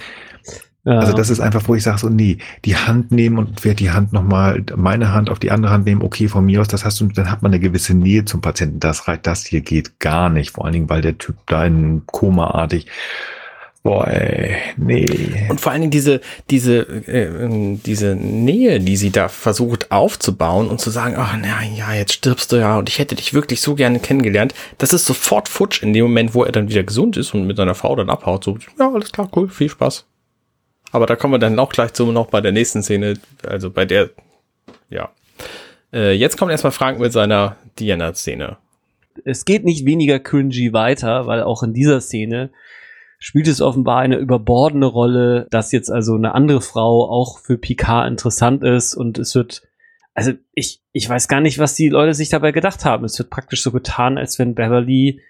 Ja. 0.86 1.00
Also 1.00 1.14
das 1.14 1.30
ist 1.30 1.40
einfach, 1.40 1.66
wo 1.68 1.76
ich 1.76 1.84
sage 1.84 2.00
so, 2.00 2.10
nee, 2.10 2.40
die 2.66 2.76
Hand 2.76 3.12
nehmen 3.14 3.38
und 3.38 3.64
werde 3.64 3.78
die 3.78 3.92
Hand 3.92 4.12
nochmal, 4.12 4.66
meine 4.76 5.14
Hand 5.14 5.30
auf 5.30 5.40
die 5.40 5.50
andere 5.50 5.72
Hand 5.72 5.86
nehmen, 5.86 6.02
okay, 6.02 6.28
von 6.28 6.46
mir 6.46 6.60
aus, 6.60 6.68
das 6.68 6.84
hast 6.84 7.00
du, 7.00 7.08
dann 7.08 7.32
hat 7.32 7.42
man 7.42 7.54
eine 7.54 7.62
gewisse 7.62 7.94
Nähe 7.94 8.26
zum 8.26 8.42
Patienten. 8.42 8.82
Das 8.82 9.08
reicht, 9.08 9.26
das 9.26 9.46
hier 9.46 9.62
geht 9.62 10.02
gar 10.02 10.30
nicht. 10.30 10.52
Vor 10.52 10.66
allen 10.66 10.74
Dingen, 10.74 10.90
weil 10.90 11.02
der 11.02 11.18
Typ 11.18 11.38
da 11.48 11.64
in 11.64 12.06
Koma-artig, 12.06 12.88
boah, 13.84 14.08
ey, 14.08 14.56
nee. 14.78 15.46
Und 15.50 15.60
vor 15.60 15.72
allen 15.72 15.82
Dingen 15.82 15.92
diese, 15.92 16.22
diese, 16.50 16.80
äh, 17.08 17.26
ähm, 17.26 17.84
diese 17.84 18.16
Nähe, 18.16 18.80
die 18.80 18.96
sie 18.96 19.12
da 19.12 19.28
versucht 19.28 19.92
aufzubauen 19.92 20.70
und 20.70 20.80
zu 20.80 20.90
sagen, 20.90 21.16
ach 21.18 21.36
na 21.40 21.64
ja, 21.64 21.94
jetzt 21.94 22.14
stirbst 22.14 22.52
du 22.54 22.56
ja 22.56 22.78
und 22.78 22.88
ich 22.88 22.98
hätte 22.98 23.16
dich 23.16 23.34
wirklich 23.34 23.60
so 23.62 23.76
gerne 23.76 24.00
kennengelernt, 24.00 24.56
das 24.78 24.94
ist 24.94 25.06
sofort 25.06 25.50
futsch 25.50 25.84
in 25.84 25.94
dem 25.94 26.04
Moment, 26.04 26.34
wo 26.34 26.44
er 26.44 26.54
dann 26.54 26.70
wieder 26.70 26.84
gesund 26.84 27.18
ist 27.18 27.34
und 27.34 27.46
mit 27.46 27.58
seiner 27.58 27.76
Frau 27.76 27.96
dann 27.96 28.10
abhaut. 28.10 28.46
So, 28.46 28.58
ja, 28.80 28.92
alles 28.92 29.12
klar, 29.12 29.30
cool, 29.36 29.50
viel 29.50 29.70
Spaß. 29.70 30.06
Aber 30.94 31.06
da 31.06 31.16
kommen 31.16 31.34
wir 31.34 31.40
dann 31.40 31.60
auch 31.60 31.70
gleich 31.70 31.92
zu 31.94 32.12
noch 32.12 32.28
bei 32.28 32.40
der 32.40 32.54
nächsten 32.54 32.84
Szene, 32.84 33.16
also 33.46 33.70
bei 33.70 33.84
der, 33.84 34.12
ja. 34.90 35.10
Äh, 35.92 36.14
jetzt 36.14 36.38
kommen 36.38 36.52
erstmal 36.52 36.72
Frank 36.72 37.00
mit 37.00 37.12
seiner 37.12 37.58
Diana-Szene. 37.80 38.58
es 39.26 39.44
geht 39.44 39.66
nicht 39.66 39.86
weniger 39.86 40.20
cringy 40.20 40.72
weiter, 40.72 41.28
weil 41.28 41.44
auch 41.44 41.64
in 41.64 41.74
dieser 41.74 42.00
Szene 42.00 42.52
spielt 43.24 43.48
es 43.48 43.62
offenbar 43.62 44.00
eine 44.00 44.18
überbordene 44.18 44.86
Rolle, 44.86 45.48
dass 45.50 45.72
jetzt 45.72 45.90
also 45.90 46.14
eine 46.16 46.36
andere 46.36 46.60
Frau 46.60 47.10
auch 47.10 47.40
für 47.40 47.58
Picard 47.58 48.10
interessant 48.10 48.66
ist 48.66 48.96
und 48.96 49.18
es 49.18 49.34
wird, 49.34 49.62
also 50.14 50.34
ich, 50.54 50.82
ich 50.92 51.08
weiß 51.08 51.30
gar 51.30 51.40
nicht, 51.40 51.58
was 51.58 51.74
die 51.74 51.88
Leute 51.88 52.14
sich 52.16 52.28
dabei 52.28 52.52
gedacht 52.52 52.84
haben. 52.84 53.06
Es 53.06 53.18
wird 53.18 53.30
praktisch 53.30 53.64
so 53.64 53.72
getan, 53.72 54.18
als 54.18 54.40
wenn 54.40 54.56
Beverly 54.56 55.22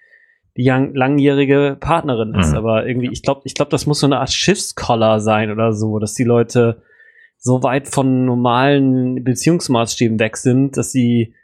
die 0.57 0.63
langjährige 0.63 1.77
Partnerin 1.79 2.33
ist. 2.33 2.53
Mhm. 2.53 2.57
Aber 2.57 2.87
irgendwie, 2.87 3.11
ich 3.11 3.21
glaube, 3.21 3.41
ich 3.43 3.53
glaube, 3.53 3.69
das 3.69 3.85
muss 3.85 3.99
so 3.99 4.07
eine 4.07 4.17
Art 4.17 4.31
Schiffskoller 4.31 5.19
sein 5.19 5.51
oder 5.51 5.71
so, 5.71 5.99
dass 5.99 6.15
die 6.15 6.23
Leute 6.23 6.81
so 7.37 7.61
weit 7.61 7.87
von 7.87 8.25
normalen 8.25 9.23
Beziehungsmaßstäben 9.23 10.19
weg 10.19 10.37
sind, 10.37 10.77
dass 10.77 10.91
sie 10.91 11.35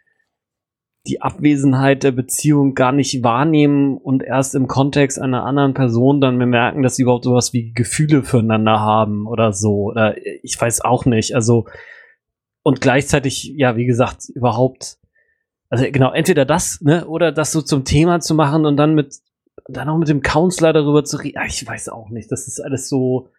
die 1.08 1.22
Abwesenheit 1.22 2.04
der 2.04 2.12
Beziehung 2.12 2.76
gar 2.76 2.91
nicht 2.91 3.24
wahrnehmen 3.24 3.97
und 3.97 4.22
erst 4.22 4.54
im 4.54 4.68
Kontext 4.68 5.20
einer 5.20 5.45
anderen 5.45 5.74
Person 5.74 6.20
dann 6.20 6.38
bemerken, 6.38 6.84
dass 6.84 6.95
sie 6.95 7.04
überhaupt 7.04 7.24
sowas 7.24 7.54
wie 7.54 7.72
Gefühle 7.74 8.24
füreinander 8.24 8.80
haben 8.80 9.26
oder 9.26 9.54
so. 9.54 9.86
Oder 9.86 10.16
ich 10.43 10.60
weiß 10.60 10.82
auch 10.82 11.06
nicht. 11.06 11.36
Also, 11.36 11.66
und 12.64 12.82
gleichzeitig, 12.82 13.54
ja, 13.56 13.78
wie 13.78 13.86
gesagt, 13.86 14.30
überhaupt, 14.30 14.97
also 15.70 15.86
genau, 15.89 16.12
entweder 16.12 16.45
das, 16.45 16.82
ne, 16.82 17.08
oder 17.08 17.32
das 17.32 17.52
so 17.52 17.62
zum 17.62 17.86
Thema 17.86 18.20
zu 18.20 18.36
machen 18.36 18.66
und 18.66 18.76
dann 18.76 18.93
mit, 18.93 19.16
dann 19.68 19.88
auch 19.88 19.97
mit 19.97 20.10
dem 20.10 20.22
Counselor 20.22 20.74
darüber 20.74 21.06
zu 21.06 21.18
reden. 21.18 21.36
Ja, 21.36 21.45
ich 21.45 21.66
weiß 21.66 21.89
auch 21.89 22.10
nicht. 22.10 22.32
Das 22.32 22.47
ist 22.47 22.60
alles 22.60 22.89
so, 22.89 23.30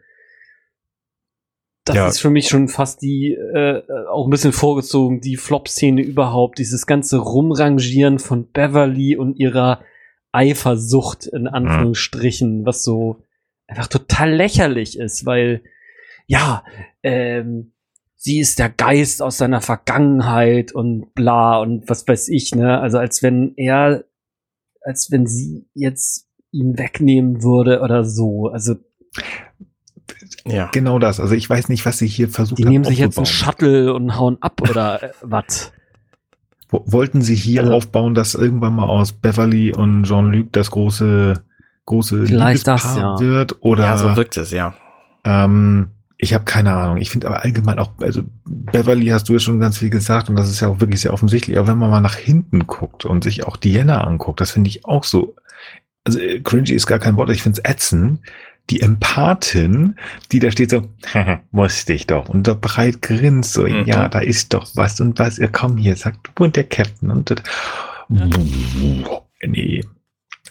das 1.85 1.97
Ja. 1.97 2.09
ist 2.09 2.21
für 2.21 2.31
mich 2.31 2.49
schon 2.49 2.69
fast 2.69 3.03
die, 3.03 3.33
äh, 3.33 3.83
auch 4.11 4.27
ein 4.27 4.31
bisschen 4.31 4.53
vorgezogen, 4.53 5.21
die 5.21 5.37
Flop-Szene 5.37 6.03
überhaupt. 6.03 6.59
Dieses 6.59 6.87
ganze 6.87 7.19
Rumrangieren 7.19 8.19
von 8.19 8.51
Beverly 8.51 9.17
und 9.17 9.39
ihrer 9.39 9.81
Eifersucht 10.33 11.27
in 11.27 11.47
Anführungsstrichen, 11.49 12.65
was 12.67 12.85
so 12.85 13.25
einfach 13.67 13.87
total 13.89 14.33
lächerlich 14.33 14.99
ist, 14.99 15.27
weil, 15.27 15.63
ja, 16.27 16.65
ähm, 17.03 17.73
sie 18.17 18.39
ist 18.41 18.59
der 18.59 18.69
Geist 18.69 19.23
aus 19.23 19.39
seiner 19.39 19.61
Vergangenheit 19.61 20.73
und 20.73 21.15
bla 21.15 21.59
und 21.61 21.89
was 21.89 22.07
weiß 22.07 22.29
ich, 22.29 22.55
ne? 22.55 22.79
Also 22.81 22.99
als 22.99 23.23
wenn 23.23 23.55
er, 23.57 24.05
als 24.83 25.11
wenn 25.11 25.27
sie 25.27 25.67
jetzt 25.75 26.29
ihn 26.53 26.77
wegnehmen 26.79 27.43
würde 27.43 27.81
oder 27.81 28.05
so. 28.05 28.49
Also 28.49 28.75
Ja. 30.47 30.69
Genau 30.73 30.99
das. 30.99 31.21
Also 31.21 31.35
ich 31.35 31.49
weiß 31.49 31.69
nicht, 31.69 31.85
was 31.87 31.99
sie 31.99 32.07
hier 32.07 32.29
versucht 32.29 32.59
die 32.59 32.65
haben 32.65 32.73
nehmen 32.73 32.85
sich 32.85 32.99
jetzt 32.99 33.19
einen. 33.19 33.27
Shuttle 33.27 33.93
und 33.95 34.17
hauen 34.19 34.39
ab 34.41 34.61
oder 34.69 35.03
äh, 35.03 35.11
was? 35.23 35.73
Wo- 36.69 36.85
Wollten 36.87 37.23
sie 37.23 37.35
hier 37.35 37.63
Also- 37.63 37.75
aufbauen, 37.75 38.15
dass 38.15 38.35
irgendwann 38.35 38.75
mal 38.75 38.87
aus 38.89 39.13
Beverly 39.13 39.73
und 39.75 40.05
Jean-Luc 40.05 40.53
das 40.53 40.71
große, 40.71 41.43
große 41.87 42.27
Vielleicht 42.27 42.67
das, 42.67 42.85
Liebespaar 42.85 43.21
ja. 43.21 43.27
wird? 43.27 43.57
Oder 43.61 43.85
ja, 43.85 43.97
so 43.99 44.17
wirkt 44.17 44.37
es, 44.37 44.51
ja. 44.51 44.75
Ähm, 45.25 45.89
ich 46.17 46.35
habe 46.35 46.45
keine 46.45 46.73
Ahnung. 46.75 46.99
Ich 46.99 47.11
finde 47.11 47.27
aber 47.29 47.43
allgemein 47.43 47.79
auch, 47.79 47.93
also 48.01 48.23
Beverly 48.45 49.07
hast 49.07 49.29
du 49.29 49.33
ja 49.35 49.39
schon 49.39 49.59
ganz 49.61 49.79
viel 49.79 49.91
gesagt 49.91 50.29
und 50.29 50.37
das 50.37 50.49
ist 50.51 50.61
ja 50.61 50.69
auch 50.69 50.81
wirklich 50.81 51.01
sehr 51.01 51.13
offensichtlich. 51.13 51.59
Aber 51.59 51.69
wenn 51.69 51.79
man 51.79 51.91
mal 51.91 52.01
nach 52.01 52.15
hinten 52.17 52.67
guckt 52.67 53.05
und 53.05 53.25
sich 53.25 53.47
auch 53.47 53.57
Diana 53.57 54.05
anguckt, 54.05 54.41
das 54.41 54.51
finde 54.51 54.69
ich 54.69 54.85
auch 54.85 55.05
so. 55.05 55.35
Also 56.05 56.19
äh, 56.19 56.41
cringy 56.41 56.73
ist 56.73 56.87
gar 56.87 56.99
kein 56.99 57.17
Wort, 57.17 57.31
ich 57.31 57.43
finde 57.43 57.61
es 57.63 57.71
ätzend. 57.71 58.21
Die 58.71 58.81
Empathin, 58.81 59.97
die 60.33 60.39
da 60.39 60.51
steht 60.51 60.71
so, 60.71 60.89
"Haha, 61.13 61.41
wusste 61.51 61.93
ich 61.93 62.07
doch. 62.07 62.29
Und 62.29 62.47
da 62.47 62.55
breit 62.55 63.03
grinst 63.03 63.53
so, 63.53 63.63
Mhm. 63.67 63.85
ja, 63.85 64.09
da 64.09 64.21
ist 64.21 64.55
doch 64.55 64.69
was 64.75 65.01
und 65.01 65.19
was. 65.19 65.39
Ja, 65.39 65.49
komm 65.49 65.77
hier, 65.77 65.97
sagt 65.97 66.31
du 66.35 66.45
und 66.45 66.55
der 66.57 66.65
Captain 66.65 67.11
und 67.11 67.31
das. 67.31 67.43
Nee. 69.47 69.85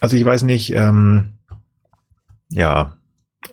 Also 0.00 0.16
ich 0.16 0.24
weiß 0.24 0.42
nicht, 0.44 0.72
ähm, 0.74 1.30
ja, 2.50 2.96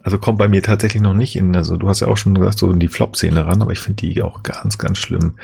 also 0.03 0.17
kommt 0.17 0.37
bei 0.37 0.47
mir 0.47 0.63
tatsächlich 0.63 1.01
noch 1.01 1.13
nicht 1.13 1.35
in, 1.35 1.55
also 1.55 1.77
du 1.77 1.87
hast 1.87 1.99
ja 2.01 2.07
auch 2.07 2.17
schon 2.17 2.35
gesagt, 2.35 2.57
so 2.59 2.71
in 2.71 2.79
die 2.79 2.87
Flop-Szene 2.87 3.45
ran, 3.45 3.61
aber 3.61 3.71
ich 3.71 3.79
finde 3.79 4.05
die 4.07 4.21
auch 4.21 4.43
ganz, 4.43 4.77
ganz 4.77 4.97
schlimm. 4.97 5.35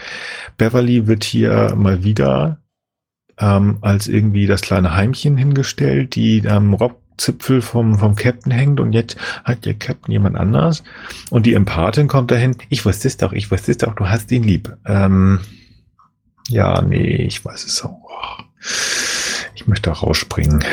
Beverly 0.58 1.08
wird 1.08 1.24
hier 1.24 1.74
mal 1.76 2.04
wieder 2.04 2.60
ähm, 3.38 3.78
als 3.82 4.08
irgendwie 4.08 4.46
das 4.48 4.62
kleine 4.62 4.96
Heimchen 4.96 5.38
hingestellt, 5.38 6.16
die 6.16 6.40
ähm, 6.46 6.74
Rob 6.74 7.02
Zipfel 7.18 7.62
vom, 7.62 7.98
vom 8.00 8.16
Captain 8.16 8.52
hängt 8.52 8.80
und 8.80 8.94
jetzt 8.94 9.18
hat 9.44 9.66
der 9.66 9.74
Captain 9.74 10.12
jemand 10.12 10.38
anders. 10.38 10.84
Und 11.30 11.46
die 11.46 11.54
Empathin 11.54 12.08
kommt 12.08 12.32
dahin, 12.32 12.56
ich 12.70 12.86
weiß 12.86 13.00
das 13.00 13.18
doch, 13.18 13.34
ich 13.34 13.50
weiß 13.50 13.64
das 13.64 13.78
doch, 13.78 13.96
du 13.96 14.08
hast 14.08 14.32
ihn 14.32 14.44
lieb. 14.44 14.76
Ähm, 14.86 15.40
ja, 16.48 16.82
nee, 16.82 17.16
ich 17.16 17.44
weiß 17.44 17.66
es 17.66 17.84
auch. 17.84 18.40
Ich 19.56 19.68
möchte 19.68 19.92
auch 19.92 20.04
rausspringen. 20.04 20.64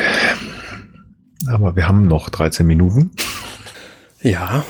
Aber 1.47 1.75
wir 1.75 1.87
haben 1.87 2.07
noch 2.07 2.29
13 2.29 2.65
Minuten. 2.65 3.11
Ja. 4.21 4.63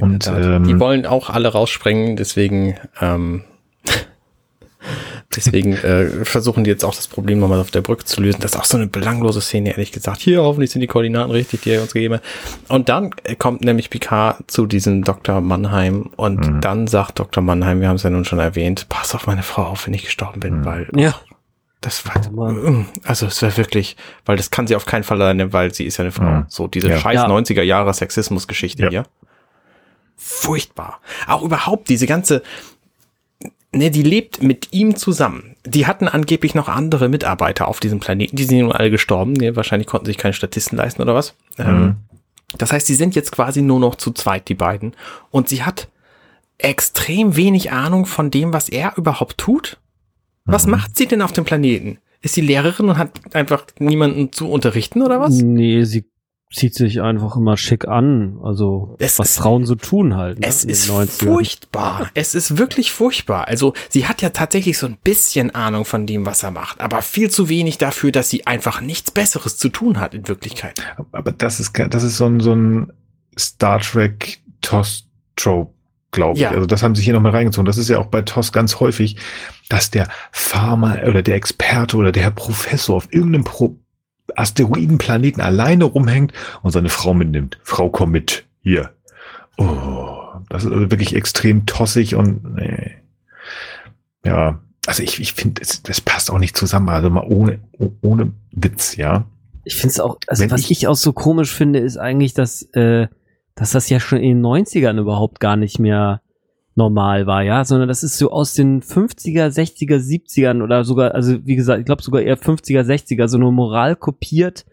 Und 0.00 0.26
ähm, 0.26 0.64
die 0.64 0.78
wollen 0.78 1.06
auch 1.06 1.30
alle 1.30 1.48
rausspringen, 1.48 2.16
deswegen 2.16 2.76
ähm, 3.00 3.44
Deswegen 5.36 5.74
äh, 5.74 6.24
versuchen 6.24 6.64
die 6.64 6.70
jetzt 6.70 6.84
auch 6.84 6.94
das 6.94 7.06
Problem 7.08 7.38
nochmal 7.38 7.60
auf 7.60 7.70
der 7.70 7.82
Brücke 7.82 8.04
zu 8.04 8.22
lösen. 8.22 8.40
Das 8.40 8.52
ist 8.52 8.58
auch 8.58 8.64
so 8.64 8.76
eine 8.76 8.86
belanglose 8.86 9.40
Szene, 9.40 9.70
ehrlich 9.70 9.92
gesagt. 9.92 10.20
Hier, 10.20 10.42
hoffentlich 10.42 10.70
sind 10.70 10.80
die 10.80 10.86
Koordinaten 10.86 11.30
richtig, 11.30 11.60
die 11.62 11.70
er 11.70 11.82
uns 11.82 11.92
gegeben 11.92 12.14
hat. 12.14 12.22
Und 12.68 12.88
dann 12.88 13.10
kommt 13.38 13.62
nämlich 13.62 13.90
Picard 13.90 14.50
zu 14.50 14.66
diesem 14.66 15.04
Dr. 15.04 15.40
Mannheim 15.40 16.10
und 16.16 16.46
mhm. 16.46 16.60
dann 16.60 16.86
sagt 16.86 17.18
Dr. 17.18 17.42
Mannheim, 17.42 17.80
wir 17.80 17.88
haben 17.88 17.96
es 17.96 18.02
ja 18.02 18.10
nun 18.10 18.24
schon 18.24 18.38
erwähnt, 18.38 18.88
pass 18.88 19.14
auf 19.14 19.26
meine 19.26 19.42
Frau 19.42 19.64
auf, 19.64 19.86
wenn 19.86 19.94
ich 19.94 20.04
gestorben 20.04 20.40
bin, 20.40 20.60
mhm. 20.60 20.64
weil 20.64 20.88
ja. 20.96 21.14
Das 21.82 22.04
war, 22.06 22.14
oh 22.34 22.84
also 23.04 23.26
es 23.26 23.42
wäre 23.42 23.56
wirklich, 23.58 23.96
weil 24.24 24.36
das 24.36 24.50
kann 24.50 24.66
sie 24.66 24.74
auf 24.74 24.86
keinen 24.86 25.04
Fall 25.04 25.20
alleine, 25.20 25.52
weil 25.52 25.72
sie 25.72 25.84
ist 25.84 25.98
ja 25.98 26.04
eine 26.04 26.10
Frau. 26.10 26.24
Mhm. 26.24 26.46
So 26.48 26.66
diese 26.66 26.88
ja. 26.88 26.98
scheiß 26.98 27.14
ja. 27.14 27.26
90er 27.28 27.62
Jahre 27.62 27.92
Sexismus-Geschichte 27.92 28.84
ja. 28.84 28.88
hier. 28.88 29.02
Furchtbar. 30.16 31.00
Auch 31.28 31.42
überhaupt 31.42 31.88
diese 31.88 32.06
ganze, 32.06 32.42
Ne, 33.76 33.90
die 33.90 34.02
lebt 34.02 34.42
mit 34.42 34.72
ihm 34.72 34.96
zusammen. 34.96 35.56
Die 35.64 35.86
hatten 35.86 36.08
angeblich 36.08 36.54
noch 36.54 36.68
andere 36.68 37.08
Mitarbeiter 37.08 37.68
auf 37.68 37.78
diesem 37.80 38.00
Planeten. 38.00 38.36
Die 38.36 38.44
sind 38.44 38.60
nun 38.60 38.72
alle 38.72 38.90
gestorben. 38.90 39.32
Ne, 39.34 39.54
wahrscheinlich 39.54 39.86
konnten 39.86 40.06
sich 40.06 40.16
keine 40.16 40.32
Statisten 40.32 40.78
leisten 40.78 41.02
oder 41.02 41.14
was. 41.14 41.34
Ähm, 41.58 41.66
mhm. 41.66 41.82
Ähm, 41.82 41.96
das 42.58 42.72
heißt, 42.72 42.86
sie 42.86 42.94
sind 42.94 43.14
jetzt 43.14 43.32
quasi 43.32 43.62
nur 43.62 43.80
noch 43.80 43.96
zu 43.96 44.12
zweit, 44.12 44.48
die 44.48 44.54
beiden. 44.54 44.94
Und 45.30 45.48
sie 45.48 45.62
hat 45.62 45.88
extrem 46.58 47.36
wenig 47.36 47.70
Ahnung 47.70 48.06
von 48.06 48.30
dem, 48.30 48.52
was 48.52 48.68
er 48.68 48.96
überhaupt 48.96 49.36
tut. 49.36 49.78
Was 50.46 50.64
mhm. 50.64 50.72
macht 50.72 50.96
sie 50.96 51.06
denn 51.06 51.22
auf 51.22 51.32
dem 51.32 51.44
Planeten? 51.44 51.98
Ist 52.22 52.34
sie 52.34 52.40
Lehrerin 52.40 52.88
und 52.88 52.98
hat 52.98 53.34
einfach 53.34 53.66
niemanden 53.78 54.32
zu 54.32 54.50
unterrichten 54.50 55.02
oder 55.02 55.20
was? 55.20 55.34
Nee, 55.34 55.84
sie 55.84 56.06
zieht 56.52 56.74
sich 56.74 57.02
einfach 57.02 57.36
immer 57.36 57.56
schick 57.56 57.88
an. 57.88 58.38
Also 58.42 58.96
es 58.98 59.18
was 59.18 59.30
ist, 59.30 59.38
Frauen 59.38 59.64
so 59.64 59.74
tun 59.74 60.16
halt. 60.16 60.38
Ne? 60.38 60.46
Es 60.46 60.64
ist 60.64 60.90
furchtbar. 61.10 62.08
Es 62.14 62.34
ist 62.34 62.56
wirklich 62.56 62.92
furchtbar. 62.92 63.48
Also 63.48 63.74
sie 63.88 64.06
hat 64.06 64.22
ja 64.22 64.30
tatsächlich 64.30 64.78
so 64.78 64.86
ein 64.86 64.96
bisschen 65.02 65.54
Ahnung 65.54 65.84
von 65.84 66.06
dem, 66.06 66.24
was 66.24 66.42
er 66.42 66.52
macht, 66.52 66.80
aber 66.80 67.02
viel 67.02 67.30
zu 67.30 67.48
wenig 67.48 67.78
dafür, 67.78 68.12
dass 68.12 68.30
sie 68.30 68.46
einfach 68.46 68.80
nichts 68.80 69.10
Besseres 69.10 69.56
zu 69.56 69.68
tun 69.68 69.98
hat 69.98 70.14
in 70.14 70.28
Wirklichkeit. 70.28 70.80
Aber 71.12 71.32
das 71.32 71.60
ist 71.60 71.72
das 71.90 72.02
ist 72.02 72.16
so 72.16 72.26
ein 72.26 72.40
so 72.40 72.54
ein 72.54 72.92
Star 73.38 73.80
Trek 73.80 74.40
Toss 74.60 75.04
Trope 75.34 75.76
glaube 76.12 76.38
ich. 76.38 76.42
Ja. 76.42 76.50
Also 76.50 76.66
das 76.66 76.82
haben 76.82 76.94
sie 76.94 77.02
hier 77.02 77.12
nochmal 77.12 77.32
reingezogen. 77.32 77.66
Das 77.66 77.76
ist 77.76 77.88
ja 77.88 77.98
auch 77.98 78.06
bei 78.06 78.22
TOS 78.22 78.50
ganz 78.50 78.80
häufig, 78.80 79.16
dass 79.68 79.90
der 79.90 80.08
Farmer 80.32 80.98
oder 81.06 81.22
der 81.22 81.34
Experte 81.34 81.96
oder 81.96 82.10
der 82.10 82.22
Herr 82.22 82.30
Professor 82.30 82.96
auf 82.96 83.12
irgendeinem 83.12 83.44
Pro 83.44 83.76
Asteroidenplaneten 84.34 85.42
alleine 85.42 85.84
rumhängt 85.84 86.32
und 86.62 86.72
seine 86.72 86.88
Frau 86.88 87.14
mitnimmt. 87.14 87.58
Frau, 87.62 87.90
komm 87.90 88.10
mit. 88.10 88.44
Hier. 88.62 88.90
Oh, 89.58 90.18
das 90.48 90.64
ist 90.64 90.72
also 90.72 90.90
wirklich 90.90 91.14
extrem 91.14 91.66
tossig 91.66 92.14
und 92.14 92.56
nee. 92.56 92.96
Ja, 94.24 94.60
also 94.86 95.02
ich, 95.02 95.20
ich 95.20 95.32
finde, 95.32 95.60
das, 95.60 95.82
das 95.82 96.00
passt 96.00 96.30
auch 96.30 96.38
nicht 96.38 96.56
zusammen. 96.56 96.88
Also 96.88 97.10
mal 97.10 97.24
ohne, 97.26 97.60
ohne 98.02 98.32
Witz, 98.50 98.96
ja. 98.96 99.24
Ich 99.64 99.76
finde 99.76 99.92
es 99.92 100.00
auch, 100.00 100.18
also 100.26 100.42
Wenn 100.42 100.50
was 100.50 100.62
ich, 100.62 100.70
ich 100.70 100.86
auch 100.88 100.96
so 100.96 101.12
komisch 101.12 101.52
finde, 101.52 101.80
ist 101.80 101.96
eigentlich, 101.96 102.34
dass, 102.34 102.62
äh, 102.74 103.08
dass 103.54 103.70
das 103.72 103.88
ja 103.88 104.00
schon 104.00 104.18
in 104.18 104.38
den 104.38 104.46
90ern 104.46 104.98
überhaupt 105.00 105.40
gar 105.40 105.56
nicht 105.56 105.78
mehr 105.78 106.20
normal 106.76 107.26
war, 107.26 107.42
ja, 107.42 107.64
sondern 107.64 107.88
das 107.88 108.02
ist 108.02 108.18
so 108.18 108.30
aus 108.30 108.52
den 108.52 108.82
50er, 108.82 109.48
60er, 109.48 109.96
70ern 109.96 110.62
oder 110.62 110.84
sogar, 110.84 111.14
also 111.14 111.44
wie 111.46 111.56
gesagt, 111.56 111.80
ich 111.80 111.86
glaube 111.86 112.02
sogar 112.02 112.22
eher 112.22 112.38
50er, 112.38 112.82
60er, 112.82 113.28
so 113.28 113.38
eine 113.38 113.50
Moral 113.50 113.96
kopiert, 113.96 114.66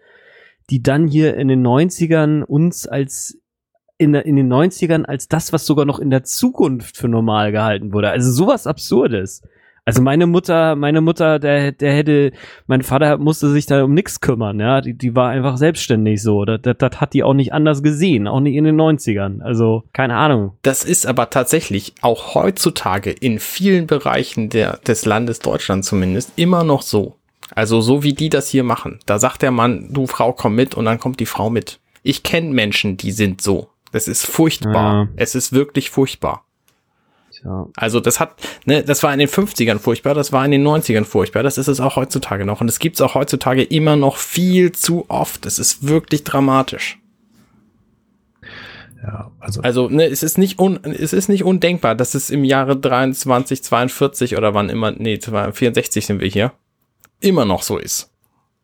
die 0.69 0.83
dann 0.83 1.07
hier 1.07 1.35
in 1.37 1.47
den 1.47 1.65
90ern 1.65 2.43
uns 2.43 2.87
als 2.87 3.39
in, 3.97 4.13
in 4.15 4.35
den 4.35 4.51
90ern 4.51 5.05
als 5.05 5.29
das, 5.29 5.53
was 5.53 5.65
sogar 5.65 5.85
noch 5.85 5.99
in 5.99 6.09
der 6.09 6.23
Zukunft 6.23 6.97
für 6.97 7.07
normal 7.07 7.51
gehalten 7.51 7.93
wurde. 7.93 8.09
Also 8.09 8.31
sowas 8.31 8.67
Absurdes. 8.67 9.41
Also 9.85 10.01
meine 10.01 10.27
Mutter, 10.27 10.75
meine 10.75 11.01
Mutter, 11.01 11.39
der, 11.39 11.73
der 11.73 11.93
hätte, 11.93 12.31
mein 12.67 12.83
Vater 12.83 13.17
musste 13.17 13.49
sich 13.49 13.65
da 13.65 13.83
um 13.83 13.93
nichts 13.93 14.21
kümmern, 14.21 14.59
ja. 14.59 14.79
Die, 14.79 14.93
die 14.93 15.15
war 15.15 15.29
einfach 15.29 15.57
selbstständig 15.57 16.21
so. 16.21 16.45
Das, 16.45 16.61
das, 16.61 16.77
das 16.77 17.01
hat 17.01 17.13
die 17.13 17.23
auch 17.23 17.33
nicht 17.33 17.51
anders 17.51 17.83
gesehen, 17.83 18.27
auch 18.27 18.39
nicht 18.39 18.55
in 18.55 18.63
den 18.63 18.79
90ern. 18.79 19.41
Also, 19.41 19.83
keine 19.91 20.15
Ahnung. 20.15 20.53
Das 20.61 20.85
ist 20.85 21.05
aber 21.05 21.29
tatsächlich 21.29 21.95
auch 22.01 22.33
heutzutage 22.33 23.11
in 23.11 23.39
vielen 23.39 23.87
Bereichen 23.87 24.49
der, 24.49 24.77
des 24.77 25.05
Landes 25.05 25.39
Deutschland 25.39 25.83
zumindest 25.83 26.31
immer 26.37 26.63
noch 26.63 26.81
so. 26.81 27.17
Also 27.53 27.81
so 27.81 28.03
wie 28.03 28.13
die 28.13 28.29
das 28.29 28.47
hier 28.47 28.63
machen. 28.63 28.99
Da 29.05 29.19
sagt 29.19 29.41
der 29.41 29.51
Mann, 29.51 29.89
du 29.91 30.07
Frau, 30.07 30.31
komm 30.33 30.55
mit 30.55 30.75
und 30.75 30.85
dann 30.85 30.99
kommt 30.99 31.19
die 31.19 31.25
Frau 31.25 31.49
mit. 31.49 31.79
Ich 32.01 32.23
kenne 32.23 32.51
Menschen, 32.51 32.97
die 32.97 33.11
sind 33.11 33.41
so. 33.41 33.69
Das 33.91 34.07
ist 34.07 34.25
furchtbar. 34.25 35.03
Ja. 35.03 35.07
Es 35.17 35.35
ist 35.35 35.53
wirklich 35.53 35.89
furchtbar. 35.89 36.45
Ja. 37.45 37.67
Also 37.75 37.99
das 37.99 38.19
hat, 38.19 38.35
ne, 38.65 38.83
das 38.83 39.03
war 39.03 39.11
in 39.13 39.19
den 39.19 39.27
50ern 39.27 39.79
furchtbar, 39.79 40.13
das 40.13 40.31
war 40.31 40.45
in 40.45 40.51
den 40.51 40.65
90ern 40.65 41.03
furchtbar, 41.03 41.43
das 41.43 41.57
ist 41.57 41.67
es 41.67 41.79
auch 41.79 41.95
heutzutage 41.95 42.45
noch. 42.45 42.61
Und 42.61 42.69
es 42.69 42.79
gibt 42.79 42.95
es 42.95 43.01
auch 43.01 43.15
heutzutage 43.15 43.63
immer 43.63 43.95
noch 43.95 44.17
viel 44.17 44.71
zu 44.71 45.05
oft. 45.09 45.45
Es 45.45 45.59
ist 45.59 45.87
wirklich 45.87 46.23
dramatisch. 46.23 46.99
Ja, 49.03 49.31
also. 49.39 49.61
Also, 49.61 49.89
ne, 49.89 50.05
es 50.05 50.23
ist 50.23 50.37
nicht 50.37 50.59
un, 50.59 50.79
es 50.83 51.11
ist 51.11 51.27
nicht 51.27 51.43
undenkbar, 51.43 51.95
dass 51.95 52.15
es 52.15 52.29
im 52.29 52.45
Jahre 52.45 52.77
23, 52.77 53.61
42 53.61 54.37
oder 54.37 54.53
wann 54.53 54.69
immer, 54.69 54.91
nee, 54.91 55.19
64 55.19 56.05
sind 56.05 56.21
wir 56.21 56.29
hier, 56.29 56.53
immer 57.19 57.43
noch 57.43 57.63
so 57.63 57.77
ist. 57.77 58.11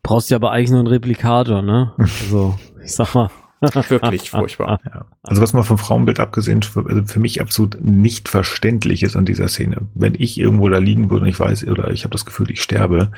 Brauchst 0.01 0.30
ja 0.30 0.38
aber 0.38 0.51
eigentlich 0.51 0.69
nur 0.69 0.80
einen 0.80 0.88
Replikator, 0.88 1.61
ne? 1.61 1.93
Also, 1.97 2.57
ich 2.81 2.93
sag 2.93 3.14
mal. 3.14 3.30
Wirklich 3.61 4.30
furchtbar. 4.30 4.80
Ja. 4.90 5.06
Also 5.23 5.41
was 5.41 5.53
mal 5.53 5.64
vom 5.64 5.77
Frauenbild 5.77 6.19
abgesehen, 6.19 6.64
für, 6.64 6.86
also 6.86 7.06
für 7.06 7.19
mich 7.19 7.41
absolut 7.41 7.80
nicht 7.81 8.30
verständlich 8.30 9.03
ist 9.03 9.15
an 9.15 9.26
dieser 9.26 9.48
Szene. 9.48 9.77
Wenn 9.94 10.15
ich 10.15 10.40
irgendwo 10.40 10.69
da 10.69 10.77
liegen 10.77 11.10
würde 11.10 11.23
und 11.23 11.30
ich 11.30 11.40
weiß, 11.40 11.68
oder 11.68 11.91
ich 11.91 12.03
habe 12.03 12.11
das 12.11 12.26
Gefühl, 12.26 12.49
ich 12.49 12.61
sterbe, 12.61 13.11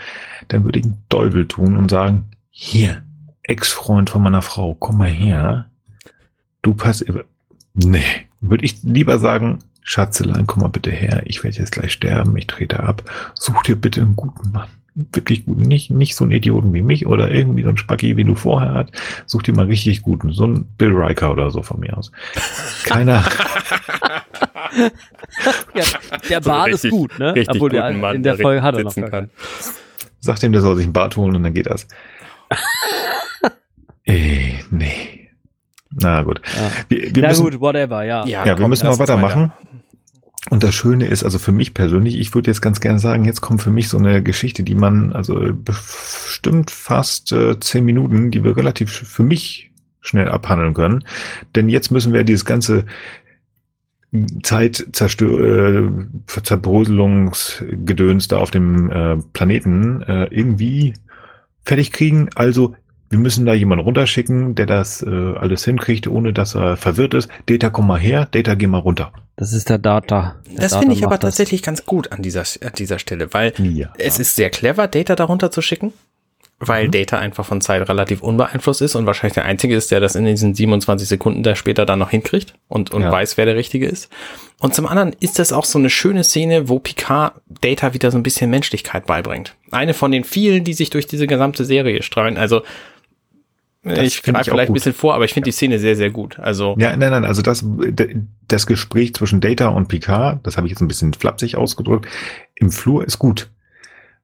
dann 0.48 0.64
würde 0.64 0.80
ich 0.80 0.86
einen 0.86 1.04
Teufel 1.10 1.48
tun 1.48 1.78
und 1.78 1.90
sagen, 1.90 2.26
hier, 2.50 3.04
Ex-Freund 3.44 4.10
von 4.10 4.24
meiner 4.24 4.42
Frau, 4.42 4.76
komm 4.76 4.98
mal 4.98 5.10
her. 5.10 5.68
Du 6.62 6.74
pass, 6.74 7.06
nee, 7.74 8.04
würde 8.40 8.66
ich 8.66 8.84
lieber 8.84 9.20
sagen, 9.20 9.60
Schatzelein, 9.84 10.48
komm 10.48 10.62
mal 10.62 10.70
bitte 10.70 10.92
her, 10.92 11.24
ich 11.26 11.44
werde 11.44 11.58
jetzt 11.58 11.72
gleich 11.72 11.94
sterben, 11.94 12.36
ich 12.38 12.48
trete 12.48 12.82
ab. 12.82 13.04
Such 13.36 13.64
dir 13.64 13.76
bitte 13.76 14.02
einen 14.02 14.16
guten 14.16 14.52
Mann 14.52 14.70
wirklich 14.96 15.46
gut. 15.46 15.58
Nicht, 15.60 15.92
nicht 15.92 16.16
so 16.16 16.26
ein 16.26 16.32
Idioten 16.32 16.74
wie 16.74 16.82
mich 16.82 17.06
oder 17.08 17.32
irgendwie 17.32 17.64
so 17.64 17.70
ein 17.70 17.78
Spacki, 17.78 18.18
wie 18.18 18.24
du 18.24 18.36
vorher 18.36 18.74
hat. 18.74 18.92
Such 19.26 19.44
dir 19.44 19.56
mal 19.56 19.66
richtig 19.66 20.02
guten. 20.02 20.34
So 20.34 20.46
ein 20.46 20.66
Bill 20.78 20.92
Riker 20.92 21.32
oder 21.32 21.50
so 21.50 21.62
von 21.62 21.80
mir 21.80 21.98
aus. 21.98 22.12
Keiner. 22.84 23.24
ja, 25.74 25.84
der 26.30 26.42
Bart 26.42 26.68
so 26.68 26.72
richtig, 26.72 26.84
ist 26.84 26.92
gut, 26.92 27.20
ne? 27.20 27.34
Obwohl 27.48 27.70
der 27.70 27.92
Mann, 27.94 28.18
in 28.18 28.24
der 28.24 28.38
Folge 28.38 28.62
hat 28.62 28.76
er 28.76 28.84
noch 28.84 28.96
kann. 28.96 29.30
Sagt 30.20 30.44
ihm, 30.44 30.52
der 30.52 30.62
soll 30.62 30.76
sich 30.76 30.86
einen 30.86 30.94
Bart 30.94 31.18
holen 31.18 31.36
und 31.36 31.44
dann 31.44 31.54
geht 31.54 31.68
das. 31.68 31.88
Ey, 34.04 34.60
nee. 34.72 35.30
Na 35.90 36.22
gut. 36.24 36.42
Ja. 36.56 36.72
Wir, 36.90 37.16
wir 37.16 37.22
Na 37.22 37.30
müssen, 37.30 37.44
gut, 37.44 37.60
whatever, 37.60 38.04
ja. 38.04 38.26
Ja, 38.26 38.46
ja 38.46 38.58
wir 38.58 38.68
müssen 38.68 38.88
mal 38.88 38.98
weitermachen. 38.98 39.44
Weiter. 39.44 39.58
Und 40.52 40.64
das 40.64 40.76
Schöne 40.76 41.07
ist, 41.07 41.23
also 41.23 41.40
für 41.40 41.53
mich 41.53 41.73
persönlich, 41.73 42.19
ich 42.19 42.36
würde 42.36 42.52
jetzt 42.52 42.60
ganz 42.60 42.82
gerne 42.82 42.99
sagen, 42.99 43.23
jetzt 43.23 43.40
kommt 43.40 43.61
für 43.61 43.69
mich 43.69 43.88
so 43.88 43.98
eine 43.98 44.22
Geschichte, 44.22 44.64
die 44.64 44.76
man, 44.76 45.14
also 45.14 45.40
bestimmt 45.53 46.72
fast 46.72 47.32
äh, 47.32 47.57
zehn 47.61 47.86
Minuten, 47.86 48.32
die 48.32 48.44
wir 48.44 48.57
relativ 48.57 48.91
für 48.91 49.23
mich 49.23 49.72
schnell 50.02 50.28
abhandeln 50.28 50.73
können. 50.73 51.06
Denn 51.56 51.69
jetzt 51.69 51.90
müssen 51.90 52.11
wir 52.11 52.26
dieses 52.26 52.44
ganze 52.44 52.84
Zeit 54.44 54.86
äh, 55.02 55.84
Zerbröselungsgedöns 56.28 58.28
da 58.28 58.40
auf 58.40 58.52
dem 58.52 58.91
äh, 58.91 59.15
Planeten 59.32 60.02
äh, 60.02 60.26
irgendwie 60.32 60.95
fertig 61.64 61.94
kriegen. 61.94 62.28
Also 62.36 62.76
wir 63.12 63.20
müssen 63.20 63.46
da 63.46 63.54
jemanden 63.54 63.84
runterschicken, 63.84 64.56
der 64.56 64.66
das 64.66 65.04
äh, 65.04 65.10
alles 65.10 65.66
hinkriegt, 65.66 66.08
ohne 66.08 66.32
dass 66.32 66.56
er 66.56 66.78
verwirrt 66.78 67.14
ist. 67.14 67.30
Data, 67.46 67.70
komm 67.70 67.88
mal 67.88 68.00
her. 68.00 68.28
Data, 68.32 68.56
geh 68.56 68.68
mal 68.68 68.78
runter. 68.78 69.12
Das 69.36 69.52
ist 69.52 69.70
der 69.70 69.80
Data. 69.80 70.36
Der 70.50 70.62
das 70.62 70.76
finde 70.78 70.96
ich 70.96 71.04
aber 71.04 71.18
das. 71.18 71.32
tatsächlich 71.32 71.62
ganz 71.62 71.86
gut 71.86 72.12
an 72.14 72.22
dieser, 72.22 72.44
an 72.64 72.72
dieser 72.78 73.00
Stelle, 73.00 73.34
weil 73.34 73.54
ja. 73.60 73.90
es 73.98 74.18
ist 74.18 74.36
sehr 74.38 74.50
clever, 74.50 74.88
Data 74.88 75.16
darunter 75.16 75.52
zu 75.52 75.62
schicken, 75.62 75.92
weil 76.60 76.88
mhm. 76.88 76.92
Data 76.92 77.18
einfach 77.18 77.46
von 77.46 77.60
Zeit 77.60 77.90
relativ 77.90 78.22
unbeeinflusst 78.22 78.82
ist 78.82 78.96
und 78.96 79.06
wahrscheinlich 79.08 79.34
der 79.34 79.46
Einzige 79.46 79.76
ist, 79.76 79.92
der 79.92 80.00
das 80.00 80.16
in 80.16 80.26
diesen 80.26 80.54
27 80.56 81.08
Sekunden 81.08 81.44
der 81.44 81.56
später 81.56 81.86
dann 81.86 82.00
noch 82.00 82.12
hinkriegt 82.12 82.54
und, 82.70 82.92
und 82.92 83.02
ja. 83.02 83.12
weiß, 83.12 83.36
wer 83.36 83.46
der 83.46 83.56
Richtige 83.56 83.88
ist. 83.88 84.10
Und 84.60 84.74
zum 84.74 84.86
anderen 84.86 85.14
ist 85.20 85.40
das 85.40 85.52
auch 85.52 85.66
so 85.66 85.80
eine 85.80 85.90
schöne 85.90 86.24
Szene, 86.24 86.70
wo 86.70 86.80
Picard 86.80 87.34
Data 87.62 87.94
wieder 87.94 88.12
so 88.12 88.18
ein 88.18 88.24
bisschen 88.24 88.52
Menschlichkeit 88.52 89.08
beibringt. 89.08 89.56
Eine 89.72 89.96
von 89.96 90.12
den 90.12 90.24
vielen, 90.24 90.64
die 90.64 90.74
sich 90.74 90.92
durch 90.92 91.08
diese 91.08 91.26
gesamte 91.26 91.66
Serie 91.66 92.04
streuen. 92.04 92.38
Also 92.38 92.62
Das 93.84 93.99
ich 93.99 94.22
greife 94.22 94.52
vielleicht 94.52 94.70
ein 94.70 94.74
bisschen 94.74 94.94
vor, 94.94 95.16
aber 95.16 95.26
ich 95.26 95.34
finde 95.34 95.45
die 95.48 95.52
Szene 95.53 95.80
sehr, 95.80 95.95
sehr 95.95 96.12
gut. 96.12 96.38
Also, 96.38 96.76
Ja, 96.78 96.95
nein, 96.95 97.10
nein, 97.12 97.26
also 97.26 97.41
das, 97.41 97.66
das 98.48 98.68
Gespräch 98.68 99.16
zwischen 99.16 99.41
Data 99.41 99.70
und 99.70 99.88
Picard, 99.88 100.45
das 100.45 100.56
habe 100.58 100.68
ich 100.68 100.72
jetzt 100.72 100.82
ein 100.82 100.88
bisschen 100.88 101.14
flapsig 101.14 101.56
ausgedrückt, 101.56 102.08
im 102.56 102.70
Flur 102.72 103.03
ist 103.06 103.18
gut. 103.18 103.49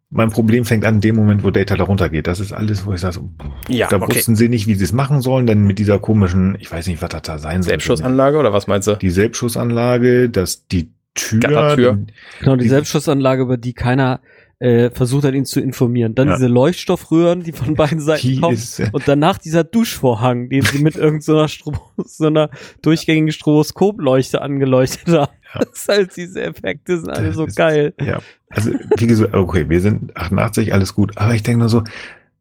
Mein 0.09 0.29
Problem 0.29 0.63
fängt 0.63 0.85
an 0.85 0.95
in 0.95 1.01
dem 1.01 1.15
Moment, 1.15 1.43
wo 1.43 1.49
Data 1.51 1.75
darunter 1.75 2.07
geht. 2.09 2.27
Das 2.27 2.39
ist 2.39 2.53
alles, 2.53 2.85
wo 2.85 2.93
ich 2.93 3.01
sage, 3.01 3.15
so, 3.15 3.29
ja, 3.67 3.87
da 3.89 3.97
okay. 3.97 4.15
wussten 4.15 4.35
sie 4.37 4.47
nicht, 4.47 4.65
wie 4.67 4.75
sie 4.75 4.83
es 4.85 4.93
machen 4.93 5.21
sollen, 5.21 5.47
denn 5.47 5.65
mit 5.65 5.79
dieser 5.79 5.99
komischen, 5.99 6.55
ich 6.59 6.71
weiß 6.71 6.87
nicht, 6.87 7.01
was 7.01 7.09
das 7.09 7.23
da 7.23 7.39
sein 7.39 7.61
soll. 7.63 7.71
Selbstschussanlage 7.71 8.37
oder 8.37 8.53
was 8.53 8.67
meinst 8.67 8.87
du? 8.87 8.95
Die 8.95 9.09
Selbstschussanlage, 9.09 10.29
dass 10.29 10.65
die 10.67 10.91
Tür, 11.13 11.39
Gattertür. 11.39 12.05
Genau, 12.39 12.55
die 12.55 12.63
Die- 12.63 12.69
Selbstschussanlage, 12.69 13.41
über 13.41 13.57
die 13.57 13.73
keiner 13.73 14.21
äh, 14.59 14.89
versucht 14.89 15.23
hat, 15.23 15.33
ihn 15.35 15.45
zu 15.45 15.59
informieren. 15.61 16.15
Dann 16.15 16.29
Ja. 16.29 16.35
diese 16.35 16.47
Leuchtstoffröhren, 16.47 17.43
die 17.43 17.51
von 17.51 17.75
beiden 17.75 17.99
Seiten 17.99 18.27
die 18.27 18.39
kommen. 18.39 18.55
ist, 18.55 18.79
äh, 18.79 18.89
Und 18.91 19.07
danach 19.07 19.37
dieser 19.37 19.63
Duschvorhang, 19.63 20.49
den 20.49 20.63
sie 20.63 20.79
mit 20.79 20.95
irgendeiner 20.95 21.47
so 21.47 21.73
so 22.05 22.25
einer 22.27 22.49
durchgängigen 22.81 23.31
Stroboskopleuchte 23.31 24.41
angeleuchtet 24.41 25.07
haben. 25.09 25.13
Ja. 25.13 25.29
Das 25.59 25.69
ist 25.73 25.87
halt 25.87 26.17
diese 26.17 26.41
Effekte 26.43 26.97
sind 26.99 27.09
alle 27.09 27.31
so 27.33 27.45
ist- 27.45 27.55
geil. 27.55 27.93
ja, 28.01 28.19
also 28.49 28.71
wie 28.97 29.07
gesagt, 29.07 29.33
okay, 29.33 29.69
wir 29.69 29.79
sind 29.79 30.15
88, 30.17 30.73
alles 30.73 30.93
gut, 30.93 31.17
aber 31.17 31.33
ich 31.35 31.41
denke 31.43 31.59
nur 31.59 31.69
so, 31.69 31.83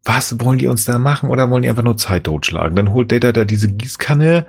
was 0.06 0.40
wollen 0.40 0.58
die 0.58 0.68
uns 0.68 0.84
da 0.86 0.98
machen 0.98 1.28
oder 1.28 1.50
wollen 1.50 1.62
die 1.62 1.68
einfach 1.68 1.82
nur 1.82 1.96
Zeit 1.98 2.24
totschlagen? 2.24 2.76
Dann 2.76 2.92
holt 2.94 3.12
Data 3.12 3.32
da 3.32 3.44
diese 3.44 3.68
Gießkanne, 3.70 4.46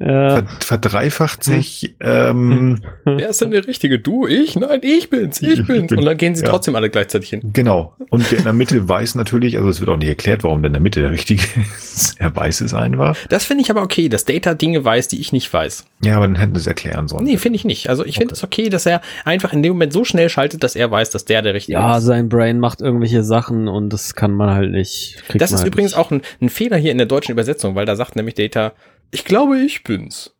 Ja, 0.00 0.30
ver 0.36 0.44
verdreifacht 0.60 1.44
sich, 1.44 1.94
ähm, 2.00 2.80
Wer 3.04 3.28
ist 3.28 3.40
denn 3.40 3.50
der 3.50 3.66
Richtige? 3.66 3.98
Du, 3.98 4.26
ich? 4.26 4.56
Nein, 4.56 4.80
ich 4.82 5.10
bin's, 5.10 5.40
ich 5.42 5.60
Ich 5.60 5.66
bin's. 5.66 5.88
bin- 5.90 5.98
Und 5.98 6.04
dann 6.06 6.16
gehen 6.16 6.34
sie 6.34 6.42
ja. 6.44 6.50
trotzdem 6.50 6.74
alle 6.74 6.90
gleichzeitig 6.90 7.30
hin. 7.30 7.50
Genau. 7.52 7.94
Und 8.10 8.30
der 8.30 8.38
in 8.38 8.44
der 8.44 8.52
Mitte 8.52 8.88
weiß 8.88 9.14
natürlich, 9.14 9.56
also 9.58 9.68
es 9.68 9.80
wird 9.80 9.90
auch 9.90 9.96
nicht 9.96 10.08
erklärt, 10.08 10.42
warum 10.44 10.62
der 10.62 10.68
in 10.68 10.72
der 10.74 10.82
Mitte 10.82 11.00
der 11.02 11.10
Richtige 11.10 11.42
ist. 11.76 12.18
Er 12.18 12.34
weiß 12.34 12.60
es 12.62 12.74
einfach. 12.74 13.16
Das 13.28 13.44
finde 13.44 13.62
ich 13.62 13.70
aber 13.70 13.82
okay, 13.82 14.08
dass 14.08 14.24
Data 14.24 14.54
Dinge 14.54 14.84
weiß, 14.84 15.08
die 15.08 15.20
ich 15.20 15.32
nicht 15.32 15.52
weiß. 15.52 15.84
Ja, 16.04 16.16
aber 16.16 16.26
dann 16.26 16.36
hätten 16.36 16.54
sie 16.54 16.60
es 16.62 16.66
erklären 16.66 17.08
sollen. 17.08 17.24
Nee, 17.24 17.36
finde 17.36 17.56
ich 17.56 17.64
nicht. 17.64 17.88
Also 17.90 18.04
ich 18.04 18.16
finde 18.16 18.34
es 18.34 18.42
okay, 18.42 18.68
dass 18.68 18.86
er 18.86 19.00
einfach 19.24 19.52
in 19.52 19.62
dem 19.62 19.72
Moment 19.74 19.92
so 19.92 20.04
schnell 20.04 20.28
schaltet, 20.28 20.62
dass 20.64 20.74
er 20.76 20.90
weiß, 20.90 21.10
dass 21.10 21.24
der 21.24 21.42
der 21.42 21.54
Richtige 21.54 21.78
ja, 21.78 21.98
ist. 21.98 22.04
sein 22.04 22.28
Brain 22.28 22.58
macht 22.58 22.80
irgendwelche 22.80 23.22
Sachen 23.22 23.68
und 23.68 23.90
das 23.92 24.14
kann 24.14 24.32
man 24.32 24.50
halt 24.50 24.61
nicht. 24.68 25.22
kriegt 25.28 25.40
Das 25.42 25.52
ist 25.52 25.58
halt 25.60 25.68
übrigens 25.68 25.92
nicht. 25.92 25.98
auch 25.98 26.10
ein, 26.10 26.22
ein 26.40 26.48
Fehler 26.48 26.76
hier 26.76 26.92
in 26.92 26.98
der 26.98 27.06
deutschen 27.06 27.32
Übersetzung, 27.32 27.74
weil 27.74 27.86
da 27.86 27.96
sagt 27.96 28.16
nämlich 28.16 28.34
Data, 28.34 28.72
ich 29.10 29.24
glaube, 29.24 29.58
ich 29.58 29.84
bin's. 29.84 30.34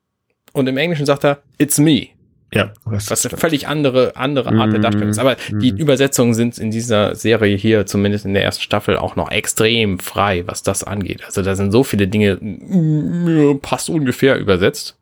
Und 0.52 0.66
im 0.68 0.76
Englischen 0.76 1.06
sagt 1.06 1.24
er, 1.24 1.42
it's 1.58 1.78
me. 1.78 2.08
Ja, 2.54 2.72
das 2.90 3.10
Was 3.10 3.24
eine 3.24 3.38
völlig 3.38 3.66
andere, 3.66 4.14
andere 4.14 4.50
Art 4.50 4.72
der 4.72 4.78
Mhm. 4.78 4.82
Darstellung 4.82 5.08
ist. 5.08 5.18
Aber 5.18 5.36
die 5.50 5.72
Mhm. 5.72 5.78
Übersetzungen 5.78 6.34
sind 6.34 6.58
in 6.58 6.70
dieser 6.70 7.14
Serie 7.14 7.56
hier, 7.56 7.86
zumindest 7.86 8.26
in 8.26 8.34
der 8.34 8.44
ersten 8.44 8.62
Staffel, 8.62 8.98
auch 8.98 9.16
noch 9.16 9.30
extrem 9.30 9.98
frei, 9.98 10.46
was 10.46 10.62
das 10.62 10.84
angeht. 10.84 11.24
Also 11.24 11.40
da 11.40 11.54
sind 11.56 11.72
so 11.72 11.82
viele 11.82 12.08
Dinge, 12.08 12.36
mm, 12.36 13.58
passt 13.62 13.88
ungefähr 13.88 14.36
übersetzt. 14.38 14.98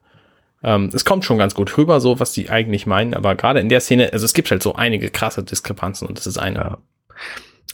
Ähm, 0.63 0.91
es 0.93 1.05
kommt 1.05 1.25
schon 1.25 1.39
ganz 1.39 1.55
gut 1.57 1.77
rüber, 1.77 2.01
so 2.01 2.21
was 2.21 2.31
die 2.33 2.51
eigentlich 2.51 2.87
meinen, 2.87 3.15
aber 3.15 3.35
gerade 3.35 3.59
in 3.59 3.69
der 3.69 3.81
Szene, 3.81 4.13
also 4.13 4.25
es 4.27 4.35
gibt 4.35 4.51
halt 4.53 4.63
so 4.63 4.75
einige 4.77 5.11
krasse 5.11 5.43
Diskrepanzen 5.43 6.07
und 6.07 6.19
das 6.19 6.29
ist 6.29 6.39
eine. 6.39 6.59
Ja. 6.59 6.79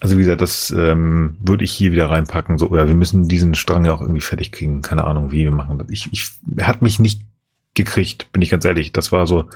Also 0.00 0.16
wie 0.16 0.22
gesagt, 0.22 0.42
das 0.42 0.70
ähm, 0.70 1.36
würde 1.40 1.64
ich 1.64 1.72
hier 1.72 1.92
wieder 1.92 2.10
reinpacken. 2.10 2.58
So, 2.58 2.68
oder 2.68 2.86
wir 2.86 2.94
müssen 2.94 3.28
diesen 3.28 3.54
Strang 3.54 3.84
ja 3.86 3.94
auch 3.94 4.02
irgendwie 4.02 4.20
fertig 4.20 4.52
kriegen. 4.52 4.82
Keine 4.82 5.04
Ahnung, 5.04 5.32
wie 5.32 5.44
wir 5.44 5.50
machen 5.50 5.78
das. 5.78 5.88
Ich, 5.90 6.12
ich, 6.12 6.28
er 6.56 6.66
hat 6.66 6.82
mich 6.82 6.98
nicht 6.98 7.22
gekriegt, 7.74 8.30
bin 8.32 8.42
ich 8.42 8.50
ganz 8.50 8.64
ehrlich. 8.64 8.92
Das 8.92 9.10
war 9.12 9.26
so, 9.26 9.46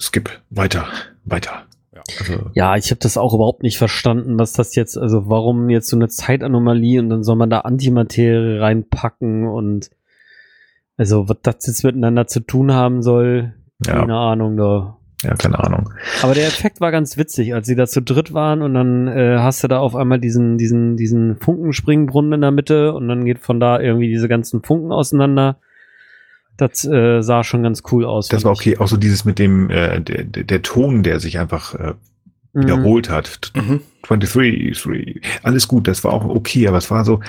skip, 0.00 0.30
weiter, 0.50 0.86
weiter. 1.24 1.62
Ja. 1.94 2.02
Also, 2.18 2.50
Ja, 2.54 2.76
ich 2.76 2.90
habe 2.90 3.00
das 3.00 3.16
auch 3.16 3.34
überhaupt 3.34 3.62
nicht 3.62 3.78
verstanden, 3.78 4.38
was 4.38 4.52
das 4.52 4.74
jetzt, 4.74 4.96
also 4.96 5.28
warum 5.28 5.70
jetzt 5.70 5.88
so 5.88 5.96
eine 5.96 6.08
Zeitanomalie 6.08 7.00
und 7.00 7.10
dann 7.10 7.22
soll 7.24 7.36
man 7.36 7.50
da 7.50 7.60
Antimaterie 7.60 8.60
reinpacken 8.60 9.46
und 9.46 9.90
also 10.96 11.28
was 11.28 11.38
das 11.42 11.66
jetzt 11.66 11.84
miteinander 11.84 12.26
zu 12.26 12.40
tun 12.40 12.72
haben 12.72 13.02
soll, 13.02 13.54
Ja. 13.86 14.00
keine 14.00 14.16
Ahnung 14.16 14.56
da. 14.56 14.96
Ja, 15.22 15.34
keine 15.34 15.58
Ahnung. 15.58 15.92
Aber 16.22 16.34
der 16.34 16.46
Effekt 16.46 16.80
war 16.80 16.90
ganz 16.90 17.16
witzig, 17.16 17.54
als 17.54 17.66
sie 17.66 17.76
da 17.76 17.86
zu 17.86 18.02
dritt 18.02 18.32
waren 18.32 18.62
und 18.62 18.74
dann 18.74 19.08
äh, 19.08 19.38
hast 19.38 19.62
du 19.62 19.68
da 19.68 19.78
auf 19.78 19.94
einmal 19.94 20.18
diesen, 20.18 20.58
diesen, 20.58 20.96
diesen 20.96 21.36
Funkenspringbrunnen 21.36 22.34
in 22.34 22.40
der 22.40 22.50
Mitte 22.50 22.92
und 22.92 23.08
dann 23.08 23.24
geht 23.24 23.38
von 23.38 23.60
da 23.60 23.80
irgendwie 23.80 24.08
diese 24.08 24.28
ganzen 24.28 24.62
Funken 24.62 24.92
auseinander. 24.92 25.58
Das 26.56 26.84
äh, 26.84 27.22
sah 27.22 27.42
schon 27.44 27.62
ganz 27.62 27.82
cool 27.90 28.04
aus. 28.04 28.28
Das 28.28 28.44
war 28.44 28.52
ich. 28.52 28.60
okay. 28.60 28.78
Auch 28.78 28.88
so 28.88 28.96
dieses 28.96 29.24
mit 29.24 29.38
dem, 29.38 29.70
äh, 29.70 30.00
der, 30.00 30.24
der 30.24 30.44
der 30.44 30.62
Ton, 30.62 31.02
der 31.02 31.20
sich 31.20 31.38
einfach 31.38 31.74
äh, 31.74 31.94
Mhm. 32.52 32.62
wiederholt 32.62 33.10
hat. 33.10 33.52
Mhm. 33.54 33.80
23, 34.02 34.82
3, 34.82 35.20
alles 35.42 35.68
gut, 35.68 35.86
das 35.86 36.02
war 36.02 36.12
auch 36.12 36.24
okay, 36.24 36.66
aber 36.66 36.78
es 36.78 36.90
war 36.90 37.04
so, 37.04 37.20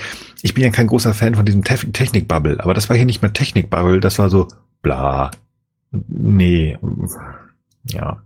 ich 0.42 0.54
bin 0.54 0.64
ja 0.64 0.72
kein 0.72 0.88
großer 0.88 1.14
Fan 1.14 1.36
von 1.36 1.46
diesem 1.46 1.64
Te 1.64 1.76
Technik-Bubble, 1.92 2.60
aber 2.60 2.74
das 2.74 2.90
war 2.90 2.96
hier 2.96 3.06
nicht 3.06 3.22
mehr 3.22 3.34
Technik-Bubble, 3.34 4.00
das 4.00 4.18
war 4.18 4.30
so 4.30 4.48
bla. 4.82 5.32
Nee. 6.08 6.78
Ja. 7.86 8.24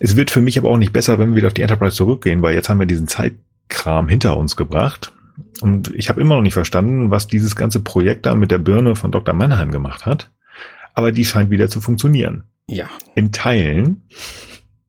Es 0.00 0.16
wird 0.16 0.30
für 0.30 0.40
mich 0.40 0.58
aber 0.58 0.70
auch 0.70 0.76
nicht 0.76 0.92
besser, 0.92 1.18
wenn 1.18 1.30
wir 1.30 1.36
wieder 1.36 1.48
auf 1.48 1.54
die 1.54 1.62
Enterprise 1.62 1.96
zurückgehen, 1.96 2.42
weil 2.42 2.54
jetzt 2.54 2.68
haben 2.68 2.78
wir 2.78 2.86
diesen 2.86 3.08
Zeitkram 3.08 4.08
hinter 4.08 4.36
uns 4.36 4.56
gebracht. 4.56 5.12
Und 5.60 5.94
ich 5.94 6.08
habe 6.08 6.20
immer 6.20 6.36
noch 6.36 6.42
nicht 6.42 6.54
verstanden, 6.54 7.10
was 7.10 7.26
dieses 7.26 7.56
ganze 7.56 7.80
Projekt 7.80 8.26
da 8.26 8.34
mit 8.34 8.50
der 8.50 8.58
Birne 8.58 8.96
von 8.96 9.10
Dr. 9.10 9.34
Mannheim 9.34 9.70
gemacht 9.70 10.06
hat. 10.06 10.30
Aber 10.94 11.12
die 11.12 11.24
scheint 11.24 11.50
wieder 11.50 11.68
zu 11.68 11.80
funktionieren. 11.80 12.44
Ja. 12.68 12.88
In 13.14 13.32
Teilen. 13.32 14.02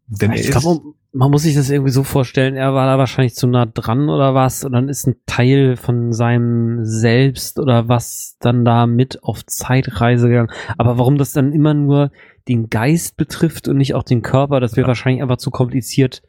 Denn 0.07 0.31
er 0.31 0.39
Ich 0.39 0.47
ist, 0.47 0.51
glaube, 0.51 0.81
man 1.17 1.31
muss 1.31 1.43
sich 1.43 1.55
das 1.55 1.69
irgendwie 1.71 1.91
so 1.91 2.03
vorstellen, 2.03 2.55
er 2.55 2.73
war 2.75 2.85
da 2.85 2.97
wahrscheinlich 2.99 3.33
zu 3.33 3.47
nah 3.47 3.65
dran 3.65 4.07
oder 4.09 4.35
was 4.35 4.63
und 4.63 4.73
dann 4.73 4.87
ist 4.87 5.07
ein 5.07 5.15
Teil 5.25 5.75
von 5.75 6.13
seinem 6.13 6.85
Selbst 6.85 7.59
oder 7.59 7.89
was 7.89 8.37
dann 8.39 8.63
da 8.63 8.85
mit 8.85 9.23
auf 9.23 9.43
Zeitreise 9.45 10.29
gegangen. 10.29 10.51
Aber 10.77 10.99
warum 10.99 11.17
das 11.17 11.33
dann 11.33 11.53
immer 11.53 11.73
nur 11.73 12.11
den 12.47 12.69
Geist 12.69 13.17
betrifft 13.17 13.67
und 13.67 13.77
nicht 13.77 13.95
auch 13.95 14.03
den 14.03 14.21
Körper, 14.21 14.59
das 14.59 14.73
wäre 14.73 14.83
Ja. 14.85 14.87
wahrscheinlich 14.89 15.23
einfach 15.23 15.37
zu 15.37 15.49
kompliziert 15.49 16.21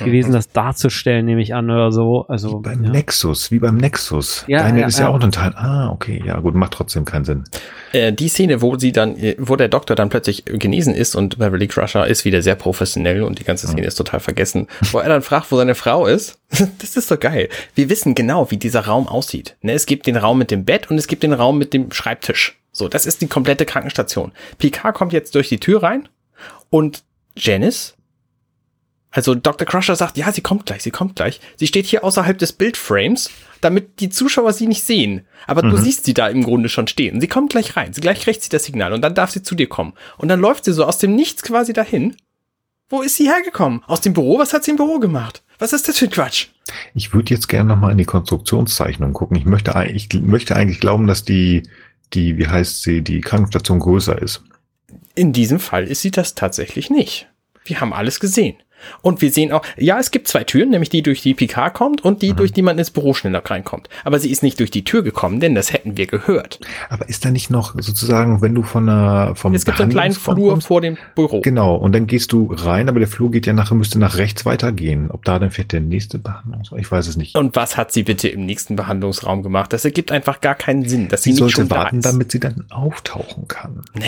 gewesen, 0.00 0.32
das 0.32 0.50
darzustellen, 0.50 1.24
nehme 1.24 1.40
ich 1.40 1.54
an 1.54 1.70
oder 1.70 1.92
so. 1.92 2.26
Also 2.26 2.58
Wie 2.58 2.62
beim 2.62 2.84
ja. 2.84 2.90
Nexus, 2.90 3.50
wie 3.52 3.60
beim 3.60 3.76
Nexus. 3.76 4.44
Ja, 4.48 4.62
Deine 4.62 4.80
ja, 4.80 4.86
ist 4.88 4.98
ja, 4.98 5.04
ja. 5.04 5.10
auch 5.10 5.20
ein 5.20 5.30
Teil. 5.30 5.52
Ah, 5.54 5.90
okay, 5.90 6.20
ja 6.24 6.38
gut, 6.40 6.54
macht 6.54 6.72
trotzdem 6.72 7.04
keinen 7.04 7.24
Sinn. 7.24 7.44
Äh, 7.92 8.12
die 8.12 8.28
Szene, 8.28 8.60
wo 8.60 8.76
sie 8.76 8.90
dann, 8.90 9.16
äh, 9.16 9.36
wo 9.38 9.54
der 9.54 9.68
Doktor 9.68 9.94
dann 9.94 10.08
plötzlich 10.08 10.44
genesen 10.44 10.94
ist 10.94 11.14
und 11.14 11.38
Beverly 11.38 11.68
Crusher 11.68 12.06
ist 12.06 12.24
wieder 12.24 12.42
sehr 12.42 12.56
professionell 12.56 13.22
und 13.22 13.38
die 13.38 13.44
ganze 13.44 13.68
Szene 13.68 13.84
ist 13.84 13.94
total 13.94 14.20
vergessen, 14.20 14.66
wo 14.90 14.98
er 14.98 15.08
dann 15.08 15.22
fragt, 15.22 15.52
wo 15.52 15.56
seine 15.56 15.76
Frau 15.76 16.06
ist. 16.06 16.38
das 16.78 16.96
ist 16.96 17.10
doch 17.10 17.20
geil. 17.20 17.48
Wir 17.76 17.88
wissen 17.88 18.16
genau, 18.16 18.50
wie 18.50 18.56
dieser 18.56 18.80
Raum 18.80 19.06
aussieht. 19.06 19.56
Ne, 19.62 19.72
es 19.72 19.86
gibt 19.86 20.06
den 20.06 20.16
Raum 20.16 20.38
mit 20.38 20.50
dem 20.50 20.64
Bett 20.64 20.90
und 20.90 20.98
es 20.98 21.06
gibt 21.06 21.22
den 21.22 21.32
Raum 21.32 21.56
mit 21.56 21.72
dem 21.72 21.92
Schreibtisch. 21.92 22.58
So, 22.72 22.88
das 22.88 23.06
ist 23.06 23.20
die 23.20 23.28
komplette 23.28 23.64
Krankenstation. 23.64 24.32
Picard 24.58 24.94
kommt 24.94 25.12
jetzt 25.12 25.34
durch 25.34 25.48
die 25.48 25.60
Tür 25.60 25.82
rein 25.82 26.08
und 26.70 27.02
Janice 27.36 27.94
also 29.10 29.34
Dr. 29.34 29.66
Crusher 29.66 29.96
sagt, 29.96 30.16
ja, 30.18 30.30
sie 30.32 30.42
kommt 30.42 30.66
gleich, 30.66 30.82
sie 30.82 30.90
kommt 30.90 31.16
gleich. 31.16 31.40
Sie 31.56 31.66
steht 31.66 31.86
hier 31.86 32.04
außerhalb 32.04 32.36
des 32.38 32.52
Bildframes, 32.52 33.30
damit 33.60 34.00
die 34.00 34.10
Zuschauer 34.10 34.52
sie 34.52 34.66
nicht 34.66 34.84
sehen. 34.84 35.26
Aber 35.46 35.62
du 35.62 35.68
Mhm. 35.76 35.78
siehst 35.78 36.04
sie 36.04 36.14
da 36.14 36.28
im 36.28 36.42
Grunde 36.44 36.68
schon 36.68 36.86
stehen. 36.88 37.20
Sie 37.20 37.26
kommt 37.26 37.50
gleich 37.50 37.76
rein. 37.76 37.92
Sie 37.94 38.00
gleich 38.02 38.20
kriegt 38.20 38.42
sie 38.42 38.50
das 38.50 38.64
Signal 38.64 38.92
und 38.92 39.00
dann 39.02 39.14
darf 39.14 39.30
sie 39.30 39.42
zu 39.42 39.54
dir 39.54 39.68
kommen. 39.68 39.94
Und 40.18 40.28
dann 40.28 40.40
läuft 40.40 40.64
sie 40.66 40.72
so 40.72 40.84
aus 40.84 40.98
dem 40.98 41.14
Nichts 41.16 41.42
quasi 41.42 41.72
dahin. 41.72 42.16
Wo 42.90 43.02
ist 43.02 43.16
sie 43.16 43.28
hergekommen? 43.28 43.82
Aus 43.86 44.00
dem 44.00 44.12
Büro? 44.14 44.38
Was 44.38 44.52
hat 44.52 44.64
sie 44.64 44.70
im 44.72 44.76
Büro 44.76 44.98
gemacht? 44.98 45.42
Was 45.58 45.72
ist 45.72 45.88
das 45.88 45.98
für 45.98 46.06
ein 46.06 46.10
Quatsch? 46.10 46.46
Ich 46.94 47.12
würde 47.14 47.34
jetzt 47.34 47.48
gerne 47.48 47.68
nochmal 47.70 47.92
in 47.92 47.98
die 47.98 48.04
Konstruktionszeichnung 48.04 49.12
gucken. 49.12 49.36
Ich 49.36 49.44
möchte, 49.44 49.72
ich 49.92 50.08
möchte 50.20 50.54
eigentlich 50.54 50.80
glauben, 50.80 51.06
dass 51.06 51.24
die, 51.24 51.64
die, 52.12 52.38
wie 52.38 52.46
heißt 52.46 52.82
sie, 52.82 53.02
die 53.02 53.20
Krankenstation 53.20 53.78
größer 53.80 54.20
ist. 54.20 54.42
In 55.14 55.32
diesem 55.32 55.58
Fall 55.60 55.84
ist 55.84 56.02
sie 56.02 56.10
das 56.10 56.34
tatsächlich 56.34 56.90
nicht. 56.90 57.26
Wir 57.64 57.80
haben 57.80 57.92
alles 57.92 58.20
gesehen. 58.20 58.56
Und 59.02 59.20
wir 59.22 59.30
sehen 59.30 59.52
auch, 59.52 59.62
ja, 59.76 59.98
es 59.98 60.10
gibt 60.10 60.28
zwei 60.28 60.44
Türen, 60.44 60.70
nämlich 60.70 60.90
die, 60.90 61.02
durch 61.02 61.22
die 61.22 61.34
Picard 61.34 61.74
kommt 61.74 62.04
und 62.04 62.22
die, 62.22 62.32
durch 62.32 62.52
die 62.52 62.62
man 62.62 62.78
ins 62.78 62.90
Büro 62.90 63.14
schneller 63.14 63.42
reinkommt. 63.44 63.88
Aber 64.04 64.18
sie 64.18 64.30
ist 64.30 64.42
nicht 64.42 64.58
durch 64.60 64.70
die 64.70 64.84
Tür 64.84 65.02
gekommen, 65.02 65.40
denn 65.40 65.54
das 65.54 65.72
hätten 65.72 65.96
wir 65.96 66.06
gehört. 66.06 66.60
Aber 66.88 67.08
ist 67.08 67.24
da 67.24 67.30
nicht 67.30 67.50
noch 67.50 67.74
sozusagen, 67.78 68.40
wenn 68.42 68.54
du 68.54 68.62
von 68.62 68.88
einer, 68.88 69.34
vom 69.34 69.54
Es 69.54 69.64
gibt 69.64 69.80
einen 69.80 69.90
kleinen 69.90 70.14
Flur 70.14 70.50
kommst? 70.50 70.66
vor 70.66 70.80
dem 70.80 70.96
Büro. 71.14 71.40
Genau, 71.40 71.74
und 71.76 71.92
dann 71.94 72.06
gehst 72.06 72.32
du 72.32 72.52
rein, 72.52 72.88
aber 72.88 72.98
der 72.98 73.08
Flur 73.08 73.30
geht 73.30 73.46
ja 73.46 73.52
nachher, 73.52 73.74
müsste 73.74 73.98
nach 73.98 74.16
rechts 74.16 74.44
weitergehen. 74.46 75.10
Ob 75.10 75.24
da 75.24 75.38
dann 75.38 75.50
vielleicht 75.50 75.72
der 75.72 75.80
nächste 75.80 76.18
Behandlungsraum, 76.18 76.78
ich 76.78 76.90
weiß 76.90 77.06
es 77.08 77.16
nicht. 77.16 77.36
Und 77.36 77.56
was 77.56 77.76
hat 77.76 77.92
sie 77.92 78.02
bitte 78.04 78.28
im 78.28 78.46
nächsten 78.46 78.76
Behandlungsraum 78.76 79.42
gemacht? 79.42 79.72
Das 79.72 79.84
ergibt 79.84 80.12
einfach 80.12 80.40
gar 80.40 80.54
keinen 80.54 80.88
Sinn, 80.88 81.08
dass 81.08 81.22
sie, 81.22 81.32
Sie 81.32 81.42
nicht 81.42 81.52
schon 81.52 81.66
sollte 81.68 81.74
da 81.74 81.80
warten, 81.84 81.98
ist. 81.98 82.04
damit 82.06 82.32
sie 82.32 82.40
dann 82.40 82.64
auftauchen 82.70 83.48
kann. 83.48 83.82
Nee. 83.94 84.04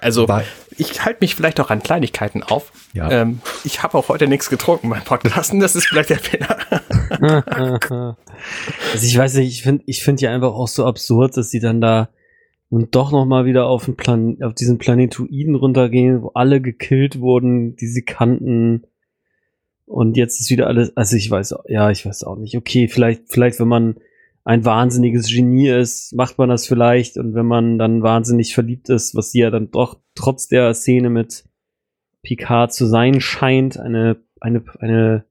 Also, 0.00 0.28
Weil- 0.28 0.44
ich 0.76 1.04
halte 1.04 1.18
mich 1.20 1.34
vielleicht 1.34 1.60
auch 1.60 1.70
an 1.70 1.82
Kleinigkeiten 1.82 2.42
auf. 2.42 2.72
Ja. 2.92 3.10
Ähm, 3.10 3.40
ich 3.64 3.82
habe 3.82 3.96
auch 3.96 4.08
heute 4.08 4.26
nichts 4.26 4.50
getrunken 4.50 4.90
beim 4.90 5.04
Podcasten, 5.04 5.60
das 5.60 5.76
ist 5.76 5.86
vielleicht 5.86 6.10
der 6.10 6.18
Fehler. 6.18 6.56
also 8.92 9.06
ich 9.06 9.16
weiß 9.16 9.34
nicht, 9.34 9.48
ich 9.48 9.62
finde 9.62 9.84
ich 9.86 10.02
finde 10.02 10.22
ja 10.22 10.34
einfach 10.34 10.52
auch 10.52 10.68
so 10.68 10.84
absurd, 10.86 11.36
dass 11.36 11.50
sie 11.50 11.60
dann 11.60 11.80
da 11.80 12.08
und 12.70 12.94
doch 12.94 13.12
noch 13.12 13.24
mal 13.24 13.44
wieder 13.44 13.66
auf 13.66 13.84
den 13.84 13.96
Plan 13.96 14.38
auf 14.42 14.54
diesen 14.54 14.78
Planetoiden 14.78 15.54
runtergehen, 15.54 16.22
wo 16.22 16.30
alle 16.34 16.60
gekillt 16.60 17.20
wurden, 17.20 17.76
die 17.76 17.86
sie 17.86 18.02
kannten. 18.02 18.84
Und 19.86 20.16
jetzt 20.16 20.40
ist 20.40 20.50
wieder 20.50 20.66
alles, 20.66 20.96
also 20.96 21.16
ich 21.16 21.30
weiß, 21.30 21.54
ja, 21.68 21.90
ich 21.90 22.04
weiß 22.04 22.24
auch 22.24 22.36
nicht. 22.36 22.56
Okay, 22.56 22.88
vielleicht, 22.88 23.24
vielleicht, 23.28 23.60
wenn 23.60 23.68
man 23.68 23.96
ein 24.44 24.64
wahnsinniges 24.64 25.28
Genie 25.28 25.70
ist, 25.70 26.14
macht 26.14 26.36
man 26.36 26.50
das 26.50 26.66
vielleicht. 26.66 27.16
Und 27.16 27.34
wenn 27.34 27.46
man 27.46 27.78
dann 27.78 28.02
wahnsinnig 28.02 28.54
verliebt 28.54 28.90
ist, 28.90 29.14
was 29.14 29.32
sie 29.32 29.40
ja 29.40 29.50
dann 29.50 29.70
doch 29.70 29.98
trotz 30.14 30.48
der 30.48 30.72
Szene 30.74 31.08
mit 31.08 31.44
Picard 32.22 32.72
zu 32.72 32.86
sein 32.86 33.20
scheint, 33.20 33.78
eine, 33.78 34.16
eine, 34.40 34.62
eine 34.80 35.24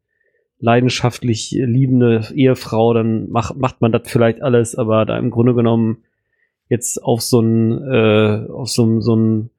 leidenschaftlich 0.60 1.52
liebende 1.52 2.28
Ehefrau, 2.34 2.94
dann 2.94 3.30
macht, 3.30 3.56
macht 3.56 3.82
man 3.82 3.92
das 3.92 4.04
vielleicht 4.06 4.42
alles, 4.42 4.76
aber 4.76 5.06
da 5.06 5.18
im 5.18 5.30
Grunde 5.30 5.54
genommen 5.54 6.04
jetzt 6.70 7.04
auf 7.04 7.22
so 7.22 7.40
ein, 7.40 7.84
äh, 7.84 8.48
auf 8.50 8.70
so, 8.70 9.00
so 9.00 9.16
ein, 9.16 9.50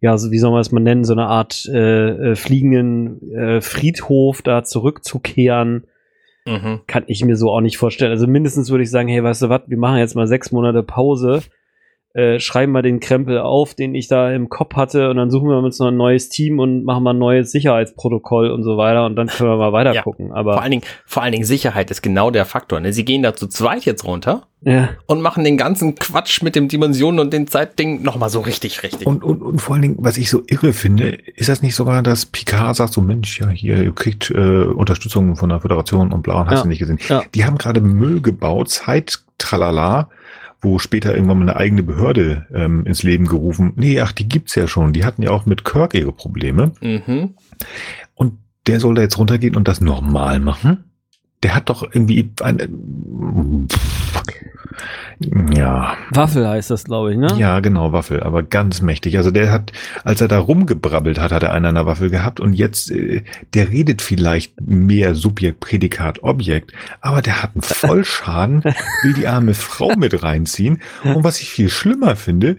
ja, 0.00 0.16
so, 0.18 0.30
wie 0.30 0.38
soll 0.38 0.52
man 0.52 0.60
es 0.60 0.70
mal 0.70 0.80
nennen, 0.80 1.04
so 1.04 1.14
eine 1.14 1.26
Art 1.26 1.66
äh, 1.66 2.30
äh, 2.30 2.36
fliegenden 2.36 3.32
äh, 3.32 3.60
Friedhof 3.60 4.42
da 4.42 4.62
zurückzukehren, 4.62 5.84
mhm. 6.50 6.80
kann 6.86 7.04
ich 7.06 7.24
mir 7.24 7.36
so 7.36 7.50
auch 7.50 7.60
nicht 7.60 7.78
vorstellen. 7.78 8.10
Also 8.10 8.26
mindestens 8.26 8.70
würde 8.70 8.82
ich 8.82 8.90
sagen, 8.90 9.08
hey, 9.08 9.22
weißt 9.22 9.42
du 9.42 9.48
was, 9.48 9.62
wir 9.66 9.78
machen 9.78 9.98
jetzt 9.98 10.14
mal 10.14 10.26
sechs 10.26 10.52
Monate 10.52 10.82
Pause 10.82 11.42
äh, 12.12 12.40
schreiben 12.40 12.72
wir 12.72 12.82
den 12.82 12.98
Krempel 12.98 13.38
auf, 13.38 13.74
den 13.74 13.94
ich 13.94 14.08
da 14.08 14.32
im 14.32 14.48
Kopf 14.48 14.74
hatte 14.74 15.10
und 15.10 15.16
dann 15.16 15.30
suchen 15.30 15.48
wir 15.48 15.58
uns 15.58 15.78
noch 15.78 15.88
ein 15.88 15.96
neues 15.96 16.28
Team 16.28 16.58
und 16.58 16.84
machen 16.84 17.04
mal 17.04 17.14
ein 17.14 17.18
neues 17.18 17.52
Sicherheitsprotokoll 17.52 18.50
und 18.50 18.64
so 18.64 18.76
weiter 18.76 19.06
und 19.06 19.14
dann 19.14 19.28
können 19.28 19.50
wir 19.50 19.56
mal 19.56 19.72
weiter 19.72 19.94
ja, 19.94 20.02
gucken. 20.02 20.32
Aber 20.32 20.54
vor 20.54 20.62
allen 20.62 20.72
Dingen, 20.72 20.82
vor 21.06 21.22
allen 21.22 21.30
Dingen 21.30 21.44
Sicherheit 21.44 21.90
ist 21.90 22.02
genau 22.02 22.32
der 22.32 22.46
Faktor. 22.46 22.80
Ne? 22.80 22.92
Sie 22.92 23.04
gehen 23.04 23.22
da 23.22 23.34
zu 23.34 23.46
zweit 23.46 23.84
jetzt 23.84 24.04
runter 24.04 24.48
ja. 24.62 24.88
und 25.06 25.22
machen 25.22 25.44
den 25.44 25.56
ganzen 25.56 25.94
Quatsch 25.94 26.42
mit 26.42 26.56
dem 26.56 26.66
Dimensionen 26.66 27.20
und 27.20 27.32
den 27.32 27.46
Zeitding 27.46 28.02
nochmal 28.02 28.28
so 28.28 28.40
richtig, 28.40 28.82
richtig. 28.82 29.06
Und, 29.06 29.22
und, 29.22 29.40
und 29.40 29.60
vor 29.60 29.74
allen 29.74 29.82
Dingen, 29.82 29.96
was 30.00 30.18
ich 30.18 30.30
so 30.30 30.42
irre 30.48 30.72
finde, 30.72 31.16
ist 31.36 31.48
das 31.48 31.62
nicht 31.62 31.76
sogar, 31.76 32.02
dass 32.02 32.26
Picard 32.26 32.74
sagt 32.74 32.92
so, 32.92 33.00
Mensch, 33.00 33.40
ja, 33.40 33.48
hier, 33.48 33.82
ihr 33.82 33.94
kriegt 33.94 34.30
äh, 34.30 34.64
Unterstützung 34.64 35.36
von 35.36 35.48
der 35.48 35.60
Föderation 35.60 36.12
und 36.12 36.22
bla, 36.22 36.40
und 36.40 36.46
hast 36.48 36.56
ja. 36.56 36.62
du 36.62 36.68
nicht 36.68 36.80
gesehen. 36.80 36.98
Ja. 37.08 37.22
Die 37.34 37.44
haben 37.44 37.56
gerade 37.56 37.80
Müll 37.80 38.20
gebaut, 38.20 38.68
Zeit, 38.68 39.20
tralala, 39.38 40.08
wo 40.60 40.78
später 40.78 41.14
irgendwann 41.14 41.38
mal 41.38 41.48
eine 41.48 41.56
eigene 41.56 41.82
Behörde 41.82 42.46
ähm, 42.52 42.84
ins 42.84 43.02
Leben 43.02 43.26
gerufen. 43.26 43.72
Nee, 43.76 44.00
ach, 44.00 44.12
die 44.12 44.28
gibt's 44.28 44.54
ja 44.54 44.68
schon. 44.68 44.92
Die 44.92 45.04
hatten 45.04 45.22
ja 45.22 45.30
auch 45.30 45.46
mit 45.46 45.64
Kirk 45.64 45.94
ihre 45.94 46.12
Probleme. 46.12 46.72
Mhm. 46.80 47.34
Und 48.14 48.34
der 48.66 48.80
soll 48.80 48.94
da 48.94 49.02
jetzt 49.02 49.18
runtergehen 49.18 49.56
und 49.56 49.68
das 49.68 49.80
normal 49.80 50.40
machen? 50.40 50.89
Der 51.42 51.54
hat 51.54 51.70
doch 51.70 51.82
irgendwie 51.82 52.30
eine, 52.42 52.68
ja. 55.54 55.96
Waffel 56.10 56.48
heißt 56.48 56.70
das, 56.70 56.84
glaube 56.84 57.12
ich, 57.12 57.18
ne? 57.18 57.34
Ja, 57.38 57.60
genau, 57.60 57.92
Waffel, 57.92 58.22
aber 58.22 58.42
ganz 58.42 58.80
mächtig. 58.80 59.18
Also 59.18 59.30
der 59.30 59.52
hat, 59.52 59.72
als 60.02 60.22
er 60.22 60.28
da 60.28 60.38
rumgebrabbelt 60.38 61.20
hat, 61.20 61.30
hat 61.30 61.42
er 61.42 61.52
einen 61.52 61.66
an 61.66 61.74
der 61.74 61.86
Waffel 61.86 62.08
gehabt 62.08 62.40
und 62.40 62.54
jetzt, 62.54 62.90
äh, 62.90 63.22
der 63.52 63.68
redet 63.68 64.00
vielleicht 64.00 64.58
mehr 64.60 65.14
Subjekt, 65.14 65.60
Prädikat, 65.60 66.22
Objekt, 66.22 66.72
aber 67.02 67.20
der 67.20 67.42
hat 67.42 67.50
einen 67.54 67.62
Vollschaden, 67.62 68.62
will 69.02 69.12
die 69.12 69.26
arme 69.26 69.54
Frau 69.54 69.94
mit 69.96 70.22
reinziehen. 70.22 70.80
Und 71.04 71.22
was 71.22 71.40
ich 71.40 71.50
viel 71.50 71.68
schlimmer 71.68 72.16
finde, 72.16 72.56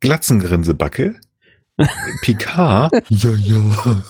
Glatzengrinsebacke, 0.00 1.16
Picard? 2.22 2.92
ja, 3.08 3.30
ja. 3.30 4.02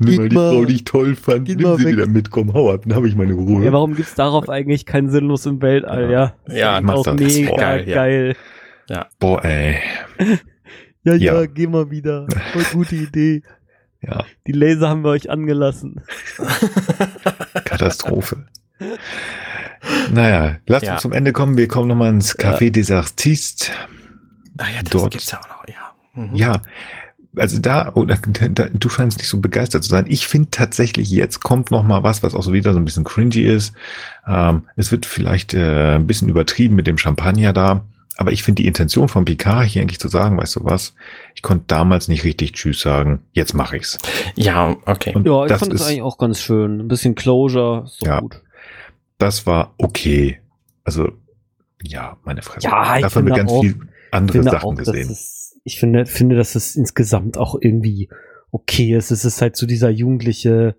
Nimm 0.00 0.16
mal 0.16 0.28
die 0.28 0.34
Frau, 0.34 0.64
die 0.64 0.74
ich 0.74 0.84
toll 0.84 1.14
fand, 1.14 1.48
nimm 1.48 1.58
sie 1.58 1.84
weg. 1.84 1.92
wieder 1.92 2.06
mit, 2.06 2.30
komm, 2.30 2.52
hau 2.52 2.72
ab, 2.72 2.82
dann 2.84 2.96
habe 2.96 3.08
ich 3.08 3.14
meine 3.14 3.34
Ruhe. 3.34 3.64
Ja, 3.64 3.72
warum 3.72 3.94
gibt's 3.94 4.14
darauf 4.14 4.48
eigentlich 4.48 4.84
keinen 4.84 5.10
Sinnlos 5.10 5.46
im 5.46 5.62
Weltall, 5.62 6.10
ja? 6.10 6.34
Ja, 6.48 6.80
ja 6.80 6.88
auch 6.88 7.06
mega 7.14 7.56
geil. 7.56 7.84
geil. 7.84 8.36
Ja. 8.88 9.06
Boah, 9.18 9.44
ey. 9.44 9.78
ja, 11.04 11.14
ja, 11.14 11.14
ja, 11.14 11.46
geh 11.46 11.66
mal 11.66 11.90
wieder. 11.90 12.26
Voll 12.52 12.64
gute 12.72 12.96
Idee. 12.96 13.42
Ja. 14.06 14.22
Die 14.46 14.52
Laser 14.52 14.90
haben 14.90 15.02
wir 15.02 15.08
euch 15.08 15.30
angelassen. 15.30 16.02
Katastrophe. 17.64 18.44
Naja, 20.12 20.58
lasst 20.66 20.84
ja. 20.84 20.92
uns 20.92 21.00
zum 21.00 21.12
Ende 21.12 21.32
kommen. 21.32 21.56
Wir 21.56 21.68
kommen 21.68 21.88
nochmal 21.88 22.10
ins 22.10 22.38
Café 22.38 22.64
ja. 22.64 22.70
des 22.70 22.90
Artistes. 22.90 23.70
Ah 24.58 24.66
ja, 24.74 24.82
das 24.82 24.90
Dort. 24.90 25.12
gibt's 25.12 25.30
ja 25.30 25.40
auch 25.40 25.48
noch, 25.48 25.68
ja. 25.68 25.83
Mhm. 26.14 26.34
Ja, 26.34 26.62
also 27.36 27.58
da, 27.58 27.92
oh, 27.94 28.04
da, 28.04 28.16
du 28.72 28.88
scheinst 28.88 29.18
nicht 29.18 29.28
so 29.28 29.40
begeistert 29.40 29.84
zu 29.84 29.90
sein. 29.90 30.06
Ich 30.08 30.26
finde 30.26 30.50
tatsächlich, 30.50 31.10
jetzt 31.10 31.42
kommt 31.42 31.70
noch 31.70 31.82
mal 31.82 32.02
was, 32.02 32.22
was 32.22 32.34
auch 32.34 32.42
so 32.42 32.52
wieder 32.52 32.72
so 32.72 32.78
ein 32.78 32.84
bisschen 32.84 33.04
cringy 33.04 33.42
ist. 33.42 33.74
Ähm, 34.26 34.62
es 34.76 34.92
wird 34.92 35.06
vielleicht 35.06 35.54
äh, 35.54 35.96
ein 35.96 36.06
bisschen 36.06 36.28
übertrieben 36.28 36.76
mit 36.76 36.86
dem 36.86 36.98
Champagner 36.98 37.52
da. 37.52 37.84
Aber 38.16 38.30
ich 38.30 38.44
finde 38.44 38.62
die 38.62 38.68
Intention 38.68 39.08
von 39.08 39.24
Picard 39.24 39.66
hier 39.66 39.82
eigentlich 39.82 39.98
zu 39.98 40.06
sagen, 40.06 40.38
weißt 40.38 40.56
du 40.56 40.64
was, 40.64 40.94
ich 41.34 41.42
konnte 41.42 41.64
damals 41.66 42.06
nicht 42.06 42.22
richtig 42.22 42.52
Tschüss 42.52 42.80
sagen, 42.80 43.22
jetzt 43.32 43.54
mache 43.54 43.76
ich's. 43.76 43.98
Ja, 44.36 44.76
okay. 44.86 45.12
Und 45.14 45.26
ja, 45.26 45.46
ich 45.46 45.52
fand 45.54 45.72
das 45.72 45.82
eigentlich 45.82 46.02
auch 46.02 46.16
ganz 46.16 46.40
schön. 46.40 46.80
Ein 46.80 46.88
bisschen 46.88 47.16
Closure, 47.16 47.90
doch 47.98 48.06
ja, 48.06 48.20
gut. 48.20 48.40
Das 49.18 49.46
war 49.46 49.74
okay. 49.78 50.40
Also, 50.84 51.10
ja, 51.82 52.16
meine 52.24 52.42
Fresse. 52.42 52.68
Ja, 52.68 52.96
ich 52.96 53.02
Dafür 53.02 53.22
haben 53.22 53.28
wir 53.28 53.36
ganz 53.36 53.50
auch, 53.50 53.62
viel 53.62 53.80
andere 54.12 54.42
Sachen 54.44 54.70
auch, 54.70 54.74
gesehen 54.76 55.16
ich 55.64 55.80
finde, 55.80 56.06
finde, 56.06 56.36
dass 56.36 56.54
es 56.54 56.76
insgesamt 56.76 57.38
auch 57.38 57.56
irgendwie 57.60 58.08
okay 58.50 58.94
ist. 58.94 59.10
Es 59.10 59.24
ist 59.24 59.42
halt 59.42 59.56
so 59.56 59.66
dieser 59.66 59.90
jugendliche 59.90 60.76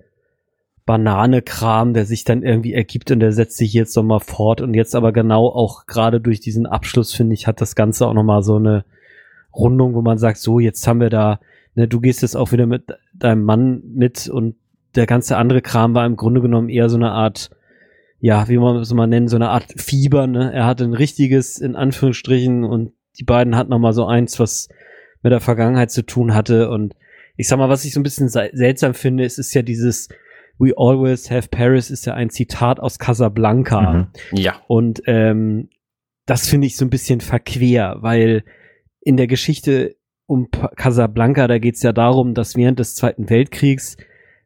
Banane-Kram, 0.86 1.94
der 1.94 2.06
sich 2.06 2.24
dann 2.24 2.44
irgendwie 2.44 2.74
ergibt 2.74 3.10
und 3.10 3.20
der 3.20 3.32
setzt 3.32 3.58
sich 3.58 3.74
jetzt 3.74 3.96
nochmal 3.96 4.20
fort 4.20 4.62
und 4.62 4.76
jetzt 4.76 4.96
aber 4.96 5.12
genau 5.12 5.48
auch 5.48 5.88
gerade 5.88 6.22
durch 6.22 6.40
diesen 6.40 6.68
Abschluss, 6.68 7.14
finde 7.14 7.34
ich, 7.34 7.48
hat 7.48 7.60
das 7.60 7.76
Ganze 7.76 8.08
auch 8.08 8.14
nochmal 8.14 8.44
so 8.44 8.58
eine 8.58 8.86
Rundung, 9.54 9.96
wo 9.96 10.02
man 10.02 10.20
sagt, 10.20 10.38
so, 10.38 10.60
jetzt 10.60 10.88
haben 10.88 11.00
wir 11.00 11.10
da, 11.10 11.40
ne, 11.74 11.88
du 11.88 12.00
gehst 12.00 12.22
jetzt 12.22 12.38
auch 12.38 12.52
wieder 12.52 12.68
mit 12.68 12.84
deinem 13.14 13.44
Mann 13.44 13.82
mit 13.96 14.28
und 14.28 14.56
der 14.94 15.08
ganze 15.08 15.38
andere 15.38 15.62
Kram 15.62 15.96
war 15.96 16.06
im 16.06 16.16
Grunde 16.18 16.42
genommen 16.42 16.70
eher 16.70 16.90
so 16.90 16.98
eine 16.98 17.12
Art, 17.12 17.50
ja, 18.20 18.48
wie 18.48 18.58
man 18.58 18.78
es 18.78 18.94
mal 18.94 19.08
nennen, 19.08 19.28
so 19.28 19.36
eine 19.36 19.50
Art 19.50 19.66
Fieber, 19.76 20.28
ne? 20.28 20.54
Er 20.54 20.66
hatte 20.66 20.84
ein 20.84 20.94
richtiges, 20.94 21.60
in 21.60 21.76
Anführungsstrichen, 21.76 22.64
und 22.64 22.94
die 23.20 23.24
beiden 23.24 23.56
hatten 23.56 23.72
noch 23.72 23.80
mal 23.80 23.94
so 23.94 24.06
eins, 24.06 24.40
was 24.40 24.70
mit 25.26 25.32
der 25.32 25.40
Vergangenheit 25.40 25.90
zu 25.90 26.04
tun 26.04 26.36
hatte. 26.36 26.70
Und 26.70 26.96
ich 27.36 27.48
sag 27.48 27.58
mal, 27.58 27.68
was 27.68 27.84
ich 27.84 27.94
so 27.96 28.00
ein 28.00 28.04
bisschen 28.04 28.30
seltsam 28.30 28.94
finde, 28.94 29.26
ist, 29.26 29.40
ist 29.40 29.56
ja 29.56 29.64
dieses 29.64 30.08
We 30.60 30.72
always 30.78 31.32
have 31.32 31.50
Paris 31.50 31.90
ist 31.90 32.06
ja 32.06 32.14
ein 32.14 32.30
Zitat 32.30 32.80
aus 32.80 33.00
Casablanca. 33.00 34.12
Mhm. 34.32 34.38
Ja. 34.38 34.62
Und 34.68 35.02
ähm, 35.08 35.70
das 36.28 36.48
finde 36.48 36.68
ich 36.68 36.78
so 36.78 36.86
ein 36.86 36.92
bisschen 36.92 37.22
verquer, 37.22 37.98
weil 38.02 38.44
in 39.02 39.18
der 39.18 39.26
Geschichte 39.26 39.96
um 40.28 40.52
Casablanca, 40.52 41.48
da 41.48 41.58
geht 41.58 41.74
es 41.74 41.82
ja 41.82 41.92
darum, 41.92 42.36
dass 42.36 42.56
während 42.56 42.78
des 42.78 42.94
Zweiten 42.94 43.28
Weltkriegs 43.28 43.98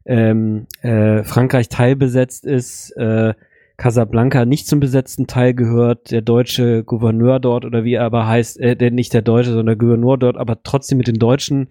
ähm, 0.06 0.66
äh, 0.80 1.24
Frankreich 1.24 1.68
teilbesetzt 1.68 2.46
ist, 2.46 2.96
äh, 2.96 3.34
Casablanca 3.80 4.44
nicht 4.44 4.68
zum 4.68 4.78
besetzten 4.78 5.26
Teil 5.26 5.54
gehört, 5.54 6.10
der 6.10 6.20
deutsche 6.20 6.84
Gouverneur 6.84 7.40
dort 7.40 7.64
oder 7.64 7.82
wie 7.82 7.94
er 7.94 8.04
aber 8.04 8.26
heißt, 8.26 8.60
äh, 8.60 8.76
der 8.76 8.90
nicht 8.90 9.14
der 9.14 9.22
deutsche, 9.22 9.50
sondern 9.50 9.66
der 9.66 9.76
Gouverneur 9.76 10.18
dort, 10.18 10.36
aber 10.36 10.62
trotzdem 10.62 10.98
mit 10.98 11.08
den 11.08 11.18
Deutschen 11.18 11.70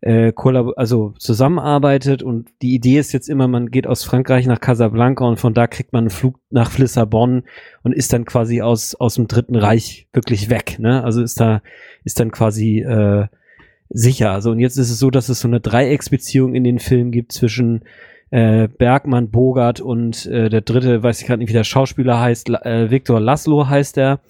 äh, 0.00 0.32
also 0.74 1.14
zusammenarbeitet 1.20 2.24
und 2.24 2.50
die 2.62 2.74
Idee 2.74 2.98
ist 2.98 3.12
jetzt 3.12 3.28
immer, 3.28 3.46
man 3.46 3.70
geht 3.70 3.86
aus 3.86 4.02
Frankreich 4.02 4.46
nach 4.46 4.60
Casablanca 4.60 5.24
und 5.24 5.38
von 5.38 5.54
da 5.54 5.68
kriegt 5.68 5.92
man 5.92 6.04
einen 6.04 6.10
Flug 6.10 6.34
nach 6.50 6.76
Lissabon 6.78 7.44
und 7.84 7.92
ist 7.92 8.12
dann 8.12 8.24
quasi 8.24 8.60
aus 8.60 8.96
aus 8.96 9.14
dem 9.14 9.28
Dritten 9.28 9.54
Reich 9.54 10.08
wirklich 10.12 10.50
weg, 10.50 10.80
ne? 10.80 11.04
Also 11.04 11.22
ist 11.22 11.38
da 11.38 11.62
ist 12.02 12.18
dann 12.18 12.32
quasi 12.32 12.80
äh, 12.80 13.28
sicher. 13.88 14.32
Also 14.32 14.50
und 14.50 14.58
jetzt 14.58 14.78
ist 14.78 14.90
es 14.90 14.98
so, 14.98 15.10
dass 15.10 15.28
es 15.28 15.38
so 15.38 15.46
eine 15.46 15.60
Dreiecksbeziehung 15.60 16.56
in 16.56 16.64
den 16.64 16.80
Filmen 16.80 17.12
gibt 17.12 17.30
zwischen 17.30 17.84
äh, 18.30 18.68
Bergmann, 18.68 19.30
Bogart 19.30 19.80
und 19.80 20.26
äh, 20.26 20.48
der 20.48 20.60
dritte, 20.62 21.02
weiß 21.02 21.20
ich 21.20 21.26
gerade 21.26 21.38
nicht, 21.38 21.48
wie 21.48 21.54
der 21.54 21.64
Schauspieler 21.64 22.20
heißt, 22.20 22.50
äh, 22.50 22.90
Viktor 22.90 23.20
Laszlo 23.20 23.68
heißt 23.68 23.98
er. 23.98 24.20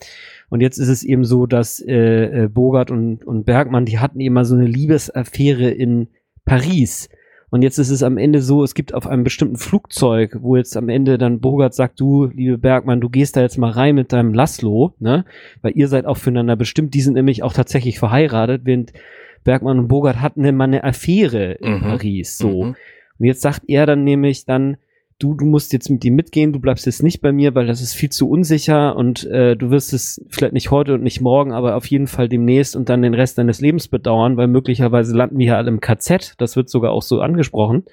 Und 0.49 0.61
jetzt 0.61 0.79
ist 0.79 0.89
es 0.89 1.03
eben 1.03 1.25
so, 1.25 1.47
dass 1.47 1.81
äh, 1.81 2.45
äh, 2.45 2.49
Bogart 2.49 2.91
und, 2.91 3.25
und 3.25 3.45
Bergmann, 3.45 3.85
die 3.85 3.99
hatten 3.99 4.21
eben 4.21 4.35
mal 4.35 4.45
so 4.45 4.55
eine 4.55 4.67
Liebesaffäre 4.67 5.71
in 5.71 6.09
Paris. 6.45 7.09
Und 7.51 7.63
jetzt 7.63 7.79
ist 7.79 7.91
es 7.91 8.03
am 8.03 8.19
Ende 8.19 8.43
so, 8.43 8.63
es 8.63 8.75
gibt 8.75 8.93
auf 8.93 9.07
einem 9.07 9.25
bestimmten 9.25 9.57
Flugzeug, 9.57 10.37
wo 10.41 10.57
jetzt 10.57 10.77
am 10.77 10.89
Ende 10.89 11.17
dann 11.17 11.41
Bogart 11.41 11.75
sagt, 11.75 11.99
du, 12.01 12.27
liebe 12.27 12.59
Bergmann, 12.59 13.01
du 13.01 13.09
gehst 13.09 13.37
da 13.37 13.41
jetzt 13.41 13.57
mal 13.57 13.71
rein 13.71 13.95
mit 13.95 14.13
deinem 14.13 14.35
Laszlo, 14.35 14.95
ne? 14.99 15.25
Weil 15.63 15.73
ihr 15.75 15.89
seid 15.89 16.07
auch 16.07 16.17
füreinander 16.17 16.57
bestimmt. 16.57 16.95
Die 16.95 17.01
sind 17.01 17.15
nämlich 17.15 17.43
auch 17.43 17.53
tatsächlich 17.53 17.99
verheiratet, 17.99 18.63
während 18.65 18.93
Bergmann 19.45 19.79
und 19.79 19.89
Bogart 19.89 20.21
hatten 20.21 20.45
immer 20.45 20.65
eine 20.65 20.85
Affäre 20.85 21.53
in 21.53 21.75
mhm. 21.75 21.81
Paris, 21.81 22.37
so. 22.37 22.65
Mhm. 22.65 22.77
Und 23.19 23.27
jetzt 23.27 23.43
sagt 23.43 23.63
er 23.69 23.87
dann 23.87 24.05
nämlich 24.05 24.45
dann, 24.45 24.77
du, 25.19 25.35
du 25.35 25.47
musst 25.47 25.73
jetzt 25.73 25.89
mit 25.89 26.05
ihm 26.05 26.15
mitgehen, 26.15 26.53
du 26.53 26.61
bleibst 26.61 26.87
jetzt 26.87 27.03
nicht 27.03 27.21
bei 27.21 27.33
mir, 27.33 27.55
weil 27.55 27.67
das 27.67 27.81
ist 27.81 27.95
viel 27.95 28.11
zu 28.11 28.29
unsicher 28.29 28.97
und 28.97 29.25
äh, 29.25 29.57
du 29.57 29.71
wirst 29.71 29.93
es 29.93 30.25
vielleicht 30.29 30.53
nicht 30.53 30.71
heute 30.71 30.95
und 30.95 31.03
nicht 31.03 31.21
morgen, 31.21 31.53
aber 31.53 31.77
auf 31.77 31.87
jeden 31.87 32.07
Fall 32.07 32.29
demnächst 32.29 32.77
und 32.77 32.89
dann 32.89 33.03
den 33.03 33.15
Rest 33.15 33.39
deines 33.39 33.61
Lebens 33.61 33.89
bedauern, 33.89 34.37
weil 34.37 34.49
möglicherweise 34.49 35.17
landen 35.17 35.39
wir 35.39 35.47
ja 35.47 35.57
alle 35.57 35.69
im 35.69 35.81
KZ, 35.81 36.35
das 36.39 36.57
wird 36.57 36.69
sogar 36.69 36.93
auch 36.93 37.03
so 37.03 37.21
angesprochen. 37.21 37.85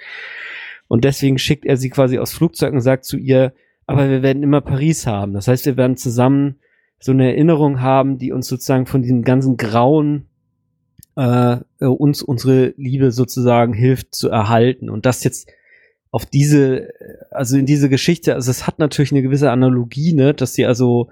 Und 0.87 1.05
deswegen 1.05 1.37
schickt 1.37 1.65
er 1.65 1.77
sie 1.77 1.89
quasi 1.89 2.19
aufs 2.19 2.33
Flugzeug 2.33 2.73
und 2.73 2.81
sagt 2.81 3.05
zu 3.05 3.17
ihr, 3.17 3.53
aber 3.85 4.09
wir 4.09 4.21
werden 4.21 4.43
immer 4.43 4.61
Paris 4.61 5.07
haben. 5.07 5.33
Das 5.33 5.47
heißt, 5.47 5.65
wir 5.65 5.77
werden 5.77 5.97
zusammen 5.97 6.59
so 6.99 7.11
eine 7.11 7.31
Erinnerung 7.31 7.81
haben, 7.81 8.17
die 8.17 8.31
uns 8.31 8.47
sozusagen 8.47 8.85
von 8.85 9.01
diesem 9.01 9.23
ganzen 9.23 9.57
Grauen 9.57 10.27
äh, 11.15 11.57
uns 11.80 12.22
unsere 12.22 12.73
Liebe 12.77 13.11
sozusagen 13.11 13.73
hilft 13.73 14.15
zu 14.15 14.30
erhalten. 14.30 14.90
Und 14.90 15.06
das 15.06 15.23
jetzt 15.23 15.49
auf 16.11 16.26
diese, 16.26 16.90
also 17.31 17.57
in 17.57 17.65
diese 17.65 17.90
Geschichte, 17.90 18.35
also 18.35 18.52
es 18.52 18.68
hat 18.68 18.80
natürlich 18.80 19.11
eine 19.11 19.23
gewisse 19.23 19.52
Analogie, 19.52 20.14
ne, 20.14 20.34
dass 20.34 20.53
sie 20.53 20.65
also 20.65 21.10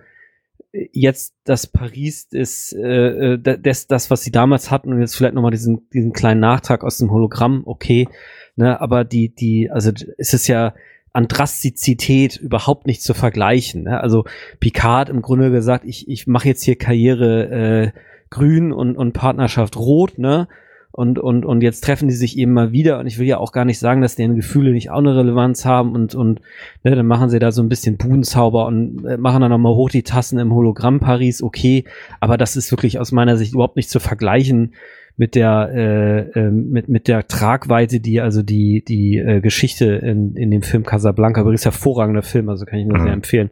jetzt 0.72 1.34
das 1.44 1.68
Paris 1.68 2.28
ist 2.32 2.74
äh, 2.74 3.34
äh 3.34 3.60
das, 3.60 3.88
das, 3.88 4.10
was 4.10 4.24
sie 4.24 4.32
damals 4.32 4.72
hatten 4.72 4.94
und 4.94 5.02
jetzt 5.02 5.16
vielleicht 5.16 5.34
nochmal 5.34 5.52
diesen, 5.52 5.90
diesen 5.90 6.14
kleinen 6.14 6.40
Nachtrag 6.40 6.84
aus 6.84 6.98
dem 6.98 7.12
Hologramm, 7.12 7.64
okay, 7.66 8.08
ne, 8.56 8.80
aber 8.80 9.04
die, 9.04 9.34
die, 9.34 9.70
also 9.70 9.92
es 10.18 10.34
ist 10.34 10.48
ja 10.48 10.74
an 11.14 11.28
Drastizität 11.28 12.38
überhaupt 12.38 12.88
nicht 12.88 13.04
zu 13.04 13.14
vergleichen. 13.14 13.84
Ne? 13.84 14.00
Also 14.00 14.26
Picard 14.60 15.10
im 15.10 15.22
Grunde 15.22 15.52
gesagt, 15.52 15.84
ich, 15.86 16.08
ich 16.08 16.26
mache 16.26 16.48
jetzt 16.48 16.64
hier 16.64 16.78
Karriere 16.78 17.94
äh, 17.94 18.00
grün 18.32 18.72
und, 18.74 18.98
und 18.98 19.14
Partnerschaft 19.14 19.78
rot, 19.78 20.18
ne? 20.18 20.48
Und, 20.94 21.20
und, 21.20 21.46
und 21.46 21.62
jetzt 21.62 21.86
treffen 21.86 22.10
die 22.10 22.14
sich 22.14 22.38
eben 22.38 22.52
mal 22.52 22.74
wieder 22.74 23.00
und 23.00 23.08
ich 23.08 23.18
will 23.18 23.26
ja 23.26 23.38
auch 23.38 23.54
gar 23.54 23.64
nicht 23.64 23.80
sagen, 23.80 24.02
dass 24.02 24.18
deren 24.18 24.36
Gefühle 24.36 24.72
nicht 24.72 24.90
auch 24.90 24.98
eine 24.98 25.16
Relevanz 25.16 25.64
haben 25.64 25.94
und, 25.94 26.16
und 26.16 26.42
ne, 26.84 26.96
dann 26.96 27.08
machen 27.08 27.30
sie 27.30 27.40
da 27.40 27.54
so 27.54 27.64
ein 27.64 27.70
bisschen 27.70 27.96
Budenzauber 27.96 28.66
und 28.66 29.06
äh, 29.06 29.16
machen 29.16 29.40
dann 29.40 29.52
nochmal 29.52 29.74
hoch 29.74 29.90
die 29.90 30.04
Tassen 30.04 30.38
im 30.38 30.54
Hologramm 30.54 31.00
Paris, 31.00 31.42
okay, 31.42 31.86
aber 32.20 32.38
das 32.38 32.58
ist 32.58 32.72
wirklich 32.72 33.00
aus 33.00 33.14
meiner 33.14 33.38
Sicht 33.38 33.54
überhaupt 33.54 33.78
nicht 33.78 33.90
zu 33.90 34.02
vergleichen 34.02 34.74
mit 35.16 35.36
der 35.36 35.70
äh, 35.74 36.40
äh, 36.40 36.52
mit 36.52 36.90
mit 36.90 37.08
der 37.08 37.26
Tragweite, 37.26 38.02
die 38.02 38.20
also 38.20 38.44
die 38.44 38.84
die 38.84 39.18
äh, 39.18 39.40
Geschichte 39.40 39.86
in, 39.86 40.36
in 40.36 40.52
dem 40.52 40.62
Film 40.62 40.84
Casablanca, 40.84 41.42
übrigens 41.42 41.64
hervorragender 41.64 42.24
Film, 42.24 42.50
also 42.50 42.66
kann 42.66 42.80
ich 42.80 42.86
nur 42.86 42.98
mhm. 42.98 43.04
sehr 43.04 43.14
empfehlen, 43.14 43.50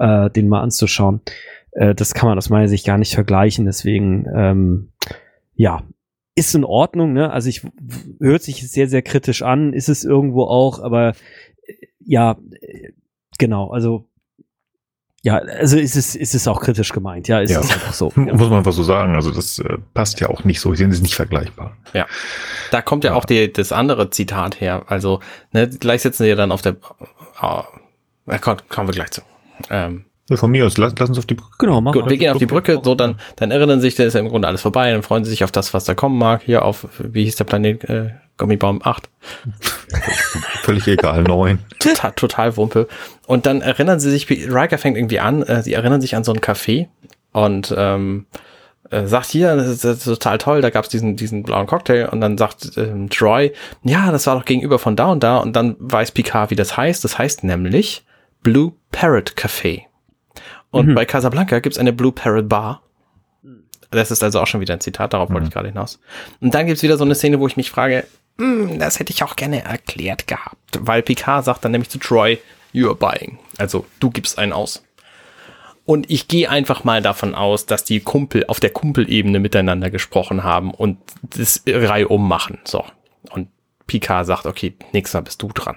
äh, 0.00 0.28
den 0.30 0.48
mal 0.48 0.62
anzuschauen. 0.62 1.20
Äh, 1.74 1.94
das 1.94 2.14
kann 2.14 2.28
man 2.28 2.38
aus 2.38 2.50
meiner 2.50 2.68
Sicht 2.68 2.86
gar 2.86 2.98
nicht 2.98 3.14
vergleichen, 3.14 3.66
deswegen 3.66 4.26
ähm, 4.34 4.92
ja 5.54 5.82
ist 6.36 6.54
in 6.54 6.64
Ordnung, 6.64 7.12
ne? 7.12 7.30
Also 7.30 7.48
ich 7.48 7.62
hört 8.20 8.42
sich 8.42 8.68
sehr 8.68 8.88
sehr 8.88 9.02
kritisch 9.02 9.42
an, 9.42 9.72
ist 9.72 9.88
es 9.88 10.04
irgendwo 10.04 10.44
auch, 10.44 10.80
aber 10.80 11.14
äh, 11.66 11.74
ja 12.00 12.36
äh, 12.60 12.92
genau, 13.38 13.70
also 13.70 14.08
ja, 15.24 15.38
also 15.38 15.78
ist 15.78 15.96
es, 15.96 16.14
ist 16.14 16.34
es 16.34 16.46
auch 16.46 16.60
kritisch 16.60 16.92
gemeint, 16.92 17.28
ja, 17.28 17.40
ist 17.40 17.50
ja. 17.50 17.60
es 17.60 17.72
einfach 17.72 17.94
so. 17.94 18.12
Ja. 18.14 18.22
Muss 18.34 18.50
man 18.50 18.58
einfach 18.58 18.74
so 18.74 18.82
sagen. 18.82 19.14
Also 19.14 19.30
das 19.30 19.58
äh, 19.58 19.78
passt 19.94 20.20
ja 20.20 20.28
auch 20.28 20.44
nicht 20.44 20.60
so. 20.60 20.72
Ich 20.72 20.78
sehe, 20.78 20.86
das 20.86 20.96
ist 20.96 21.02
nicht 21.02 21.14
vergleichbar. 21.14 21.78
Ja. 21.94 22.06
Da 22.70 22.82
kommt 22.82 23.04
ja, 23.04 23.12
ja, 23.12 23.16
auch 23.16 23.24
die, 23.24 23.50
das 23.50 23.72
andere 23.72 24.10
Zitat 24.10 24.60
her. 24.60 24.84
Also, 24.88 25.20
ne, 25.52 25.66
gleich 25.66 26.02
sitzen 26.02 26.24
sie 26.24 26.34
dann 26.34 26.52
auf 26.52 26.60
der 26.60 26.76
oh, 27.40 27.62
na, 28.26 28.36
komm, 28.36 28.58
kommen 28.68 28.88
wir 28.88 28.92
gleich 28.92 29.12
zu. 29.12 29.22
Ähm, 29.70 30.04
ja, 30.04 30.13
von 30.32 30.50
mir 30.50 30.66
aus, 30.66 30.78
lass, 30.78 30.94
lass 30.98 31.08
uns 31.10 31.18
auf 31.18 31.26
die 31.26 31.34
Brücke. 31.34 31.56
Genau, 31.58 31.80
machen 31.80 32.00
Gut, 32.00 32.10
wir 32.10 32.16
gehen 32.16 32.32
auf 32.32 32.38
die 32.38 32.46
Brücke, 32.46 32.80
so 32.82 32.94
dann, 32.94 33.20
dann 33.36 33.50
erinnern 33.50 33.80
sich, 33.80 33.94
da 33.94 34.04
ist 34.04 34.14
ja 34.14 34.20
im 34.20 34.28
Grunde 34.28 34.48
alles 34.48 34.62
vorbei, 34.62 34.90
dann 34.90 35.02
freuen 35.02 35.24
sie 35.24 35.30
sich 35.30 35.44
auf 35.44 35.52
das, 35.52 35.74
was 35.74 35.84
da 35.84 35.94
kommen 35.94 36.18
mag, 36.18 36.42
hier 36.42 36.64
auf, 36.64 36.86
wie 36.98 37.24
hieß 37.24 37.36
der 37.36 37.44
Planet, 37.44 37.84
äh, 37.84 38.10
Gummibaum 38.38 38.80
8. 38.82 39.08
Völlig 40.62 40.88
egal, 40.88 41.22
9. 41.22 41.58
Total, 41.78 42.12
total 42.12 42.56
Wumpe. 42.56 42.88
Und 43.26 43.46
dann 43.46 43.60
erinnern 43.60 44.00
sie 44.00 44.10
sich, 44.10 44.28
Riker 44.30 44.78
fängt 44.78 44.96
irgendwie 44.96 45.20
an, 45.20 45.42
äh, 45.42 45.62
sie 45.62 45.74
erinnern 45.74 46.00
sich 46.00 46.16
an 46.16 46.24
so 46.24 46.32
ein 46.32 46.40
Café 46.40 46.88
und 47.32 47.74
ähm, 47.76 48.26
äh, 48.90 49.06
sagt 49.06 49.26
hier, 49.26 49.54
das 49.56 49.68
ist, 49.68 49.84
das 49.84 49.98
ist, 49.98 50.04
total 50.04 50.38
toll, 50.38 50.60
da 50.62 50.70
gab's 50.70 50.88
diesen, 50.88 51.16
diesen 51.16 51.42
blauen 51.42 51.66
Cocktail 51.66 52.08
und 52.10 52.20
dann 52.20 52.38
sagt 52.38 52.76
ähm, 52.76 53.10
Troy, 53.10 53.52
ja, 53.82 54.10
das 54.10 54.26
war 54.26 54.36
doch 54.36 54.44
gegenüber 54.44 54.78
von 54.78 54.96
da 54.96 55.06
und 55.06 55.22
da 55.22 55.38
und 55.38 55.54
dann 55.54 55.76
weiß 55.78 56.12
Picard, 56.12 56.50
wie 56.50 56.56
das 56.56 56.76
heißt. 56.76 57.04
Das 57.04 57.18
heißt 57.18 57.44
nämlich 57.44 58.04
Blue 58.42 58.72
Parrot 58.90 59.32
Café. 59.36 59.82
Und 60.74 60.88
mhm. 60.88 60.94
bei 60.94 61.04
Casablanca 61.04 61.60
gibt's 61.60 61.78
eine 61.78 61.92
Blue 61.92 62.12
Parrot 62.12 62.48
Bar 62.48 62.82
das 63.94 64.10
ist 64.10 64.22
also 64.22 64.40
auch 64.40 64.46
schon 64.46 64.60
wieder 64.60 64.74
ein 64.74 64.80
Zitat, 64.80 65.12
darauf 65.12 65.30
wollte 65.30 65.42
mhm. 65.42 65.48
ich 65.48 65.52
gerade 65.52 65.68
hinaus. 65.68 66.00
Und 66.40 66.54
dann 66.54 66.66
gibt's 66.66 66.82
wieder 66.82 66.96
so 66.96 67.04
eine 67.04 67.14
Szene, 67.14 67.40
wo 67.40 67.46
ich 67.46 67.56
mich 67.56 67.70
frage, 67.70 68.04
hm, 68.38 68.78
das 68.78 68.98
hätte 68.98 69.12
ich 69.12 69.22
auch 69.22 69.36
gerne 69.36 69.64
erklärt 69.64 70.26
gehabt. 70.26 70.78
Weil 70.80 71.02
Picard 71.02 71.44
sagt 71.44 71.64
dann 71.64 71.72
nämlich 71.72 71.90
zu 71.90 71.98
Troy, 71.98 72.38
you're 72.74 72.94
buying. 72.94 73.38
Also 73.58 73.86
du 74.00 74.10
gibst 74.10 74.38
einen 74.38 74.52
aus. 74.52 74.82
Und 75.86 76.10
ich 76.10 76.28
gehe 76.28 76.48
einfach 76.48 76.84
mal 76.84 77.02
davon 77.02 77.34
aus, 77.34 77.66
dass 77.66 77.84
die 77.84 78.00
Kumpel 78.00 78.46
auf 78.46 78.58
der 78.58 78.70
Kumpelebene 78.70 79.38
miteinander 79.38 79.90
gesprochen 79.90 80.42
haben 80.42 80.72
und 80.72 80.96
das 81.22 81.62
Reihe 81.66 82.08
ummachen. 82.08 82.58
So. 82.64 82.84
Und 83.30 83.48
Picard 83.86 84.26
sagt, 84.26 84.46
okay, 84.46 84.74
nächstes 84.92 85.14
Mal 85.14 85.20
bist 85.20 85.42
du 85.42 85.48
dran. 85.48 85.76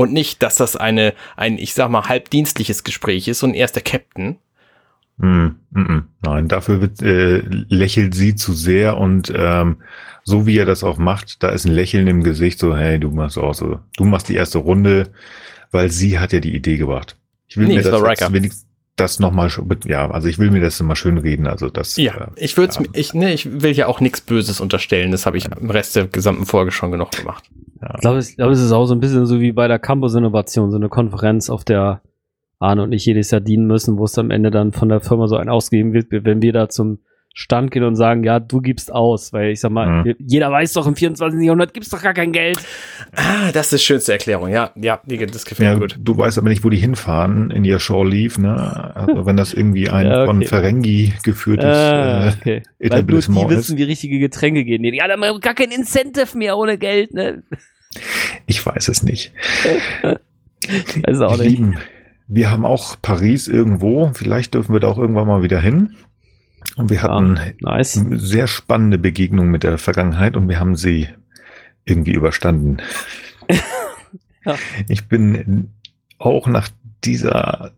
Und 0.00 0.14
nicht, 0.14 0.42
dass 0.42 0.54
das 0.54 0.76
eine, 0.76 1.12
ein, 1.36 1.58
ich 1.58 1.74
sag 1.74 1.90
mal, 1.90 2.08
halbdienstliches 2.08 2.84
Gespräch 2.84 3.28
ist 3.28 3.42
und 3.42 3.52
er 3.52 3.66
ist 3.66 3.74
der 3.74 3.82
Captain. 3.82 4.38
Mm, 5.18 5.48
mm, 5.72 5.78
mm. 5.78 6.08
Nein, 6.22 6.48
dafür 6.48 6.80
wird, 6.80 7.02
äh, 7.02 7.42
lächelt 7.68 8.14
sie 8.14 8.34
zu 8.34 8.54
sehr 8.54 8.96
und 8.96 9.30
ähm, 9.36 9.82
so 10.24 10.46
wie 10.46 10.56
er 10.56 10.64
das 10.64 10.84
auch 10.84 10.96
macht, 10.96 11.42
da 11.42 11.50
ist 11.50 11.66
ein 11.66 11.72
Lächeln 11.72 12.06
im 12.06 12.22
Gesicht, 12.22 12.58
so, 12.58 12.74
hey, 12.74 12.98
du 12.98 13.10
machst 13.10 13.36
auch 13.36 13.52
so, 13.52 13.80
du 13.98 14.04
machst 14.06 14.30
die 14.30 14.36
erste 14.36 14.56
Runde, 14.56 15.10
weil 15.70 15.90
sie 15.90 16.18
hat 16.18 16.32
ja 16.32 16.40
die 16.40 16.56
Idee 16.56 16.78
gebracht. 16.78 17.18
Ich 17.46 17.58
will 17.58 17.66
nee, 17.66 17.74
mir 17.74 17.82
das 17.82 18.32
wenigstens 18.32 18.66
das 18.96 19.18
nochmal, 19.18 19.50
ja, 19.84 20.10
also 20.10 20.28
ich 20.28 20.38
will 20.38 20.50
mir 20.50 20.62
das 20.62 20.80
immer 20.80 20.96
schön 20.96 21.18
reden, 21.18 21.46
also 21.46 21.68
das. 21.68 21.98
Ja, 21.98 22.14
äh, 22.14 22.26
ich 22.36 22.56
würde 22.56 22.72
ja. 22.74 22.82
ich, 22.94 23.12
ne, 23.12 23.34
ich 23.34 23.60
will 23.60 23.72
ja 23.72 23.86
auch 23.86 24.00
nichts 24.00 24.22
Böses 24.22 24.60
unterstellen, 24.60 25.10
das 25.10 25.26
habe 25.26 25.36
ich 25.36 25.44
im 25.44 25.68
Rest 25.68 25.94
der 25.94 26.06
gesamten 26.06 26.46
Folge 26.46 26.70
schon 26.70 26.90
genug 26.90 27.10
gemacht. 27.10 27.50
Ja. 27.80 27.94
Ich 27.94 28.00
glaube, 28.00 28.18
es, 28.18 28.36
glaub, 28.36 28.50
es 28.50 28.60
ist 28.60 28.72
auch 28.72 28.86
so 28.86 28.94
ein 28.94 29.00
bisschen 29.00 29.26
so 29.26 29.40
wie 29.40 29.52
bei 29.52 29.68
der 29.68 29.78
Campus 29.78 30.14
Innovation, 30.14 30.70
so 30.70 30.76
eine 30.76 30.88
Konferenz, 30.88 31.50
auf 31.50 31.64
der 31.64 32.02
Arne 32.58 32.82
und 32.82 32.92
ich 32.92 33.06
jedes 33.06 33.30
Jahr 33.30 33.40
dienen 33.40 33.66
müssen, 33.66 33.96
wo 33.98 34.04
es 34.04 34.18
am 34.18 34.30
Ende 34.30 34.50
dann 34.50 34.72
von 34.72 34.88
der 34.88 35.00
Firma 35.00 35.26
so 35.26 35.36
ein 35.36 35.48
ausgegeben 35.48 35.94
wird, 35.94 36.08
wenn 36.10 36.42
wir 36.42 36.52
da 36.52 36.68
zum 36.68 36.98
Stand 37.32 37.70
gehen 37.70 37.84
und 37.84 37.94
sagen, 37.94 38.24
ja, 38.24 38.40
du 38.40 38.60
gibst 38.60 38.92
aus, 38.92 39.32
weil 39.32 39.52
ich 39.52 39.60
sag 39.60 39.70
mal, 39.70 40.04
mhm. 40.04 40.14
jeder 40.18 40.50
weiß 40.50 40.72
doch, 40.72 40.86
im 40.86 40.96
24. 40.96 41.40
Jahrhundert 41.40 41.72
gibt's 41.72 41.88
doch 41.88 42.02
gar 42.02 42.12
kein 42.12 42.32
Geld. 42.32 42.58
Ah, 43.14 43.52
das 43.52 43.72
ist 43.72 43.80
die 43.80 43.86
schönste 43.86 44.12
Erklärung, 44.12 44.48
ja, 44.48 44.72
ja, 44.74 45.00
das 45.06 45.44
gefällt 45.44 45.68
ja, 45.68 45.74
mir 45.74 45.80
gut. 45.80 45.96
Du 46.00 46.18
weißt 46.18 46.38
aber 46.38 46.48
nicht, 46.48 46.64
wo 46.64 46.70
die 46.70 46.76
hinfahren 46.76 47.52
in 47.52 47.64
ihr 47.64 47.78
Shore 47.78 48.08
Leave, 48.08 48.40
ne? 48.40 48.94
Also 48.96 49.26
wenn 49.26 49.36
das 49.36 49.54
irgendwie 49.54 49.88
ein 49.88 50.06
ja, 50.08 50.22
okay. 50.22 50.26
von 50.26 50.42
Ferengi 50.42 51.14
geführtes 51.22 51.64
ah, 51.64 52.26
äh, 52.26 52.32
okay. 52.38 52.62
Etablissement 52.80 53.42
weil 53.42 53.48
die 53.48 53.54
ist. 53.54 53.58
wissen, 53.60 53.78
wie 53.78 53.84
richtige 53.84 54.18
Getränke 54.18 54.64
gehen. 54.64 54.82
Ja, 54.92 55.06
da 55.06 55.12
haben 55.12 55.20
wir 55.20 55.38
gar 55.38 55.54
kein 55.54 55.70
Incentive 55.70 56.36
mehr 56.36 56.58
ohne 56.58 56.78
Geld, 56.78 57.14
ne? 57.14 57.44
Ich 58.46 58.64
weiß 58.64 58.88
es 58.88 59.02
nicht. 59.02 59.32
also 61.04 61.26
auch 61.26 61.36
nicht. 61.38 61.50
Lieben, 61.50 61.78
wir 62.28 62.50
haben 62.50 62.64
auch 62.64 62.96
Paris 63.00 63.48
irgendwo. 63.48 64.12
Vielleicht 64.14 64.54
dürfen 64.54 64.72
wir 64.72 64.80
da 64.80 64.88
auch 64.88 64.98
irgendwann 64.98 65.26
mal 65.26 65.42
wieder 65.42 65.60
hin. 65.60 65.96
Und 66.76 66.90
wir 66.90 67.02
hatten 67.02 67.36
ja, 67.36 67.52
nice. 67.60 68.00
sehr 68.12 68.46
spannende 68.46 68.98
Begegnungen 68.98 69.50
mit 69.50 69.62
der 69.62 69.78
Vergangenheit 69.78 70.36
und 70.36 70.48
wir 70.48 70.60
haben 70.60 70.76
sie 70.76 71.08
irgendwie 71.84 72.12
überstanden. 72.12 72.78
ja. 74.44 74.56
Ich 74.88 75.08
bin 75.08 75.72
auch 76.18 76.46
nach 76.46 76.68
dieser, 77.02 77.72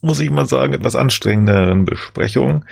muss 0.00 0.20
ich 0.20 0.30
mal 0.30 0.46
sagen, 0.46 0.72
etwas 0.72 0.96
anstrengenderen 0.96 1.84
Besprechung 1.84 2.64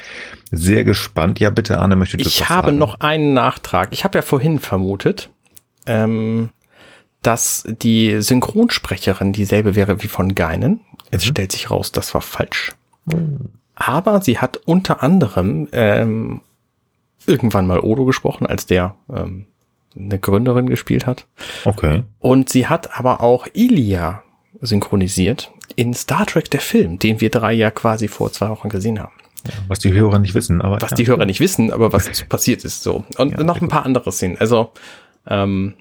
sehr 0.51 0.85
gespannt. 0.85 1.41
Ja, 1.41 1.51
bitte, 1.51 1.79
Arne, 1.79 1.97
möchte 1.97 2.17
du 2.17 2.23
Ich 2.23 2.49
habe 2.49 2.69
sagen? 2.69 2.79
noch 2.79 3.01
einen 3.01 3.35
Nachtrag. 3.35 3.89
Ich 3.91 4.05
habe 4.05 4.19
ja 4.19 4.23
vorhin 4.23 4.61
vermutet, 4.61 5.31
ähm, 5.87 6.51
dass 7.23 7.65
die 7.67 8.21
Synchronsprecherin 8.21 9.33
dieselbe 9.33 9.75
wäre 9.75 10.03
wie 10.03 10.09
von 10.09 10.35
Geinen. 10.35 10.81
Jetzt 11.11 11.27
mhm. 11.27 11.31
stellt 11.31 11.53
sich 11.53 11.71
raus, 11.71 11.93
das 11.93 12.15
war 12.15 12.21
falsch. 12.21 12.73
Mhm. 13.07 13.51
Aber 13.75 14.23
sie 14.23 14.39
hat 14.39 14.59
unter 14.65 15.03
anderem 15.03 15.69
ähm, 15.73 16.41
irgendwann 17.27 17.67
mal 17.67 17.81
Odo 17.81 18.05
gesprochen, 18.05 18.47
als 18.47 18.67
der 18.67 18.95
ähm, 19.13 19.47
eine 19.95 20.19
Gründerin 20.19 20.69
gespielt 20.69 21.07
hat. 21.07 21.27
Okay. 21.65 22.05
Und 22.19 22.49
sie 22.49 22.67
hat 22.67 22.99
aber 22.99 23.21
auch 23.21 23.47
Ilia 23.53 24.23
synchronisiert 24.61 25.51
in 25.75 25.95
Star 25.95 26.27
Trek 26.27 26.51
der 26.51 26.61
Film, 26.61 26.99
den 26.99 27.21
wir 27.21 27.31
drei 27.31 27.53
ja 27.53 27.71
quasi 27.71 28.09
vor 28.09 28.33
zwei 28.33 28.49
Wochen 28.49 28.69
gesehen 28.69 29.01
haben. 29.01 29.13
Ja, 29.47 29.53
was 29.69 29.79
die 29.79 29.93
Hörer 29.93 30.19
nicht 30.19 30.35
wissen, 30.35 30.61
aber. 30.61 30.81
Was 30.81 30.91
ja. 30.93 30.97
die 30.97 31.07
Hörer 31.07 31.27
nicht 31.27 31.41
wissen, 31.41 31.73
aber 31.73 31.93
was 31.93 32.23
passiert 32.29 32.65
ist 32.65 32.83
so. 32.83 33.05
Und 33.19 33.33
ja, 33.33 33.45
noch 33.45 33.61
ein 33.61 33.69
paar 33.69 33.85
andere 33.85 34.11
Szenen. 34.13 34.39
Also, 34.39 34.73
ähm, 35.27 35.75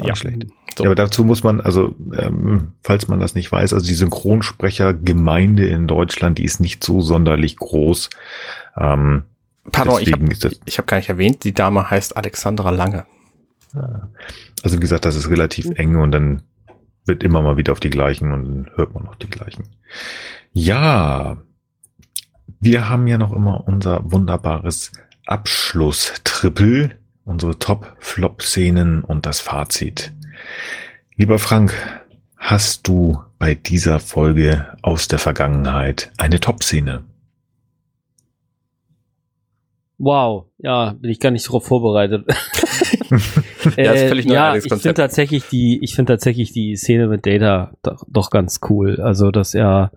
ja. 0.00 0.14
Schlecht. 0.16 0.46
So. 0.76 0.84
Ja, 0.84 0.90
aber 0.90 0.94
dazu 0.94 1.24
muss 1.24 1.42
man, 1.42 1.60
also 1.60 1.94
ähm, 2.16 2.72
falls 2.82 3.08
man 3.08 3.20
das 3.20 3.34
nicht 3.34 3.52
weiß, 3.52 3.74
also 3.74 3.86
die 3.86 3.94
Synchronsprechergemeinde 3.94 5.66
in 5.66 5.86
Deutschland, 5.86 6.38
die 6.38 6.44
ist 6.44 6.60
nicht 6.60 6.82
so 6.82 7.00
sonderlich 7.00 7.56
groß. 7.56 8.08
Ähm, 8.78 9.24
Pardon, 9.70 10.00
ich 10.00 10.12
habe 10.12 10.26
ich 10.64 10.78
hab 10.78 10.86
gar 10.86 10.96
nicht 10.96 11.08
erwähnt, 11.08 11.44
die 11.44 11.52
Dame 11.52 11.90
heißt 11.90 12.16
Alexandra 12.16 12.70
Lange. 12.70 13.06
Also 14.62 14.76
wie 14.76 14.80
gesagt, 14.80 15.04
das 15.04 15.16
ist 15.16 15.30
relativ 15.30 15.66
mhm. 15.66 15.76
eng 15.76 15.96
und 15.96 16.12
dann 16.12 16.42
wird 17.04 17.22
immer 17.22 17.42
mal 17.42 17.56
wieder 17.56 17.72
auf 17.72 17.80
die 17.80 17.90
gleichen 17.90 18.32
und 18.32 18.44
dann 18.44 18.70
hört 18.76 18.94
man 18.94 19.04
noch 19.04 19.16
die 19.16 19.30
gleichen. 19.30 19.64
Ja, 20.52 21.38
wir 22.60 22.88
haben 22.88 23.06
ja 23.06 23.18
noch 23.18 23.32
immer 23.32 23.66
unser 23.66 24.10
wunderbares 24.10 24.92
Abschluss-Triple, 25.26 26.90
unsere 27.24 27.58
Top-Flop-Szenen 27.58 29.04
und 29.04 29.26
das 29.26 29.40
Fazit. 29.40 30.12
Lieber 31.16 31.38
Frank, 31.38 31.74
hast 32.36 32.88
du 32.88 33.22
bei 33.38 33.54
dieser 33.54 34.00
Folge 34.00 34.76
aus 34.82 35.08
der 35.08 35.18
Vergangenheit 35.18 36.12
eine 36.18 36.40
Top-Szene? 36.40 37.04
Wow, 39.98 40.46
ja, 40.58 40.94
bin 40.94 41.10
ich 41.10 41.20
gar 41.20 41.30
nicht 41.30 41.46
darauf 41.46 41.66
vorbereitet. 41.66 42.26
Ja, 43.76 43.92
ist 43.92 44.08
völlig 44.08 44.26
äh, 44.26 44.32
ja, 44.32 44.56
ich 44.56 44.64
finde 44.64 44.94
tatsächlich 44.94 45.44
die, 45.48 45.78
ich 45.82 45.94
finde 45.94 46.12
tatsächlich 46.14 46.52
die 46.52 46.76
Szene 46.76 47.06
mit 47.06 47.26
Data 47.26 47.72
doch, 47.82 48.04
doch 48.08 48.30
ganz 48.30 48.60
cool. 48.68 49.00
Also, 49.00 49.30
dass 49.30 49.54
er 49.54 49.92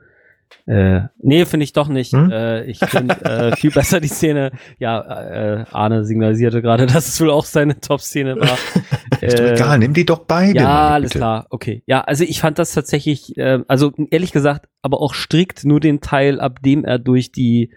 äh, 0.67 1.01
nee, 1.19 1.45
finde 1.45 1.63
ich 1.63 1.73
doch 1.73 1.87
nicht. 1.87 2.13
Hm? 2.13 2.31
Äh, 2.31 2.63
ich 2.65 2.79
finde 2.79 3.15
äh, 3.23 3.55
viel 3.57 3.71
besser 3.71 3.99
die 3.99 4.07
Szene. 4.07 4.51
Ja, 4.79 4.99
äh, 5.01 5.65
Arne 5.71 6.05
signalisierte 6.05 6.61
gerade, 6.61 6.85
dass 6.93 7.07
es 7.07 7.21
wohl 7.21 7.29
auch 7.29 7.45
seine 7.45 7.79
Top-Szene 7.79 8.35
war. 8.37 8.57
Ist 9.21 9.39
doch 9.39 9.45
Äh, 9.45 9.53
egal, 9.53 9.79
nimm 9.79 9.93
die 9.93 10.05
doch 10.05 10.19
beide. 10.25 10.59
ja, 10.59 10.63
meine 10.65 10.79
alles 10.79 11.11
klar, 11.11 11.45
okay. 11.49 11.83
Ja, 11.85 12.01
also 12.01 12.23
ich 12.23 12.39
fand 12.39 12.57
das 12.59 12.73
tatsächlich, 12.73 13.37
äh, 13.37 13.59
also 13.67 13.91
ehrlich 14.11 14.31
gesagt, 14.31 14.67
aber 14.81 15.01
auch 15.01 15.13
strikt 15.13 15.65
nur 15.65 15.79
den 15.79 16.01
Teil, 16.01 16.39
ab 16.39 16.61
dem 16.63 16.83
er 16.83 16.99
durch 16.99 17.31
die, 17.31 17.71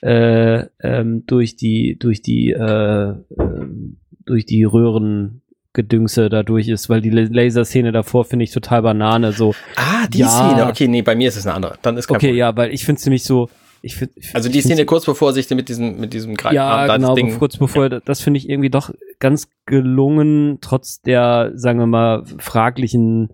äh, 0.00 0.64
ähm, 0.80 1.24
durch 1.26 1.56
die, 1.56 1.96
durch 1.98 2.22
die, 2.22 2.50
äh, 2.50 3.14
ähm, 3.38 3.98
durch 4.24 4.46
die 4.46 4.62
Röhrengedüngse 4.64 5.42
da 5.84 6.42
durch 6.42 6.68
ist, 6.68 6.88
weil 6.88 7.00
die 7.00 7.10
La- 7.10 7.28
Laserszene 7.30 7.92
davor 7.92 8.24
finde 8.24 8.44
ich 8.44 8.50
total 8.52 8.82
Banane. 8.82 9.32
So, 9.32 9.54
Ah, 9.76 10.06
die 10.08 10.18
Ja. 10.18 10.28
Szene. 10.28 10.66
Okay, 10.66 10.88
nee, 10.88 11.02
bei 11.02 11.14
mir 11.16 11.28
ist 11.28 11.36
es 11.36 11.46
eine 11.46 11.54
andere. 11.54 11.78
Dann 11.82 11.96
ist 11.96 12.06
kein 12.08 12.16
okay, 12.16 12.26
Problem. 12.28 12.38
ja, 12.38 12.56
weil 12.56 12.72
ich 12.72 12.84
finde 12.84 12.98
es 12.98 13.06
nämlich 13.06 13.24
so, 13.24 13.48
ich 13.80 13.94
find, 13.96 14.10
ich 14.16 14.34
Also 14.34 14.48
die 14.48 14.60
Szene 14.60 14.84
kurz 14.84 15.04
bevor 15.06 15.32
sich 15.32 15.48
mit 15.50 15.68
diesem, 15.68 16.00
mit 16.00 16.12
diesem 16.12 16.34
Greif- 16.34 16.52
ja, 16.52 16.68
ah, 16.68 16.86
das 16.88 16.96
genau, 16.96 17.14
Ding, 17.14 17.38
kurz 17.38 17.56
bevor, 17.58 17.88
das 17.88 18.20
finde 18.20 18.38
ich 18.38 18.48
irgendwie 18.48 18.70
doch 18.70 18.90
ganz 19.20 19.48
gelungen, 19.66 20.58
trotz 20.60 21.00
der, 21.02 21.52
sagen 21.54 21.78
wir 21.78 21.86
mal, 21.86 22.24
fraglichen 22.38 23.30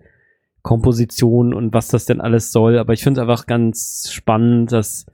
Komposition 0.61 1.53
und 1.53 1.73
was 1.73 1.87
das 1.89 2.05
denn 2.05 2.21
alles 2.21 2.51
soll. 2.51 2.77
Aber 2.79 2.93
ich 2.93 3.03
finde 3.03 3.21
es 3.21 3.27
einfach 3.27 3.45
ganz 3.45 4.09
spannend, 4.11 4.71
dass, 4.71 5.05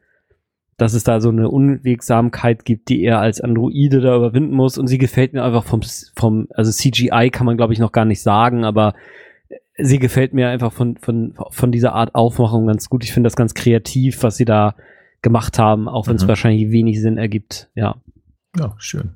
dass 0.81 0.93
es 0.93 1.03
da 1.03 1.21
so 1.21 1.29
eine 1.29 1.47
Unwegsamkeit 1.49 2.65
gibt, 2.65 2.89
die 2.89 3.03
er 3.03 3.19
als 3.19 3.39
Androide 3.39 4.01
da 4.01 4.15
überwinden 4.15 4.55
muss. 4.55 4.79
Und 4.79 4.87
sie 4.87 4.97
gefällt 4.97 5.33
mir 5.33 5.43
einfach 5.43 5.63
vom, 5.63 5.81
vom 6.15 6.47
also 6.55 6.71
CGI 6.71 7.29
kann 7.31 7.45
man 7.45 7.55
glaube 7.57 7.73
ich 7.73 7.79
noch 7.79 7.91
gar 7.91 8.05
nicht 8.05 8.21
sagen, 8.21 8.65
aber 8.65 8.95
sie 9.77 9.99
gefällt 9.99 10.33
mir 10.33 10.49
einfach 10.49 10.73
von, 10.73 10.97
von, 10.97 11.35
von 11.51 11.71
dieser 11.71 11.93
Art 11.93 12.15
Aufmachung 12.15 12.65
ganz 12.65 12.89
gut. 12.89 13.03
Ich 13.03 13.13
finde 13.13 13.27
das 13.27 13.35
ganz 13.35 13.53
kreativ, 13.53 14.23
was 14.23 14.37
sie 14.37 14.45
da 14.45 14.75
gemacht 15.21 15.59
haben, 15.59 15.87
auch 15.87 16.07
wenn 16.07 16.15
es 16.15 16.23
Mhm. 16.23 16.29
wahrscheinlich 16.29 16.71
wenig 16.71 16.99
Sinn 16.99 17.17
ergibt. 17.17 17.69
Ja. 17.75 17.95
Ja, 18.57 18.73
schön. 18.79 19.11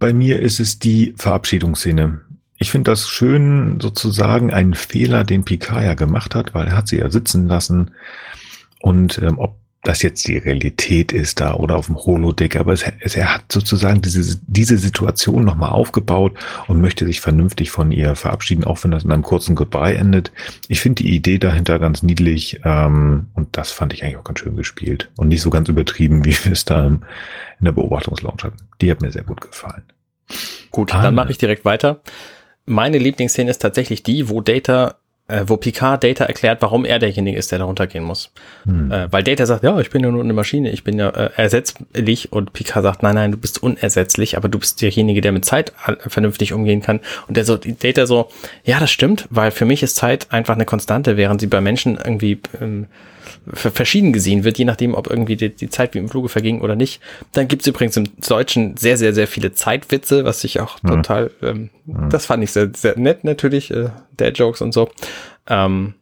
Bei 0.00 0.12
mir 0.12 0.40
ist 0.40 0.58
es 0.58 0.80
die 0.80 1.14
Verabschiedungsszene. 1.16 2.20
Ich 2.58 2.72
finde 2.72 2.90
das 2.90 3.08
schön, 3.08 3.78
sozusagen 3.80 4.52
einen 4.52 4.74
Fehler, 4.74 5.22
den 5.22 5.44
Picard 5.44 5.84
ja 5.84 5.94
gemacht 5.94 6.34
hat, 6.34 6.52
weil 6.52 6.66
er 6.66 6.76
hat 6.76 6.88
sie 6.88 6.98
ja 6.98 7.10
sitzen 7.10 7.46
lassen. 7.46 7.92
Und 8.80 9.18
ähm, 9.22 9.38
ob 9.38 9.61
das 9.82 10.02
jetzt 10.02 10.28
die 10.28 10.38
Realität 10.38 11.10
ist 11.12 11.40
da 11.40 11.54
oder 11.54 11.76
auf 11.76 11.86
dem 11.86 11.96
Holodeck, 11.96 12.54
aber 12.56 12.72
es, 12.72 12.84
es, 13.00 13.16
er 13.16 13.34
hat 13.34 13.50
sozusagen 13.50 14.00
diese, 14.00 14.40
diese 14.46 14.78
Situation 14.78 15.44
nochmal 15.44 15.70
aufgebaut 15.70 16.34
und 16.68 16.80
möchte 16.80 17.04
sich 17.04 17.20
vernünftig 17.20 17.72
von 17.72 17.90
ihr 17.90 18.14
verabschieden, 18.14 18.62
auch 18.64 18.84
wenn 18.84 18.92
das 18.92 19.02
in 19.02 19.10
einem 19.10 19.22
kurzen 19.24 19.56
Goodbye 19.56 19.96
endet. 19.96 20.30
Ich 20.68 20.80
finde 20.80 21.02
die 21.02 21.14
Idee 21.14 21.38
dahinter 21.38 21.80
ganz 21.80 22.04
niedlich 22.04 22.60
ähm, 22.64 23.26
und 23.34 23.56
das 23.56 23.72
fand 23.72 23.92
ich 23.92 24.04
eigentlich 24.04 24.18
auch 24.18 24.24
ganz 24.24 24.38
schön 24.38 24.56
gespielt 24.56 25.10
und 25.16 25.28
nicht 25.28 25.42
so 25.42 25.50
ganz 25.50 25.68
übertrieben, 25.68 26.24
wie 26.24 26.36
wir 26.44 26.52
es 26.52 26.64
da 26.64 26.86
in 26.86 27.00
der 27.60 27.72
Beobachtungslounge 27.72 28.42
hatten. 28.44 28.56
Die 28.80 28.90
hat 28.90 29.02
mir 29.02 29.10
sehr 29.10 29.24
gut 29.24 29.40
gefallen. 29.40 29.82
Gut, 30.70 30.94
Ah. 30.94 31.02
dann 31.02 31.14
mache 31.16 31.32
ich 31.32 31.38
direkt 31.38 31.64
weiter. 31.64 32.00
Meine 32.66 32.98
Lieblingsszene 32.98 33.50
ist 33.50 33.58
tatsächlich 33.58 34.04
die, 34.04 34.28
wo 34.28 34.40
Data, 34.40 34.94
äh, 35.32 35.44
wo 35.46 35.56
Picard 35.56 36.04
Data 36.04 36.24
erklärt, 36.24 36.60
warum 36.62 36.84
er 36.84 36.98
derjenige 36.98 37.38
ist, 37.38 37.50
der 37.50 37.58
da 37.58 37.64
runtergehen 37.64 38.04
muss. 38.04 38.30
Hm. 38.64 38.90
Äh, 38.92 39.10
weil 39.12 39.22
Data 39.22 39.46
sagt, 39.46 39.64
ja, 39.64 39.78
ich 39.80 39.90
bin 39.90 40.04
ja 40.04 40.10
nur 40.10 40.22
eine 40.22 40.32
Maschine, 40.32 40.70
ich 40.70 40.84
bin 40.84 40.98
ja 40.98 41.08
äh, 41.08 41.30
ersetzlich 41.36 42.32
und 42.32 42.52
Picard 42.52 42.82
sagt, 42.82 43.02
nein, 43.02 43.14
nein, 43.14 43.32
du 43.32 43.38
bist 43.38 43.62
unersetzlich, 43.62 44.36
aber 44.36 44.48
du 44.48 44.58
bist 44.58 44.82
derjenige, 44.82 45.20
der 45.20 45.32
mit 45.32 45.44
Zeit 45.44 45.72
äh, 45.86 45.94
vernünftig 46.08 46.52
umgehen 46.52 46.82
kann. 46.82 47.00
Und 47.28 47.36
der 47.36 47.44
so, 47.44 47.56
Data 47.56 48.06
so, 48.06 48.28
ja, 48.64 48.78
das 48.78 48.90
stimmt, 48.90 49.26
weil 49.30 49.50
für 49.50 49.64
mich 49.64 49.82
ist 49.82 49.96
Zeit 49.96 50.26
einfach 50.30 50.54
eine 50.54 50.66
Konstante, 50.66 51.16
während 51.16 51.40
sie 51.40 51.46
bei 51.46 51.60
Menschen 51.60 51.96
irgendwie 51.96 52.40
ähm, 52.60 52.86
ver- 53.52 53.70
verschieden 53.70 54.12
gesehen 54.12 54.44
wird, 54.44 54.58
je 54.58 54.64
nachdem, 54.64 54.94
ob 54.94 55.08
irgendwie 55.08 55.36
die, 55.36 55.48
die 55.48 55.70
Zeit 55.70 55.94
wie 55.94 55.98
im 55.98 56.08
Fluge 56.08 56.28
verging 56.28 56.60
oder 56.60 56.76
nicht. 56.76 57.00
Dann 57.32 57.48
gibt's 57.48 57.66
übrigens 57.66 57.96
im 57.96 58.04
Deutschen 58.28 58.76
sehr, 58.76 58.96
sehr, 58.96 59.14
sehr 59.14 59.26
viele 59.26 59.52
Zeitwitze, 59.52 60.24
was 60.24 60.44
ich 60.44 60.60
auch 60.60 60.82
Mhm. 60.82 60.88
total, 60.88 61.30
ähm, 61.42 61.70
das 62.10 62.26
fand 62.26 62.44
ich 62.44 62.52
sehr, 62.52 62.70
sehr 62.74 62.98
nett 62.98 63.24
natürlich, 63.24 63.70
äh, 63.70 63.90
Dad-Jokes 64.16 64.60
und 64.60 64.72
so. 64.72 64.88
Ähm, 65.48 65.94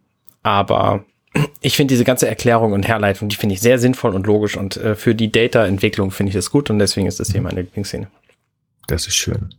aber 0.42 1.04
ich 1.60 1.76
finde 1.76 1.92
diese 1.92 2.04
ganze 2.04 2.28
Erklärung 2.28 2.72
und 2.72 2.86
Herleitung, 2.86 3.28
die 3.28 3.36
finde 3.36 3.54
ich 3.54 3.60
sehr 3.60 3.78
sinnvoll 3.78 4.14
und 4.14 4.26
logisch 4.26 4.56
und 4.56 4.76
äh, 4.76 4.94
für 4.94 5.14
die 5.14 5.32
Data-Entwicklung 5.32 6.10
finde 6.10 6.30
ich 6.30 6.34
das 6.34 6.50
gut 6.50 6.70
und 6.70 6.78
deswegen 6.78 7.06
ist 7.06 7.20
das 7.20 7.30
hier 7.30 7.42
meine 7.42 7.62
Lieblingsszene. 7.62 8.08
Das 8.86 9.06
ist 9.06 9.14
schön. 9.14 9.54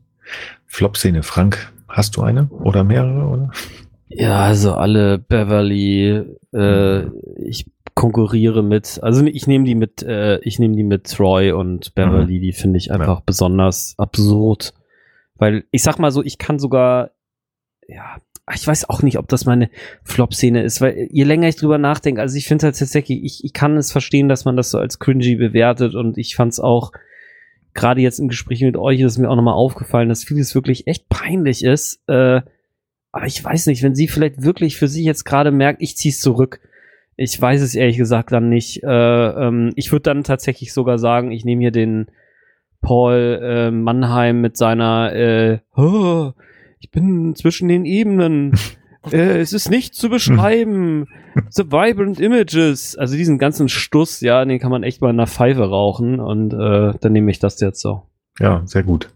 Flop-Szene, 0.68 1.24
Frank, 1.24 1.72
hast 1.88 2.18
du 2.18 2.22
eine 2.22 2.48
oder 2.50 2.84
mehrere? 2.84 3.28
Oder? 3.28 3.52
Ja, 4.08 4.44
also 4.44 4.74
alle 4.74 5.20
Beverly, 5.20 6.24
äh, 6.54 7.06
ich 7.38 7.66
konkurriere 7.94 8.64
mit, 8.64 9.00
also 9.02 9.26
ich 9.26 9.48
nehme 9.48 9.66
die 9.66 9.76
mit, 9.76 10.04
äh, 10.04 10.40
ich 10.40 10.60
nehme 10.60 10.76
die 10.76 10.84
mit 10.84 11.10
Troy 11.10 11.52
und 11.52 11.94
Beverly, 11.96 12.40
die 12.40 12.52
finde 12.52 12.78
ich 12.78 12.92
einfach 12.92 13.22
besonders 13.22 13.96
absurd. 13.98 14.74
Weil 15.36 15.66
ich 15.72 15.84
sag 15.84 15.98
mal 15.98 16.12
so, 16.12 16.24
ich 16.24 16.38
kann 16.38 16.60
sogar, 16.60 17.12
ja, 17.88 18.18
ich 18.54 18.66
weiß 18.68 18.90
auch 18.90 19.02
nicht, 19.02 19.18
ob 19.18 19.28
das 19.28 19.46
meine 19.46 19.70
Flop-Szene 20.04 20.64
ist, 20.64 20.82
weil 20.82 21.08
je 21.12 21.24
länger 21.24 21.48
ich 21.48 21.56
drüber 21.56 21.78
nachdenke, 21.78 22.22
also 22.22 22.38
ich 22.38 22.48
finde 22.48 22.66
halt 22.66 22.78
tatsächlich, 22.78 23.24
ich, 23.24 23.44
ich 23.44 23.54
kann 23.54 23.78
es 23.78 23.92
verstehen, 23.92 24.30
dass 24.30 24.46
man 24.46 24.58
das 24.58 24.72
so 24.72 24.78
als 24.78 25.00
cringy 25.00 25.36
bewertet 25.36 25.96
und 25.96 26.18
ich 26.18 26.36
fand 26.36 26.54
es 26.54 26.60
auch, 26.60 26.92
gerade 27.74 28.02
jetzt 28.02 28.20
im 28.20 28.28
Gespräch 28.28 28.62
mit 28.62 28.78
euch 28.78 29.00
ist 29.00 29.18
mir 29.18 29.30
auch 29.30 29.36
nochmal 29.36 29.54
aufgefallen, 29.54 30.10
dass 30.10 30.24
vieles 30.24 30.56
wirklich 30.56 30.88
echt 30.88 31.08
peinlich 31.08 31.64
ist, 31.64 32.02
äh, 32.08 32.42
aber 33.12 33.26
ich 33.26 33.44
weiß 33.44 33.68
nicht, 33.68 33.84
wenn 33.84 33.96
sie 33.96 34.08
vielleicht 34.08 34.42
wirklich 34.42 34.78
für 34.78 34.88
sich 34.88 35.06
jetzt 35.06 35.26
gerade 35.26 35.52
merkt, 35.52 35.82
ich 35.82 35.98
zieh's 35.98 36.22
zurück. 36.22 36.62
Ich 37.18 37.40
weiß 37.40 37.62
es 37.62 37.76
ehrlich 37.76 37.98
gesagt 37.98 38.32
dann 38.32 38.50
nicht. 38.50 38.84
Äh, 38.84 38.88
ähm, 38.88 39.74
ich 39.76 39.92
würde 39.92 40.04
dann 40.04 40.24
tatsächlich 40.24 40.74
sogar 40.74 40.98
sagen, 40.98 41.32
ich 41.32 41.44
nehme 41.44 41.62
hier 41.62 41.72
den 41.72 42.08
Paul 42.82 43.40
äh, 43.44 43.72
Mannheim 43.72 44.42
mit 44.42 44.58
seiner 44.58 45.14
äh, 45.14 45.60
ich 46.82 46.90
bin 46.90 47.36
zwischen 47.36 47.68
den 47.68 47.86
Ebenen. 47.86 48.54
äh, 49.12 49.40
es 49.40 49.54
ist 49.54 49.70
nicht 49.70 49.96
zu 49.96 50.10
beschreiben. 50.10 51.08
The 51.50 51.72
vibrant 51.72 52.20
images. 52.20 52.98
Also 52.98 53.16
diesen 53.16 53.38
ganzen 53.38 53.70
Stuss, 53.70 54.20
ja, 54.20 54.44
den 54.44 54.60
kann 54.60 54.72
man 54.72 54.84
echt 54.84 55.00
mal 55.00 55.12
in 55.12 55.20
einer 55.20 55.28
Pfeife 55.28 55.70
rauchen 55.70 56.20
und 56.20 56.54
äh, 56.54 56.94
dann 57.00 57.14
nehme 57.14 57.32
ich 57.32 57.40
das 57.40 57.60
jetzt 57.62 57.82
so. 57.82 58.04
Ja, 58.40 58.64
sehr 58.66 58.84
gut. 58.84 59.10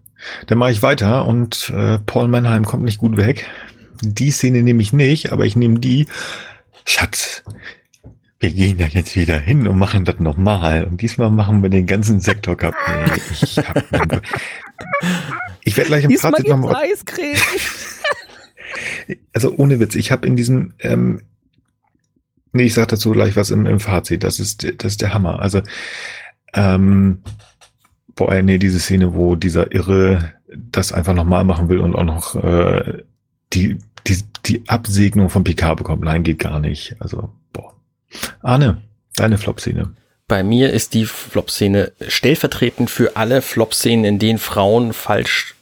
Dann 0.47 0.59
mache 0.59 0.71
ich 0.71 0.81
weiter 0.81 1.27
und 1.27 1.71
äh, 1.75 1.99
Paul 2.05 2.27
Mannheim 2.27 2.65
kommt 2.65 2.83
nicht 2.83 2.99
gut 2.99 3.17
weg. 3.17 3.49
Die 4.01 4.31
Szene 4.31 4.61
nehme 4.61 4.81
ich 4.81 4.93
nicht, 4.93 5.31
aber 5.31 5.45
ich 5.45 5.55
nehme 5.55 5.79
die. 5.79 6.05
Schatz, 6.87 7.43
wir 8.45 8.53
gehen 8.53 8.77
da 8.77 8.85
jetzt 8.85 9.15
wieder 9.15 9.39
hin 9.39 9.67
und 9.67 9.79
machen 9.79 10.05
das 10.05 10.19
nochmal. 10.19 10.83
Und 10.83 11.01
diesmal 11.01 11.31
machen 11.31 11.63
wir 11.63 11.69
den 11.69 11.87
ganzen 11.87 12.19
Sektor 12.19 12.55
kaputt. 12.55 12.77
Nee, 12.87 13.21
ich 13.41 13.57
hab, 13.57 14.21
ich 15.63 15.75
werde 15.75 15.87
gleich 15.87 16.03
im 16.03 16.11
Fazit 16.11 16.47
nochmal. 16.47 16.75
Eiscreme. 16.75 17.37
Also 19.33 19.53
ohne 19.55 19.79
Witz, 19.79 19.95
ich 19.95 20.11
habe 20.11 20.25
in 20.25 20.35
diesem, 20.35 20.73
ähm, 20.79 21.21
nee, 22.53 22.63
ich 22.63 22.73
sag 22.73 22.87
dazu 22.87 23.11
gleich 23.11 23.35
was 23.35 23.51
im, 23.51 23.65
im 23.67 23.79
Fazit. 23.79 24.23
Das 24.23 24.39
ist, 24.39 24.63
das 24.63 24.93
ist 24.93 25.01
der 25.01 25.13
Hammer. 25.13 25.39
Also, 25.39 25.61
ähm, 26.53 27.21
boah, 28.15 28.33
nee, 28.41 28.57
diese 28.57 28.79
Szene, 28.79 29.13
wo 29.13 29.35
dieser 29.35 29.71
Irre 29.71 30.33
das 30.47 30.91
einfach 30.91 31.13
nochmal 31.13 31.43
machen 31.45 31.69
will 31.69 31.79
und 31.79 31.95
auch 31.95 32.03
noch 32.03 32.35
äh, 32.43 33.03
die, 33.53 33.77
die, 34.07 34.17
die 34.45 34.67
Absegnung 34.67 35.29
von 35.29 35.43
Picard 35.43 35.77
bekommt. 35.77 36.03
Nein, 36.03 36.23
geht 36.23 36.39
gar 36.39 36.59
nicht. 36.59 36.95
Also. 36.99 37.31
Arne, 38.41 38.81
deine 39.15 39.37
Flop-Szene. 39.37 39.93
Bei 40.27 40.43
mir 40.43 40.73
ist 40.73 40.93
die 40.93 41.05
Flop-Szene 41.05 41.91
stellvertretend 42.07 42.89
für 42.89 43.15
alle 43.15 43.41
Flop-Szenen, 43.41 44.05
in 44.05 44.19
denen 44.19 44.39
Frauen 44.39 44.93
falsch 44.93 45.55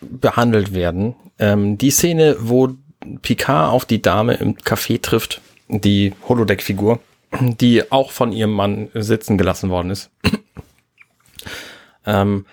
behandelt 0.00 0.74
werden. 0.74 1.14
Ähm, 1.38 1.78
die 1.78 1.90
Szene, 1.90 2.36
wo 2.38 2.74
Picard 3.22 3.72
auf 3.72 3.86
die 3.86 4.02
Dame 4.02 4.34
im 4.34 4.56
Café 4.56 5.00
trifft, 5.00 5.40
die 5.68 6.12
Holodeck-Figur, 6.28 7.00
die 7.40 7.90
auch 7.90 8.10
von 8.10 8.32
ihrem 8.32 8.52
Mann 8.52 8.88
sitzen 8.94 9.38
gelassen 9.38 9.70
worden 9.70 9.90
ist. 9.90 10.10
ähm, 12.06 12.44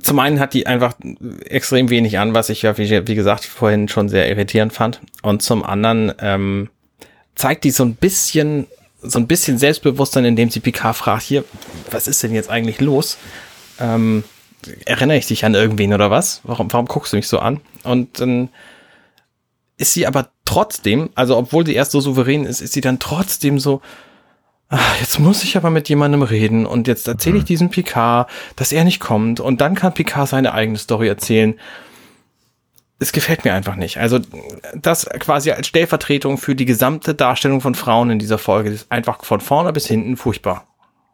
zum 0.00 0.18
einen 0.18 0.40
hat 0.40 0.54
die 0.54 0.66
einfach 0.66 0.94
extrem 1.44 1.88
wenig 1.88 2.18
an, 2.18 2.34
was 2.34 2.50
ich 2.50 2.62
ja, 2.62 2.76
wie, 2.76 3.06
wie 3.06 3.14
gesagt, 3.14 3.44
vorhin 3.44 3.88
schon 3.88 4.08
sehr 4.08 4.28
irritierend 4.28 4.72
fand. 4.72 5.00
Und 5.22 5.42
zum 5.42 5.64
anderen 5.64 6.12
ähm, 6.20 6.68
zeigt 7.36 7.64
die 7.64 7.70
so 7.70 7.84
ein 7.84 7.94
bisschen, 7.94 8.66
so 9.02 9.18
ein 9.18 9.28
bisschen 9.28 9.58
Selbstbewusstsein, 9.58 10.24
indem 10.24 10.50
sie 10.50 10.60
Picard 10.60 10.96
fragt, 10.96 11.22
hier, 11.22 11.44
was 11.90 12.08
ist 12.08 12.22
denn 12.22 12.34
jetzt 12.34 12.50
eigentlich 12.50 12.80
los? 12.80 13.18
Ähm, 13.78 14.24
erinnere 14.84 15.18
ich 15.18 15.26
dich 15.26 15.44
an 15.44 15.54
irgendwen 15.54 15.92
oder 15.92 16.10
was? 16.10 16.40
Warum, 16.42 16.72
warum 16.72 16.86
guckst 16.86 17.12
du 17.12 17.16
mich 17.16 17.28
so 17.28 17.38
an? 17.38 17.60
Und 17.84 18.18
dann 18.20 18.48
ist 19.76 19.92
sie 19.92 20.06
aber 20.06 20.30
trotzdem, 20.44 21.10
also 21.14 21.36
obwohl 21.36 21.66
sie 21.66 21.74
erst 21.74 21.92
so 21.92 22.00
souverän 22.00 22.44
ist, 22.44 22.60
ist 22.62 22.72
sie 22.72 22.80
dann 22.80 22.98
trotzdem 22.98 23.60
so, 23.60 23.82
ach, 24.68 25.00
jetzt 25.00 25.20
muss 25.20 25.44
ich 25.44 25.56
aber 25.56 25.70
mit 25.70 25.88
jemandem 25.88 26.22
reden 26.22 26.66
und 26.66 26.88
jetzt 26.88 27.06
erzähle 27.06 27.36
ich 27.36 27.42
Mhm. 27.42 27.46
diesem 27.46 27.70
Picard, 27.70 28.28
dass 28.56 28.72
er 28.72 28.84
nicht 28.84 28.98
kommt 29.00 29.38
und 29.38 29.60
dann 29.60 29.74
kann 29.74 29.94
Picard 29.94 30.28
seine 30.28 30.54
eigene 30.54 30.78
Story 30.78 31.06
erzählen. 31.08 31.54
Es 32.98 33.12
gefällt 33.12 33.44
mir 33.44 33.52
einfach 33.52 33.76
nicht. 33.76 33.98
Also 33.98 34.20
das 34.74 35.06
quasi 35.18 35.50
als 35.50 35.66
Stellvertretung 35.66 36.38
für 36.38 36.54
die 36.54 36.64
gesamte 36.64 37.14
Darstellung 37.14 37.60
von 37.60 37.74
Frauen 37.74 38.10
in 38.10 38.18
dieser 38.18 38.38
Folge 38.38 38.70
ist 38.70 38.90
einfach 38.90 39.22
von 39.24 39.40
vorne 39.40 39.72
bis 39.72 39.86
hinten 39.86 40.16
furchtbar. 40.16 40.66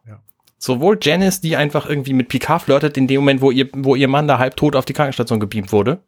Ja. 0.06 0.20
Sowohl 0.58 0.98
Janice, 1.02 1.40
die 1.40 1.56
einfach 1.56 1.86
irgendwie 1.86 2.12
mit 2.12 2.28
Picard 2.28 2.62
flirtet, 2.62 2.96
in 2.96 3.08
dem 3.08 3.20
Moment, 3.20 3.40
wo 3.40 3.50
ihr, 3.50 3.68
wo 3.72 3.96
ihr 3.96 4.06
Mann 4.06 4.28
da 4.28 4.38
halb 4.38 4.56
tot 4.56 4.76
auf 4.76 4.84
die 4.84 4.92
Krankenstation 4.92 5.40
gebeamt 5.40 5.72
wurde. 5.72 6.00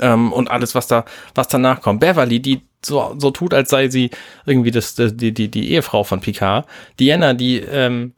Ähm, 0.00 0.32
und 0.32 0.50
alles, 0.50 0.74
was 0.74 0.88
da, 0.88 1.04
was 1.34 1.46
danach 1.46 1.80
kommt. 1.80 2.00
Beverly, 2.00 2.40
die 2.40 2.62
so, 2.84 3.14
so 3.18 3.30
tut, 3.30 3.54
als 3.54 3.70
sei 3.70 3.88
sie 3.88 4.10
irgendwie 4.46 4.72
das, 4.72 4.96
die, 4.96 5.32
die, 5.32 5.48
die 5.48 5.70
Ehefrau 5.72 6.02
von 6.02 6.20
Picard. 6.20 6.66
Diana, 6.98 7.34
die 7.34 7.58
ähm, 7.58 8.14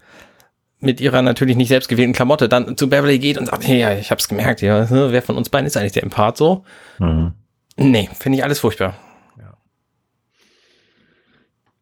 mit 0.80 1.00
ihrer 1.00 1.22
natürlich 1.22 1.56
nicht 1.56 1.68
selbst 1.68 1.88
gewählten 1.88 2.12
Klamotte 2.12 2.48
dann 2.48 2.76
zu 2.76 2.88
Beverly 2.88 3.18
geht 3.18 3.38
und 3.38 3.46
sagt, 3.46 3.66
hey, 3.66 3.80
ja, 3.80 3.94
ich 3.94 4.10
hab's 4.10 4.28
gemerkt, 4.28 4.62
ja, 4.62 4.86
ne, 4.90 5.08
wer 5.10 5.22
von 5.22 5.36
uns 5.36 5.48
beiden 5.48 5.66
ist 5.66 5.76
eigentlich 5.76 5.92
der 5.92 6.04
Empath 6.04 6.36
so? 6.36 6.64
Mhm. 6.98 7.32
Nee, 7.76 8.08
finde 8.18 8.38
ich 8.38 8.44
alles 8.44 8.60
furchtbar. 8.60 8.94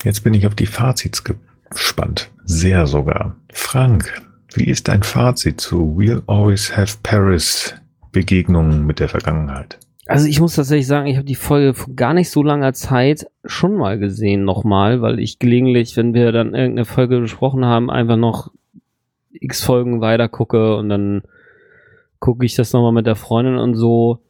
Jetzt 0.05 0.23
bin 0.23 0.35
ich 0.35 0.47
auf 0.47 0.55
die 0.55 0.67
Fazits 0.67 1.25
gespannt. 1.25 2.31
Sehr 2.45 2.87
sogar. 2.87 3.35
Frank, 3.53 4.23
wie 4.55 4.67
ist 4.67 4.89
dein 4.89 5.03
Fazit 5.03 5.61
zu 5.61 5.97
We'll 5.99 6.23
Always 6.27 6.77
Have 6.77 6.99
Paris 7.03 7.75
Begegnungen 8.13 8.87
mit 8.87 9.01
der 9.01 9.09
Vergangenheit? 9.09 9.79
Also 10.07 10.29
ich 10.29 10.39
muss 10.39 10.55
tatsächlich 10.55 10.87
sagen, 10.87 11.09
ich 11.09 11.17
habe 11.17 11.27
die 11.27 11.35
Folge 11.35 11.75
vor 11.75 11.93
gar 11.95 12.15
nicht 12.15 12.31
so 12.31 12.45
langer 12.45 12.73
Zeit 12.73 13.27
schon 13.45 13.75
mal 13.75 13.99
gesehen 13.99 14.45
nochmal, 14.45 15.03
weil 15.03 15.19
ich 15.19 15.41
gelegentlich, 15.41 15.97
wenn 15.97 16.15
wir 16.15 16.31
dann 16.31 16.55
irgendeine 16.55 16.85
Folge 16.85 17.19
besprochen 17.19 17.65
haben, 17.65 17.91
einfach 17.91 18.17
noch 18.17 18.53
x 19.41 19.63
Folgen 19.63 20.01
weiter 20.01 20.29
gucke 20.29 20.77
und 20.77 20.89
dann 20.89 21.23
gucke 22.19 22.45
ich 22.45 22.55
das 22.55 22.73
nochmal 22.73 22.93
mit 22.93 23.07
der 23.07 23.17
Freundin 23.17 23.57
und 23.57 23.75
so. 23.75 24.21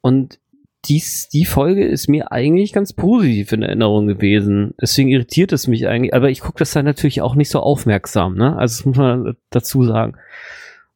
Und 0.00 0.38
dies, 0.86 1.28
die 1.28 1.44
Folge 1.44 1.86
ist 1.86 2.08
mir 2.08 2.30
eigentlich 2.32 2.72
ganz 2.72 2.92
positiv 2.92 3.52
in 3.52 3.62
Erinnerung 3.62 4.06
gewesen. 4.06 4.74
Deswegen 4.80 5.08
irritiert 5.08 5.52
es 5.52 5.66
mich 5.66 5.88
eigentlich. 5.88 6.14
Aber 6.14 6.30
ich 6.30 6.40
gucke 6.40 6.58
das 6.58 6.72
dann 6.72 6.84
natürlich 6.84 7.22
auch 7.22 7.34
nicht 7.34 7.48
so 7.48 7.60
aufmerksam, 7.60 8.34
ne? 8.36 8.56
Also 8.56 8.78
das 8.78 8.84
muss 8.84 8.96
man 8.96 9.36
dazu 9.50 9.84
sagen. 9.84 10.16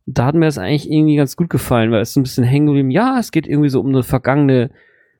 Da 0.06 0.26
hat 0.26 0.34
mir 0.34 0.46
das 0.46 0.58
eigentlich 0.58 0.90
irgendwie 0.90 1.16
ganz 1.16 1.36
gut 1.36 1.50
gefallen, 1.50 1.90
weil 1.90 2.00
es 2.00 2.14
so 2.14 2.20
ein 2.20 2.22
bisschen 2.22 2.44
hängen 2.44 2.66
geblieben. 2.66 2.90
Ja, 2.90 3.18
es 3.18 3.30
geht 3.30 3.46
irgendwie 3.46 3.68
so 3.68 3.80
um 3.80 3.88
eine 3.88 4.02
vergangene 4.02 4.70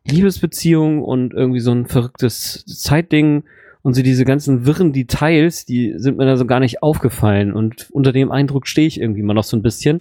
Liebesbeziehung 0.06 1.02
und 1.02 1.34
irgendwie 1.34 1.60
so 1.60 1.72
ein 1.72 1.86
verrücktes 1.86 2.64
Zeitding 2.66 3.44
und 3.82 3.94
so 3.94 4.02
diese 4.02 4.24
ganzen 4.24 4.66
wirren 4.66 4.92
Details, 4.92 5.64
die 5.64 5.94
sind 5.96 6.18
mir 6.18 6.26
da 6.26 6.36
so 6.36 6.46
gar 6.46 6.60
nicht 6.60 6.82
aufgefallen 6.82 7.52
und 7.52 7.90
unter 7.90 8.12
dem 8.12 8.30
Eindruck 8.30 8.66
stehe 8.66 8.86
ich 8.86 9.00
irgendwie 9.00 9.22
mal 9.22 9.34
noch 9.34 9.44
so 9.44 9.56
ein 9.56 9.62
bisschen. 9.62 10.00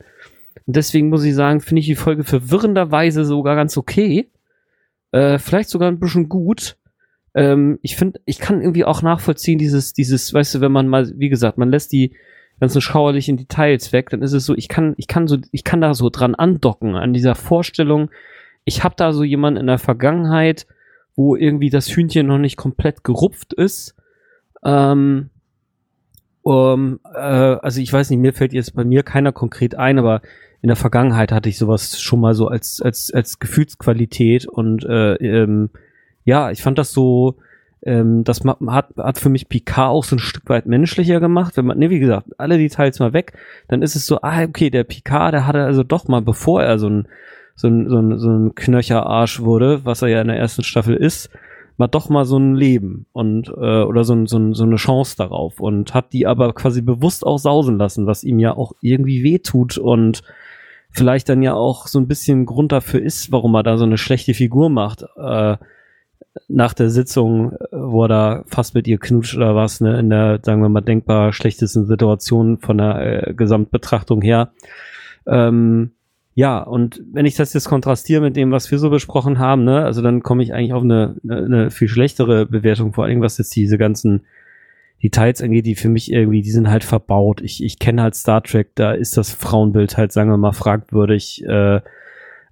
Und 0.65 0.75
deswegen 0.75 1.09
muss 1.09 1.23
ich 1.23 1.35
sagen, 1.35 1.61
finde 1.61 1.81
ich 1.81 1.85
die 1.85 1.95
Folge 1.95 2.23
verwirrenderweise 2.23 3.23
sogar 3.23 3.55
ganz 3.55 3.77
okay. 3.77 4.29
Äh, 5.11 5.37
vielleicht 5.39 5.69
sogar 5.69 5.89
ein 5.89 5.99
bisschen 5.99 6.27
gut. 6.27 6.77
Ähm, 7.33 7.79
ich 7.81 7.95
finde, 7.95 8.19
ich 8.25 8.39
kann 8.39 8.61
irgendwie 8.61 8.83
auch 8.83 9.01
nachvollziehen, 9.01 9.59
dieses, 9.59 9.93
dieses, 9.93 10.33
weißt 10.33 10.55
du, 10.55 10.61
wenn 10.61 10.71
man 10.71 10.87
mal, 10.87 11.11
wie 11.15 11.29
gesagt, 11.29 11.57
man 11.57 11.69
lässt 11.69 11.91
die 11.91 12.13
ganzen 12.59 12.81
schauerlichen 12.81 13.37
Details 13.37 13.93
weg, 13.93 14.09
dann 14.09 14.21
ist 14.21 14.33
es 14.33 14.45
so, 14.45 14.55
ich 14.55 14.67
kann, 14.67 14.95
ich 14.97 15.07
kann 15.07 15.27
so, 15.27 15.37
ich 15.51 15.63
kann 15.63 15.79
da 15.79 15.93
so 15.93 16.09
dran 16.09 16.35
andocken, 16.35 16.95
an 16.95 17.13
dieser 17.13 17.35
Vorstellung, 17.35 18.09
ich 18.65 18.83
habe 18.83 18.95
da 18.97 19.13
so 19.13 19.23
jemanden 19.23 19.61
in 19.61 19.67
der 19.67 19.77
Vergangenheit, 19.77 20.65
wo 21.17 21.35
irgendwie 21.35 21.69
das 21.69 21.89
Hühnchen 21.89 22.27
noch 22.27 22.37
nicht 22.37 22.55
komplett 22.55 23.03
gerupft 23.03 23.51
ist. 23.51 23.95
Ähm, 24.63 25.31
um, 26.43 26.99
äh, 27.13 27.17
also 27.19 27.81
ich 27.81 27.91
weiß 27.91 28.09
nicht, 28.09 28.19
mir 28.19 28.31
fällt 28.31 28.53
jetzt 28.53 28.73
bei 28.75 28.85
mir 28.85 29.03
keiner 29.03 29.33
konkret 29.33 29.75
ein, 29.75 29.99
aber 29.99 30.21
in 30.61 30.67
der 30.67 30.77
Vergangenheit 30.77 31.33
hatte 31.33 31.49
ich 31.49 31.57
sowas 31.57 31.99
schon 31.99 32.21
mal 32.21 32.33
so 32.35 32.47
als 32.47 32.81
als 32.81 33.11
als 33.13 33.39
Gefühlsqualität 33.39 34.47
und 34.47 34.85
äh, 34.85 35.15
ähm, 35.15 35.71
ja, 36.23 36.51
ich 36.51 36.61
fand 36.61 36.77
das 36.77 36.91
so, 36.91 37.35
ähm, 37.83 38.23
das 38.23 38.41
hat 38.67 38.89
hat 38.97 39.17
für 39.17 39.29
mich 39.29 39.49
Picard 39.49 39.89
auch 39.89 40.03
so 40.03 40.15
ein 40.15 40.19
Stück 40.19 40.49
weit 40.49 40.67
menschlicher 40.67 41.19
gemacht. 41.19 41.57
Wenn 41.57 41.65
man, 41.65 41.79
ne, 41.79 41.89
wie 41.89 41.99
gesagt, 41.99 42.27
alle 42.37 42.57
Details 42.57 42.99
mal 42.99 43.13
weg, 43.13 43.33
dann 43.67 43.81
ist 43.81 43.95
es 43.95 44.05
so, 44.05 44.21
ah, 44.21 44.43
okay, 44.43 44.69
der 44.69 44.83
Picard, 44.83 45.33
der 45.33 45.47
hatte 45.47 45.63
also 45.63 45.83
doch 45.83 46.07
mal, 46.07 46.21
bevor 46.21 46.63
er 46.63 46.79
so 46.79 46.89
ein 46.89 47.07
so 47.57 47.67
ein, 47.67 47.89
so 47.89 47.97
ein, 47.97 48.19
so 48.19 48.29
ein 48.29 48.55
Knöcherarsch 48.55 49.41
wurde, 49.41 49.83
was 49.83 50.01
er 50.03 50.07
ja 50.07 50.21
in 50.21 50.27
der 50.27 50.37
ersten 50.37 50.63
Staffel 50.63 50.95
ist, 50.95 51.29
mal 51.75 51.87
doch 51.87 52.07
mal 52.07 52.23
so 52.23 52.37
ein 52.37 52.55
Leben 52.55 53.07
und 53.11 53.49
äh, 53.49 53.83
oder 53.83 54.03
so, 54.03 54.13
ein, 54.13 54.27
so, 54.27 54.37
ein, 54.37 54.53
so 54.53 54.63
eine 54.63 54.77
Chance 54.77 55.15
darauf 55.17 55.59
und 55.59 55.93
hat 55.93 56.13
die 56.13 56.27
aber 56.27 56.53
quasi 56.53 56.81
bewusst 56.81 57.25
auch 57.25 57.39
sausen 57.39 57.77
lassen, 57.77 58.05
was 58.05 58.23
ihm 58.23 58.39
ja 58.39 58.55
auch 58.55 58.73
irgendwie 58.81 59.23
wehtut 59.23 59.77
und 59.77 60.21
vielleicht 60.91 61.29
dann 61.29 61.41
ja 61.41 61.55
auch 61.55 61.87
so 61.87 61.99
ein 61.99 62.07
bisschen 62.07 62.45
Grund 62.45 62.71
dafür 62.71 63.01
ist, 63.01 63.31
warum 63.31 63.55
er 63.55 63.63
da 63.63 63.77
so 63.77 63.85
eine 63.85 63.97
schlechte 63.97 64.33
Figur 64.33 64.69
macht. 64.69 65.03
Äh, 65.17 65.57
nach 66.47 66.73
der 66.73 66.91
Sitzung, 66.91 67.53
äh, 67.53 67.57
wo 67.71 68.05
er 68.05 68.07
da 68.07 68.43
fast 68.47 68.75
mit 68.75 68.87
ihr 68.87 68.99
knutscht 68.99 69.35
oder 69.35 69.55
was, 69.55 69.81
ne, 69.81 69.99
in 69.99 70.11
der, 70.11 70.39
sagen 70.43 70.61
wir 70.61 70.69
mal, 70.69 70.81
denkbar 70.81 71.33
schlechtesten 71.33 71.85
Situation 71.85 72.59
von 72.59 72.77
der 72.77 73.27
äh, 73.29 73.33
Gesamtbetrachtung 73.33 74.21
her. 74.21 74.51
Ähm, 75.25 75.91
ja, 76.37 76.59
und 76.59 77.01
wenn 77.11 77.25
ich 77.25 77.33
das 77.33 77.53
jetzt 77.53 77.67
kontrastiere 77.67 78.21
mit 78.21 78.35
dem, 78.35 78.51
was 78.51 78.69
wir 78.69 78.77
so 78.77 78.91
besprochen 78.91 79.39
haben, 79.39 79.63
ne, 79.63 79.83
also 79.83 80.03
dann 80.03 80.21
komme 80.21 80.43
ich 80.43 80.53
eigentlich 80.53 80.73
auf 80.73 80.83
eine, 80.83 81.15
eine, 81.27 81.71
viel 81.71 81.87
schlechtere 81.87 82.45
Bewertung, 82.45 82.93
vor 82.93 83.05
allem 83.05 83.21
was 83.21 83.39
jetzt 83.39 83.55
diese 83.55 83.79
ganzen 83.79 84.21
Details 85.01 85.41
angeht, 85.41 85.65
die 85.65 85.73
für 85.73 85.89
mich 85.89 86.11
irgendwie, 86.11 86.43
die 86.43 86.51
sind 86.51 86.69
halt 86.69 86.83
verbaut. 86.83 87.41
Ich, 87.41 87.63
ich 87.63 87.79
kenne 87.79 88.03
halt 88.03 88.13
Star 88.13 88.43
Trek, 88.43 88.69
da 88.75 88.91
ist 88.91 89.17
das 89.17 89.31
Frauenbild 89.31 89.97
halt, 89.97 90.11
sagen 90.11 90.29
wir 90.29 90.37
mal, 90.37 90.51
fragwürdig, 90.51 91.43
äh, 91.43 91.77
äh, 91.77 91.81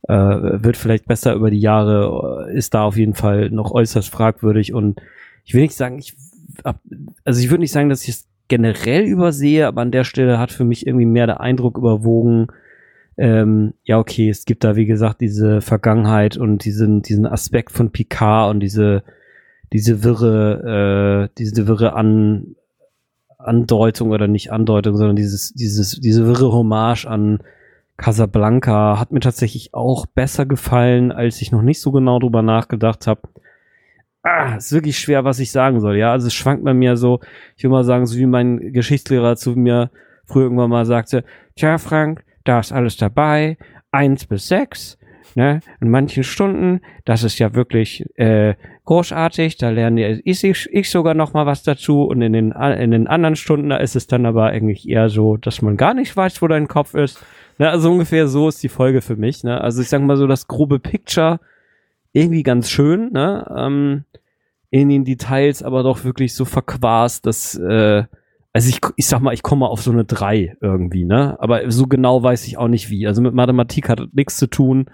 wird 0.07 0.77
vielleicht 0.77 1.05
besser 1.05 1.35
über 1.35 1.51
die 1.51 1.61
Jahre, 1.61 2.47
äh, 2.49 2.57
ist 2.57 2.73
da 2.73 2.85
auf 2.85 2.97
jeden 2.97 3.13
Fall 3.13 3.51
noch 3.51 3.69
äußerst 3.69 4.09
fragwürdig 4.09 4.73
und 4.73 4.99
ich 5.43 5.53
will 5.53 5.61
nicht 5.61 5.75
sagen, 5.75 5.99
ich, 5.99 6.15
also 7.23 7.39
ich 7.39 7.51
würde 7.51 7.61
nicht 7.61 7.71
sagen, 7.71 7.89
dass 7.89 8.01
ich 8.01 8.09
es 8.09 8.27
generell 8.47 9.03
übersehe, 9.03 9.67
aber 9.67 9.81
an 9.81 9.91
der 9.91 10.05
Stelle 10.05 10.39
hat 10.39 10.51
für 10.51 10.65
mich 10.65 10.87
irgendwie 10.87 11.05
mehr 11.05 11.27
der 11.27 11.39
Eindruck 11.39 11.77
überwogen, 11.77 12.47
ähm, 13.17 13.73
ja, 13.83 13.97
okay, 13.99 14.29
es 14.29 14.45
gibt 14.45 14.63
da, 14.63 14.75
wie 14.75 14.85
gesagt, 14.85 15.21
diese 15.21 15.61
Vergangenheit 15.61 16.37
und 16.37 16.65
diesen, 16.65 17.01
diesen 17.01 17.25
Aspekt 17.25 17.71
von 17.71 17.91
Picard 17.91 18.51
und 18.51 18.59
diese, 18.59 19.03
diese 19.71 20.03
wirre, 20.03 21.29
äh, 21.29 21.35
diese 21.37 21.67
wirre 21.67 21.93
An, 21.93 22.55
Andeutung 23.37 24.11
oder 24.11 24.27
nicht 24.27 24.51
Andeutung, 24.51 24.97
sondern 24.97 25.15
dieses, 25.15 25.53
dieses, 25.53 25.99
diese 25.99 26.25
wirre 26.27 26.51
Hommage 26.51 27.05
an 27.05 27.39
Casablanca 27.97 28.99
hat 28.99 29.11
mir 29.11 29.21
tatsächlich 29.21 29.73
auch 29.73 30.05
besser 30.05 30.45
gefallen, 30.45 31.11
als 31.11 31.41
ich 31.41 31.51
noch 31.51 31.61
nicht 31.61 31.79
so 31.79 31.91
genau 31.91 32.19
drüber 32.19 32.41
nachgedacht 32.41 33.07
habe. 33.07 33.21
Ah, 34.21 34.55
ist 34.55 34.73
wirklich 34.73 34.97
schwer, 34.97 35.23
was 35.23 35.39
ich 35.39 35.51
sagen 35.51 35.79
soll. 35.79 35.95
Ja, 35.97 36.11
also 36.11 36.27
es 36.27 36.33
schwankt 36.33 36.65
bei 36.65 36.73
mir 36.73 36.97
so, 36.97 37.19
ich 37.55 37.63
will 37.63 37.69
mal 37.69 37.83
sagen, 37.83 38.05
so 38.05 38.17
wie 38.17 38.25
mein 38.25 38.73
Geschichtslehrer 38.73 39.35
zu 39.37 39.51
mir 39.51 39.91
früher 40.25 40.45
irgendwann 40.45 40.71
mal 40.71 40.85
sagte, 40.85 41.23
tja, 41.55 41.77
Frank, 41.77 42.24
da 42.45 42.59
ist 42.59 42.71
alles 42.71 42.95
dabei, 42.95 43.57
eins 43.91 44.25
bis 44.25 44.47
sechs, 44.47 44.97
ne, 45.35 45.59
in 45.81 45.89
manchen 45.89 46.23
Stunden, 46.23 46.81
das 47.03 47.23
ist 47.23 47.39
ja 47.39 47.53
wirklich 47.53 48.05
äh, 48.15 48.55
großartig, 48.85 49.57
da 49.57 49.69
lernen 49.69 49.97
die, 49.97 50.21
ich, 50.23 50.43
ich, 50.43 50.89
sogar 50.89 51.13
noch 51.13 51.33
mal 51.33 51.45
was 51.45 51.63
dazu. 51.63 52.03
Und 52.03 52.21
in 52.21 52.33
den, 52.33 52.51
in 52.51 52.91
den 52.91 53.07
anderen 53.07 53.35
Stunden, 53.35 53.69
da 53.69 53.77
ist 53.77 53.95
es 53.95 54.07
dann 54.07 54.25
aber 54.25 54.45
eigentlich 54.45 54.87
eher 54.87 55.09
so, 55.09 55.37
dass 55.37 55.61
man 55.61 55.75
gar 55.77 55.93
nicht 55.93 56.15
weiß, 56.15 56.41
wo 56.41 56.47
dein 56.47 56.67
Kopf 56.67 56.93
ist. 56.93 57.23
Ne, 57.57 57.69
also 57.69 57.91
ungefähr 57.91 58.27
so 58.27 58.47
ist 58.47 58.63
die 58.63 58.69
Folge 58.69 59.01
für 59.01 59.15
mich, 59.15 59.43
ne, 59.43 59.61
also 59.61 59.81
ich 59.81 59.89
sag 59.89 60.01
mal 60.01 60.17
so, 60.17 60.27
das 60.27 60.47
grobe 60.47 60.79
Picture, 60.79 61.39
irgendwie 62.11 62.43
ganz 62.43 62.69
schön, 62.69 63.11
ne, 63.11 63.45
ähm, 63.55 64.05
in 64.71 64.89
den 64.89 65.05
Details 65.05 65.63
aber 65.63 65.83
doch 65.83 66.03
wirklich 66.03 66.33
so 66.33 66.43
verquast, 66.45 67.25
dass, 67.25 67.55
äh, 67.55 68.03
also 68.55 68.69
ich, 68.69 68.79
ich 68.95 69.05
sag 69.05 69.19
mal, 69.19 69.33
ich 69.33 69.43
komme 69.43 69.67
auf 69.67 69.81
so 69.81 69.91
eine 69.91 70.05
drei 70.05 70.55
irgendwie, 70.61 71.03
ne? 71.03 71.35
Aber 71.41 71.69
so 71.69 71.87
genau 71.87 72.23
weiß 72.23 72.47
ich 72.47 72.57
auch 72.57 72.69
nicht 72.69 72.89
wie. 72.89 73.05
Also 73.05 73.21
mit 73.21 73.33
Mathematik 73.33 73.89
hat 73.89 73.99
nichts 74.13 74.37
zu 74.37 74.47
tun. 74.47 74.85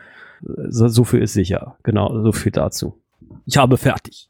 So, 0.42 0.88
so 0.88 1.04
viel 1.04 1.22
ist 1.22 1.34
sicher. 1.34 1.76
Genau, 1.84 2.24
so 2.24 2.32
viel 2.32 2.52
dazu. 2.52 3.00
Ich 3.46 3.58
habe 3.58 3.78
fertig. 3.78 4.30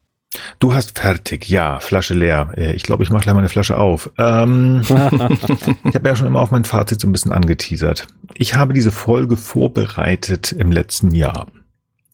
Du 0.59 0.73
hast 0.73 0.99
fertig, 0.99 1.47
ja, 1.47 1.79
Flasche 1.79 2.13
leer. 2.13 2.51
Äh, 2.57 2.73
Ich 2.73 2.83
glaube, 2.83 3.03
ich 3.03 3.09
mache 3.09 3.23
gleich 3.23 3.33
meine 3.33 3.47
Flasche 3.47 3.77
auf. 3.77 4.11
Ähm, 4.17 4.81
ich 5.85 5.95
habe 5.95 6.09
ja 6.09 6.15
schon 6.17 6.27
immer 6.27 6.41
auf 6.41 6.51
mein 6.51 6.65
Fazit 6.65 6.99
so 6.99 7.07
ein 7.07 7.13
bisschen 7.13 7.31
angeteasert. 7.31 8.07
Ich 8.33 8.55
habe 8.55 8.73
diese 8.73 8.91
Folge 8.91 9.37
vorbereitet 9.37 10.51
im 10.51 10.73
letzten 10.73 11.11
Jahr. 11.11 11.47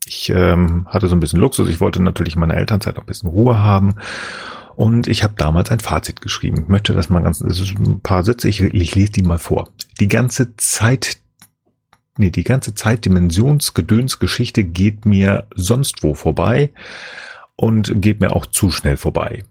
Ich 0.06 0.30
ähm, 0.30 0.86
hatte 0.88 1.08
so 1.08 1.16
ein 1.16 1.20
bisschen 1.20 1.40
Luxus. 1.40 1.68
Ich 1.68 1.82
wollte 1.82 2.04
natürlich 2.04 2.36
in 2.36 2.42
meiner 2.42 2.58
Elternzeit 2.58 2.96
auch 2.98 3.02
ein 3.04 3.08
bisschen 3.08 3.30
Ruhe 3.32 3.58
haben. 3.58 3.96
Und 4.78 5.08
ich 5.08 5.24
habe 5.24 5.34
damals 5.36 5.72
ein 5.72 5.80
Fazit 5.80 6.22
geschrieben. 6.22 6.62
Ich 6.62 6.68
möchte 6.68 6.94
das 6.94 7.10
mal 7.10 7.24
ganz, 7.24 7.40
das 7.40 7.60
ist 7.60 7.80
ein 7.80 8.00
paar 8.02 8.24
Sätze, 8.24 8.48
ich, 8.48 8.62
ich 8.62 8.94
lese 8.94 9.12
die 9.12 9.24
mal 9.24 9.40
vor. 9.40 9.70
Die 10.00 10.08
ganze 10.08 10.56
Zeit, 10.56 11.18
nee, 12.20 12.30
die 12.30 12.44
ganze 12.44 12.76
Zeit 12.76 13.04
Dimensionsgedönsgeschichte 13.04 14.64
geht 14.64 15.08
mir 15.08 15.48
sonst 15.56 16.04
wo 16.04 16.14
vorbei 16.14 16.72
und 17.56 18.04
geht 18.04 18.20
mir 18.20 18.36
auch 18.36 18.46
zu 18.46 18.70
schnell 18.70 18.98
vorbei. 18.98 19.44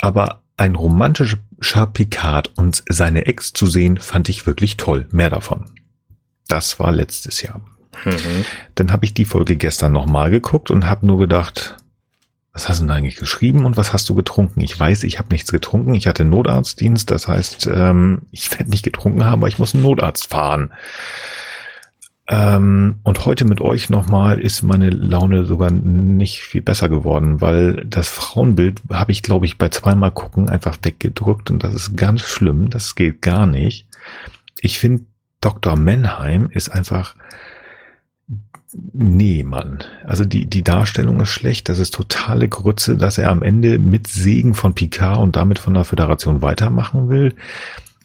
Aber 0.00 0.42
ein 0.58 0.74
romantischer 0.74 1.86
Picard 1.86 2.52
und 2.58 2.84
seine 2.86 3.24
Ex 3.24 3.54
zu 3.54 3.66
sehen, 3.66 3.96
fand 3.96 4.28
ich 4.28 4.46
wirklich 4.46 4.76
toll. 4.76 5.08
Mehr 5.12 5.30
davon. 5.30 5.70
Das 6.46 6.78
war 6.78 6.92
letztes 6.92 7.40
Jahr. 7.40 7.62
Mhm. 8.04 8.44
Dann 8.74 8.92
habe 8.92 9.06
ich 9.06 9.14
die 9.14 9.24
Folge 9.24 9.56
gestern 9.56 9.92
nochmal 9.92 10.30
geguckt 10.30 10.70
und 10.70 10.84
habe 10.84 11.06
nur 11.06 11.18
gedacht, 11.18 11.78
was 12.54 12.68
hast 12.68 12.80
du 12.80 12.84
denn 12.84 12.92
eigentlich 12.96 13.16
geschrieben 13.16 13.66
und 13.66 13.76
was 13.76 13.92
hast 13.92 14.08
du 14.08 14.14
getrunken? 14.14 14.60
Ich 14.60 14.78
weiß, 14.78 15.02
ich 15.02 15.18
habe 15.18 15.32
nichts 15.32 15.50
getrunken. 15.50 15.94
Ich 15.94 16.06
hatte 16.06 16.24
Notarztdienst, 16.24 17.10
das 17.10 17.26
heißt, 17.26 17.66
ähm, 17.66 18.22
ich 18.30 18.50
werde 18.52 18.70
nicht 18.70 18.84
getrunken 18.84 19.24
haben, 19.24 19.40
aber 19.40 19.48
ich 19.48 19.58
muss 19.58 19.74
einen 19.74 19.82
Notarzt 19.82 20.28
fahren. 20.28 20.72
Ähm, 22.28 23.00
und 23.02 23.26
heute 23.26 23.44
mit 23.44 23.60
euch 23.60 23.90
nochmal 23.90 24.40
ist 24.40 24.62
meine 24.62 24.88
Laune 24.88 25.44
sogar 25.44 25.72
nicht 25.72 26.40
viel 26.40 26.62
besser 26.62 26.88
geworden, 26.88 27.40
weil 27.40 27.84
das 27.84 28.08
Frauenbild 28.08 28.82
habe 28.90 29.10
ich, 29.10 29.22
glaube 29.22 29.46
ich, 29.46 29.58
bei 29.58 29.68
zweimal 29.68 30.12
gucken 30.12 30.48
einfach 30.48 30.78
weggedrückt 30.80 31.50
und 31.50 31.64
das 31.64 31.74
ist 31.74 31.96
ganz 31.96 32.22
schlimm. 32.22 32.70
Das 32.70 32.94
geht 32.94 33.20
gar 33.20 33.46
nicht. 33.46 33.88
Ich 34.60 34.78
finde, 34.78 35.04
Dr. 35.40 35.76
Menheim 35.76 36.48
ist 36.50 36.70
einfach, 36.70 37.16
nee, 38.92 39.42
Mann. 39.42 39.84
Also 40.04 40.24
die, 40.24 40.46
die 40.46 40.62
Darstellung 40.62 41.20
ist 41.20 41.30
schlecht. 41.30 41.68
Das 41.68 41.78
ist 41.78 41.94
totale 41.94 42.48
Grütze, 42.48 42.96
dass 42.96 43.18
er 43.18 43.30
am 43.30 43.42
Ende 43.42 43.78
mit 43.78 44.06
Segen 44.06 44.54
von 44.54 44.74
Picard 44.74 45.18
und 45.18 45.36
damit 45.36 45.58
von 45.58 45.74
der 45.74 45.84
Föderation 45.84 46.42
weitermachen 46.42 47.08
will. 47.08 47.34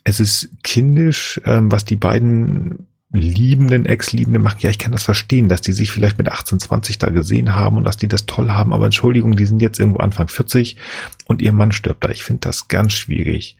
Es 0.03 0.19
ist 0.19 0.49
kindisch, 0.63 1.41
ähm, 1.45 1.71
was 1.71 1.85
die 1.85 1.95
beiden 1.95 2.87
liebenden 3.11 3.85
Ex-Liebenden 3.85 4.43
machen. 4.43 4.59
Ja, 4.61 4.69
ich 4.69 4.77
kann 4.77 4.91
das 4.91 5.03
verstehen, 5.03 5.49
dass 5.49 5.61
die 5.61 5.73
sich 5.73 5.91
vielleicht 5.91 6.19
mit 6.19 6.29
18, 6.29 6.59
20 6.59 6.99
da 6.99 7.09
gesehen 7.09 7.55
haben 7.55 7.77
und 7.77 7.83
dass 7.83 7.97
die 7.97 8.07
das 8.07 8.27
toll 8.27 8.51
haben. 8.51 8.71
Aber 8.71 8.85
Entschuldigung, 8.85 9.35
die 9.35 9.45
sind 9.45 9.61
jetzt 9.61 9.79
irgendwo 9.79 9.99
Anfang 9.99 10.27
40 10.27 10.77
und 11.25 11.41
ihr 11.41 11.51
Mann 11.51 11.71
stirbt 11.71 12.03
da. 12.03 12.09
Ich 12.09 12.23
finde 12.23 12.41
das 12.41 12.67
ganz 12.67 12.93
schwierig. 12.93 13.57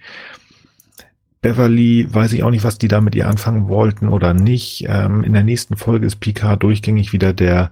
Beverly, 1.42 2.08
weiß 2.10 2.34
ich 2.34 2.44
auch 2.44 2.50
nicht, 2.50 2.64
was 2.64 2.78
die 2.78 2.88
da 2.88 3.02
mit 3.02 3.16
ihr 3.16 3.28
anfangen 3.28 3.68
wollten 3.70 4.10
oder 4.10 4.34
nicht. 4.34 4.86
Ähm, 4.88 5.24
in 5.24 5.34
der 5.34 5.44
nächsten 5.44 5.78
Folge 5.78 6.06
ist 6.06 6.18
Picard 6.18 6.62
durchgängig 6.64 7.14
wieder 7.14 7.34
der, 7.34 7.72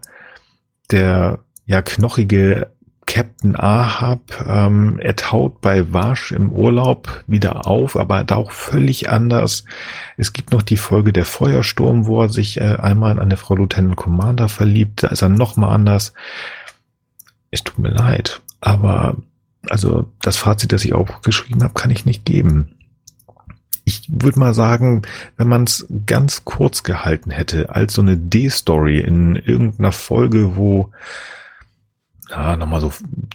der, 0.89 1.39
ja, 1.65 1.81
knochige 1.81 2.71
Captain 3.07 3.55
Ahab, 3.55 4.45
ähm, 4.45 4.99
er 4.99 5.15
taut 5.15 5.61
bei 5.61 5.91
Wasch 5.93 6.33
im 6.33 6.51
Urlaub 6.51 7.23
wieder 7.25 7.65
auf, 7.65 7.95
aber 7.95 8.23
da 8.25 8.35
auch 8.35 8.51
völlig 8.51 9.09
anders. 9.09 9.63
Es 10.17 10.33
gibt 10.33 10.51
noch 10.51 10.61
die 10.61 10.77
Folge 10.77 11.13
der 11.13 11.25
Feuersturm, 11.25 12.05
wo 12.05 12.21
er 12.21 12.29
sich 12.29 12.59
äh, 12.59 12.75
einmal 12.75 13.13
in 13.13 13.19
eine 13.19 13.37
Frau 13.37 13.55
Lieutenant 13.55 13.95
Commander 13.95 14.49
verliebt. 14.49 15.03
Da 15.03 15.07
ist 15.07 15.21
er 15.21 15.29
noch 15.29 15.55
mal 15.55 15.73
anders. 15.73 16.13
Es 17.49 17.63
tut 17.63 17.79
mir 17.79 17.91
leid, 17.91 18.41
aber 18.59 19.15
also 19.69 20.11
das 20.21 20.35
Fazit, 20.35 20.73
das 20.73 20.83
ich 20.83 20.93
auch 20.93 21.21
geschrieben 21.21 21.63
habe, 21.63 21.73
kann 21.73 21.91
ich 21.91 22.05
nicht 22.05 22.25
geben. 22.25 22.76
Ich 23.87 24.01
würde 24.09 24.37
mal 24.37 24.53
sagen, 24.53 25.03
wenn 25.37 25.47
man 25.47 25.63
es 25.63 25.87
ganz 26.05 26.43
kurz 26.43 26.83
gehalten 26.83 27.31
hätte, 27.31 27.69
als 27.69 27.93
so 27.93 28.01
eine 28.01 28.17
D-Story 28.17 28.99
in 28.99 29.37
irgendeiner 29.37 29.93
Folge, 29.93 30.57
wo 30.57 30.91
ja, 32.29 32.57
nochmal 32.57 32.81
so 32.81 32.91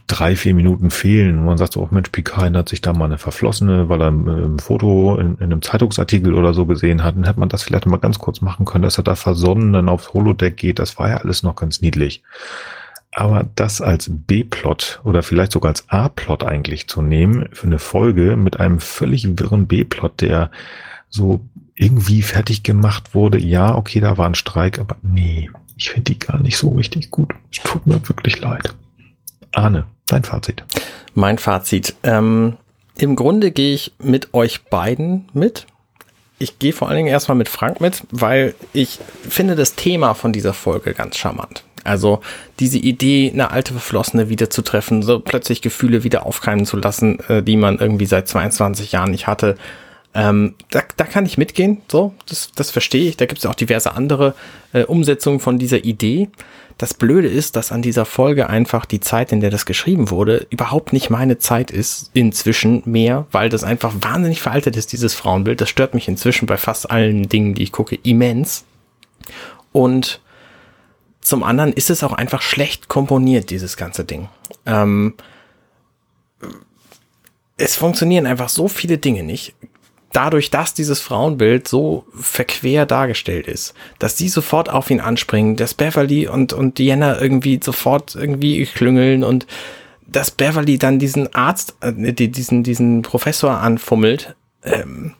drei, 0.06 0.36
vier 0.36 0.52
Minuten 0.52 0.90
fehlen. 0.90 1.38
Und 1.38 1.46
man 1.46 1.56
sagt 1.56 1.72
so, 1.72 1.80
oh 1.80 1.88
Mensch, 1.90 2.10
Picard 2.10 2.54
hat 2.54 2.68
sich 2.68 2.82
da 2.82 2.92
mal 2.92 3.06
eine 3.06 3.16
verflossene, 3.16 3.88
weil 3.88 4.02
er 4.02 4.10
ein 4.10 4.58
Foto 4.58 5.16
in, 5.16 5.36
in, 5.36 5.44
einem 5.44 5.62
Zeitungsartikel 5.62 6.34
oder 6.34 6.52
so 6.52 6.66
gesehen 6.66 7.02
hat. 7.02 7.16
Dann 7.16 7.24
hätte 7.24 7.40
man 7.40 7.48
das 7.48 7.62
vielleicht 7.62 7.86
mal 7.86 7.96
ganz 7.96 8.18
kurz 8.18 8.42
machen 8.42 8.66
können, 8.66 8.84
dass 8.84 8.98
er 8.98 9.04
da 9.04 9.14
versonnen 9.14 9.72
dann 9.72 9.88
aufs 9.88 10.12
Holodeck 10.12 10.58
geht. 10.58 10.78
Das 10.78 10.98
war 10.98 11.08
ja 11.08 11.16
alles 11.16 11.42
noch 11.42 11.56
ganz 11.56 11.80
niedlich. 11.80 12.22
Aber 13.14 13.46
das 13.54 13.80
als 13.80 14.10
B-Plot 14.10 15.00
oder 15.04 15.22
vielleicht 15.22 15.52
sogar 15.52 15.70
als 15.70 15.88
A-Plot 15.88 16.44
eigentlich 16.44 16.88
zu 16.88 17.02
nehmen 17.02 17.48
für 17.52 17.66
eine 17.66 17.78
Folge 17.78 18.36
mit 18.36 18.58
einem 18.58 18.80
völlig 18.80 19.38
wirren 19.38 19.66
B-Plot, 19.66 20.22
der 20.22 20.50
so 21.10 21.40
irgendwie 21.74 22.22
fertig 22.22 22.62
gemacht 22.62 23.14
wurde. 23.14 23.38
Ja, 23.38 23.74
okay, 23.74 24.00
da 24.00 24.16
war 24.16 24.26
ein 24.26 24.34
Streik, 24.34 24.78
aber 24.78 24.96
nee, 25.02 25.50
ich 25.76 25.90
finde 25.90 26.12
die 26.12 26.18
gar 26.18 26.40
nicht 26.40 26.56
so 26.56 26.70
richtig 26.70 27.10
gut. 27.10 27.32
Es 27.50 27.62
tut 27.62 27.86
mir 27.86 28.00
wirklich 28.08 28.40
leid. 28.40 28.74
Arne, 29.52 29.84
dein 30.06 30.24
Fazit. 30.24 30.64
Mein 31.14 31.36
Fazit. 31.36 31.94
Ähm, 32.02 32.56
Im 32.96 33.16
Grunde 33.16 33.50
gehe 33.50 33.74
ich 33.74 33.92
mit 34.02 34.32
euch 34.32 34.62
beiden 34.64 35.28
mit. 35.34 35.66
Ich 36.38 36.58
gehe 36.58 36.72
vor 36.72 36.88
allen 36.88 36.96
Dingen 36.96 37.08
erstmal 37.08 37.36
mit 37.36 37.48
Frank 37.48 37.80
mit, 37.80 38.02
weil 38.10 38.54
ich 38.72 38.98
finde 39.28 39.54
das 39.54 39.74
Thema 39.74 40.14
von 40.14 40.32
dieser 40.32 40.54
Folge 40.54 40.94
ganz 40.94 41.16
charmant. 41.18 41.62
Also 41.84 42.20
diese 42.60 42.78
Idee, 42.78 43.30
eine 43.32 43.50
alte 43.50 43.72
Verflossene 43.72 44.28
wieder 44.28 44.50
zu 44.50 44.62
treffen, 44.62 45.02
so 45.02 45.20
plötzlich 45.20 45.62
Gefühle 45.62 46.04
wieder 46.04 46.26
aufkeimen 46.26 46.66
zu 46.66 46.76
lassen, 46.76 47.18
äh, 47.28 47.42
die 47.42 47.56
man 47.56 47.78
irgendwie 47.78 48.06
seit 48.06 48.28
22 48.28 48.92
Jahren 48.92 49.10
nicht 49.10 49.26
hatte. 49.26 49.56
Ähm, 50.14 50.54
da, 50.70 50.82
da 50.96 51.04
kann 51.04 51.24
ich 51.24 51.38
mitgehen, 51.38 51.80
so, 51.90 52.12
das, 52.28 52.52
das 52.54 52.70
verstehe 52.70 53.08
ich. 53.08 53.16
Da 53.16 53.26
gibt 53.26 53.38
es 53.38 53.46
auch 53.46 53.54
diverse 53.54 53.94
andere 53.94 54.34
äh, 54.72 54.84
Umsetzungen 54.84 55.40
von 55.40 55.58
dieser 55.58 55.84
Idee. 55.84 56.28
Das 56.78 56.94
Blöde 56.94 57.28
ist, 57.28 57.56
dass 57.56 57.72
an 57.72 57.82
dieser 57.82 58.04
Folge 58.04 58.48
einfach 58.48 58.84
die 58.84 59.00
Zeit, 59.00 59.32
in 59.32 59.40
der 59.40 59.50
das 59.50 59.66
geschrieben 59.66 60.10
wurde, 60.10 60.46
überhaupt 60.50 60.92
nicht 60.92 61.10
meine 61.10 61.38
Zeit 61.38 61.70
ist, 61.70 62.10
inzwischen 62.12 62.82
mehr, 62.84 63.26
weil 63.30 63.48
das 63.48 63.64
einfach 63.64 63.92
wahnsinnig 64.00 64.42
veraltet 64.42 64.76
ist, 64.76 64.92
dieses 64.92 65.14
Frauenbild. 65.14 65.60
Das 65.60 65.68
stört 65.68 65.94
mich 65.94 66.08
inzwischen 66.08 66.46
bei 66.46 66.56
fast 66.56 66.90
allen 66.90 67.28
Dingen, 67.28 67.54
die 67.54 67.62
ich 67.62 67.72
gucke, 67.72 67.98
immens. 68.02 68.64
Und 69.70 70.20
zum 71.22 71.42
anderen 71.42 71.72
ist 71.72 71.88
es 71.88 72.04
auch 72.04 72.12
einfach 72.12 72.42
schlecht 72.42 72.88
komponiert, 72.88 73.50
dieses 73.50 73.76
ganze 73.76 74.04
Ding. 74.04 74.28
Ähm, 74.66 75.14
es 77.56 77.76
funktionieren 77.76 78.26
einfach 78.26 78.48
so 78.48 78.68
viele 78.68 78.98
Dinge 78.98 79.22
nicht 79.22 79.54
dadurch, 80.12 80.50
dass 80.50 80.74
dieses 80.74 81.00
Frauenbild 81.00 81.66
so 81.66 82.04
verquer 82.14 82.86
dargestellt 82.86 83.46
ist, 83.46 83.74
dass 83.98 84.16
sie 84.16 84.28
sofort 84.28 84.68
auf 84.68 84.90
ihn 84.90 85.00
anspringen, 85.00 85.56
dass 85.56 85.74
Beverly 85.74 86.28
und, 86.28 86.52
und 86.52 86.78
Diana 86.78 87.20
irgendwie 87.20 87.60
sofort 87.62 88.14
irgendwie 88.14 88.64
klüngeln 88.66 89.24
und 89.24 89.46
dass 90.06 90.30
Beverly 90.30 90.78
dann 90.78 90.98
diesen 90.98 91.34
Arzt, 91.34 91.76
äh, 91.80 92.12
diesen, 92.12 92.62
diesen 92.62 93.02
Professor 93.02 93.58
anfummelt, 93.58 94.36
ähm, 94.62 95.14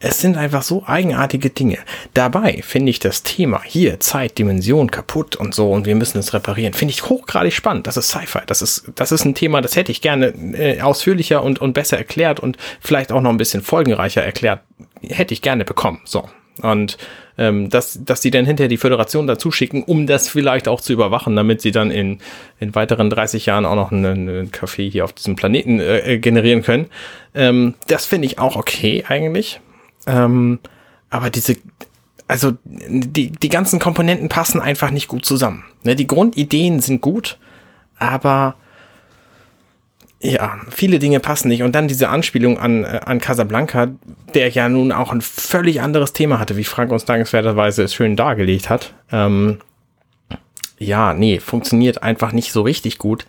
es 0.00 0.20
sind 0.20 0.36
einfach 0.36 0.62
so 0.62 0.84
eigenartige 0.86 1.50
Dinge. 1.50 1.78
Dabei 2.14 2.62
finde 2.62 2.90
ich 2.90 3.00
das 3.00 3.24
Thema 3.24 3.62
hier, 3.64 3.98
Zeit, 3.98 4.38
Dimension 4.38 4.90
kaputt 4.90 5.34
und 5.34 5.54
so 5.54 5.72
und 5.72 5.86
wir 5.86 5.96
müssen 5.96 6.18
es 6.18 6.32
reparieren, 6.32 6.72
finde 6.72 6.92
ich 6.92 7.08
hochgradig 7.08 7.52
spannend. 7.52 7.88
Das 7.88 7.96
ist 7.96 8.08
Sci-Fi. 8.08 8.40
Das 8.46 8.62
ist, 8.62 8.92
das 8.94 9.10
ist 9.10 9.24
ein 9.24 9.34
Thema, 9.34 9.60
das 9.60 9.74
hätte 9.74 9.90
ich 9.90 10.00
gerne 10.00 10.28
äh, 10.54 10.80
ausführlicher 10.82 11.42
und, 11.42 11.60
und 11.60 11.72
besser 11.72 11.98
erklärt 11.98 12.38
und 12.38 12.56
vielleicht 12.80 13.10
auch 13.10 13.20
noch 13.20 13.30
ein 13.30 13.38
bisschen 13.38 13.62
folgenreicher 13.62 14.22
erklärt. 14.22 14.60
Hätte 15.02 15.34
ich 15.34 15.42
gerne 15.42 15.64
bekommen. 15.64 16.00
So. 16.04 16.28
Und 16.62 16.96
ähm, 17.36 17.68
dass, 17.68 17.98
dass 18.04 18.20
die 18.20 18.30
dann 18.30 18.46
hinterher 18.46 18.68
die 18.68 18.76
Föderation 18.76 19.26
dazu 19.26 19.50
schicken, 19.50 19.84
um 19.84 20.06
das 20.06 20.28
vielleicht 20.28 20.68
auch 20.68 20.80
zu 20.80 20.92
überwachen, 20.92 21.36
damit 21.36 21.60
sie 21.60 21.70
dann 21.70 21.90
in, 21.90 22.18
in 22.58 22.74
weiteren 22.74 23.10
30 23.10 23.46
Jahren 23.46 23.64
auch 23.64 23.76
noch 23.76 23.92
einen, 23.92 24.28
einen 24.28 24.50
Café 24.50 24.90
hier 24.90 25.04
auf 25.04 25.12
diesem 25.12 25.36
Planeten 25.36 25.80
äh, 25.80 26.18
generieren 26.18 26.62
können. 26.62 26.86
Ähm, 27.34 27.74
das 27.86 28.06
finde 28.06 28.26
ich 28.26 28.38
auch 28.38 28.56
okay 28.56 29.04
eigentlich. 29.06 29.60
Ähm, 30.08 30.58
aber 31.10 31.30
diese, 31.30 31.56
also 32.26 32.52
die, 32.64 33.30
die 33.30 33.48
ganzen 33.48 33.78
Komponenten 33.78 34.28
passen 34.28 34.60
einfach 34.60 34.90
nicht 34.90 35.06
gut 35.06 35.24
zusammen. 35.24 35.64
Ne, 35.84 35.94
die 35.94 36.06
Grundideen 36.06 36.80
sind 36.80 37.00
gut, 37.00 37.38
aber 37.98 38.56
ja, 40.20 40.58
viele 40.70 40.98
Dinge 40.98 41.20
passen 41.20 41.48
nicht. 41.48 41.62
Und 41.62 41.74
dann 41.74 41.86
diese 41.86 42.08
Anspielung 42.08 42.58
an, 42.58 42.84
äh, 42.84 43.00
an 43.04 43.20
Casablanca, 43.20 43.88
der 44.34 44.48
ja 44.48 44.68
nun 44.68 44.90
auch 44.90 45.12
ein 45.12 45.20
völlig 45.20 45.80
anderes 45.80 46.12
Thema 46.12 46.40
hatte, 46.40 46.56
wie 46.56 46.64
Frank 46.64 46.90
uns 46.90 47.04
dankenswerterweise 47.04 47.84
es 47.84 47.94
schön 47.94 48.16
dargelegt 48.16 48.68
hat. 48.68 48.94
Ähm, 49.12 49.58
ja, 50.78 51.12
nee, 51.12 51.38
funktioniert 51.38 52.02
einfach 52.02 52.32
nicht 52.32 52.52
so 52.52 52.62
richtig 52.62 52.98
gut. 52.98 53.26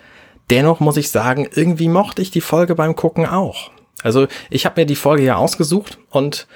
Dennoch 0.49 0.79
muss 0.79 0.97
ich 0.97 1.11
sagen, 1.11 1.47
irgendwie 1.53 1.89
mochte 1.89 2.21
ich 2.23 2.31
die 2.31 2.41
Folge 2.41 2.73
beim 2.73 2.95
Gucken 2.95 3.27
auch. 3.27 3.69
Also 4.01 4.27
ich 4.49 4.65
habe 4.65 4.81
mir 4.81 4.85
die 4.85 4.95
Folge 4.95 5.23
ja 5.23 5.35
ausgesucht 5.35 5.99
und 6.09 6.47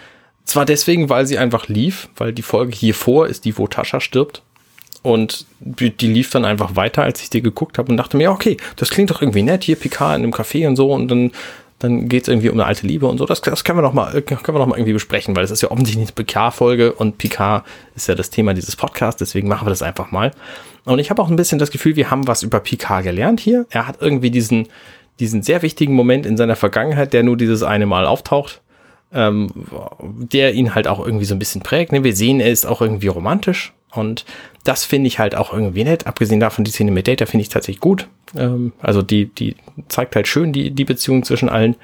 zwar 0.45 0.65
deswegen, 0.65 1.10
weil 1.10 1.26
sie 1.26 1.38
einfach 1.38 1.68
lief, 1.68 2.10
weil 2.18 2.34
die 2.34 2.41
Folge 2.41 2.74
hier 2.74 2.94
vor 2.94 3.28
ist 3.28 3.45
die, 3.45 3.57
wo 3.57 3.68
Tascha 3.68 3.99
stirbt. 3.99 4.41
Und 5.02 5.45
die, 5.60 5.90
lief 6.07 6.30
dann 6.30 6.45
einfach 6.45 6.78
weiter, 6.78 7.03
als 7.03 7.22
ich 7.22 7.30
die 7.30 7.41
geguckt 7.41 7.78
habe 7.78 7.91
und 7.91 7.98
dachte 7.98 8.15
mir, 8.15 8.32
okay, 8.32 8.56
das 8.78 8.90
klingt 8.90 9.11
doch 9.11 9.22
irgendwie 9.22 9.44
nett, 9.44 9.65
hier 9.65 9.76
Picard 9.76 10.18
in 10.18 10.24
einem 10.24 10.34
Café 10.34 10.65
und 10.65 10.78
so 10.78 10.94
und 10.94 11.10
dann, 11.10 11.32
dann 11.80 12.07
geht 12.07 12.24
es 12.24 12.30
irgendwie 12.30 12.48
um 12.48 12.56
eine 12.57 12.65
alte 12.65 12.88
Liebe 12.88 13.06
und 13.07 13.18
so. 13.18 13.26
Das, 13.26 13.41
das 13.41 13.65
können 13.65 13.80
wir 13.80 13.82
noch 13.82 13.91
mal, 13.91 14.22
können 14.22 14.40
wir 14.48 14.60
noch 14.60 14.65
mal 14.65 14.78
irgendwie 14.78 14.94
besprechen, 14.94 15.36
weil 15.36 15.44
es 15.44 15.52
ist 15.52 15.61
ja 15.61 15.72
offensichtlich 15.72 16.07
eine 16.07 16.15
Picard-Folge 16.15 16.94
und 16.94 17.18
Picard 17.18 17.65
ist 17.98 18.07
ja 18.07 18.15
das 18.15 18.30
Thema 18.30 18.53
dieses 18.53 18.78
Podcasts, 18.78 19.20
deswegen 19.20 19.49
machen 19.49 19.65
wir 19.65 19.72
das 19.72 19.82
einfach 19.82 20.11
mal. 20.11 20.32
Und 20.86 20.99
ich 20.99 21.10
habe 21.10 21.22
auch 21.22 21.30
ein 21.30 21.36
bisschen 21.36 21.60
das 21.60 21.72
Gefühl, 21.72 21.98
wir 21.98 22.10
haben 22.10 22.28
was 22.28 22.41
über 22.41 22.61
Picard 22.61 23.03
gelernt 23.03 23.41
hier. 23.41 23.65
Er 23.72 23.88
hat 23.88 23.98
irgendwie 23.99 24.32
diesen, 24.32 24.70
diesen 25.20 25.44
sehr 25.44 25.64
wichtigen 25.64 25.95
Moment 25.95 26.26
in 26.26 26.38
seiner 26.38 26.56
Vergangenheit, 26.56 27.11
der 27.11 27.24
nur 27.24 27.36
dieses 27.36 27.61
eine 27.61 27.88
Mal 27.88 28.06
auftaucht 28.06 28.61
ähm, 29.14 29.49
der 29.99 30.53
ihn 30.53 30.76
halt 30.76 30.88
auch 30.88 31.06
irgendwie 31.06 31.26
so 31.26 31.35
ein 31.35 31.40
bisschen 31.40 31.61
prägt. 31.61 31.91
Ne? 31.91 32.03
Wir 32.03 32.15
sehen, 32.15 32.40
er 32.40 32.52
ist 32.52 32.65
auch 32.65 32.81
irgendwie 32.81 33.07
romantisch. 33.07 33.73
Und 33.94 34.26
das 34.64 34.85
finde 34.85 35.07
ich 35.07 35.19
halt 35.19 35.35
auch 35.35 35.53
irgendwie 35.53 35.84
nett. 35.84 36.07
Abgesehen 36.07 36.40
davon, 36.40 36.65
die 36.65 36.72
Szene 36.72 36.91
mit 36.91 37.07
Data 37.07 37.26
finde 37.26 37.44
ich 37.44 37.49
tatsächlich 37.49 37.80
gut. 37.80 38.07
Ähm, 38.35 38.73
also 38.81 39.02
die, 39.02 39.26
die 39.26 39.56
zeigt 39.88 40.15
halt 40.15 40.27
schön 40.27 40.52
die, 40.52 40.72
die 40.72 40.85
Beziehung 40.85 41.23
zwischen 41.23 41.49
allen. 41.49 41.76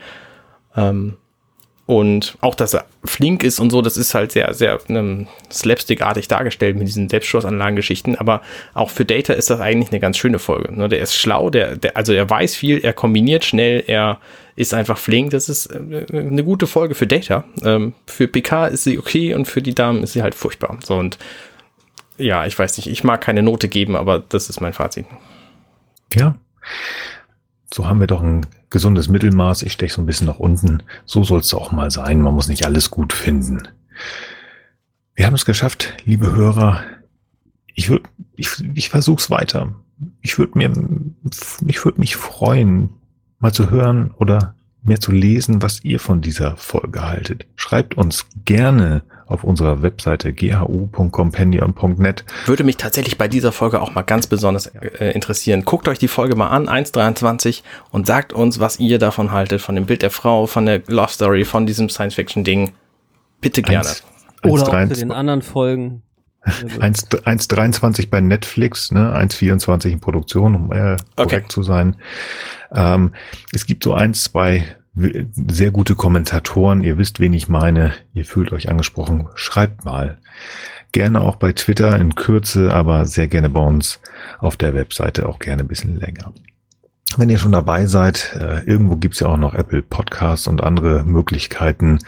Ähm, 0.76 1.18
und 1.90 2.38
auch, 2.41 2.53
dass 2.53 2.76
er 2.76 2.86
flink 3.03 3.41
ist 3.41 3.60
und 3.60 3.72
so, 3.72 3.82
das 3.82 3.98
ist 3.98 4.14
halt 4.14 4.32
sehr, 4.32 4.53
sehr 4.53 4.78
ähm, 4.90 5.26
slapstickartig 5.52 6.28
dargestellt 6.28 6.78
mit 6.78 6.88
diesen 6.88 7.10
Selbstschussanlagengeschichten. 7.10 8.16
Aber 8.16 8.44
auch 8.76 8.91
für 8.91 9.06
Data 9.06 9.34
ist 9.34 9.49
das 9.49 9.60
eigentlich 9.60 9.90
eine 9.90 9.99
ganz 9.99 10.20
schöne 10.20 10.38
Folge. 10.38 10.72
Ne? 10.72 10.88
Der 10.88 10.99
ist 10.99 11.16
schlau, 11.16 11.49
der, 11.49 11.78
der, 11.78 11.98
also 11.98 12.14
er 12.14 12.30
weiß 12.30 12.56
viel, 12.56 12.78
er 12.78 12.94
kombiniert 12.94 13.44
schnell, 13.44 13.84
er 13.88 14.20
ist 14.56 14.76
einfach 14.76 14.99
flink. 14.99 15.32
Das 15.32 15.49
ist 15.49 15.66
äh, 15.66 16.06
eine 16.14 16.44
gute 16.44 16.68
Folge 16.68 16.94
für 16.94 17.07
Data. 17.07 17.44
Ähm, 17.64 17.95
für 18.06 18.28
PK 18.28 18.68
ist 18.68 18.84
sie 18.84 18.99
okay 18.99 19.34
und 19.34 19.48
für 19.48 19.64
die 19.64 19.74
Damen 19.74 20.03
ist 20.03 20.14
sie 20.14 20.22
halt 20.22 20.36
furchtbar. 20.36 20.78
So 20.84 20.95
und 20.95 21.18
ja, 22.20 22.45
ich 22.45 22.60
weiß 22.60 22.78
nicht, 22.78 22.86
ich 22.86 23.03
mag 23.03 23.20
keine 23.20 23.41
Note 23.41 23.68
geben, 23.68 23.95
aber 23.95 24.20
das 24.20 24.48
ist 24.48 24.61
mein 24.61 24.74
Fazit. 24.74 25.07
Ja. 26.14 26.36
So 27.74 27.88
haben 27.88 27.99
wir 27.99 28.06
doch 28.06 28.22
ein 28.22 28.45
gesundes 28.70 29.10
Mittelmaß. 29.10 29.64
Ich 29.64 29.74
steche 29.74 29.94
so 29.94 30.02
ein 30.02 30.06
bisschen 30.06 30.28
nach 30.28 30.40
unten. 30.40 30.84
So 31.06 31.24
soll 31.24 31.40
es 31.40 31.54
auch 31.54 31.72
mal 31.72 31.91
sein. 31.91 32.22
Man 32.22 32.34
muss 32.34 32.48
nicht 32.48 32.66
alles 32.66 32.90
gut 32.90 33.14
finden. 33.14 33.68
Wir 35.16 35.26
haben 35.26 35.36
es 35.36 35.46
geschafft, 35.46 35.94
liebe 36.06 36.34
Hörer. 36.34 36.84
Ich 37.76 37.90
würde, 37.90 38.08
ich, 38.36 38.50
ich 38.74 38.90
versuch's 38.90 39.30
weiter. 39.30 39.76
Ich 40.22 40.38
würde 40.38 40.58
mir, 40.58 40.72
ich 41.68 41.84
würde 41.84 42.00
mich 42.00 42.16
freuen, 42.16 42.90
mal 43.40 43.54
zu 43.54 43.70
hören 43.70 44.12
oder 44.18 44.56
mehr 44.82 45.00
zu 45.00 45.12
lesen, 45.12 45.62
was 45.62 45.84
ihr 45.84 46.00
von 46.00 46.22
dieser 46.22 46.56
Folge 46.58 47.02
haltet. 47.02 47.48
Schreibt 47.56 47.96
uns 47.96 48.28
gerne 48.46 49.04
auf 49.30 49.43
unserer 49.43 49.81
Webseite 49.84 50.34
ghu.compendium.net. 50.34 52.26
Würde 52.45 52.64
mich 52.64 52.77
tatsächlich 52.77 53.18
bei 53.18 53.27
dieser 53.27 53.51
Folge 53.51 53.81
auch 53.81 53.93
mal 53.93 54.01
ganz 54.01 54.26
besonders 54.27 54.68
äh, 54.68 55.11
interessieren. 55.11 55.64
Guckt 55.65 55.88
euch 55.88 55.99
die 55.99 56.07
Folge 56.07 56.35
mal 56.35 56.47
an, 56.49 56.68
1.23, 56.68 57.61
und 57.91 58.07
sagt 58.07 58.34
uns, 58.34 58.60
was 58.60 58.80
ihr 58.80 58.97
davon 58.97 59.31
haltet, 59.31 59.61
von 59.61 59.76
dem 59.76 59.85
Bild 59.85 60.01
der 60.01 60.10
Frau, 60.10 60.47
von 60.47 60.65
der 60.65 60.81
Love 60.88 61.11
Story, 61.11 61.45
von 61.45 61.68
diesem 61.68 61.89
Science-Fiction-Ding. 61.89 62.72
Bitte 63.39 63.61
gerne. 63.61 63.88
1, 63.88 64.03
1, 64.41 64.51
Oder 64.51 64.64
3, 64.64 64.84
auch 64.84 64.89
zu 64.89 64.95
den 64.95 65.11
anderen 65.11 65.43
Folgen. 65.43 66.01
1,23 66.43 68.10
bei 68.10 68.22
Netflix, 68.22 68.91
ne? 68.91 69.15
1,24 69.15 69.91
in 69.91 69.99
Produktion, 69.99 70.56
um 70.56 70.72
äh, 70.72 70.97
korrekt 71.15 71.45
okay. 71.45 71.47
zu 71.49 71.61
sein. 71.64 71.97
Ähm, 72.72 73.14
es 73.53 73.65
gibt 73.65 73.84
so 73.84 73.93
ein, 73.93 74.14
zwei 74.14 74.64
sehr 75.00 75.72
gute 75.72 75.96
Kommentatoren. 75.96 76.84
Ihr 76.84 76.98
wisst, 76.98 77.20
wen 77.20 77.34
ich 77.34 77.50
meine. 77.50 77.94
Ihr 78.14 78.26
fühlt 78.26 78.52
euch 78.52 78.70
angesprochen. 78.70 79.28
Schreibt 79.36 79.86
mal. 79.86 80.18
Gerne 80.92 81.22
auch 81.22 81.36
bei 81.36 81.54
Twitter 81.54 81.96
in 81.98 82.16
Kürze, 82.16 82.74
aber 82.74 83.06
sehr 83.06 83.28
gerne 83.28 83.50
bei 83.50 83.62
uns 83.62 84.00
auf 84.40 84.58
der 84.58 84.74
Webseite 84.74 85.30
auch 85.30 85.40
gerne 85.40 85.64
ein 85.64 85.68
bisschen 85.68 86.00
länger. 86.00 86.34
Wenn 87.18 87.30
ihr 87.30 87.40
schon 87.40 87.52
dabei 87.52 87.86
seid, 87.86 88.36
äh, 88.40 88.64
irgendwo 88.66 88.96
gibt's 88.96 89.20
ja 89.20 89.28
auch 89.28 89.38
noch 89.38 89.54
Apple 89.54 89.82
Podcasts 89.82 90.48
und 90.48 90.62
andere 90.62 91.04
Möglichkeiten, 91.04 92.00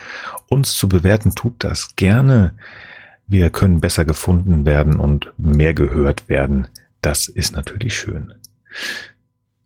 uns 0.47 0.75
zu 0.75 0.87
bewerten. 0.87 1.33
Tut 1.33 1.63
das 1.63 1.95
gerne. 1.95 2.53
Wir 3.27 3.49
können 3.49 3.81
besser 3.81 4.05
gefunden 4.05 4.65
werden 4.65 4.99
und 4.99 5.31
mehr 5.37 5.73
gehört 5.73 6.29
werden. 6.29 6.67
Das 7.01 7.27
ist 7.27 7.55
natürlich 7.55 7.97
schön. 7.97 8.33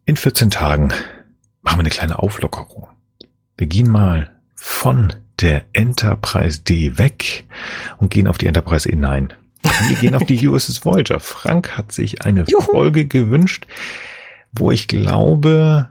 In 0.06 0.16
14 0.16 0.52
Tagen 0.52 0.90
machen 1.62 1.78
wir 1.78 1.80
eine 1.80 1.90
kleine 1.90 2.20
Auflockerung. 2.20 2.88
Wir 3.58 3.68
gehen 3.68 3.90
mal 3.90 4.32
von 4.56 5.14
der 5.40 5.66
Enterprise 5.74 6.62
D 6.62 6.98
weg 6.98 7.46
und 7.98 8.12
gehen 8.12 8.28
auf 8.28 8.38
die 8.38 8.48
Enterprise 8.48 8.90
hinein. 8.90 9.34
Wir 9.88 9.96
gehen 9.96 10.16
auf 10.16 10.26
die 10.26 10.48
USS 10.48 10.84
Voyager. 10.86 11.20
Frank 11.20 11.78
hat 11.78 11.92
sich 11.92 12.24
eine 12.24 12.44
Juhu. 12.48 12.62
Folge 12.62 13.06
gewünscht, 13.06 13.66
wo 14.52 14.72
ich 14.72 14.88
glaube, 14.88 15.90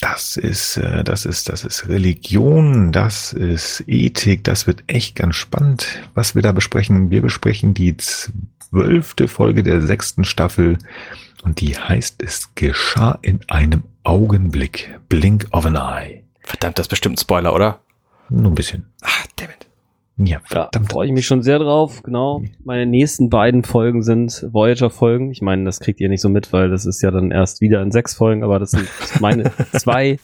das 0.00 0.36
ist, 0.36 0.76
äh, 0.78 1.04
das 1.04 1.26
ist, 1.26 1.48
das 1.48 1.64
ist 1.64 1.88
Religion, 1.88 2.92
das 2.92 3.32
ist 3.32 3.84
Ethik, 3.86 4.44
das 4.44 4.66
wird 4.66 4.82
echt 4.86 5.16
ganz 5.16 5.36
spannend, 5.36 5.86
was 6.14 6.34
wir 6.34 6.42
da 6.42 6.52
besprechen. 6.52 7.10
Wir 7.10 7.22
besprechen 7.22 7.74
die 7.74 7.96
zwölfte 7.96 9.28
Folge 9.28 9.62
der 9.62 9.82
sechsten 9.82 10.24
Staffel 10.24 10.78
und 11.42 11.60
die 11.60 11.76
heißt, 11.76 12.22
es 12.22 12.54
geschah 12.54 13.18
in 13.22 13.40
einem 13.48 13.82
Augenblick, 14.04 14.98
Blink 15.08 15.46
of 15.50 15.66
an 15.66 15.76
Eye. 15.76 16.19
Verdammt, 16.50 16.80
das 16.80 16.86
ist 16.86 16.90
bestimmt 16.90 17.14
ein 17.14 17.20
Spoiler, 17.20 17.54
oder? 17.54 17.78
Nur 18.28 18.50
ein 18.50 18.56
bisschen. 18.56 18.86
Ah, 19.02 19.08
damn 19.36 19.50
it. 19.50 19.68
Ja, 20.28 20.40
verdammt. 20.40 20.74
Da 20.74 20.92
freue 20.92 21.06
ich 21.06 21.12
mich 21.12 21.24
schon 21.24 21.44
sehr 21.44 21.60
drauf. 21.60 22.02
Genau. 22.02 22.42
Meine 22.64 22.86
nächsten 22.86 23.30
beiden 23.30 23.62
Folgen 23.62 24.02
sind 24.02 24.44
Voyager-Folgen. 24.50 25.30
Ich 25.30 25.42
meine, 25.42 25.64
das 25.64 25.78
kriegt 25.78 26.00
ihr 26.00 26.08
nicht 26.08 26.20
so 26.20 26.28
mit, 26.28 26.52
weil 26.52 26.68
das 26.68 26.86
ist 26.86 27.02
ja 27.02 27.12
dann 27.12 27.30
erst 27.30 27.60
wieder 27.60 27.80
in 27.82 27.92
sechs 27.92 28.14
Folgen, 28.14 28.42
aber 28.42 28.58
das 28.58 28.72
sind 28.72 28.88
meine 29.20 29.52
zwei 29.78 30.18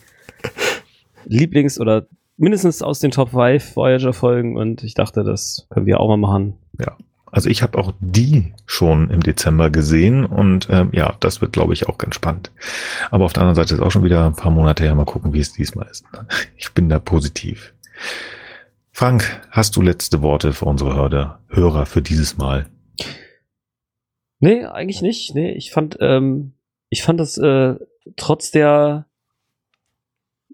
Lieblings- 1.26 1.78
oder 1.78 2.06
mindestens 2.36 2.82
aus 2.82 2.98
den 2.98 3.12
Top 3.12 3.30
5 3.30 3.76
Voyager-Folgen 3.76 4.56
und 4.56 4.82
ich 4.82 4.94
dachte, 4.94 5.22
das 5.22 5.68
können 5.70 5.86
wir 5.86 6.00
auch 6.00 6.08
mal 6.08 6.16
machen. 6.16 6.54
Ja. 6.80 6.96
Also 7.36 7.50
ich 7.50 7.60
habe 7.62 7.76
auch 7.76 7.92
die 8.00 8.54
schon 8.64 9.10
im 9.10 9.22
Dezember 9.22 9.68
gesehen 9.68 10.24
und 10.24 10.68
ähm, 10.70 10.88
ja, 10.94 11.18
das 11.20 11.42
wird, 11.42 11.52
glaube 11.52 11.74
ich, 11.74 11.86
auch 11.86 11.98
ganz 11.98 12.14
spannend. 12.14 12.50
Aber 13.10 13.26
auf 13.26 13.34
der 13.34 13.42
anderen 13.42 13.56
Seite 13.56 13.74
ist 13.74 13.80
auch 13.82 13.90
schon 13.90 14.04
wieder 14.04 14.24
ein 14.24 14.34
paar 14.34 14.50
Monate 14.50 14.84
her. 14.84 14.94
Mal 14.94 15.04
gucken, 15.04 15.34
wie 15.34 15.40
es 15.40 15.52
diesmal 15.52 15.86
ist. 15.90 16.06
Ich 16.56 16.72
bin 16.72 16.88
da 16.88 16.98
positiv. 16.98 17.74
Frank, 18.90 19.42
hast 19.50 19.76
du 19.76 19.82
letzte 19.82 20.22
Worte 20.22 20.54
für 20.54 20.64
unsere 20.64 20.96
Hörde, 20.96 21.34
Hörer 21.50 21.84
für 21.84 22.00
dieses 22.00 22.38
Mal? 22.38 22.70
Nee, 24.40 24.64
eigentlich 24.64 25.02
nicht. 25.02 25.34
Nee, 25.34 25.52
ich 25.52 25.72
fand, 25.72 25.98
ähm, 26.00 26.54
ich 26.88 27.02
fand 27.02 27.20
das 27.20 27.36
äh, 27.36 27.74
trotz 28.16 28.50
der 28.50 29.04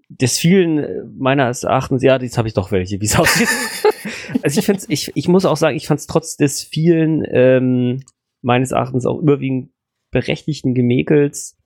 des 0.09 0.37
vielen 0.37 0.79
äh, 0.79 1.03
meines 1.17 1.63
Erachtens, 1.63 2.03
ja, 2.03 2.19
jetzt 2.19 2.37
habe 2.37 2.49
ich 2.49 2.53
doch 2.53 2.71
welche, 2.71 2.99
wie 2.99 3.05
es 3.05 3.17
aussieht. 3.17 3.47
also 4.41 4.59
ich 4.59 4.65
finde 4.65 4.83
ich, 4.87 5.11
ich 5.15 5.27
muss 5.27 5.45
auch 5.45 5.57
sagen, 5.57 5.75
ich 5.75 5.87
fand 5.87 5.99
es 5.99 6.07
trotz 6.07 6.37
des 6.37 6.61
vielen 6.61 7.23
ähm, 7.29 8.03
meines 8.41 8.71
Erachtens 8.71 9.05
auch 9.05 9.19
überwiegend 9.19 9.71
berechtigten 10.11 10.73
Gemäkels 10.73 11.57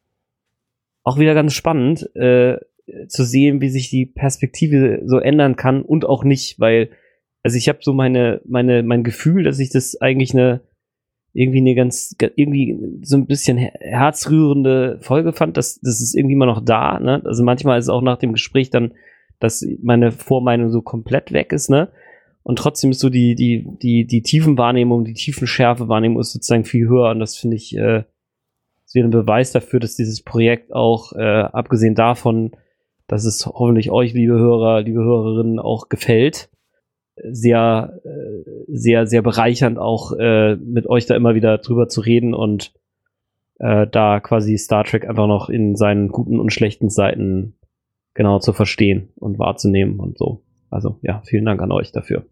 auch 1.03 1.19
wieder 1.19 1.33
ganz 1.33 1.53
spannend 1.53 2.09
äh, 2.15 2.57
zu 3.07 3.23
sehen, 3.23 3.61
wie 3.61 3.69
sich 3.69 3.89
die 3.89 4.05
Perspektive 4.05 5.01
so 5.05 5.19
ändern 5.19 5.55
kann 5.55 5.81
und 5.81 6.05
auch 6.05 6.23
nicht, 6.23 6.59
weil 6.59 6.89
also 7.43 7.57
ich 7.57 7.69
habe 7.69 7.79
so 7.81 7.93
meine 7.93 8.41
meine 8.45 8.83
mein 8.83 9.03
Gefühl, 9.03 9.43
dass 9.43 9.59
ich 9.59 9.69
das 9.69 9.99
eigentlich 9.99 10.33
eine 10.33 10.61
irgendwie 11.37 11.59
eine 11.59 11.75
ganz, 11.75 12.15
irgendwie 12.35 12.79
so 13.03 13.15
ein 13.15 13.27
bisschen 13.27 13.57
herzrührende 13.57 14.97
Folge 15.01 15.33
fand. 15.33 15.55
Das, 15.55 15.79
das 15.81 16.01
ist 16.01 16.15
irgendwie 16.15 16.33
immer 16.33 16.47
noch 16.47 16.65
da, 16.65 16.99
ne? 16.99 17.21
Also 17.25 17.43
manchmal 17.43 17.77
ist 17.77 17.85
es 17.85 17.89
auch 17.89 18.01
nach 18.01 18.17
dem 18.17 18.33
Gespräch 18.33 18.71
dann, 18.71 18.93
dass 19.39 19.63
meine 19.83 20.11
Vormeinung 20.11 20.71
so 20.71 20.81
komplett 20.81 21.31
weg 21.33 21.51
ist, 21.51 21.69
ne? 21.69 21.89
Und 22.47 22.59
trotzdem 22.59 22.91
ist 22.91 23.01
so 23.01 23.09
die, 23.09 23.35
die, 23.35 23.67
die, 23.81 24.07
die 24.07 24.21
Tiefenwahrnehmung, 24.21 25.03
die 25.03 25.15
Tiefenschärfe-Wahrnehmung 25.15 26.21
ist 26.21 26.31
sozusagen 26.31 26.63
viel 26.63 26.87
höher 26.87 27.09
und 27.09 27.19
das 27.19 27.35
finde 27.35 27.57
ich, 27.57 27.75
äh, 27.75 28.05
ist 28.85 28.95
wieder 28.95 29.05
ein 29.05 29.11
Beweis 29.11 29.51
dafür, 29.51 29.81
dass 29.81 29.97
dieses 29.97 30.21
Projekt 30.21 30.71
auch, 30.71 31.11
äh, 31.11 31.19
abgesehen 31.19 31.93
davon, 31.93 32.51
dass 33.05 33.25
es 33.25 33.45
hoffentlich 33.45 33.91
euch, 33.91 34.13
liebe 34.13 34.35
Hörer, 34.35 34.79
liebe 34.79 35.01
Hörerinnen, 35.01 35.59
auch 35.59 35.89
gefällt, 35.89 36.49
sehr, 37.21 37.99
äh, 38.05 38.49
sehr, 38.69 39.07
sehr 39.07 39.21
bereichernd 39.21 39.77
auch 39.77 40.13
äh, 40.13 40.55
mit 40.55 40.87
euch 40.87 41.05
da 41.05 41.17
immer 41.17 41.35
wieder 41.35 41.57
drüber 41.57 41.89
zu 41.89 41.99
reden 41.99 42.33
und 42.33 42.71
äh, 43.59 43.87
da 43.87 44.21
quasi 44.21 44.57
Star 44.57 44.85
Trek 44.85 45.05
einfach 45.05 45.27
noch 45.27 45.49
in 45.49 45.75
seinen 45.75 46.07
guten 46.07 46.39
und 46.39 46.53
schlechten 46.53 46.89
Seiten 46.89 47.55
genau 48.13 48.39
zu 48.39 48.53
verstehen 48.53 49.09
und 49.17 49.37
wahrzunehmen 49.37 49.99
und 49.99 50.17
so. 50.17 50.43
Also 50.69 50.97
ja, 51.01 51.21
vielen 51.25 51.43
Dank 51.43 51.61
an 51.61 51.73
euch 51.73 51.91
dafür. 51.91 52.25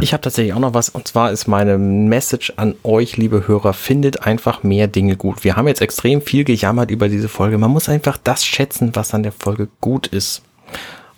Ich 0.00 0.12
habe 0.12 0.20
tatsächlich 0.20 0.52
auch 0.54 0.58
noch 0.58 0.74
was 0.74 0.88
und 0.88 1.06
zwar 1.06 1.30
ist 1.30 1.46
meine 1.46 1.78
Message 1.78 2.52
an 2.56 2.74
euch, 2.82 3.16
liebe 3.16 3.46
Hörer, 3.46 3.72
findet 3.72 4.26
einfach 4.26 4.62
mehr 4.62 4.88
Dinge 4.88 5.16
gut. 5.16 5.44
Wir 5.44 5.56
haben 5.56 5.68
jetzt 5.68 5.80
extrem 5.80 6.20
viel 6.20 6.44
gejammert 6.44 6.90
über 6.90 7.08
diese 7.08 7.28
Folge. 7.28 7.58
Man 7.58 7.70
muss 7.70 7.88
einfach 7.88 8.18
das 8.18 8.44
schätzen, 8.44 8.90
was 8.94 9.14
an 9.14 9.22
der 9.22 9.32
Folge 9.32 9.68
gut 9.80 10.08
ist. 10.08 10.42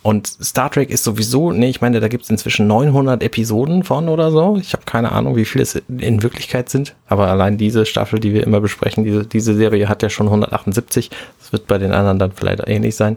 Und 0.03 0.27
Star 0.27 0.71
Trek 0.71 0.91
ist 0.91 1.03
sowieso, 1.03 1.51
nee, 1.51 1.71
ich 1.71 1.81
meine, 1.81 1.99
da 1.99 2.09
gibt 2.09 2.25
es 2.25 2.31
inzwischen 2.31 2.67
900 2.67 3.23
Episoden 3.23 3.85
von 3.85 4.11
oder 4.11 4.31
so. 4.31 4.59
Ich 4.59 4.75
habe 4.75 4.85
keine 4.85 5.13
Ahnung, 5.13 5.35
wie 5.35 5.47
viele 5.47 5.63
es 5.63 5.77
in 5.89 6.23
Wirklichkeit 6.23 6.69
sind. 6.69 6.95
Aber 7.07 7.29
allein 7.29 7.57
diese 7.57 7.87
Staffel, 7.87 8.21
die 8.21 8.35
wir 8.35 8.45
immer 8.45 8.61
besprechen, 8.61 9.05
diese, 9.05 9.25
diese 9.25 9.55
Serie 9.55 9.89
hat 9.89 10.03
ja 10.03 10.11
schon 10.11 10.27
178. 10.27 11.11
Das 11.41 11.53
wird 11.53 11.67
bei 11.67 11.79
den 11.79 11.93
anderen 11.93 12.19
dann 12.19 12.33
vielleicht 12.33 12.63
ähnlich 12.67 12.97
sein. 12.97 13.17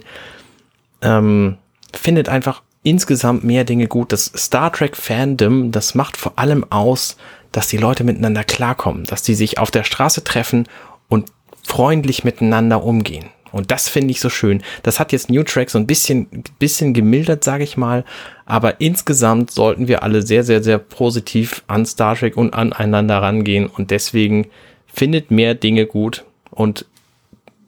Ähm, 1.01 1.57
findet 1.93 2.29
einfach 2.29 2.61
insgesamt 2.83 3.43
mehr 3.43 3.63
Dinge 3.63 3.87
gut. 3.87 4.11
Das 4.11 4.31
Star 4.35 4.71
Trek 4.71 4.95
Fandom, 4.95 5.71
das 5.71 5.95
macht 5.95 6.17
vor 6.17 6.33
allem 6.37 6.65
aus, 6.69 7.17
dass 7.51 7.67
die 7.67 7.77
Leute 7.77 8.03
miteinander 8.03 8.43
klarkommen, 8.43 9.05
dass 9.05 9.23
die 9.23 9.35
sich 9.35 9.57
auf 9.57 9.71
der 9.71 9.83
Straße 9.83 10.23
treffen 10.23 10.67
und 11.09 11.31
freundlich 11.63 12.23
miteinander 12.23 12.83
umgehen. 12.83 13.25
Und 13.51 13.71
das 13.71 13.89
finde 13.89 14.11
ich 14.11 14.19
so 14.19 14.29
schön. 14.29 14.61
Das 14.83 14.99
hat 14.99 15.11
jetzt 15.11 15.29
New 15.29 15.43
Track 15.43 15.69
so 15.69 15.79
ein 15.79 15.87
bisschen, 15.87 16.27
bisschen 16.59 16.93
gemildert, 16.93 17.43
sage 17.43 17.63
ich 17.63 17.77
mal. 17.77 18.03
Aber 18.45 18.81
insgesamt 18.81 19.51
sollten 19.51 19.87
wir 19.87 20.03
alle 20.03 20.21
sehr, 20.21 20.43
sehr, 20.43 20.61
sehr 20.61 20.77
positiv 20.77 21.63
an 21.67 21.85
Star 21.85 22.15
Trek 22.15 22.35
und 22.37 22.53
aneinander 22.53 23.21
rangehen. 23.21 23.67
Und 23.67 23.91
deswegen 23.91 24.47
findet 24.85 25.31
mehr 25.31 25.55
Dinge 25.55 25.85
gut 25.85 26.25
und 26.51 26.85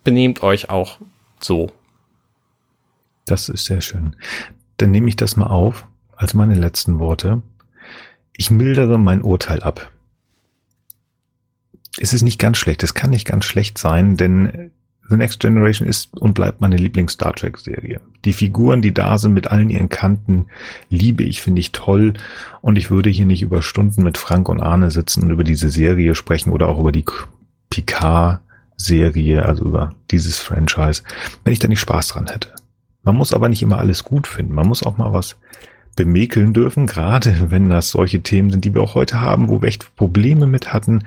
benehmt 0.03 0.43
euch 0.43 0.69
auch 0.69 0.97
so. 1.39 1.71
Das 3.25 3.49
ist 3.49 3.65
sehr 3.65 3.81
schön. 3.81 4.15
Dann 4.79 4.91
nehme 4.91 5.09
ich 5.09 5.17
das 5.17 5.35
mal 5.35 5.47
auf 5.47 5.85
als 6.15 6.33
meine 6.33 6.55
letzten 6.55 6.99
Worte. 6.99 7.41
Ich 8.35 8.49
mildere 8.49 8.97
mein 8.97 9.21
Urteil 9.21 9.61
ab. 9.61 9.91
Es 11.99 12.13
ist 12.13 12.21
nicht 12.21 12.39
ganz 12.39 12.57
schlecht. 12.57 12.81
Es 12.81 12.93
kann 12.93 13.09
nicht 13.09 13.27
ganz 13.27 13.43
schlecht 13.45 13.77
sein, 13.77 14.15
denn 14.15 14.71
The 15.09 15.17
Next 15.17 15.41
Generation 15.41 15.87
ist 15.87 16.15
und 16.17 16.33
bleibt 16.33 16.61
meine 16.61 16.77
Lieblings-Star 16.77 17.33
Trek-Serie. 17.33 17.99
Die 18.23 18.31
Figuren, 18.31 18.81
die 18.81 18.93
da 18.93 19.17
sind 19.17 19.33
mit 19.33 19.47
allen 19.47 19.69
ihren 19.69 19.89
Kanten, 19.89 20.45
liebe 20.89 21.23
ich, 21.23 21.41
finde 21.41 21.59
ich 21.59 21.73
toll. 21.73 22.13
Und 22.61 22.77
ich 22.77 22.89
würde 22.89 23.09
hier 23.09 23.25
nicht 23.25 23.41
über 23.41 23.61
Stunden 23.61 24.03
mit 24.03 24.17
Frank 24.17 24.47
und 24.47 24.61
Arne 24.61 24.91
sitzen 24.91 25.23
und 25.23 25.31
über 25.31 25.43
diese 25.43 25.69
Serie 25.69 26.15
sprechen 26.15 26.51
oder 26.51 26.69
auch 26.69 26.79
über 26.79 26.93
die 26.93 27.05
Picard-Serie, 27.69 29.43
also 29.43 29.65
über 29.65 29.93
dieses 30.11 30.37
Franchise, 30.37 31.03
wenn 31.43 31.51
ich 31.51 31.59
da 31.59 31.67
nicht 31.67 31.81
Spaß 31.81 32.09
dran 32.09 32.27
hätte. 32.27 32.58
Man 33.03 33.15
muss 33.15 33.33
aber 33.33 33.49
nicht 33.49 33.61
immer 33.61 33.79
alles 33.79 34.03
gut 34.03 34.27
finden. 34.27 34.53
Man 34.53 34.67
muss 34.67 34.83
auch 34.83 34.97
mal 34.97 35.13
was 35.13 35.37
bemäkeln 35.95 36.53
dürfen, 36.53 36.87
gerade 36.87 37.35
wenn 37.51 37.69
das 37.69 37.91
solche 37.91 38.21
Themen 38.21 38.51
sind, 38.51 38.65
die 38.65 38.73
wir 38.73 38.81
auch 38.81 38.95
heute 38.95 39.21
haben, 39.21 39.49
wo 39.49 39.61
wir 39.61 39.67
echt 39.67 39.95
Probleme 39.95 40.47
mit 40.47 40.73
hatten. 40.73 41.03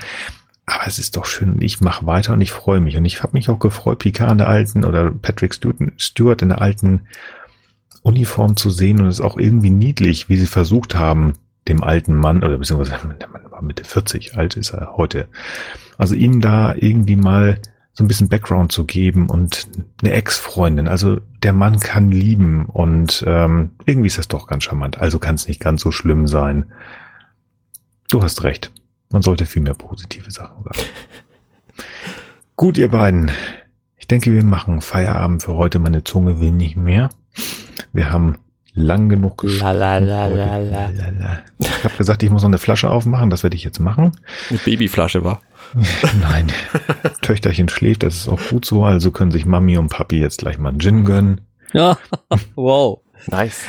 Aber 0.66 0.86
es 0.86 0.98
ist 0.98 1.16
doch 1.16 1.24
schön 1.24 1.50
und 1.50 1.62
ich 1.62 1.80
mache 1.80 2.06
weiter 2.06 2.34
und 2.34 2.40
ich 2.40 2.52
freue 2.52 2.80
mich. 2.80 2.96
Und 2.96 3.04
ich 3.04 3.22
habe 3.22 3.32
mich 3.32 3.48
auch 3.48 3.58
gefreut, 3.58 3.98
Picard 3.98 4.32
in 4.32 4.38
der 4.38 4.48
alten 4.48 4.84
oder 4.84 5.10
Patrick 5.10 5.54
Stewart 5.54 6.42
in 6.42 6.48
der 6.50 6.62
alten 6.62 7.02
Uniform 8.02 8.56
zu 8.56 8.70
sehen. 8.70 9.00
Und 9.00 9.06
es 9.06 9.18
ist 9.18 9.24
auch 9.24 9.38
irgendwie 9.38 9.70
niedlich, 9.70 10.28
wie 10.28 10.36
sie 10.36 10.46
versucht 10.46 10.94
haben, 10.94 11.34
dem 11.68 11.82
alten 11.82 12.14
Mann, 12.14 12.38
oder 12.38 12.58
beziehungsweise 12.58 13.00
der 13.20 13.28
Mann 13.28 13.50
war 13.50 13.62
Mitte 13.62 13.84
40, 13.84 14.36
alt 14.36 14.56
ist 14.56 14.70
er 14.70 14.96
heute. 14.96 15.28
Also 15.98 16.14
ihm 16.14 16.40
da 16.40 16.74
irgendwie 16.74 17.16
mal 17.16 17.58
so 17.94 18.04
ein 18.04 18.08
bisschen 18.08 18.28
Background 18.28 18.72
zu 18.72 18.84
geben 18.84 19.28
und 19.28 19.68
eine 20.02 20.12
Ex-Freundin. 20.12 20.88
Also 20.88 21.20
der 21.42 21.52
Mann 21.52 21.78
kann 21.78 22.10
lieben 22.10 22.64
und 22.66 23.22
ähm, 23.26 23.72
irgendwie 23.84 24.06
ist 24.06 24.18
das 24.18 24.28
doch 24.28 24.46
ganz 24.46 24.64
charmant. 24.64 24.98
Also 24.98 25.18
kann 25.18 25.34
es 25.34 25.46
nicht 25.46 25.60
ganz 25.60 25.82
so 25.82 25.90
schlimm 25.90 26.26
sein. 26.26 26.72
Du 28.10 28.22
hast 28.22 28.42
recht. 28.44 28.72
Man 29.10 29.20
sollte 29.20 29.44
viel 29.44 29.62
mehr 29.62 29.74
positive 29.74 30.30
Sachen 30.30 30.64
sagen. 30.64 30.78
Gut, 32.56 32.78
ihr 32.78 32.88
beiden. 32.88 33.30
Ich 33.96 34.06
denke, 34.06 34.32
wir 34.32 34.44
machen 34.44 34.80
Feierabend 34.80 35.42
für 35.42 35.54
heute. 35.54 35.78
Meine 35.78 36.02
Zunge 36.02 36.40
will 36.40 36.52
nicht 36.52 36.76
mehr. 36.76 37.10
Wir 37.92 38.10
haben 38.10 38.38
lang 38.74 39.10
genug 39.10 39.38
gesprochen. 39.38 39.66
Ich 41.58 41.84
habe 41.84 41.96
gesagt, 41.98 42.22
ich 42.22 42.30
muss 42.30 42.42
noch 42.42 42.48
eine 42.48 42.58
Flasche 42.58 42.90
aufmachen. 42.90 43.28
Das 43.28 43.42
werde 43.42 43.56
ich 43.56 43.64
jetzt 43.64 43.80
machen. 43.80 44.12
Eine 44.48 44.58
Babyflasche 44.60 45.24
war. 45.24 45.42
Nein, 46.20 46.52
Töchterchen 47.22 47.68
schläft. 47.68 48.02
Das 48.02 48.14
ist 48.14 48.28
auch 48.28 48.40
gut 48.50 48.64
so. 48.64 48.84
Also 48.84 49.10
können 49.10 49.30
sich 49.30 49.46
Mami 49.46 49.76
und 49.78 49.88
Papi 49.88 50.20
jetzt 50.20 50.38
gleich 50.38 50.58
mal 50.58 50.70
einen 50.70 50.80
Gin 50.80 51.04
gönnen. 51.04 51.40
Ja, 51.72 51.98
wow. 52.54 53.00
Nice. 53.26 53.64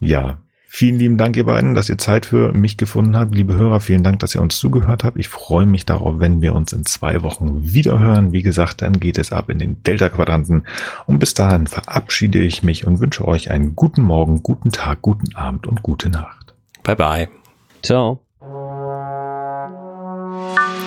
Ja, 0.00 0.38
Vielen 0.76 0.98
lieben 0.98 1.18
Dank, 1.18 1.36
ihr 1.36 1.46
beiden, 1.46 1.76
dass 1.76 1.88
ihr 1.88 1.98
Zeit 1.98 2.26
für 2.26 2.52
mich 2.52 2.76
gefunden 2.76 3.16
habt. 3.16 3.32
Liebe 3.32 3.54
Hörer, 3.54 3.78
vielen 3.78 4.02
Dank, 4.02 4.18
dass 4.18 4.34
ihr 4.34 4.42
uns 4.42 4.58
zugehört 4.58 5.04
habt. 5.04 5.16
Ich 5.20 5.28
freue 5.28 5.66
mich 5.66 5.86
darauf, 5.86 6.18
wenn 6.18 6.42
wir 6.42 6.52
uns 6.52 6.72
in 6.72 6.84
zwei 6.84 7.22
Wochen 7.22 7.72
wieder 7.72 8.00
hören. 8.00 8.32
Wie 8.32 8.42
gesagt, 8.42 8.82
dann 8.82 8.98
geht 8.98 9.16
es 9.16 9.30
ab 9.30 9.50
in 9.50 9.60
den 9.60 9.84
Delta-Quadranten. 9.84 10.66
Und 11.06 11.20
bis 11.20 11.32
dahin 11.32 11.68
verabschiede 11.68 12.40
ich 12.40 12.64
mich 12.64 12.88
und 12.88 12.98
wünsche 12.98 13.24
euch 13.24 13.52
einen 13.52 13.76
guten 13.76 14.02
Morgen, 14.02 14.42
guten 14.42 14.72
Tag, 14.72 15.00
guten 15.00 15.36
Abend 15.36 15.68
und 15.68 15.84
gute 15.84 16.10
Nacht. 16.10 16.56
Bye 16.82 16.96
bye. 16.96 17.28
Ciao. 17.84 18.23